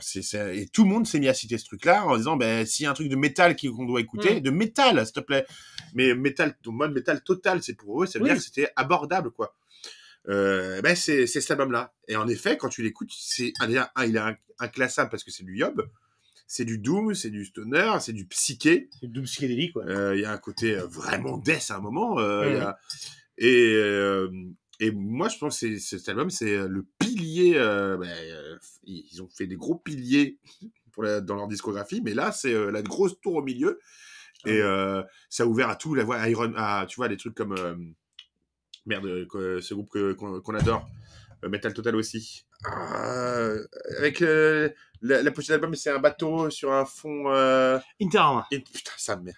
c'est, 0.00 0.22
c'est- 0.22 0.56
et 0.58 0.68
tout 0.68 0.84
le 0.84 0.90
monde 0.90 1.06
s'est 1.06 1.20
mis 1.20 1.28
à 1.28 1.34
citer 1.34 1.56
ce 1.58 1.64
truc-là 1.64 2.04
en 2.06 2.16
disant, 2.16 2.36
ben, 2.36 2.66
s'il 2.66 2.84
y 2.84 2.86
a 2.86 2.90
un 2.90 2.94
truc 2.94 3.08
de 3.08 3.16
métal 3.16 3.56
qu'on 3.56 3.84
doit 3.86 4.00
écouter, 4.00 4.36
Mm. 4.36 4.40
de 4.40 4.50
métal, 4.50 5.04
s'il 5.06 5.14
te 5.14 5.20
plaît. 5.20 5.46
Mais 5.94 6.14
métal, 6.14 6.56
ton 6.62 6.72
mode 6.72 6.92
métal 6.92 7.22
total, 7.22 7.62
c'est 7.62 7.74
pour 7.74 8.02
eux, 8.02 8.06
ça 8.06 8.18
veut 8.18 8.24
Oui. 8.24 8.30
dire 8.30 8.38
que 8.38 8.44
c'était 8.44 8.70
abordable, 8.76 9.30
quoi. 9.30 9.56
Euh, 10.28 10.82
ben, 10.82 10.94
c'est, 10.94 11.26
c'est 11.26 11.40
cet 11.40 11.52
album-là. 11.52 11.94
Et 12.08 12.16
en 12.16 12.28
effet, 12.28 12.56
quand 12.58 12.68
tu 12.68 12.82
l'écoutes, 12.82 13.10
c'est, 13.16 13.52
un, 13.60 13.68
déjà, 13.68 13.90
un, 13.96 14.04
il 14.04 14.16
est 14.16 14.20
inc- 14.20 14.36
inclassable 14.58 15.10
parce 15.10 15.24
que 15.24 15.30
c'est 15.30 15.44
du 15.44 15.56
Yob. 15.56 15.88
C'est 16.46 16.64
du 16.64 16.78
Doom, 16.78 17.14
c'est 17.14 17.30
du 17.30 17.44
Stoner, 17.44 17.92
c'est 18.00 18.12
du 18.12 18.26
Psyché. 18.26 18.90
C'est 19.00 19.06
double 19.10 19.26
psychédélique, 19.26 19.72
quoi. 19.72 19.84
Euh, 19.86 20.16
Il 20.16 20.22
y 20.22 20.24
a 20.24 20.32
un 20.32 20.38
côté 20.38 20.74
euh, 20.76 20.86
vraiment 20.86 21.38
death 21.38 21.70
à 21.70 21.76
un 21.76 21.80
moment. 21.80 22.18
euh, 22.18 22.50
y 22.50 22.54
Mhm. 22.56 22.60
a- 22.62 22.78
et, 23.38 24.86
et 24.86 24.90
moi, 24.90 25.28
je 25.28 25.38
pense 25.38 25.60
que 25.60 25.78
c'est- 25.78 25.98
cet 25.98 26.08
album, 26.08 26.28
c'est 26.30 26.56
le 26.68 26.84
pilier. 26.98 27.52
ben, 27.54 28.49
ils 28.84 29.22
ont 29.22 29.28
fait 29.28 29.46
des 29.46 29.56
gros 29.56 29.76
piliers 29.76 30.38
pour 30.92 31.02
la- 31.02 31.20
dans 31.20 31.36
leur 31.36 31.48
discographie, 31.48 32.00
mais 32.02 32.14
là, 32.14 32.32
c'est 32.32 32.54
euh, 32.54 32.70
la 32.70 32.82
grosse 32.82 33.20
tour 33.20 33.36
au 33.36 33.42
milieu. 33.42 33.78
Et 34.46 34.60
euh, 34.62 35.02
ça 35.28 35.42
a 35.42 35.46
ouvert 35.46 35.68
à 35.68 35.76
tout, 35.76 35.94
la 35.94 36.28
Iron, 36.28 36.54
à, 36.56 36.86
tu 36.88 36.96
vois, 36.96 37.08
des 37.08 37.18
trucs 37.18 37.34
comme 37.34 37.52
euh, 37.58 37.74
merde, 38.86 39.06
ce 39.60 39.74
groupe 39.74 39.90
qu'on 40.16 40.54
adore, 40.54 40.88
Metal 41.46 41.74
Total 41.74 41.94
aussi. 41.94 42.46
Avec 43.98 44.20
la, 44.20 44.70
la 45.22 45.30
pochette 45.30 45.50
d'album, 45.50 45.74
c'est 45.74 45.90
un 45.90 45.98
bateau 45.98 46.48
sur 46.50 46.72
un 46.72 46.84
fond. 46.86 47.26
Interarma, 48.00 48.46
et 48.50 48.60
putain, 48.60 48.92
ça 48.96 49.16
merde. 49.16 49.36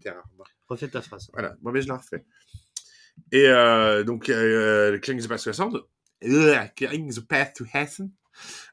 Terror. 0.00 0.22
refais 0.68 0.88
ta 0.88 1.02
phrase. 1.02 1.28
Voilà, 1.32 1.56
moi, 1.60 1.72
mais 1.72 1.82
je 1.82 1.88
la 1.88 1.96
refais. 1.96 2.24
Et 3.32 3.48
donc, 4.04 4.24
Clearing 4.24 5.20
the 5.22 5.28
Path 5.28 5.40
60, 5.40 5.76
euh, 6.24 6.56
Clearing 6.76 7.12
the 7.12 7.20
Path 7.20 7.54
to 7.56 7.64
Heaven, 7.72 8.10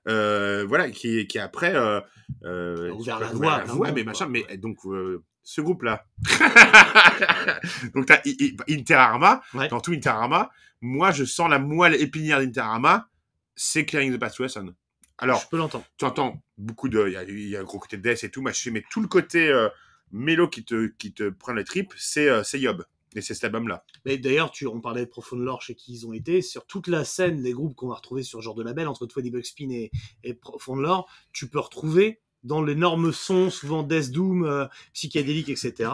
voilà, 0.05 0.89
qui, 0.91 1.27
qui 1.27 1.39
après 1.39 1.75
euh, 1.75 1.99
euh, 2.43 2.91
ouvert 2.91 3.19
la 3.19 3.27
ouvert 3.27 3.37
voie, 3.37 3.51
la 3.51 3.57
vraiment, 3.63 3.73
voie, 3.75 3.91
mais 3.91 4.03
machin, 4.03 4.27
mais 4.27 4.57
donc 4.57 4.77
euh, 4.85 5.23
ce 5.43 5.61
groupe-là, 5.61 6.05
donc 7.93 8.05
t'as 8.05 8.19
I- 8.25 8.55
I- 8.67 8.73
Inter 8.79 8.95
Arma, 8.95 9.41
Ouais. 9.53 9.67
dans 9.67 9.79
tout 9.79 9.91
Inter 9.91 10.09
Arma, 10.09 10.49
moi 10.81 11.11
je 11.11 11.23
sens 11.23 11.49
la 11.49 11.59
moelle 11.59 11.95
épinière 11.95 12.39
d'Inter 12.39 12.61
Arma, 12.61 13.09
c'est 13.55 13.85
Clearing 13.85 14.15
the 14.15 14.19
Path 14.19 14.35
to 14.35 14.43
Heaven. 14.45 14.73
Alors, 15.19 15.41
je 15.41 15.47
peux 15.49 15.57
l'entendre. 15.57 15.83
tu 15.97 16.05
entends 16.05 16.43
beaucoup 16.59 16.89
de. 16.89 17.07
Il 17.07 17.13
y 17.13 17.17
a, 17.17 17.23
il 17.23 17.49
y 17.49 17.57
a 17.57 17.61
un 17.61 17.63
gros 17.63 17.79
côté 17.79 17.97
death 17.97 18.23
et 18.23 18.29
tout, 18.29 18.41
machin, 18.43 18.69
mais 18.71 18.83
tout 18.91 19.01
le 19.01 19.07
côté 19.07 19.49
euh, 19.49 19.67
mélo 20.11 20.47
qui 20.47 20.63
te, 20.63 20.87
qui 20.99 21.11
te 21.11 21.29
prend 21.29 21.53
les 21.53 21.63
tripes, 21.63 21.91
c'est 21.97 22.29
euh, 22.29 22.43
c'est 22.43 22.59
Yob. 22.59 22.85
Et 23.17 23.21
c'est 23.21 23.33
cet 23.33 23.45
album-là. 23.45 23.83
Mais 24.05 24.17
d'ailleurs, 24.17 24.51
tu, 24.51 24.67
on 24.67 24.79
parlait 24.79 25.03
de 25.05 25.09
Profound 25.09 25.43
Lore 25.43 25.61
chez 25.61 25.73
qui 25.75 25.91
ils 25.93 26.05
ont 26.07 26.13
été. 26.13 26.41
Sur 26.41 26.65
toute 26.65 26.87
la 26.87 27.03
scène 27.03 27.41
des 27.41 27.51
groupes 27.51 27.75
qu'on 27.75 27.87
va 27.87 27.95
retrouver 27.95 28.21
sur 28.23 28.39
ce 28.39 28.43
genre 28.45 28.55
de 28.55 28.63
label, 28.63 28.87
entre 28.87 29.05
Twenty 29.07 29.31
Buckspin 29.31 29.69
et, 29.71 29.91
et 30.23 30.33
Profound 30.35 30.81
Lore, 30.81 31.09
tu 31.33 31.49
peux 31.49 31.59
retrouver 31.59 32.19
dans 32.43 32.61
l'énorme 32.61 33.11
son, 33.11 33.49
souvent 33.49 33.81
Death 33.83 34.11
Doom, 34.11 34.45
euh, 34.45 34.65
psychédélique, 34.93 35.49
etc. 35.49 35.89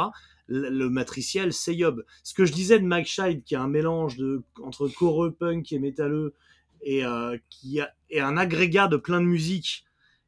Le, 0.48 0.70
le 0.70 0.90
matriciel, 0.90 1.54
c'est 1.54 1.74
Yob. 1.74 2.04
Ce 2.24 2.34
que 2.34 2.44
je 2.46 2.52
disais 2.52 2.78
de 2.78 2.86
Mike 2.86 3.08
Scheid, 3.08 3.44
qui 3.46 3.56
a 3.56 3.62
un 3.62 3.70
mélange 3.70 4.18
de, 4.18 4.44
entre 4.62 4.90
coreux, 4.90 5.32
punk 5.32 5.72
et 5.72 5.80
métalleux, 5.80 6.34
et 6.82 7.06
euh, 7.06 7.38
qui 7.50 7.80
a, 7.80 7.94
est 8.10 8.20
un 8.20 8.36
agrégat 8.36 8.90
de 8.90 8.98
plein 8.98 9.22
de 9.22 9.26
musique, 9.26 9.86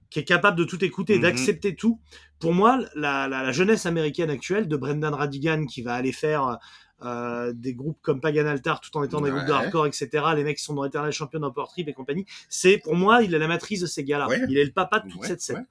qui 0.09 0.19
est 0.19 0.23
capable 0.23 0.57
de 0.57 0.63
tout 0.63 0.83
écouter, 0.85 1.17
Mhm. 1.17 1.21
d'accepter 1.23 1.75
tout. 1.75 1.99
Pour 2.39 2.53
moi, 2.53 2.79
la, 2.95 3.27
la- 3.27 3.43
la 3.43 3.51
jeunesse 3.51 3.85
américaine 3.85 4.29
actuelle 4.29 4.67
de 4.69 4.77
Brendan 4.77 5.13
Radigan, 5.13 5.65
qui 5.65 5.81
va 5.81 5.95
aller 5.95 6.13
faire 6.13 6.57
euh, 7.03 7.51
des 7.53 7.73
groupes 7.73 7.97
comme 8.01 8.21
Pagan 8.21 8.45
Altar 8.45 8.79
tout 8.81 8.95
en 8.97 9.03
étant 9.03 9.21
des 9.21 9.29
groupes 9.31 9.45
de 9.45 9.51
hardcore, 9.51 9.85
etc. 9.87 10.09
Les 10.35 10.43
mecs 10.43 10.57
qui 10.57 10.63
sont 10.63 10.73
dans 10.73 10.85
Eternal 10.85 11.11
Champion 11.11 11.43
of 11.43 11.53
Power 11.53 11.67
Trip 11.69 11.87
et 11.87 11.93
compagnie. 11.93 12.25
C'est 12.49 12.77
pour 12.77 12.95
moi, 12.95 13.21
il 13.23 13.33
est 13.33 13.39
la 13.39 13.47
matrice 13.47 13.81
de 13.81 13.85
ces 13.87 14.03
gars-là. 14.03 14.27
Ouais. 14.27 14.41
Il 14.49 14.57
est 14.57 14.65
le 14.65 14.71
papa 14.71 14.99
de 14.99 15.09
toute 15.09 15.21
Ouais, 15.21 15.27
cette 15.27 15.41
scène. 15.41 15.65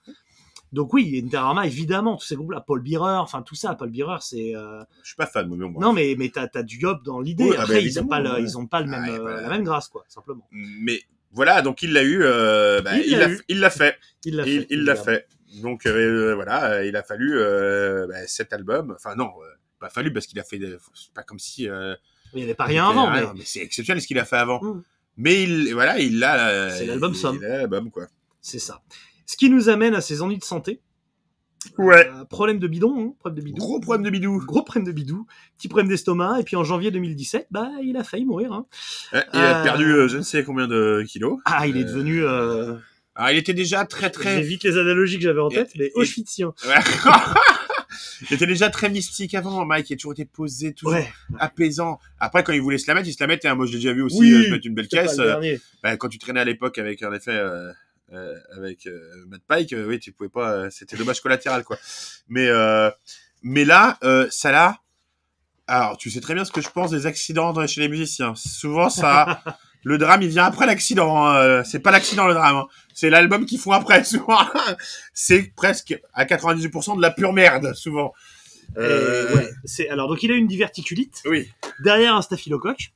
Donc 0.73 0.93
oui, 0.93 1.23
Interarma, 1.25 1.67
évidemment, 1.67 2.17
tous 2.17 2.27
ces 2.27 2.35
groupes-là, 2.35 2.61
Paul 2.61 2.83
Bearer, 2.83 3.19
enfin 3.19 3.43
tout 3.43 3.55
ça, 3.55 3.75
Paul 3.77 3.91
Bearer, 3.91 4.17
c'est 4.21 4.57
euh, 4.57 4.83
Je 5.03 5.09
suis 5.09 5.17
pas 5.17 5.27
fan, 5.27 5.49
mais 5.49 5.69
bon. 5.69 5.79
non 5.81 5.93
mais 5.93 6.17
mais 6.19 6.31
t'as 6.31 6.49
as 6.53 6.63
du 6.65 6.79
yob 6.79 7.03
dans 7.05 7.21
l'idée. 7.21 7.45
Oui, 7.45 7.51
ah 7.55 7.59
bah, 7.59 7.63
Après, 7.63 7.85
ils 7.85 8.01
ont 8.01 8.07
pas 8.09 8.19
le, 8.19 8.41
ils 8.41 8.59
ont 8.59 8.67
pas 8.67 8.81
le 8.81 8.89
même 8.89 9.05
Ah, 9.07 9.13
euh, 9.13 9.41
la 9.43 9.49
même 9.51 9.63
grâce 9.63 9.87
quoi, 9.89 10.05
simplement. 10.09 10.49
Mais 10.51 11.01
voilà, 11.31 11.63
donc 11.63 11.83
il 11.83 11.93
l'a 11.93 12.03
eu. 12.03 12.23
euh, 12.25 12.83
bah, 12.83 12.99
Il 12.99 13.19
l'a 13.19 13.29
il 13.49 13.71
fait. 13.71 13.97
Il 14.25 14.35
l'a 14.37 14.45
fait. 14.45 14.67
il 14.69 14.97
fait. 14.97 15.29
Donc 15.63 15.87
voilà, 15.87 16.85
il 16.85 16.97
a 16.97 17.05
fallu 17.05 17.39
euh, 17.39 18.09
bah, 18.09 18.27
cet 18.27 18.53
album. 18.53 18.95
Enfin 18.97 19.15
non, 19.15 19.31
pas 19.81 19.91
fallu 19.91 20.13
parce 20.13 20.27
qu'il 20.27 20.39
a 20.41 20.45
fait. 20.45 20.59
des- 20.59 20.77
C'est 20.95 21.13
pas 21.13 21.23
comme 21.23 21.39
si. 21.39 21.69
euh, 21.69 21.95
Il 22.33 22.39
n'y 22.39 22.43
avait 22.45 22.55
pas 22.55 22.65
rien 22.65 22.89
avant, 22.89 23.11
mais 23.11 23.43
c'est 23.45 23.61
exceptionnel 23.61 24.01
ce 24.03 24.07
qu'il 24.07 24.19
a 24.19 24.25
fait 24.25 24.37
avant. 24.37 24.63
Mm. 24.63 24.83
Mais 25.17 25.43
il, 25.45 25.73
voilà, 25.75 25.99
il 26.01 26.19
l'a. 26.19 26.49
euh, 26.49 26.71
C'est 26.77 26.87
l'album 26.87 27.15
somme. 27.15 27.41
L'album 27.41 27.91
quoi. 27.91 28.07
c'est 28.41 28.59
ça. 28.59 28.83
Ce 29.27 29.37
qui 29.37 29.49
nous 29.51 29.69
amène 29.69 29.95
à 29.95 30.01
ses 30.01 30.21
ennuis 30.23 30.39
de 30.39 30.45
santé. 30.45 30.81
Ouais. 31.79 32.07
Euh, 32.09 32.25
problème 32.27 32.59
de 32.59 32.69
bidon, 32.69 32.95
hein, 32.99 33.15
problème 33.21 33.39
de 33.41 33.45
bidon. 33.45 33.57
Gros 33.59 33.81
problème 33.81 34.03
de 34.05 34.11
bidou. 34.11 34.39
Gros 34.45 34.63
problème 34.63 34.85
de 34.85 34.93
bidou, 34.93 35.27
petit 35.57 35.69
problème 35.69 35.89
d'estomac, 35.89 36.39
et 36.41 36.43
puis 36.43 36.57
en 36.57 36.65
janvier 36.65 36.91
2017, 36.91 37.47
bah 37.51 37.71
il 37.83 37.97
a 37.97 38.05
failli 38.05 38.27
mourir. 38.27 38.53
hein. 38.53 38.67
Il 39.15 39.19
a 39.41 39.61
Euh, 39.61 39.63
perdu 39.63 39.85
euh, 39.91 40.07
je 40.09 40.19
ne 40.19 40.23
sais 40.23 40.45
combien 40.45 40.67
de 40.69 41.03
kilos. 41.09 41.39
Ah, 41.47 41.67
il 41.67 41.77
est 41.79 41.85
devenu. 41.85 42.23
Alors 42.27 43.31
il 43.31 43.39
était 43.39 43.55
déjà 43.55 43.87
très 43.87 44.11
très. 44.11 44.37
J'évite 44.43 44.65
les 44.65 44.77
analogies 44.77 45.17
que 45.17 45.23
j'avais 45.23 45.41
en 45.41 45.49
Et- 45.49 45.55
tête, 45.55 45.71
mais 45.79 45.87
et- 45.87 45.93
Auschwitzien. 45.95 46.53
Était 48.31 48.47
déjà 48.47 48.71
très 48.71 48.89
mystique 48.91 49.35
avant, 49.35 49.65
Mike. 49.65 49.91
Il 49.91 49.95
a 49.95 49.97
toujours 49.97 50.13
été 50.13 50.25
posé, 50.25 50.73
toujours 50.75 50.95
Ouais. 50.95 51.13
apaisant. 51.39 51.99
Après, 52.21 52.43
quand 52.45 52.53
il 52.53 52.61
voulait 52.61 52.79
se 52.79 52.87
la 52.89 52.95
mettre, 52.95 53.09
il 53.09 53.13
se 53.13 53.21
la 53.23 53.27
mettait. 53.27 53.49
hein. 53.49 53.55
Moi, 53.55 53.67
je 53.67 53.73
l'ai 53.73 53.79
déjà 53.79 53.93
vu 53.93 54.03
aussi 54.03 54.19
Oui, 54.21 54.33
euh, 54.33 54.45
se 54.45 54.51
mettre 54.51 54.67
une 54.67 54.75
belle 54.75 54.89
caisse. 54.89 55.19
euh, 55.19 55.57
bah, 55.83 55.97
quand 55.97 56.09
tu 56.09 56.19
traînais 56.19 56.41
à 56.41 56.45
l'époque 56.45 56.79
avec, 56.79 57.03
en 57.03 57.13
effet, 57.13 57.33
euh, 57.33 57.73
euh, 58.13 58.35
avec 58.57 58.87
euh, 58.87 59.25
Matt 59.29 59.43
Pike, 59.49 59.75
oui, 59.87 59.99
tu 59.99 60.13
pouvais 60.13 60.29
pas. 60.29 60.71
C'était 60.71 60.97
dommage 60.97 61.21
collatéral, 61.21 61.65
quoi. 61.65 61.79
Mais, 62.29 62.49
mais 63.43 63.65
là, 63.65 63.99
ça 64.31 64.53
l'a 64.53 64.79
Alors, 65.67 65.97
tu 65.97 66.11
sais 66.11 66.21
très 66.21 66.35
bien 66.35 66.45
ce 66.45 66.53
que 66.53 66.61
je 66.61 66.69
pense 66.71 66.91
des 66.91 67.07
accidents 67.07 67.55
chez 67.67 67.81
les 67.81 67.89
musiciens. 67.89 68.35
Souvent, 68.35 68.91
ça, 68.91 69.43
le 69.85 69.99
drame, 69.99 70.23
il 70.23 70.29
vient 70.29 70.45
après 70.45 70.67
l'accident. 70.67 71.25
hein. 71.27 71.37
Euh, 71.37 71.63
C'est 71.65 71.81
pas 71.81 71.91
l'accident 71.91 72.27
le 72.27 72.35
drame. 72.35 72.57
hein. 72.57 72.67
C'est 72.95 73.11
l'album 73.11 73.45
qu'ils 73.47 73.59
font 73.61 73.73
après. 73.73 74.03
Souvent, 74.05 74.39
c'est 75.13 75.53
presque 75.55 75.99
à 76.15 76.25
98% 76.25 76.97
de 76.97 77.03
la 77.03 77.11
pure 77.11 77.33
merde. 77.33 77.75
Souvent. 77.75 78.13
Euh, 78.79 79.33
ouais, 79.37 79.49
c'est 79.65 79.89
alors 79.89 80.09
donc 80.09 80.23
il 80.23 80.33
a 80.33 80.35
une 80.35 80.47
diverticulite 80.49 81.23
Oui. 81.27 81.49
derrière 81.81 82.17
un 82.17 82.23
staphylocoque 82.23 82.93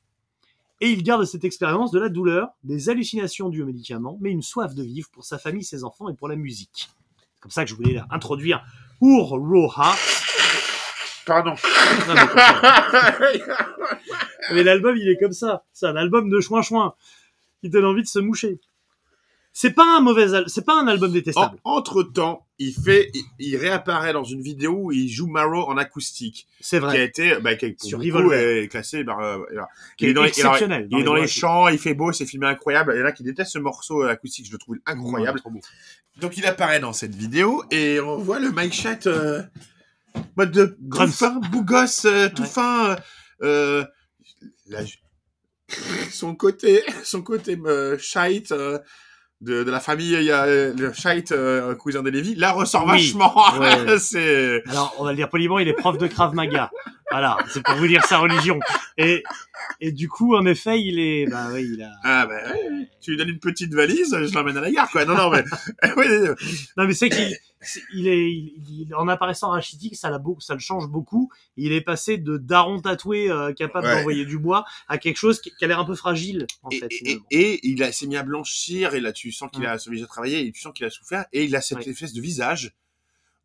et 0.81 0.89
il 0.89 1.03
garde 1.03 1.23
cette 1.25 1.45
expérience 1.45 1.91
de 1.91 1.99
la 1.99 2.09
douleur, 2.09 2.49
des 2.63 2.89
hallucinations 2.89 3.49
dues 3.49 3.61
aux 3.61 3.65
médicaments, 3.67 4.17
mais 4.19 4.31
une 4.31 4.41
soif 4.41 4.73
de 4.73 4.83
vivre 4.83 5.09
pour 5.11 5.23
sa 5.25 5.37
famille, 5.37 5.63
ses 5.63 5.83
enfants 5.83 6.09
et 6.09 6.15
pour 6.15 6.27
la 6.27 6.35
musique. 6.35 6.89
C'est 7.35 7.41
comme 7.41 7.51
ça 7.51 7.63
que 7.63 7.69
je 7.69 7.75
voulais 7.75 8.01
introduire 8.09 8.63
Ur 9.01 9.25
Roha. 9.27 9.95
Pardon. 11.25 11.53
Non, 12.07 12.15
mais, 14.53 14.63
l'album 14.63 14.95
il 14.97 15.09
est 15.09 15.17
comme 15.17 15.31
ça, 15.33 15.63
c'est 15.73 15.85
un 15.85 15.95
album 15.95 16.29
de 16.29 16.39
chouin 16.39 16.61
chouin 16.61 16.93
qui 17.61 17.69
donne 17.69 17.85
envie 17.85 18.03
de 18.03 18.07
se 18.07 18.19
moucher. 18.19 18.59
C'est 19.51 19.71
pas 19.71 19.97
un 19.97 19.99
mauvais, 19.99 20.33
al- 20.35 20.47
c'est 20.47 20.63
pas 20.63 20.79
un 20.79 20.87
album 20.87 21.11
détestable. 21.11 21.57
entre 21.63 22.03
temps, 22.03 22.45
il 22.59 22.71
fait, 22.71 23.09
il, 23.13 23.23
il 23.39 23.57
réapparaît 23.57 24.13
dans 24.13 24.23
une 24.23 24.41
vidéo 24.41 24.73
où 24.83 24.91
il 24.91 25.09
joue 25.09 25.27
Maro 25.27 25.67
en 25.67 25.75
acoustique, 25.75 26.47
c'est 26.61 26.77
qui 26.79 26.85
a 26.85 26.87
vrai, 26.87 27.03
été, 27.03 27.35
bah, 27.41 27.55
qui, 27.55 27.71
pour 27.71 27.87
Sur 27.89 27.97
beaucoup, 27.97 28.09
Revolver. 28.17 28.63
est 28.63 28.67
classé. 28.67 29.03
Bah, 29.03 29.17
euh, 29.19 29.39
qui 29.97 30.05
il 30.05 30.07
est 30.07 30.11
est 30.11 30.13
dans 30.13 30.21
les- 30.23 30.39
alors, 30.39 30.53
exceptionnel. 30.53 30.87
Il 30.91 30.99
est 30.99 31.03
dans 31.03 31.15
les 31.15 31.23
tout. 31.23 31.27
champs, 31.27 31.67
il 31.67 31.79
fait 31.79 31.95
beau, 31.95 32.11
c'est 32.11 32.25
filmé 32.27 32.45
incroyable. 32.45 32.93
Et 32.95 32.99
là, 33.01 33.11
qui 33.11 33.23
déteste 33.23 33.51
ce 33.51 33.59
morceau 33.59 34.03
euh, 34.03 34.09
acoustique, 34.09 34.45
je 34.45 34.51
le 34.51 34.59
trouve 34.59 34.77
incroyable. 34.85 35.41
Ouais. 35.43 35.61
Donc 36.21 36.37
il 36.37 36.45
apparaît 36.45 36.79
dans 36.79 36.93
cette 36.93 37.15
vidéo 37.15 37.63
et 37.71 37.99
on 37.99 38.17
voit 38.17 38.39
le 38.39 38.51
Mike 38.51 38.73
Chat 38.73 39.07
euh, 39.07 39.41
mode 40.37 40.51
de 40.51 40.77
Grunts. 40.81 41.07
fin, 41.11 41.39
beau 41.51 41.63
gosse, 41.63 42.05
euh, 42.05 42.29
tout 42.29 42.43
Ouais. 42.43 42.47
fin. 42.47 42.95
Euh, 43.41 43.83
son 46.11 46.35
côté, 46.35 46.83
son 47.03 47.21
côté 47.21 47.57
euh, 47.65 47.97
shite 47.97 48.51
euh, 48.51 48.79
de, 49.41 49.63
de 49.63 49.71
la 49.71 49.79
famille, 49.79 50.13
il 50.13 50.23
y 50.23 50.31
a 50.31 50.43
euh, 50.45 50.73
le 50.77 50.91
shite 50.93 51.31
euh, 51.31 51.75
cousin 51.75 52.03
de 52.03 52.09
Lévi, 52.09 52.35
là 52.35 52.51
ressort 52.51 52.85
Oui. 52.85 52.91
vachement. 53.13 53.33
Ouais. 53.59 53.97
c'est 53.99 54.61
Alors, 54.69 54.95
on 54.99 55.03
va 55.05 55.11
le 55.11 55.15
dire 55.15 55.29
poliment, 55.29 55.59
il 55.59 55.67
est 55.67 55.73
prof 55.73 55.97
de 55.97 56.07
Krav 56.07 56.33
Maga. 56.33 56.71
Voilà, 57.11 57.37
c'est 57.49 57.63
pour 57.63 57.75
vous 57.75 57.87
dire 57.87 58.05
sa 58.05 58.19
religion. 58.19 58.59
Et, 58.97 59.23
et 59.79 59.91
du 59.91 60.07
coup, 60.07 60.35
en 60.35 60.45
effet, 60.45 60.79
il 60.79 60.99
est, 60.99 61.25
bah 61.25 61.47
oui, 61.51 61.67
il 61.73 61.81
a. 61.81 61.91
ah 62.03 62.27
ben 62.27 62.51
ouais, 62.51 62.87
tu 63.01 63.11
lui 63.11 63.17
donnes 63.17 63.29
une 63.29 63.39
petite 63.39 63.73
valise, 63.73 64.15
je 64.15 64.33
l'emmène 64.33 64.57
à 64.57 64.61
la 64.61 64.71
gare 64.71 64.89
quoi. 64.91 65.05
Non 65.05 65.15
non 65.15 65.31
mais 65.31 65.43
euh, 66.07 66.35
Non, 66.77 66.85
mais 66.85 66.93
c'est 66.93 67.09
qu'il, 67.09 67.35
il 67.95 68.07
est, 68.07 68.31
il, 68.31 68.85
il- 68.87 68.95
en 68.95 69.07
apparaissant 69.07 69.49
rachitique, 69.49 69.95
ça 69.95 70.09
l'a 70.11 70.21
ça 70.39 70.53
le 70.53 70.59
change 70.59 70.87
beaucoup. 70.87 71.31
Il 71.57 71.71
est 71.71 71.81
passé 71.81 72.17
de 72.17 72.37
daron 72.37 72.79
tatoué, 72.79 73.31
euh, 73.31 73.53
capable 73.53 73.87
Ouais. 73.87 73.95
d'envoyer 73.95 74.25
du 74.25 74.37
bois, 74.37 74.65
à 74.87 74.97
quelque 74.99 75.17
chose 75.17 75.41
qui, 75.41 75.51
qui 75.57 75.65
a 75.65 75.67
l'air 75.67 75.79
un 75.79 75.85
peu 75.85 75.95
fragile, 75.95 76.45
en 76.61 76.69
et, 76.69 76.77
fait. 76.79 76.89
et- 77.05 77.19
et 77.31 77.59
il 77.67 77.81
a- 77.81 77.91
s'est 77.91 78.05
mis 78.07 78.17
à 78.17 78.23
blanchir 78.23 78.93
et 78.93 78.99
là 78.99 79.11
tu 79.13 79.31
sens 79.31 79.49
qu'il 79.51 79.63
Mm. 79.63 79.67
a 79.67 79.77
celui 79.79 80.03
à 80.03 80.05
travailler 80.07 80.45
et 80.45 80.51
tu 80.51 80.61
sens 80.61 80.73
qu'il 80.75 80.85
a 80.85 80.89
souffert 80.91 81.25
et 81.33 81.43
il 81.45 81.55
a 81.55 81.61
cette 81.61 81.79
Ouais. 81.79 81.89
espèce 81.89 82.13
de 82.13 82.21
visage 82.21 82.71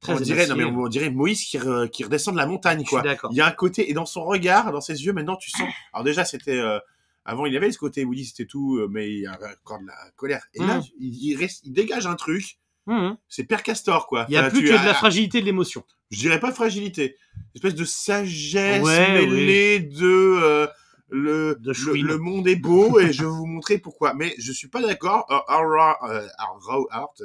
Très 0.04 0.12
on 0.14 0.20
dirait, 0.20 0.46
non, 0.46 0.54
mais 0.56 0.64
on, 0.64 0.86
dirait 0.88 1.10
Moïse 1.10 1.42
qui, 1.44 1.58
re- 1.58 1.88
qui 1.88 2.04
redescend 2.04 2.34
de 2.34 2.38
la 2.38 2.46
montagne, 2.46 2.84
quoi. 2.84 3.02
d'accord. 3.02 3.30
Il 3.32 3.36
y 3.36 3.40
a 3.40 3.46
un 3.46 3.50
côté, 3.52 3.90
et 3.90 3.94
dans 3.94 4.06
son 4.06 4.24
regard, 4.24 4.70
dans 4.70 4.80
ses 4.80 5.04
yeux, 5.04 5.12
maintenant, 5.12 5.36
tu 5.36 5.50
sens. 5.50 5.68
Alors, 5.92 6.04
déjà, 6.04 6.24
c'était. 6.24 6.58
euh, 6.58 6.78
avant, 7.24 7.46
il 7.46 7.54
y 7.54 7.56
avait 7.56 7.72
ce 7.72 7.78
côté 7.78 8.04
Woody, 8.04 8.26
c'était 8.26 8.44
tout, 8.44 8.76
euh, 8.76 8.86
mais 8.90 9.10
il 9.10 9.20
y 9.20 9.26
avait 9.26 9.46
encore 9.64 9.80
de 9.80 9.86
la 9.86 9.94
colère. 10.16 10.44
Et 10.54 10.60
là, 10.60 10.78
Mm. 10.78 10.82
il, 11.00 11.30
il 11.30 11.36
reste, 11.36 11.62
il 11.64 11.72
dégage 11.72 12.06
un 12.06 12.16
truc. 12.16 12.58
Mhm. 12.86 13.16
C'est 13.30 13.44
Père 13.44 13.62
Castor, 13.62 14.06
quoi. 14.06 14.26
Il 14.28 14.34
y 14.34 14.36
a 14.36 14.40
Enfin, 14.42 14.50
plus 14.50 14.58
tu 14.60 14.66
que 14.66 14.72
de 14.72 14.76
as- 14.76 14.84
la 14.84 14.92
fragilité 14.92 15.40
de 15.40 15.46
l'émotion. 15.46 15.84
Je 16.10 16.18
dirais 16.18 16.38
pas 16.38 16.52
fragilité. 16.52 17.16
Une 17.34 17.42
espèce 17.54 17.74
de 17.74 17.84
sagesse 17.86 18.82
Ouais, 18.84 19.12
mêlée 19.26 19.80
de. 19.80 20.04
euh, 20.04 20.66
le, 21.08 21.56
De 21.60 21.72
le, 21.94 22.18
monde 22.18 22.46
est 22.48 22.56
beau 22.56 22.98
et 23.00 23.10
je 23.12 23.22
vais 23.22 23.28
vous 23.30 23.46
montrer 23.46 23.78
pourquoi. 23.78 24.12
Mais 24.14 24.34
je 24.38 24.52
suis 24.52 24.68
pas 24.68 24.82
d'accord. 24.82 25.24
Euh, 25.30 25.36
euh, 25.36 26.26
Aura 26.56 26.86
Hart, 26.90 27.22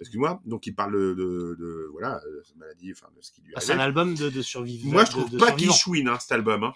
excuse-moi, 0.00 0.40
donc 0.44 0.66
il 0.66 0.74
parle 0.74 0.92
de, 0.92 1.14
de, 1.14 1.56
de- 1.58 1.88
voilà, 1.92 2.20
euh, 2.26 2.42
cette 2.44 2.56
maladie, 2.56 2.92
enfin 2.92 3.06
de 3.16 3.20
ce 3.22 3.30
qui 3.32 3.42
lui 3.42 3.52
Ah, 3.56 3.60
c'est 3.60 3.72
un 3.72 3.78
arrive. 3.78 3.86
album 3.98 4.14
de, 4.14 4.28
de 4.30 4.42
survivants. 4.42 4.90
Moi, 4.92 5.04
je 5.04 5.10
de- 5.10 5.12
trouve 5.12 5.30
de 5.30 5.38
pas 5.38 5.52
qu'il 5.52 5.70
chouine, 5.72 6.08
hein, 6.08 6.18
cet 6.20 6.32
album. 6.32 6.64
Hein. 6.64 6.72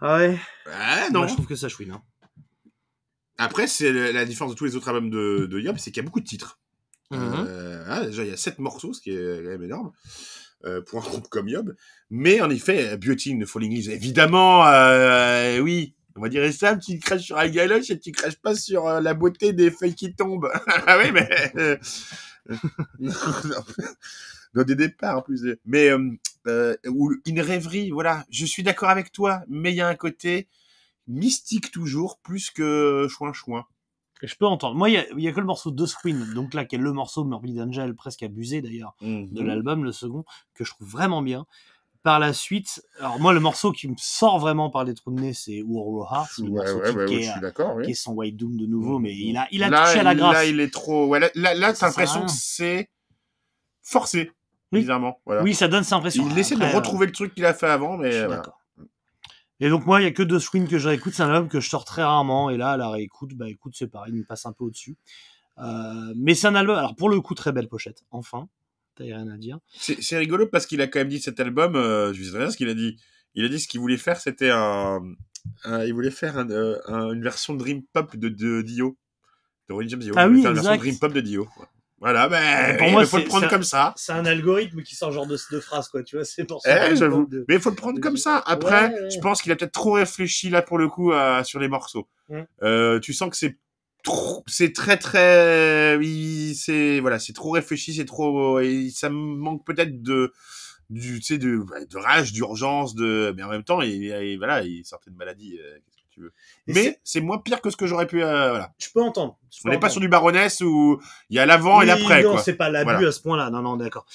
Ah 0.00 0.16
ouais. 0.18 0.38
Ouais, 0.66 1.10
non. 1.10 1.20
Moi, 1.20 1.26
je 1.28 1.34
trouve 1.34 1.46
que 1.46 1.56
ça 1.56 1.68
chouine. 1.68 1.92
Hein. 1.92 2.02
Après, 3.38 3.66
c'est 3.66 3.92
la 4.12 4.24
différence 4.24 4.52
de 4.52 4.56
tous 4.58 4.64
les 4.64 4.76
autres 4.76 4.88
albums 4.88 5.10
de, 5.10 5.46
de 5.50 5.60
Yob, 5.60 5.76
c'est 5.78 5.90
qu'il 5.90 6.02
y 6.02 6.04
a 6.04 6.06
beaucoup 6.06 6.20
de 6.20 6.26
titres. 6.26 6.58
Mhm. 7.10 7.20
Euh, 7.48 7.84
ah, 7.88 8.04
déjà, 8.06 8.24
il 8.24 8.30
y 8.30 8.32
a 8.32 8.36
sept 8.36 8.58
morceaux, 8.58 8.92
ce 8.92 9.00
qui 9.00 9.10
est 9.10 9.42
quand 9.42 9.50
même 9.50 9.62
énorme. 9.62 9.92
euh, 10.64 10.80
pour 10.82 11.04
un 11.04 11.08
groupe 11.08 11.28
comme 11.28 11.48
Yob. 11.48 11.74
Mais 12.10 12.40
en 12.40 12.50
effet, 12.50 12.96
Beauty 12.96 13.34
in 13.34 13.38
the 13.40 13.46
Falling 13.46 13.72
Leaves, 13.72 13.90
évidemment, 13.90 14.66
euh, 14.66 15.58
oui. 15.60 15.94
On 16.16 16.20
va 16.22 16.28
dire 16.28 16.50
ça, 16.52 16.76
tu 16.76 16.98
craches 16.98 17.22
sur 17.22 17.38
un 17.38 17.48
galoche 17.48 17.90
et 17.90 17.98
tu 17.98 18.10
craches 18.12 18.36
pas 18.36 18.54
sur 18.54 18.86
euh, 18.86 19.00
la 19.00 19.14
beauté 19.14 19.52
des 19.52 19.70
feuilles 19.70 19.94
qui 19.94 20.14
tombent. 20.14 20.50
ah 20.86 20.98
oui, 20.98 21.12
mais... 21.12 21.28
euh, 21.56 21.76
non, 22.98 23.12
non. 23.44 23.62
Non, 24.54 24.62
des 24.62 24.74
départs 24.74 25.18
en 25.18 25.22
plus. 25.22 25.42
Mais, 25.66 25.90
euh, 26.46 26.76
ou 26.88 27.12
une 27.26 27.40
rêverie, 27.40 27.90
voilà. 27.90 28.24
Je 28.30 28.46
suis 28.46 28.62
d'accord 28.62 28.88
avec 28.88 29.12
toi, 29.12 29.42
mais 29.48 29.72
il 29.72 29.76
y 29.76 29.80
a 29.80 29.88
un 29.88 29.94
côté 29.94 30.48
mystique 31.08 31.70
toujours, 31.70 32.18
plus 32.18 32.50
que 32.50 33.06
chouin-chouin. 33.10 33.64
Je 34.22 34.34
peux 34.34 34.46
entendre. 34.46 34.74
Moi, 34.76 34.88
il 34.88 34.94
y 34.94 35.26
a, 35.26 35.30
a 35.30 35.32
que 35.34 35.40
le 35.40 35.46
morceau 35.46 35.70
de 35.70 35.84
Screen, 35.86 36.32
donc 36.32 36.54
là, 36.54 36.64
qui 36.64 36.76
est 36.76 36.78
le 36.78 36.92
morceau 36.92 37.24
Morbid 37.24 37.60
Angel, 37.60 37.94
presque 37.94 38.22
abusé 38.22 38.62
d'ailleurs, 38.62 38.94
Mhm. 39.02 39.28
de 39.30 39.42
l'album, 39.42 39.84
le 39.84 39.92
second, 39.92 40.24
que 40.54 40.64
je 40.64 40.70
trouve 40.70 40.88
vraiment 40.88 41.20
bien. 41.20 41.46
Par 42.06 42.20
la 42.20 42.32
suite, 42.32 42.80
alors 43.00 43.18
moi, 43.18 43.32
le 43.32 43.40
morceau 43.40 43.72
qui 43.72 43.88
me 43.88 43.96
sort 43.98 44.38
vraiment 44.38 44.70
par 44.70 44.84
les 44.84 44.94
trous 44.94 45.10
de 45.10 45.20
nez, 45.20 45.34
c'est 45.34 45.60
War 45.62 46.12
Hearts, 46.14 46.28
le 46.38 46.44
Ouais, 46.44 46.50
morceau 46.72 46.76
ouais, 46.78 46.90
qui, 46.92 46.96
ouais, 46.98 47.06
qui 47.06 47.14
ouais, 47.16 47.22
est, 47.24 47.74
oui. 47.74 47.84
qui 47.86 47.90
est 47.90 47.94
son 47.94 48.12
White 48.12 48.36
Doom 48.36 48.56
de 48.56 48.64
nouveau, 48.66 49.00
mais 49.00 49.12
il 49.12 49.36
a, 49.36 49.48
il 49.50 49.64
a 49.64 49.68
là, 49.70 49.84
touché 49.86 49.98
à 49.98 50.02
la 50.04 50.14
grâce. 50.14 50.34
Là, 50.34 50.44
il 50.44 50.60
est 50.60 50.72
trop. 50.72 51.12
Là, 51.16 51.28
là, 51.34 51.54
là, 51.54 51.72
t'as 51.72 51.86
l'impression 51.88 52.24
que 52.26 52.30
c'est 52.30 52.88
forcé, 53.82 54.30
Oui. 54.70 54.82
bizarrement. 54.82 55.20
Voilà. 55.26 55.42
Oui, 55.42 55.52
ça 55.52 55.66
donne 55.66 55.82
cette 55.82 55.94
impression. 55.94 56.28
il 56.30 56.38
essaie 56.38 56.54
de 56.54 56.62
euh, 56.62 56.70
retrouver 56.76 57.06
le 57.06 57.12
truc 57.12 57.34
qu'il 57.34 57.44
a 57.44 57.52
fait 57.54 57.66
avant, 57.66 57.96
mais 57.96 58.12
Je 58.12 58.16
suis 58.18 58.26
voilà. 58.26 58.36
d'accord. 58.36 58.60
Et 59.58 59.68
donc 59.68 59.84
moi, 59.84 60.00
il 60.00 60.04
y 60.04 60.06
a 60.06 60.12
que 60.12 60.22
deux 60.22 60.38
Screen 60.38 60.68
que 60.68 60.78
je 60.78 60.86
réécoute. 60.88 61.12
C'est 61.12 61.24
un 61.24 61.30
album 61.30 61.48
que 61.48 61.58
je 61.58 61.68
sors 61.68 61.84
très 61.84 62.04
rarement. 62.04 62.50
Et 62.50 62.56
là, 62.56 62.70
à 62.70 62.76
la 62.76 62.88
réécoute, 62.88 63.34
bah 63.34 63.48
écoute, 63.48 63.74
c'est 63.76 63.88
pareil, 63.88 64.12
il 64.14 64.20
me 64.20 64.24
passe 64.24 64.46
un 64.46 64.52
peu 64.52 64.62
au-dessus. 64.62 64.96
Euh, 65.58 66.12
mais 66.14 66.36
c'est 66.36 66.46
un 66.46 66.54
album, 66.54 66.76
alors 66.78 66.94
pour 66.94 67.08
le 67.08 67.20
coup, 67.20 67.34
très 67.34 67.50
belle 67.50 67.66
pochette. 67.68 68.04
Enfin, 68.12 68.48
t'as 68.96 69.04
rien 69.04 69.28
à 69.28 69.36
dire. 69.36 69.58
C'est 69.78 70.18
rigolo 70.18 70.46
parce 70.46 70.66
qu'il 70.66 70.80
a 70.80 70.86
quand 70.88 70.98
même 71.00 71.08
dit 71.08 71.20
cet 71.20 71.38
album, 71.40 71.76
euh, 71.76 72.12
je 72.12 72.22
sais 72.22 72.36
rien 72.38 72.50
ce 72.50 72.56
qu'il 72.56 72.68
a 72.68 72.74
dit. 72.74 72.96
Il 73.34 73.44
a 73.44 73.48
dit 73.48 73.60
ce 73.60 73.68
qu'il 73.68 73.80
voulait 73.80 73.96
faire, 73.98 74.18
c'était 74.20 74.50
un, 74.50 75.00
un- 75.64 75.84
il 75.84 75.92
voulait 75.92 76.10
faire 76.10 76.38
un, 76.38 76.48
euh, 76.50 76.78
un- 76.86 77.12
une 77.12 77.22
version 77.22 77.54
Dream 77.54 77.82
Pop 77.92 78.16
de, 78.16 78.28
de 78.28 78.62
Dio, 78.62 78.96
de 79.68 79.74
Ronnie 79.74 79.88
James 79.90 80.00
Dio. 80.00 80.14
Ah 80.16 80.22
Il 80.24 80.28
voulait 80.28 80.36
oui, 80.38 80.42
faire 80.42 80.50
une 80.52 80.56
version. 80.56 80.76
Dream 80.76 80.98
Pop 80.98 81.12
de 81.12 81.20
Dio. 81.20 81.48
Voilà, 81.98 82.28
ben, 82.28 82.76
Pour 82.76 82.86
il 82.88 82.92
moi, 82.92 83.06
faut 83.06 83.16
le 83.16 83.22
c'est- 83.22 83.28
prendre 83.28 83.48
comme 83.48 83.62
ça. 83.62 83.94
C'est 83.96 84.12
un 84.12 84.26
algorithme 84.26 84.82
qui 84.82 84.94
sort 84.94 85.12
genre 85.12 85.26
de, 85.26 85.38
de 85.50 85.60
phrases, 85.60 85.88
quoi. 85.88 86.02
Tu 86.02 86.16
vois, 86.16 86.26
c'est 86.26 86.44
pour 86.44 86.60
ça. 86.60 86.90
Eh, 86.90 86.96
j'avoue. 86.96 87.26
de- 87.26 87.44
Mais 87.48 87.54
il 87.54 87.60
faut 87.60 87.70
le 87.70 87.76
prendre 87.76 87.96
de- 87.96 88.02
comme 88.02 88.18
ça. 88.18 88.42
Après, 88.44 88.88
Ouais, 88.88 89.00
ouais. 89.02 89.10
je 89.10 89.18
pense 89.20 89.40
qu'il 89.40 89.50
a 89.50 89.56
peut-être 89.56 89.72
trop 89.72 89.92
réfléchi 89.92 90.50
là 90.50 90.60
pour 90.60 90.76
le 90.76 90.88
coup 90.88 91.12
à- 91.12 91.42
sur 91.42 91.58
les 91.58 91.68
morceaux. 91.68 92.06
Mm. 92.28 92.40
Euh, 92.62 93.00
tu 93.00 93.14
sens 93.14 93.30
que 93.30 93.36
c'est 93.36 93.58
trop, 94.06 94.42
c'est 94.46 94.72
très 94.72 94.96
très, 94.96 95.96
oui, 95.96 96.54
c'est 96.54 97.00
voilà, 97.00 97.18
c'est 97.18 97.32
trop 97.34 97.50
réfléchi, 97.50 97.92
c'est 97.94 98.04
trop, 98.06 98.58
et 98.60 98.88
ça 98.90 99.10
me 99.10 99.14
manque 99.16 99.64
peut-être 99.66 100.02
de 100.02 100.32
du, 100.88 101.16
tu 101.18 101.22
sais, 101.34 101.38
de, 101.38 101.64
de 101.90 101.96
rage, 101.98 102.32
d'urgence, 102.32 102.94
de, 102.94 103.34
mais 103.36 103.42
en 103.42 103.48
même 103.48 103.64
temps, 103.64 103.82
il, 103.82 104.04
il- 104.04 104.36
voilà, 104.38 104.62
il 104.62 104.84
sortait 104.84 105.10
de 105.10 105.16
maladie. 105.16 105.58
euh, 105.60 105.74
Qu'est-ce 105.74 105.96
que 105.96 106.14
tu 106.14 106.20
veux 106.20 106.32
Et 106.68 106.72
Mais 106.74 107.00
c'est- 107.02 107.20
moins 107.20 107.38
pire 107.38 107.60
que 107.60 107.70
ce 107.70 107.76
que 107.76 107.86
j'aurais 107.88 108.06
pu. 108.06 108.22
euh, 108.22 108.50
voilà. 108.50 108.72
Je 108.78 108.86
peux 108.94 109.02
entendre. 109.02 109.36
Je 109.50 109.62
peux 109.62 109.68
On 109.68 109.72
n'est 109.72 109.80
pas 109.80 109.88
sur 109.90 110.00
du 110.00 110.08
baroness 110.08 110.60
où 110.60 111.00
il 111.28 111.36
y 111.36 111.40
a 111.40 111.44
l'avant 111.46 111.80
et 111.82 111.86
l'après, 111.86 112.22
non, 112.22 112.32
quoi. 112.34 112.40
c'est 112.42 112.54
pas 112.54 112.70
l'abus 112.70 112.92
Voilà. 112.92 113.08
à 113.08 113.12
ce 113.12 113.20
point-là. 113.20 113.50
Non, 113.50 113.62
non, 113.62 113.76
d'accord. 113.76 114.06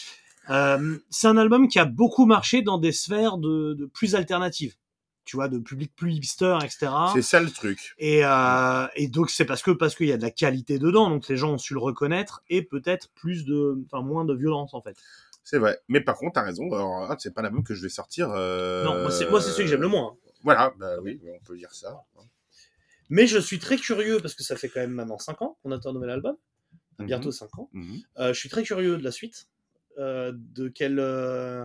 Euh, 0.49 0.97
c'est 1.09 1.27
un 1.27 1.35
album 1.37 1.67
qui 1.67 1.77
a 1.77 1.83
beaucoup 1.85 2.25
marché 2.25 2.61
dans 2.61 2.77
des 2.77 2.93
sphères 2.93 3.37
de, 3.37 3.73
de 3.73 3.85
plus 3.85 4.15
alternatives. 4.15 4.75
Tu 5.31 5.37
vois, 5.37 5.47
de 5.47 5.59
public 5.59 5.93
plus 5.95 6.11
hipster, 6.11 6.57
etc. 6.61 6.91
C'est 7.13 7.21
ça 7.21 7.39
le 7.39 7.49
truc. 7.49 7.93
Et, 7.97 8.25
euh, 8.25 8.85
et 8.97 9.07
donc 9.07 9.29
c'est 9.29 9.45
parce 9.45 9.61
que 9.63 9.71
parce 9.71 9.95
qu'il 9.95 10.07
y 10.07 10.11
a 10.11 10.17
de 10.17 10.21
la 10.21 10.29
qualité 10.29 10.77
dedans, 10.77 11.09
donc 11.09 11.25
les 11.29 11.37
gens 11.37 11.53
ont 11.53 11.57
su 11.57 11.73
le 11.73 11.79
reconnaître 11.79 12.43
et 12.49 12.61
peut-être 12.63 13.07
plus 13.15 13.45
de, 13.45 13.81
enfin 13.85 14.03
moins 14.05 14.25
de 14.25 14.33
violence 14.33 14.73
en 14.73 14.81
fait. 14.81 14.97
C'est 15.45 15.57
vrai. 15.57 15.79
Mais 15.87 16.01
par 16.01 16.17
contre, 16.17 16.33
t'as 16.33 16.41
raison. 16.41 16.65
Alors, 16.73 17.09
ah, 17.09 17.15
c'est 17.17 17.33
pas 17.33 17.41
l'album 17.41 17.63
que 17.63 17.73
je 17.73 17.81
vais 17.81 17.87
sortir. 17.87 18.29
euh, 18.35 18.83
Non, 18.83 19.03
moi 19.03 19.09
c'est 19.09 19.29
moi 19.29 19.39
c'est 19.39 19.51
celui 19.51 19.63
que 19.63 19.69
j'aime 19.69 19.79
le 19.83 19.87
moins. 19.87 20.17
hein. 20.21 20.31
Voilà, 20.43 20.73
bah 20.77 20.97
oui, 21.01 21.21
on 21.25 21.39
peut 21.45 21.55
dire 21.55 21.73
ça. 21.73 22.03
Mais 23.09 23.25
je 23.25 23.39
suis 23.39 23.57
très 23.59 23.77
curieux 23.77 24.19
parce 24.19 24.35
que 24.35 24.43
ça 24.43 24.57
fait 24.57 24.67
quand 24.67 24.81
même 24.81 24.91
maintenant 24.91 25.17
5 25.17 25.41
ans 25.43 25.57
qu'on 25.63 25.71
attend 25.71 25.91
un 25.91 25.93
nouvel 25.93 26.09
album, 26.09 26.35
bientôt 26.99 27.31
5 27.31 27.57
ans. 27.57 27.69
Mhm. 27.71 27.99
Euh, 28.19 28.33
je 28.33 28.37
suis 28.39 28.49
très 28.49 28.63
curieux 28.63 28.97
de 28.97 29.03
la 29.05 29.11
suite, 29.11 29.47
de 29.97 30.67
quelle, 30.67 30.99
euh, 30.99 31.63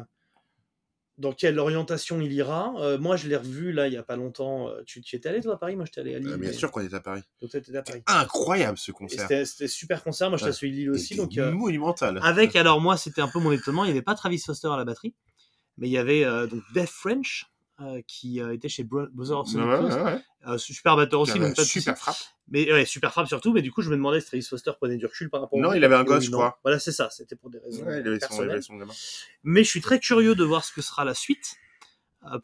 dans 1.18 1.32
quelle 1.32 1.58
orientation 1.58 2.20
il 2.20 2.32
ira. 2.32 2.74
Euh, 2.78 2.98
moi, 2.98 3.16
je 3.16 3.26
l'ai 3.28 3.36
revu 3.36 3.72
là 3.72 3.86
il 3.86 3.94
y 3.94 3.96
a 3.96 4.02
pas 4.02 4.16
longtemps. 4.16 4.68
Euh, 4.68 4.82
Tu, 4.86 5.00
tu 5.00 5.16
étais 5.16 5.28
allé 5.30 5.40
toi 5.40 5.54
à 5.54 5.56
Paris? 5.56 5.74
Moi, 5.76 5.84
j'étais 5.86 6.00
allé 6.02 6.14
à 6.14 6.18
Lille. 6.18 6.28
Euh, 6.28 6.36
bien 6.36 6.50
mais- 6.50 6.56
sûr 6.56 6.70
qu'on 6.70 6.80
est 6.80 6.92
à 6.92 7.00
Paris. 7.00 7.22
Donc 7.40 7.50
toi, 7.50 7.60
t'étais 7.60 7.78
à 7.78 7.82
Paris. 7.82 8.02
Incroyable 8.06 8.76
ce 8.78 8.92
concert. 8.92 9.26
C'était 9.46 9.68
super 9.68 10.02
concert. 10.02 10.28
Moi, 10.28 10.38
j'étais 10.38 10.50
Ouais. 10.50 10.68
à 10.68 10.72
Lille 10.72 10.90
aussi. 10.90 11.16
Donc 11.16 11.36
euh, 11.38 11.50
monumental. 11.52 12.20
avec 12.22 12.54
alors 12.56 12.80
moi, 12.80 12.96
c'était 12.96 13.22
un 13.22 13.28
peu 13.28 13.38
mon 13.38 13.52
étonnement. 13.52 13.84
Il 13.84 13.88
n'y 13.88 13.92
avait 13.92 14.02
pas 14.02 14.14
Travis 14.14 14.38
Foster 14.38 14.68
à 14.68 14.76
la 14.76 14.84
batterie. 14.84 15.14
mais 15.78 15.88
il 15.88 15.92
y 15.92 15.98
avait 15.98 16.24
donc 16.48 16.62
French 16.86 17.46
euh, 17.80 18.00
qui 18.06 18.40
euh, 18.40 18.54
était 18.54 18.68
chez 18.68 18.84
Bro- 18.84 19.08
Brother 19.12 19.38
of 19.40 19.46
Ouais, 19.48 19.52
Sonic 19.52 19.68
ouais, 19.68 19.82
Youth. 19.82 20.04
ouais. 20.04 20.20
Euh, 20.48 20.58
super 20.58 20.96
batteur 20.96 21.20
aussi, 21.20 21.38
donc 21.38 21.54
pas 21.56 21.64
super 21.64 21.96
frappe. 21.98 22.16
Mais 22.48 22.72
ouais, 22.72 22.84
super 22.84 23.12
frappe 23.12 23.26
surtout. 23.26 23.52
Mais 23.52 23.62
du 23.62 23.72
coup, 23.72 23.82
je 23.82 23.90
me 23.90 23.96
demandais 23.96 24.20
si 24.20 24.26
Travis 24.28 24.42
Foster 24.44 24.70
prenait 24.76 24.96
du 24.96 25.06
recul 25.06 25.28
par 25.30 25.40
rapport. 25.42 25.58
Non, 25.58 25.72
il 25.74 25.84
avait 25.84 25.94
un 25.96 26.04
gosse, 26.04 26.24
je 26.24 26.30
crois. 26.30 26.58
Voilà, 26.62 26.78
c'est 26.78 26.92
ça. 26.92 27.10
C'était 27.10 27.36
pour 27.36 27.50
des 27.50 27.58
raisons 27.58 27.84
Ouais, 27.84 28.00
il 28.00 28.06
avait 28.06 28.10
son, 28.10 28.14
il 28.14 28.18
personnelles. 28.20 28.50
avait 28.52 28.62
son 28.62 28.76
gamin. 28.76 28.92
Mais 29.42 29.64
je 29.64 29.68
suis 29.68 29.80
très 29.80 29.98
curieux 29.98 30.34
de 30.34 30.44
voir 30.44 30.64
ce 30.64 30.72
que 30.72 30.80
sera 30.82 31.04
la 31.04 31.14
suite 31.14 31.56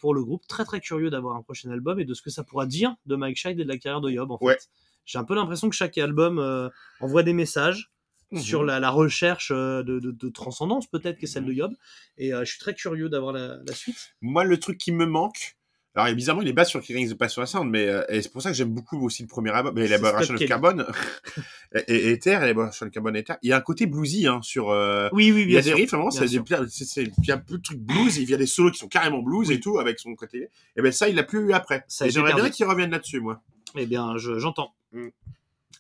pour 0.01 0.15
le 0.15 0.25
groupe. 0.25 0.47
Très 0.49 0.65
très 0.65 0.81
curieux 0.81 1.11
d'avoir 1.11 1.37
un 1.37 1.43
prochain 1.43 1.71
album 1.71 2.01
et 2.01 2.05
de 2.05 2.15
ce 2.15 2.23
que 2.23 2.31
ça 2.31 2.43
pourra 2.45 2.67
dire 2.67 2.95
de 3.07 3.15
Mike 3.17 3.37
Scheid 3.39 3.59
et 3.61 3.65
de 3.65 3.69
la 3.69 3.79
carrière 3.79 4.01
de 4.01 4.11
Yob. 4.11 4.31
En 4.33 4.39
fait, 4.39 4.69
j'ai 5.05 5.19
un 5.19 5.25
peu 5.25 5.35
l'impression 5.35 5.71
que 5.71 5.77
chaque 5.77 5.97
album 5.99 6.71
envoie 7.01 7.23
des 7.23 7.33
messages 7.33 7.92
Mhm. 8.33 8.41
sur 8.41 8.65
la, 8.65 8.81
la 8.81 8.91
recherche 8.91 9.51
euh, 9.55 9.83
de, 9.83 9.99
de- 10.01 10.11
de 10.11 10.29
transcendance 10.29 10.87
peut-être 10.87 11.19
qu'est 11.19 11.27
Mhm. 11.27 11.33
celle 11.33 11.45
de 11.47 11.53
Yob. 11.53 11.73
Et 12.19 12.33
euh, 12.35 12.45
je 12.45 12.51
suis 12.51 12.59
très 12.59 12.75
curieux 12.75 13.09
d'avoir 13.09 13.33
la, 13.33 13.59
la 13.67 13.75
suite. 13.75 14.15
Moi, 14.21 14.45
le 14.45 14.59
truc 14.59 14.79
qui 14.79 14.91
me 14.93 15.07
manque, 15.07 15.57
alors 15.95 16.09
et 16.09 16.15
bizarrement, 16.15 16.41
il 16.41 16.49
est 16.49 16.55
bas 16.55 16.65
sur 16.65 16.81
Killing 16.81 17.11
the 17.11 17.15
Past 17.15 17.45
Sound, 17.45 17.69
mais 17.71 17.87
euh, 17.87 18.03
c'est 18.23 18.33
pour 18.33 18.41
ça 18.41 18.49
que 18.51 18.57
j'aime 18.57 18.71
beaucoup 18.71 19.05
aussi 19.05 19.21
le 19.23 19.29
premier 19.29 19.51
album, 19.51 19.75
mais 19.75 19.83
l'élaboration 19.87 20.33
de 20.35 20.45
carbone 20.47 20.87
et, 21.75 21.81
et 21.95 22.13
Ether, 22.13 22.39
l'élaboration 22.41 22.87
de 22.87 22.91
carbone 22.91 23.15
Ether. 23.17 23.35
Il 23.43 23.51
y 23.51 23.53
a 23.53 23.57
un 23.59 23.61
côté 23.61 23.85
bluesy 23.87 24.27
hein, 24.27 24.41
sur. 24.43 24.71
euh, 24.71 25.09
Oui, 25.13 25.31
oui, 25.33 25.43
il 25.43 25.51
y 25.51 25.57
a 25.59 25.61
bien 25.61 25.63
sûr. 25.63 25.77
des 25.77 25.83
riffs, 25.83 25.91
vraiment, 25.91 26.09
bien 26.09 26.19
c'est 26.69 27.03
il 27.03 27.27
y 27.27 27.31
a 27.31 27.35
un 27.35 27.39
peu 27.39 27.59
de 27.59 27.63
trucs 27.63 27.81
blues, 27.81 28.17
il 28.17 28.31
y 28.31 28.35
a 28.35 28.39
des 28.39 28.47
solos 28.47 28.71
qui 28.71 28.79
sont 28.79 28.89
carrément 28.89 29.21
blues 29.23 29.51
et 29.51 29.61
tout 29.61 29.79
avec 29.79 29.99
son 29.99 30.15
côté. 30.15 30.49
Et 30.77 30.81
ben 30.83 30.91
ça, 30.93 31.09
il 31.11 31.17
l'a 31.17 31.23
plus 31.25 31.41
eu 31.49 31.53
après. 31.53 31.85
Ça 31.89 32.07
Et 32.07 32.11
J'aimerais 32.11 32.35
bien 32.35 32.49
qu'il 32.49 32.65
revienne 32.67 32.91
là-dessus, 32.91 33.21
moi. 33.21 33.43
Eh 33.77 33.85
bien, 33.87 34.17
je- 34.17 34.39
j'entends. 34.39 34.75
Mm. 34.93 35.09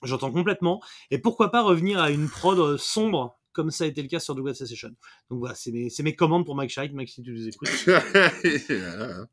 J'entends 0.03 0.33
complètement. 0.33 0.81
Et 1.11 1.19
pourquoi 1.19 1.51
pas 1.51 1.63
revenir 1.63 2.01
à 2.01 2.11
une 2.11 2.29
prod 2.29 2.59
euh, 2.59 2.79
sombre, 2.79 3.39
comme 3.53 3.71
ça 3.71 3.85
a 3.85 3.87
été 3.87 4.03
le 4.03 4.09
cas 4.09 4.21
sur 4.21 4.35
Douglas 4.35 4.55
Session. 4.55 4.91
Donc 5.31 5.39
voilà, 5.41 5.55
c'est 5.55 5.71
mes, 5.71 5.89
mes 6.03 6.17
commandes 6.17 6.45
pour 6.45 6.55
Mike 6.55 6.71
Scheid. 6.71 6.95
Mike, 6.95 7.11
si 7.11 7.23
tu 7.23 7.33
nous 7.33 7.49
écoutes. 7.49 7.69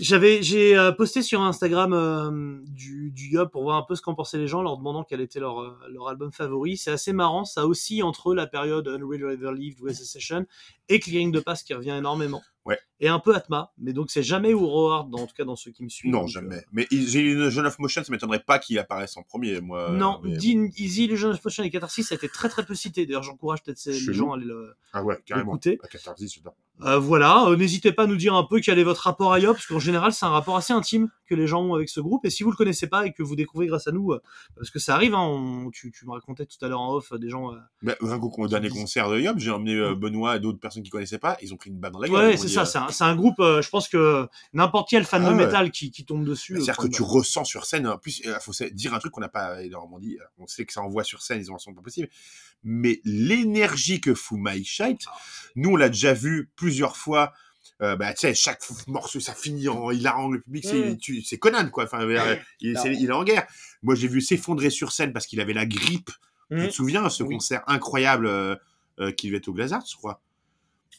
J'avais, 0.00 0.42
j'ai 0.42 0.76
euh, 0.76 0.90
posté 0.92 1.22
sur 1.22 1.42
Instagram 1.42 1.92
euh, 1.92 2.60
du, 2.66 3.10
du 3.10 3.28
Yob 3.28 3.50
pour 3.50 3.62
voir 3.62 3.76
un 3.76 3.82
peu 3.82 3.94
ce 3.94 4.00
qu'en 4.00 4.14
pensaient 4.14 4.38
les 4.38 4.46
gens, 4.46 4.62
leur 4.62 4.78
demandant 4.78 5.04
quel 5.04 5.20
était 5.20 5.40
leur, 5.40 5.60
euh, 5.60 5.78
leur 5.90 6.08
album 6.08 6.32
favori. 6.32 6.76
C'est 6.76 6.90
assez 6.90 7.12
marrant, 7.12 7.44
ça 7.44 7.66
aussi 7.66 8.02
entre 8.02 8.34
la 8.34 8.46
période 8.46 8.88
Unreal 8.88 9.24
River 9.24 9.52
Lived, 9.54 9.78
Douglas 9.78 9.94
Session 9.94 10.46
et 10.88 10.98
Clearing 10.98 11.32
the 11.32 11.40
Pass 11.40 11.62
qui 11.62 11.74
revient 11.74 11.90
énormément. 11.90 12.42
Ouais. 12.64 12.78
Et 13.00 13.08
un 13.08 13.18
peu 13.18 13.34
Atma, 13.34 13.72
mais 13.78 13.92
donc 13.92 14.10
c'est 14.10 14.22
jamais 14.22 14.54
dans, 15.08 15.18
en 15.18 15.26
tout 15.26 15.34
cas 15.34 15.44
dans 15.44 15.56
ceux 15.56 15.72
qui 15.72 15.82
me 15.82 15.88
suivent. 15.88 16.12
non, 16.12 16.20
Donc, 16.20 16.28
jamais. 16.28 16.62
Mais 16.72 16.86
il- 16.92 17.08
j'ai 17.08 17.20
une 17.20 17.48
Jeune 17.48 17.66
of 17.66 17.76
Motion, 17.80 18.04
ça 18.04 18.12
m'étonnerait 18.12 18.38
pas 18.44 18.60
qu'il 18.60 18.78
apparaisse 18.78 19.16
en 19.16 19.22
premier, 19.24 19.60
moi. 19.60 19.90
Non, 19.90 20.20
mais- 20.22 20.36
Easy, 20.76 21.08
les 21.08 21.16
jeunes 21.16 21.32
Potion 21.40 21.64
et 21.64 21.70
Catharsis, 21.70 22.06
ça 22.06 22.14
a 22.14 22.16
été 22.16 22.28
très 22.28 22.48
très 22.48 22.64
peu 22.64 22.74
cité. 22.76 23.04
D'ailleurs, 23.04 23.24
j'encourage 23.24 23.62
peut-être 23.64 23.84
les 23.86 23.98
gens 24.14 24.30
à 24.32 24.36
aller 24.36 24.44
le- 24.46 24.74
Ah 24.92 25.02
ouais, 25.02 25.18
carrément. 25.26 25.52
À 25.82 25.88
14 25.88 26.24
j'adore. 26.34 26.54
Euh, 26.84 26.98
voilà, 26.98 27.46
euh, 27.46 27.56
n'hésitez 27.56 27.92
pas 27.92 28.04
à 28.04 28.06
nous 28.06 28.16
dire 28.16 28.34
un 28.34 28.44
peu 28.44 28.60
quel 28.60 28.78
est 28.78 28.84
votre 28.84 29.02
rapport 29.02 29.32
à 29.32 29.38
Yop, 29.38 29.54
parce 29.56 29.66
qu'en 29.66 29.78
général, 29.78 30.12
c'est 30.12 30.26
un 30.26 30.30
rapport 30.30 30.56
assez 30.56 30.72
intime 30.72 31.08
que 31.26 31.34
les 31.34 31.46
gens 31.46 31.62
ont 31.62 31.74
avec 31.74 31.88
ce 31.88 32.00
groupe. 32.00 32.24
Et 32.24 32.30
si 32.30 32.42
vous 32.42 32.50
le 32.50 32.56
connaissez 32.56 32.86
pas 32.88 33.06
et 33.06 33.12
que 33.12 33.22
vous 33.22 33.36
découvrez 33.36 33.66
grâce 33.66 33.86
à 33.86 33.92
nous, 33.92 34.12
euh, 34.12 34.20
parce 34.56 34.70
que 34.70 34.78
ça 34.78 34.94
arrive, 34.94 35.14
hein, 35.14 35.20
on- 35.20 35.70
tu, 35.70 35.92
tu 35.92 36.06
me 36.06 36.12
racontais 36.12 36.44
tout 36.46 36.62
à 36.64 36.68
l'heure 36.68 36.80
en 36.80 36.94
off 36.94 37.12
des 37.12 37.28
gens. 37.28 37.52
Bah, 37.82 37.94
au 38.00 38.48
dernier 38.48 38.68
concert 38.68 39.08
de 39.10 39.20
Yop, 39.20 39.38
j'ai 39.38 39.50
emmené 39.50 39.94
Benoît 39.94 40.36
et 40.36 40.40
d'autres 40.40 40.58
personnes 40.60 40.82
qui 40.82 40.90
connaissaient 40.90 41.18
pas, 41.18 41.36
ils 41.42 41.52
ont 41.54 41.56
pris 41.56 41.70
une 41.70 41.78
balle 41.78 41.92
dans 41.92 42.00
la 42.00 42.08
gueule. 42.08 42.30
Ouais, 42.30 42.36
c'est 42.36 42.48
ça. 42.48 42.64
C'est 42.64 43.04
un, 43.04 43.16
groupe. 43.16 43.36
je 43.38 43.68
pense 43.68 43.88
que 43.88 44.26
n'importe 44.52 44.88
quel 44.90 45.04
fan 45.04 45.24
Ah 45.24 45.30
de 45.30 45.36
ouais. 45.36 45.46
métal 45.46 45.70
qui, 45.70 45.90
qui 45.90 46.04
tombe 46.04 46.24
dessus. 46.24 46.54
C'est-à-dire 46.56 46.76
que 46.76 46.88
tu 46.88 47.02
ressens 47.02 47.44
sur 47.44 47.64
scène, 47.64 47.86
en 47.86 47.98
plus, 47.98 48.20
il 48.24 48.36
faut 48.40 48.52
dire 48.72 48.94
un 48.94 48.98
truc 48.98 49.12
qu'on 49.12 49.20
n'a 49.20 49.28
pas 49.28 49.62
énormément 49.62 49.98
dit, 49.98 50.18
on 50.38 50.46
sait 50.46 50.64
que 50.64 50.72
ça 50.72 50.82
envoie 50.82 51.04
sur 51.04 51.22
scène, 51.22 51.40
ils 51.40 51.50
ont 51.50 51.54
un 51.54 51.58
son 51.58 51.74
pas 51.74 51.82
possible, 51.82 52.08
mais 52.64 53.00
l'énergie 53.04 54.00
que 54.00 54.14
fout 54.14 54.38
My 54.40 54.64
Shite, 54.64 55.02
nous 55.56 55.70
on 55.70 55.76
l'a 55.76 55.88
déjà 55.88 56.12
vu 56.12 56.50
plusieurs 56.72 56.96
fois, 56.96 57.34
euh, 57.82 57.96
bah, 57.96 58.14
tu 58.14 58.20
sais, 58.20 58.34
chaque 58.34 58.62
morceau, 58.86 59.20
ça 59.20 59.34
finit 59.34 59.68
en, 59.68 59.90
il 59.90 60.06
harangue 60.06 60.32
le 60.34 60.40
public, 60.40 60.64
c'est, 60.64 60.92
Mm. 60.92 60.96
tu- 60.98 61.22
c'est 61.22 61.36
Conan, 61.36 61.68
quoi, 61.68 61.84
enfin, 61.84 62.00
il, 62.60 62.70
est 62.76 63.10
en 63.12 63.24
guerre. 63.24 63.46
Moi, 63.82 63.94
j'ai 63.94 64.08
vu 64.08 64.22
s'effondrer 64.22 64.70
sur 64.70 64.90
scène 64.92 65.12
parce 65.12 65.26
qu'il 65.26 65.38
avait 65.40 65.52
la 65.52 65.66
grippe. 65.66 66.10
Tu 66.50 66.56
Mhm. 66.56 66.68
te 66.68 66.72
souviens, 66.72 67.08
ce 67.10 67.22
Oui. 67.24 67.34
concert 67.34 67.62
incroyable, 67.66 68.26
euh, 68.26 68.56
euh, 69.00 69.12
qui 69.12 69.26
devait 69.26 69.36
être 69.38 69.48
au 69.48 69.52
Glazart, 69.52 69.84
je 69.86 69.96
crois? 69.96 70.22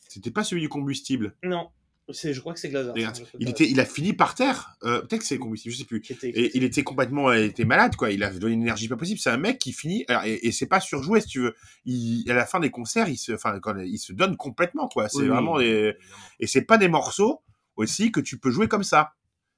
C'était 0.09 0.29
pas 0.31 0.43
celui 0.43 0.61
du 0.61 0.69
combustible? 0.69 1.35
Non, 1.43 1.69
je 2.09 2.39
crois 2.39 2.53
que 2.53 2.59
c'est 2.59 2.69
Glazer. 2.69 2.93
Il 2.97 3.05
pas. 3.45 3.49
était, 3.49 3.69
il 3.69 3.79
a 3.79 3.85
fini 3.85 4.13
par 4.13 4.35
terre. 4.35 4.75
Euh, 4.83 5.01
peut-être 5.01 5.21
que 5.21 5.25
c'est 5.25 5.35
le 5.35 5.41
combustible, 5.41 5.73
je 5.73 5.79
sais 5.79 5.85
plus. 5.85 6.01
Qui 6.01 6.13
était- 6.13 6.29
Et 6.29 6.57
il 6.57 6.63
était 6.63 6.83
complètement, 6.83 7.31
il 7.31 7.43
était 7.45 7.63
malade, 7.65 7.95
quoi. 7.95 8.11
Il 8.11 8.23
a 8.23 8.31
donné 8.33 8.53
une 8.55 8.61
énergie 8.63 8.87
pas 8.89 8.97
possible. 8.97 9.19
C'est 9.19 9.29
un 9.29 9.37
mec 9.37 9.57
qui 9.59 9.71
finit, 9.73 10.03
alors, 10.09 10.23
et, 10.25 10.33
et 10.45 10.51
c'est 10.51 10.65
pas 10.67 10.81
surjoué, 10.81 11.21
si 11.21 11.27
tu 11.27 11.39
veux. 11.39 11.55
Il, 11.85 12.29
à 12.29 12.33
la 12.33 12.45
fin 12.45 12.59
des 12.59 12.69
concerts, 12.69 13.07
il 13.07 13.17
se, 13.17 13.31
enfin, 13.31 13.59
quand 13.61 13.77
il 13.79 13.97
se 13.99 14.11
donne 14.13 14.35
complètement, 14.37 14.87
quoi. 14.89 15.07
C'est 15.07 15.17
Oui, 15.17 15.23
oui, 15.23 15.29
vraiment 15.29 15.57
des, 15.59 15.93
et 16.39 16.47
c'est 16.47 16.63
pas 16.63 16.77
des 16.77 16.89
morceaux 16.89 17.41
aussi 17.77 18.11
que 18.11 18.19
tu 18.19 18.37
peux 18.37 18.51
jouer 18.51 18.67
comme 18.67 18.83
ça. 18.83 19.13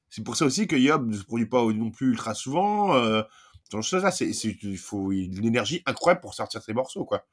C'est 0.10 0.24
pour 0.24 0.38
ça 0.38 0.46
aussi 0.46 0.68
que 0.68 0.76
Yob 0.76 1.08
ne 1.10 1.18
se 1.18 1.24
produit 1.24 1.48
pas 1.48 1.64
non 1.74 1.90
plus 1.92 2.12
ultra 2.12 2.34
souvent. 2.36 2.96
Euh, 2.96 3.24
dans 3.72 3.82
ce 3.82 3.96
là 3.96 4.12
c'est, 4.12 4.30
il 4.30 4.78
faut 4.78 5.12
une 5.12 5.44
énergie 5.46 5.82
incroyable 5.88 6.22
pour 6.22 6.36
sortir 6.36 6.62
ces 6.62 6.74
morceaux, 6.74 7.04
quoi. 7.06 7.26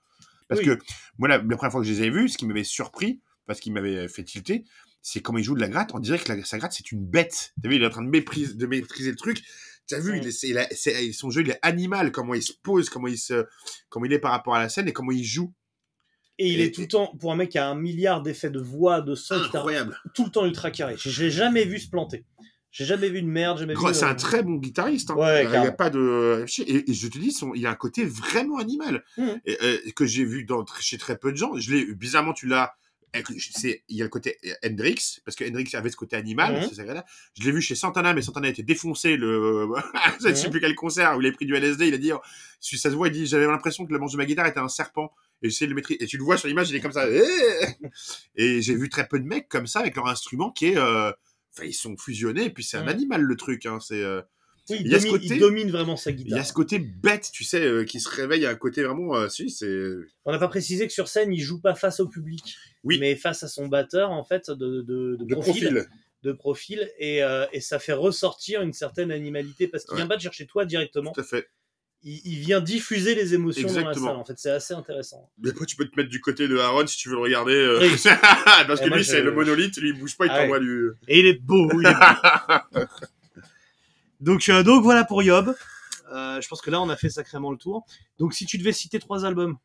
Parce 0.48 0.60
Oui. 0.62 0.66
que 0.66 0.78
moi, 1.18 1.28
la, 1.28 1.38
la 1.38 1.56
première 1.56 1.70
fois 1.70 1.80
que 1.82 1.86
je 1.86 1.92
les 1.92 2.02
ai 2.04 2.10
vus, 2.10 2.30
ce 2.30 2.38
qui 2.38 2.46
m'avait 2.46 2.64
surpris, 2.64 3.20
parce 3.46 3.60
qu'il 3.60 3.72
m'avait 3.72 4.08
fait 4.08 4.24
tilter, 4.24 4.64
c'est 5.02 5.20
comment 5.20 5.38
il 5.38 5.44
joue 5.44 5.54
de 5.54 5.60
la 5.60 5.68
gratte. 5.68 5.90
On 5.94 5.98
dirait 5.98 6.18
que 6.18 6.32
la, 6.32 6.44
sa 6.44 6.58
gratte, 6.58 6.72
c'est 6.72 6.92
une 6.92 7.04
bête. 7.04 7.52
T'as 7.62 7.68
vu, 7.68 7.76
il 7.76 7.82
est 7.82 7.86
en 7.86 7.90
train 7.90 8.02
de, 8.04 8.08
méprise, 8.08 8.56
de 8.56 8.66
maîtriser 8.66 9.10
le 9.10 9.16
truc. 9.16 9.42
T'as 9.88 9.98
vu, 9.98 10.16
il 10.16 10.26
est, 10.26 10.42
il 10.44 10.58
a- 10.58 10.68
son 11.12 11.30
jeu, 11.30 11.42
il 11.42 11.50
est 11.50 11.58
animal, 11.62 12.12
comment 12.12 12.34
il 12.34 12.42
se 12.42 12.52
pose, 12.62 12.88
comment 12.88 13.08
il 13.08 13.18
se, 13.18 13.44
comment 13.88 14.06
il 14.06 14.12
est 14.12 14.20
par 14.20 14.30
rapport 14.30 14.54
à 14.54 14.60
la 14.60 14.68
scène 14.68 14.88
et 14.88 14.92
comment 14.92 15.10
il 15.12 15.24
joue. 15.24 15.52
Et 16.38 16.48
il 16.52 16.60
Et- 16.60 16.66
est 16.66 16.70
tout 16.74 16.82
le 16.82 16.88
temps, 16.88 17.14
pour 17.20 17.32
un 17.32 17.36
mec 17.36 17.50
qui 17.50 17.58
a 17.58 17.68
un 17.68 17.74
milliard 17.74 18.22
d'effets 18.22 18.48
de 18.50 18.60
voix, 18.60 19.00
de 19.00 19.14
son, 19.14 19.34
Incroyable. 19.34 19.98
tout 20.14 20.24
le 20.24 20.30
temps 20.30 20.46
ultra 20.46 20.70
carré. 20.70 20.94
Je, 20.98 21.22
l'ai 21.22 21.30
jamais 21.30 21.64
vu 21.64 21.78
se 21.80 21.90
planter. 21.90 22.24
J'ai 22.70 22.86
jamais 22.86 23.10
vu 23.10 23.20
de 23.20 23.26
merde, 23.26 23.58
jamais 23.58 23.74
Gros, 23.74 23.88
vu. 23.88 23.94
C'est 23.94 24.06
euh, 24.06 24.08
un 24.10 24.14
très 24.14 24.42
bon 24.42 24.54
guitariste. 24.54 25.10
Hein. 25.10 25.16
Ouais, 25.16 25.44
il 25.44 25.50
n'y 25.50 25.56
a 25.56 25.72
pas 25.72 25.90
de. 25.90 26.46
Et, 26.66 26.90
et 26.90 26.94
je 26.94 27.06
te 27.08 27.18
dis, 27.18 27.30
son, 27.32 27.52
il 27.54 27.66
a 27.66 27.70
un 27.70 27.74
côté 27.74 28.04
vraiment 28.06 28.56
animal. 28.58 29.04
Et, 29.44 29.58
euh, 29.62 29.76
que 29.94 30.06
j'ai 30.06 30.24
vu 30.24 30.44
dans, 30.44 30.64
chez 30.80 30.96
très 30.96 31.18
peu 31.18 31.32
de 31.32 31.36
gens. 31.36 31.54
Je 31.58 31.70
l'ai 31.74 31.92
bizarrement, 31.94 32.32
tu 32.32 32.46
l'as. 32.46 32.72
Il 33.14 33.96
y 33.96 34.00
a 34.00 34.04
le 34.04 34.08
côté 34.08 34.38
Hendrix, 34.64 35.20
parce 35.24 35.36
que 35.36 35.44
Hendrix 35.44 35.68
avait 35.74 35.90
ce 35.90 35.96
côté 35.96 36.16
animal. 36.16 36.54
Mhm. 36.62 37.02
Je 37.38 37.44
l'ai 37.44 37.52
vu 37.52 37.60
chez 37.60 37.74
Santana, 37.74 38.14
mais 38.14 38.22
Santana 38.22 38.46
a 38.46 38.50
été 38.50 38.62
défoncé. 38.62 39.16
Le... 39.16 39.68
je 40.22 40.28
ne 40.28 40.34
sais 40.34 40.46
Mhm. 40.46 40.50
plus 40.50 40.60
quel 40.60 40.74
concert 40.74 41.16
où 41.16 41.20
il 41.20 41.26
a 41.28 41.32
pris 41.32 41.44
du 41.46 41.54
LSD. 41.54 41.88
Il 41.88 41.94
a 41.94 41.98
dit, 41.98 42.12
oh, 42.12 42.20
si 42.60 42.78
ça 42.78 42.90
se 42.90 42.94
voit, 42.94 43.08
il 43.08 43.12
dit 43.12 43.26
J'avais 43.26 43.46
l'impression 43.46 43.86
que 43.86 43.92
le 43.92 43.98
manche 43.98 44.12
de 44.12 44.16
ma 44.16 44.24
guitare 44.24 44.46
était 44.46 44.60
un 44.60 44.68
serpent. 44.68 45.12
Et 45.42 45.50
j'essayais 45.50 45.66
de 45.66 45.72
le 45.72 45.76
maîtriser. 45.76 46.02
Et 46.02 46.06
tu 46.06 46.16
le 46.18 46.22
vois 46.24 46.36
sur 46.36 46.48
l'image, 46.48 46.70
il 46.70 46.76
est 46.76 46.80
comme 46.80 46.92
ça. 46.92 47.04
Et 48.36 48.62
j'ai 48.62 48.74
vu 48.74 48.88
très 48.88 49.06
peu 49.08 49.18
de 49.18 49.24
mecs 49.26 49.48
comme 49.48 49.66
ça 49.66 49.80
avec 49.80 49.96
leur 49.96 50.06
instrument 50.06 50.50
qui 50.50 50.66
est. 50.66 50.76
euh, 50.78 51.12
Enfin, 51.54 51.66
ils 51.66 51.74
sont 51.74 51.98
fusionnés, 51.98 52.44
et 52.44 52.50
puis 52.50 52.64
c'est 52.64 52.78
un 52.78 52.82
Mhm. 52.84 52.88
animal 52.88 53.20
le 53.20 53.36
truc. 53.36 53.66
Hein. 53.66 53.78
C'est. 53.78 54.02
euh, 54.02 54.22
oui, 54.70 54.76
il, 54.80 54.86
il 54.86 54.92
y 54.92 54.94
a 54.94 54.98
ce 55.00 55.04
domine, 55.06 55.20
côté- 55.20 55.34
il 55.34 55.40
domine 55.40 55.70
vraiment 55.70 55.96
sa 55.96 56.10
il 56.10 56.20
y 56.20 56.24
guitare. 56.24 56.40
a 56.40 56.44
ce 56.44 56.52
côté 56.52 56.78
bête, 56.78 57.30
tu 57.32 57.44
sais, 57.44 57.60
euh, 57.64 57.84
qui 57.84 58.00
se 58.00 58.08
réveille, 58.08 58.46
a 58.46 58.50
un 58.50 58.54
côté 58.54 58.82
vraiment, 58.82 59.16
euh, 59.16 59.28
si, 59.28 59.50
c'est... 59.50 59.88
On 60.24 60.32
n'a 60.32 60.38
pas 60.38 60.48
précisé 60.48 60.86
que 60.86 60.92
sur 60.92 61.08
scène, 61.08 61.32
il 61.32 61.40
joue 61.40 61.60
pas 61.60 61.74
face 61.74 62.00
au 62.00 62.08
public, 62.08 62.56
Oui. 62.84 62.98
mais 63.00 63.16
face 63.16 63.42
à 63.42 63.48
son 63.48 63.66
batteur, 63.68 64.10
en 64.10 64.24
fait, 64.24 64.50
de, 64.50 64.82
de, 64.82 65.16
de 65.16 65.24
De 65.24 65.34
profil. 65.34 65.64
profil. 65.64 65.86
De 66.22 66.32
profil 66.32 66.88
et, 66.98 67.24
euh, 67.24 67.46
et 67.52 67.60
ça 67.60 67.80
fait 67.80 67.92
ressortir 67.94 68.62
une 68.62 68.72
certaine 68.72 69.10
animalité 69.10 69.66
parce 69.66 69.82
qu'il 69.84 69.94
Ouais. 69.94 70.00
vient 70.02 70.06
pas 70.06 70.16
te 70.16 70.22
chercher 70.22 70.46
toi 70.46 70.64
directement. 70.64 71.10
Tout 71.12 71.20
à 71.20 71.24
fait. 71.24 71.48
Il, 72.04 72.20
il 72.24 72.38
vient 72.38 72.60
diffuser 72.60 73.14
les 73.16 73.34
émotions 73.34 73.66
dans 73.68 73.74
la 73.74 73.80
Exactement. 73.80 74.06
salle. 74.08 74.16
En 74.16 74.24
fait, 74.24 74.34
c'est 74.36 74.50
assez 74.50 74.74
intéressant. 74.74 75.30
Mais 75.38 75.50
après, 75.50 75.66
tu 75.66 75.74
peux 75.76 75.84
te 75.84 75.96
mettre 75.96 76.08
du 76.10 76.20
côté 76.20 76.46
de 76.48 76.58
Aaron 76.58 76.86
si 76.86 76.96
tu 76.96 77.08
veux 77.08 77.14
le 77.16 77.20
regarder. 77.22 77.54
euh, 77.54 77.80
Oui. 77.80 77.88
Parce 78.66 78.80
Et 78.80 78.84
que 78.84 78.88
moi, 78.88 78.98
lui, 78.98 79.04
je- 79.04 79.10
c'est 79.10 79.22
le 79.22 79.32
monolithe, 79.32 79.76
lui, 79.78 79.90
il 79.90 79.98
bouge 79.98 80.16
pas, 80.16 80.26
il 80.26 80.30
Ah 80.32 80.38
t'envoie 80.42 80.60
du... 80.60 80.90
Et 81.08 81.18
il 81.20 81.26
est 81.26 81.40
beau. 81.40 81.68
il 81.80 81.86
est 81.86 81.92
beau. 81.92 82.80
donc, 84.22 84.48
euh, 84.48 84.62
donc 84.62 84.82
voilà 84.82 85.04
pour 85.04 85.22
Yob. 85.22 85.54
Euh, 86.12 86.40
je 86.40 86.48
pense 86.48 86.60
que 86.60 86.70
là, 86.70 86.80
on 86.80 86.88
a 86.88 86.96
fait 86.96 87.10
sacrément 87.10 87.50
le 87.50 87.58
tour. 87.58 87.84
Donc, 88.18 88.34
si 88.34 88.46
tu 88.46 88.58
devais 88.58 88.72
citer 88.72 88.98
trois 88.98 89.24
albums, 89.24 89.56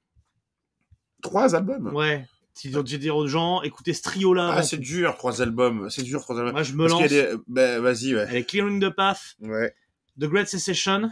Trois 1.22 1.56
albums 1.56 1.94
ouais. 1.96 2.28
Si 2.54 2.70
tu 2.72 2.76
devais 2.76 2.98
dire 2.98 3.16
aux 3.16 3.28
gens, 3.28 3.62
écoutez 3.62 3.94
ce 3.94 4.02
trio-là. 4.02 4.52
Ah, 4.54 4.64
c'est 4.64 4.78
dur, 4.78 5.16
trois 5.18 5.42
albums. 5.42 5.90
C'est 5.90 6.04
dur, 6.04 6.22
trois 6.22 6.38
albums. 6.38 6.54
Moi, 6.54 6.64
je 6.64 6.74
me 6.74 6.88
Parce 6.88 7.02
lance. 7.02 7.10
des... 7.10 7.34
Ben, 7.48 7.82
vas-y, 7.82 8.16
ouais. 8.16 8.26
Elle 8.30 8.36
est 8.38 8.44
Clearing 8.46 8.82
the 8.82 8.90
Path, 8.90 9.36
Ouais, 9.42 9.74
The 10.20 10.26
Great 10.26 10.48
Secession 10.48 11.10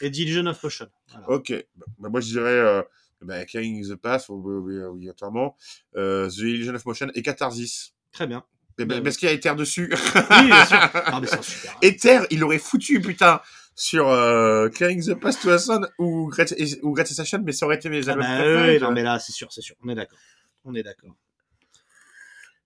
et 0.00 0.10
The 0.10 0.18
Illusion 0.18 0.46
of 0.46 0.62
Motion. 0.62 0.86
Voilà. 1.10 1.30
ok. 1.30 1.52
Bah, 1.98 2.08
moi, 2.08 2.20
je 2.20 2.28
dirais... 2.28 2.50
Euh... 2.50 2.82
Ben, 3.22 3.46
Carrying 3.46 3.88
the 3.88 3.94
Path, 3.94 4.28
obligatoirement. 4.28 5.56
Euh, 5.96 6.28
The 6.28 6.38
Illusion 6.38 6.74
of 6.74 6.84
Motion 6.84 7.08
et 7.14 7.22
Catharsis. 7.22 7.94
Très 8.12 8.26
bien. 8.26 8.44
Parce 8.76 9.16
qu'il 9.16 9.28
y 9.28 9.30
a 9.30 9.34
Ether 9.34 9.54
dessus. 9.56 9.92
Oui, 9.92 10.46
bien 10.46 10.64
sûr. 10.66 10.78
Ah, 10.94 11.20
mais 11.20 11.26
super. 11.26 11.76
Ether, 11.82 12.20
il 12.30 12.42
aurait 12.42 12.58
foutu, 12.58 13.00
putain, 13.00 13.40
sur 13.74 14.08
euh, 14.08 14.68
Clearing 14.68 15.04
the 15.04 15.14
Past 15.14 15.42
to 15.42 15.50
a 15.50 15.58
Son 15.58 15.86
ou 15.98 16.28
Great, 16.28 16.54
ou 16.82 16.92
Great 16.92 17.06
Session, 17.06 17.40
mais 17.44 17.52
ça 17.52 17.66
aurait 17.66 17.76
été 17.76 17.88
mes 17.88 18.08
Ah 18.08 18.12
albums 18.12 18.24
bah, 18.26 18.78
non, 18.80 18.92
mais 18.92 19.02
là, 19.02 19.18
c'est 19.18 19.32
sûr, 19.32 19.52
c'est 19.52 19.62
sûr. 19.62 19.76
On 19.84 19.88
est 19.88 19.94
d'accord. 19.94 20.18
On 20.64 20.74
est 20.74 20.82
d'accord. 20.82 21.14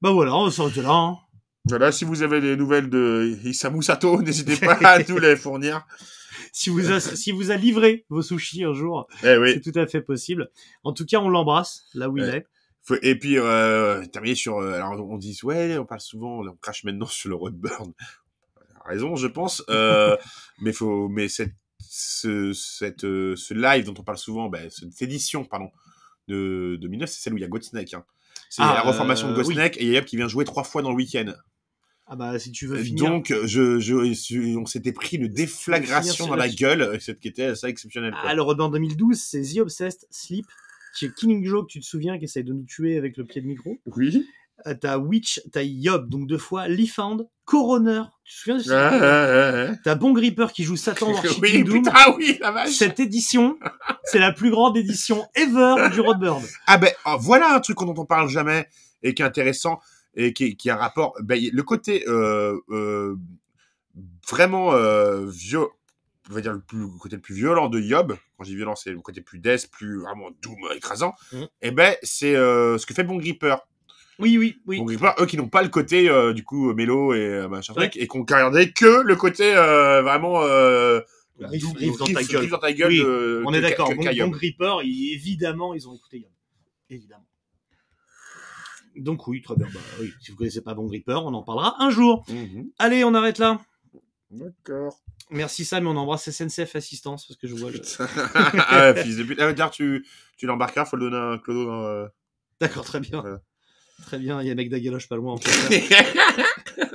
Bah 0.00 0.12
voilà, 0.12 0.34
on 0.36 0.50
s'arrête 0.50 0.76
là. 0.76 0.90
Hein. 0.90 1.18
Voilà, 1.64 1.92
si 1.92 2.04
vous 2.04 2.22
avez 2.22 2.40
des 2.40 2.56
nouvelles 2.56 2.88
de 2.88 3.36
Isamu 3.44 3.82
Sato, 3.82 4.22
n'hésitez 4.22 4.56
pas 4.56 4.74
à 4.74 5.02
nous 5.02 5.18
les 5.18 5.36
fournir. 5.36 5.86
Si 6.52 6.70
vous 6.70 6.90
a, 6.90 7.00
si 7.00 7.32
vous 7.32 7.50
a 7.50 7.56
livré 7.56 8.06
vos 8.08 8.22
sushis 8.22 8.64
un 8.64 8.72
jour, 8.72 9.06
Eh 9.22 9.36
oui, 9.36 9.54
c'est 9.54 9.72
tout 9.72 9.78
à 9.78 9.86
fait 9.86 10.00
possible. 10.00 10.50
En 10.82 10.92
tout 10.92 11.04
cas, 11.04 11.18
on 11.18 11.28
l'embrasse 11.28 11.84
là 11.94 12.08
où 12.08 12.16
il 12.16 12.24
est. 12.24 12.46
Et 13.02 13.18
puis, 13.18 13.38
euh, 13.38 14.04
terminer 14.06 14.34
sur. 14.34 14.58
euh, 14.58 14.74
alors, 14.74 14.92
on 15.08 15.16
dit, 15.18 15.38
ouais, 15.42 15.78
on 15.78 15.84
parle 15.86 16.00
souvent, 16.00 16.40
on 16.46 16.56
crache 16.56 16.84
maintenant 16.84 17.06
sur 17.06 17.28
le 17.28 17.34
Roadburn. 17.36 17.92
raison, 18.84 19.16
je 19.16 19.26
pense. 19.26 19.62
Euh, 19.70 20.16
mais 20.60 20.72
faut, 20.72 21.08
mais 21.08 21.28
cette, 21.28 21.52
ce, 21.80 22.52
cette, 22.52 23.04
euh, 23.04 23.36
ce 23.36 23.54
live 23.54 23.84
dont 23.84 23.94
on 23.98 24.02
parle 24.02 24.18
souvent, 24.18 24.48
ben, 24.48 24.68
cette 24.70 25.00
édition, 25.02 25.44
pardon, 25.44 25.70
de, 26.28 26.72
de 26.72 26.76
2009, 26.82 27.08
c'est 27.10 27.20
celle 27.20 27.34
où 27.34 27.36
il 27.36 27.42
y 27.42 27.44
a 27.44 27.48
Godsnake. 27.48 27.94
Hein. 27.94 28.04
C'est 28.50 28.62
Ah, 28.62 28.72
la 28.74 28.80
reformation 28.82 29.28
euh, 29.28 29.30
de 29.32 29.36
Godsnake 29.36 29.76
et 29.76 29.82
il 29.84 29.88
y 29.88 29.90
a 29.90 29.98
Yop 29.98 30.04
qui 30.06 30.16
vient 30.16 30.28
jouer 30.28 30.44
trois 30.44 30.64
fois 30.64 30.82
dans 30.82 30.90
le 30.90 30.96
week-end. 30.96 31.32
Ah 32.10 32.16
bah 32.16 32.38
si 32.38 32.52
tu 32.52 32.66
veux 32.66 32.78
finir. 32.78 33.04
Donc, 33.04 33.34
je, 33.44 33.78
je, 33.78 34.56
on 34.56 34.64
s'était 34.64 34.92
pris 34.92 35.18
une 35.18 35.28
déflagration 35.28 36.26
dans 36.26 36.36
la 36.36 36.48
gueule, 36.48 36.98
cette 37.02 37.20
qui 37.20 37.28
était 37.28 37.44
assez 37.44 37.66
exceptionnelle. 37.66 38.12
quoi. 38.12 38.22
Ah, 38.24 38.34
le 38.34 38.40
Roadburn 38.40 38.70
2012, 38.72 39.18
c'est 39.18 39.42
The 39.42 39.58
Obsessed, 39.58 40.06
Sleep, 40.10 40.46
qui 40.98 41.06
est 41.06 41.14
Killing 41.14 41.44
Joke, 41.44 41.68
tu 41.68 41.80
te 41.80 41.84
souviens, 41.86 42.18
qui 42.18 42.24
essaye 42.24 42.44
de 42.44 42.52
nous 42.52 42.64
tuer 42.64 42.98
avec 42.98 43.16
le 43.16 43.24
pied 43.24 43.40
de 43.40 43.46
micro. 43.46 43.78
Oui. 43.86 44.26
Euh, 44.66 44.74
T'as 44.74 44.98
Witch, 44.98 45.40
t'as 45.52 45.62
Yob, 45.62 46.08
donc 46.08 46.26
deux 46.26 46.38
fois, 46.38 46.66
Lee 46.66 46.88
Found, 46.88 47.28
Coroner, 47.44 48.02
tu 48.24 48.34
te 48.34 48.38
souviens 48.38 48.56
de 48.56 48.62
Ouais, 48.68 48.98
ouais, 48.98 49.64
ouais, 49.64 49.70
ouais. 49.70 49.78
T'as 49.84 49.94
Bon 49.94 50.12
Gripper 50.12 50.48
qui 50.52 50.64
joue 50.64 50.76
Satan 50.76 51.12
dans 51.12 51.22
Oui, 51.42 51.62
putain, 51.62 51.92
oui, 52.16 52.38
la 52.40 52.50
vache. 52.50 52.70
Cette 52.70 52.98
édition, 52.98 53.56
c'est 54.02 54.18
la 54.18 54.32
plus 54.32 54.50
grande 54.50 54.76
édition 54.76 55.24
ever 55.36 55.90
du 55.92 56.00
Roadburn. 56.00 56.42
Ah 56.66 56.76
ben 56.76 56.90
oh, 57.06 57.16
voilà 57.20 57.54
un 57.54 57.60
truc 57.60 57.78
dont 57.78 57.94
on 57.96 58.04
parle 58.04 58.28
jamais 58.28 58.68
et 59.04 59.14
qui 59.14 59.22
est 59.22 59.24
intéressant 59.24 59.78
et 60.16 60.32
qui, 60.32 60.56
qui 60.56 60.68
a 60.68 60.74
un 60.74 60.78
rapport. 60.78 61.14
Ben, 61.22 61.40
le 61.52 61.62
côté 61.62 62.04
euh, 62.08 62.58
euh, 62.70 63.16
vraiment 64.28 64.72
euh, 64.72 65.26
vieux, 65.26 65.68
on 66.30 66.34
va 66.34 66.40
dire 66.40 66.52
le, 66.52 66.60
plus, 66.60 66.78
le 66.78 66.88
côté 66.98 67.16
le 67.16 67.22
plus 67.22 67.34
violent 67.34 67.68
de 67.68 67.80
Yob. 67.80 68.16
Quand 68.36 68.44
je 68.44 68.50
dis 68.50 68.56
violent, 68.56 68.76
c'est 68.76 68.90
le 68.90 69.00
côté 69.00 69.20
plus 69.20 69.38
death, 69.38 69.70
plus 69.70 70.00
vraiment 70.00 70.30
doom, 70.42 70.56
écrasant. 70.76 71.14
Mhm. 71.32 71.48
Et 71.62 71.70
ben 71.70 71.94
c'est 72.02 72.34
euh, 72.36 72.78
ce 72.78 72.86
que 72.86 72.94
fait 72.94 73.04
Bon 73.04 73.16
Gripper. 73.16 73.56
Oui, 74.18 74.36
oui, 74.36 74.56
oui. 74.66 74.78
Bon 74.78 74.84
Gripper, 74.84 75.10
eux 75.20 75.26
qui 75.26 75.36
n'ont 75.36 75.48
pas 75.48 75.62
le 75.62 75.68
côté 75.68 76.10
euh, 76.10 76.32
du 76.32 76.42
coup 76.44 76.72
mélo 76.74 77.14
et 77.14 77.18
euh, 77.20 77.48
machin 77.48 77.72
Ouais. 77.74 77.88
truc 77.88 78.02
et 78.02 78.08
qui 78.08 78.16
ont 78.16 78.20
regardé 78.22 78.72
que 78.72 79.02
le 79.02 79.16
côté 79.16 79.54
euh, 79.54 80.02
vraiment 80.02 80.42
euh, 80.42 81.00
Riff- 81.40 81.60
doom, 81.62 81.76
riff 81.76 81.96
dans 81.98 82.04
ta 82.06 82.22
gueule. 82.24 82.40
riff 82.40 82.50
dans 82.50 82.58
ta 82.58 82.72
gueule 82.72 82.88
Oui, 82.90 82.98
de- 82.98 83.42
On 83.46 83.52
est 83.54 83.60
d'accord. 83.60 83.88
Bon, 83.94 84.02
bon. 84.02 84.28
Gripper, 84.30 84.74
il- 84.82 85.12
évidemment, 85.14 85.72
ils 85.72 85.88
ont 85.88 85.94
écouté 85.94 86.18
Yob. 86.18 86.30
Évidemment. 86.90 87.24
Donc 88.96 89.28
oui, 89.28 89.40
très 89.42 89.54
bien. 89.54 89.66
Bah, 89.72 89.78
oui, 90.00 90.12
si 90.20 90.32
vous 90.32 90.36
connaissez 90.36 90.60
pas 90.62 90.74
Bon 90.74 90.86
Gripper, 90.86 91.14
on 91.24 91.32
en 91.32 91.42
parlera 91.44 91.76
un 91.80 91.90
jour. 91.90 92.24
Mhm. 92.28 92.70
Allez, 92.80 93.04
on 93.04 93.14
arrête 93.14 93.38
là. 93.38 93.60
D'accord. 94.30 95.00
Merci 95.30 95.64
Sam, 95.64 95.86
on 95.86 95.96
embrasse 95.96 96.30
SNCF 96.30 96.76
Assistance 96.76 97.26
parce 97.26 97.38
que 97.38 97.46
je 97.48 97.54
vois 97.54 97.70
le. 97.70 97.80
ah, 98.68 98.94
fils 98.94 99.16
de 99.16 99.22
pute. 99.24 99.40
Ah, 99.40 99.52
d'ailleurs, 99.52 99.70
tu, 99.70 100.06
tu 100.36 100.46
l'embarqueras, 100.46 100.84
faut 100.84 100.96
le 100.96 101.10
donner 101.10 101.16
à 101.16 101.26
un 101.30 101.38
clodo 101.38 101.64
dans. 101.66 101.84
euh, 101.84 102.06
D'accord, 102.60 102.84
très 102.84 103.00
bien. 103.00 103.20
Voilà. 103.22 103.40
Très 104.02 104.18
bien, 104.18 104.40
il 104.42 104.48
y 104.48 104.50
a 104.50 104.54
mec 104.54 104.68
d'Agaloche 104.70 105.08
pas 105.08 105.16
loin. 105.16 105.36
faire. 105.38 106.04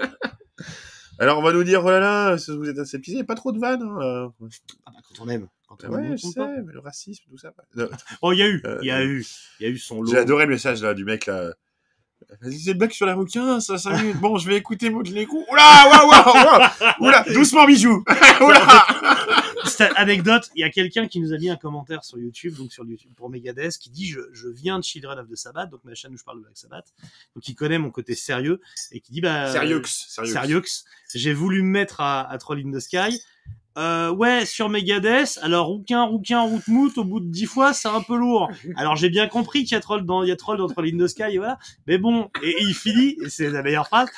Alors, 1.20 1.38
on 1.40 1.44
va 1.44 1.54
nous 1.54 1.64
dire, 1.64 1.84
oh 1.86 1.90
là 1.92 2.00
là, 2.00 2.36
vous 2.48 2.70
êtes 2.70 2.80
assez 2.80 2.98
pisé, 3.00 3.16
il 3.16 3.20
n'y 3.20 3.24
a 3.24 3.26
pas 3.26 3.36
trop 3.36 3.52
de 3.52 3.60
vannes. 3.60 3.84
Hein, 3.84 3.98
euh. 4.02 4.48
Ah 4.86 4.92
bah, 4.92 5.00
quand 5.08 5.24
on 5.24 5.30
aime. 5.30 5.48
Quand 5.68 5.78
on 5.84 5.90
Ouais, 5.94 6.06
aime, 6.06 6.12
on 6.14 6.18
je 6.18 6.28
sais, 6.28 6.34
pas. 6.40 6.48
mais 6.66 6.74
le 6.74 6.80
racisme, 6.80 7.24
tout 7.30 7.38
ça. 7.38 7.54
Non, 7.76 7.88
Oh, 8.22 8.32
il 8.34 8.40
y 8.40 8.42
a 8.44 8.48
eu, 8.48 8.62
Euh, 8.66 8.80
il 8.82 8.88
y 8.88 8.92
a 8.92 9.04
eu, 9.04 9.26
il 9.60 9.64
y 9.64 9.66
a 9.68 9.70
eu 9.70 9.78
son 9.78 10.02
lot. 10.02 10.12
J'ai 10.12 10.18
adoré 10.18 10.46
le 10.46 10.52
message 10.52 10.82
là, 10.82 10.94
du 10.94 11.06
mec 11.06 11.28
là. 11.28 11.54
Vas-y, 12.42 12.60
c'est 12.60 12.74
le 12.74 12.78
blague 12.78 12.92
sur 12.92 13.06
les 13.06 13.14
requins, 13.14 13.60
ça 13.60 13.78
5 13.78 14.02
minutes. 14.02 14.18
Bon, 14.18 14.38
je 14.38 14.48
vais 14.48 14.58
écouter 14.58 14.90
Maud 14.90 15.08
Légrou. 15.08 15.44
Oula, 15.52 15.64
waouh, 15.90 16.10
waouh, 16.10 16.60
waouh. 16.60 16.94
Oula, 17.00 17.26
doucement, 17.34 17.66
bijou. 17.66 18.04
Oula. 18.42 18.86
Cette 19.66 19.94
anecdote, 19.96 20.50
il 20.56 20.62
y 20.62 20.64
a 20.64 20.70
quelqu'un 20.70 21.08
qui 21.08 21.20
nous 21.20 21.34
a 21.34 21.38
mis 21.38 21.50
un 21.50 21.56
commentaire 21.56 22.04
sur 22.04 22.18
YouTube, 22.18 22.56
donc 22.56 22.72
sur 22.72 22.86
YouTube 22.86 23.12
pour 23.16 23.30
Megadeth, 23.30 23.78
qui 23.78 23.90
dit 23.90 24.08
je, 24.08 24.20
je 24.34 24.50
viens 24.50 24.78
de 24.78 24.84
Children 24.84 25.20
of 25.20 25.30
the 25.30 25.36
Sabbath, 25.36 25.70
donc 25.70 25.84
ma 25.84 25.96
chaîne 25.96 26.14
où 26.14 26.18
je 26.18 26.24
parle 26.24 26.38
de 26.40 26.44
Black 26.44 26.58
Sabbath, 26.58 26.94
donc 27.36 27.48
il 27.48 27.56
connaît 27.56 27.78
mon 27.80 27.90
côté 27.90 28.14
sérieux 28.16 28.60
et 28.92 29.00
qui 29.00 29.12
dit 29.12 29.22
bah 29.22 29.52
Sérieux, 29.52 29.82
sérieux. 29.86 30.34
Sérieux, 30.34 30.64
j'ai 31.14 31.34
voulu 31.34 31.62
me 31.62 31.70
mettre 31.70 32.02
à, 32.02 32.30
à 32.30 32.38
Troll 32.38 32.60
in 32.60 32.72
the 32.72 32.80
Sky. 32.80 33.22
Euh, 33.76 34.12
ouais, 34.12 34.46
sur 34.46 34.70
Megadeth, 34.70 35.40
alors 35.42 35.66
rouquin, 35.66 36.04
rouquin, 36.04 36.42
route 36.42 36.68
moute, 36.68 36.98
au 37.00 37.04
bout 37.04 37.20
de 37.20 37.26
dix 37.26 37.48
fois, 37.48 37.74
c'est 37.74 37.88
un 37.88 38.02
peu 38.02 38.16
lourd. 38.16 38.52
Alors 38.76 38.96
j'ai 38.96 39.10
bien 39.10 39.28
compris 39.28 39.64
qu'il 39.64 39.72
y 39.72 39.78
a 39.78 39.80
troll 39.80 40.06
dans, 40.06 40.22
il 40.22 40.30
y 40.30 40.32
a 40.32 40.36
troll 40.36 40.62
in 40.62 40.98
the 41.00 41.08
Sky, 41.08 41.24
et 41.32 41.38
voilà. 41.40 41.58
Mais 41.88 41.98
bon, 41.98 42.30
et, 42.44 42.50
et 42.52 42.62
il 42.62 42.76
finit, 42.76 43.18
et 43.26 43.30
c'est 43.30 43.50
la 43.50 43.64
meilleure 43.64 43.88
phrase. 43.88 44.10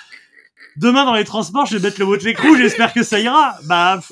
Demain 0.75 1.05
dans 1.05 1.13
les 1.13 1.23
transports, 1.23 1.65
je 1.65 1.77
vais 1.77 1.87
mettre 1.87 2.01
le 2.01 2.05
Motley 2.05 2.33
Crue, 2.33 2.57
j'espère 2.57 2.91
que 2.91 3.01
ça 3.01 3.17
ira. 3.21 3.55
Bah, 3.65 4.01
pff, 4.01 4.11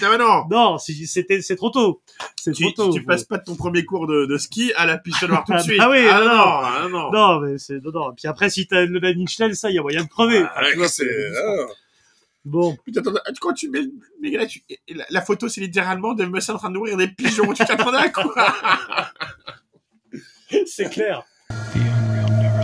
non, 0.18 0.46
Non, 0.50 0.78
c'était, 0.78 1.42
c'est 1.42 1.56
trop 1.56 1.68
tôt. 1.68 2.00
C'est 2.36 2.52
Tu, 2.52 2.62
trop 2.72 2.86
tôt. 2.86 2.92
tu 2.94 3.02
passes 3.04 3.24
pas 3.24 3.36
de 3.36 3.44
ton 3.44 3.56
premier 3.56 3.84
cours 3.84 4.06
de, 4.06 4.24
de 4.24 4.38
ski 4.38 4.72
à 4.76 4.86
la 4.86 4.96
piste 4.96 5.22
noire 5.28 5.44
tout 5.44 5.52
de 5.52 5.58
Ah, 5.58 5.62
suite. 5.62 5.76
bah 5.78 5.88
oui, 5.90 5.98
ah 6.10 6.20
non, 6.20 6.26
non, 6.26 6.32
ah 6.34 6.88
non. 6.90 7.10
Non, 7.12 7.40
mais 7.40 7.58
c'est, 7.58 7.74
non, 7.84 7.90
non. 7.92 8.12
Puis 8.16 8.26
après, 8.26 8.48
si 8.48 8.66
t'as 8.66 8.86
le 8.86 8.98
Nails, 9.00 9.54
ça, 9.54 9.68
il 9.70 9.74
y 9.74 9.78
a 9.78 9.82
moyen 9.82 10.04
de 10.04 10.08
crever. 10.08 10.42
Ah, 10.54 10.60
Enfin, 10.62 10.70
tu 10.82 10.88
c'est- 10.88 11.04
ah. 11.44 11.66
Bon. 12.44 12.76
Putain, 12.84 13.00
attends, 13.00 13.12
quand 13.40 13.52
tu 13.52 13.68
mets, 13.68 13.82
mais 14.20 14.30
là, 14.30 14.46
tu- 14.46 14.62
la, 14.88 15.04
la 15.10 15.22
photo, 15.22 15.48
c'est 15.48 15.60
littéralement 15.60 16.14
Dave 16.14 16.30
Mustaine 16.30 16.56
en 16.56 16.58
train 16.58 16.68
de 16.70 16.74
nourrir 16.74 16.96
des 16.96 17.08
pigeons. 17.08 17.52
tu 17.52 17.64
t'attendais 17.64 17.98
à 17.98 18.08
quoi? 18.08 18.34
C'est 20.66 20.90
clair. 20.90 21.22
The 21.50 22.59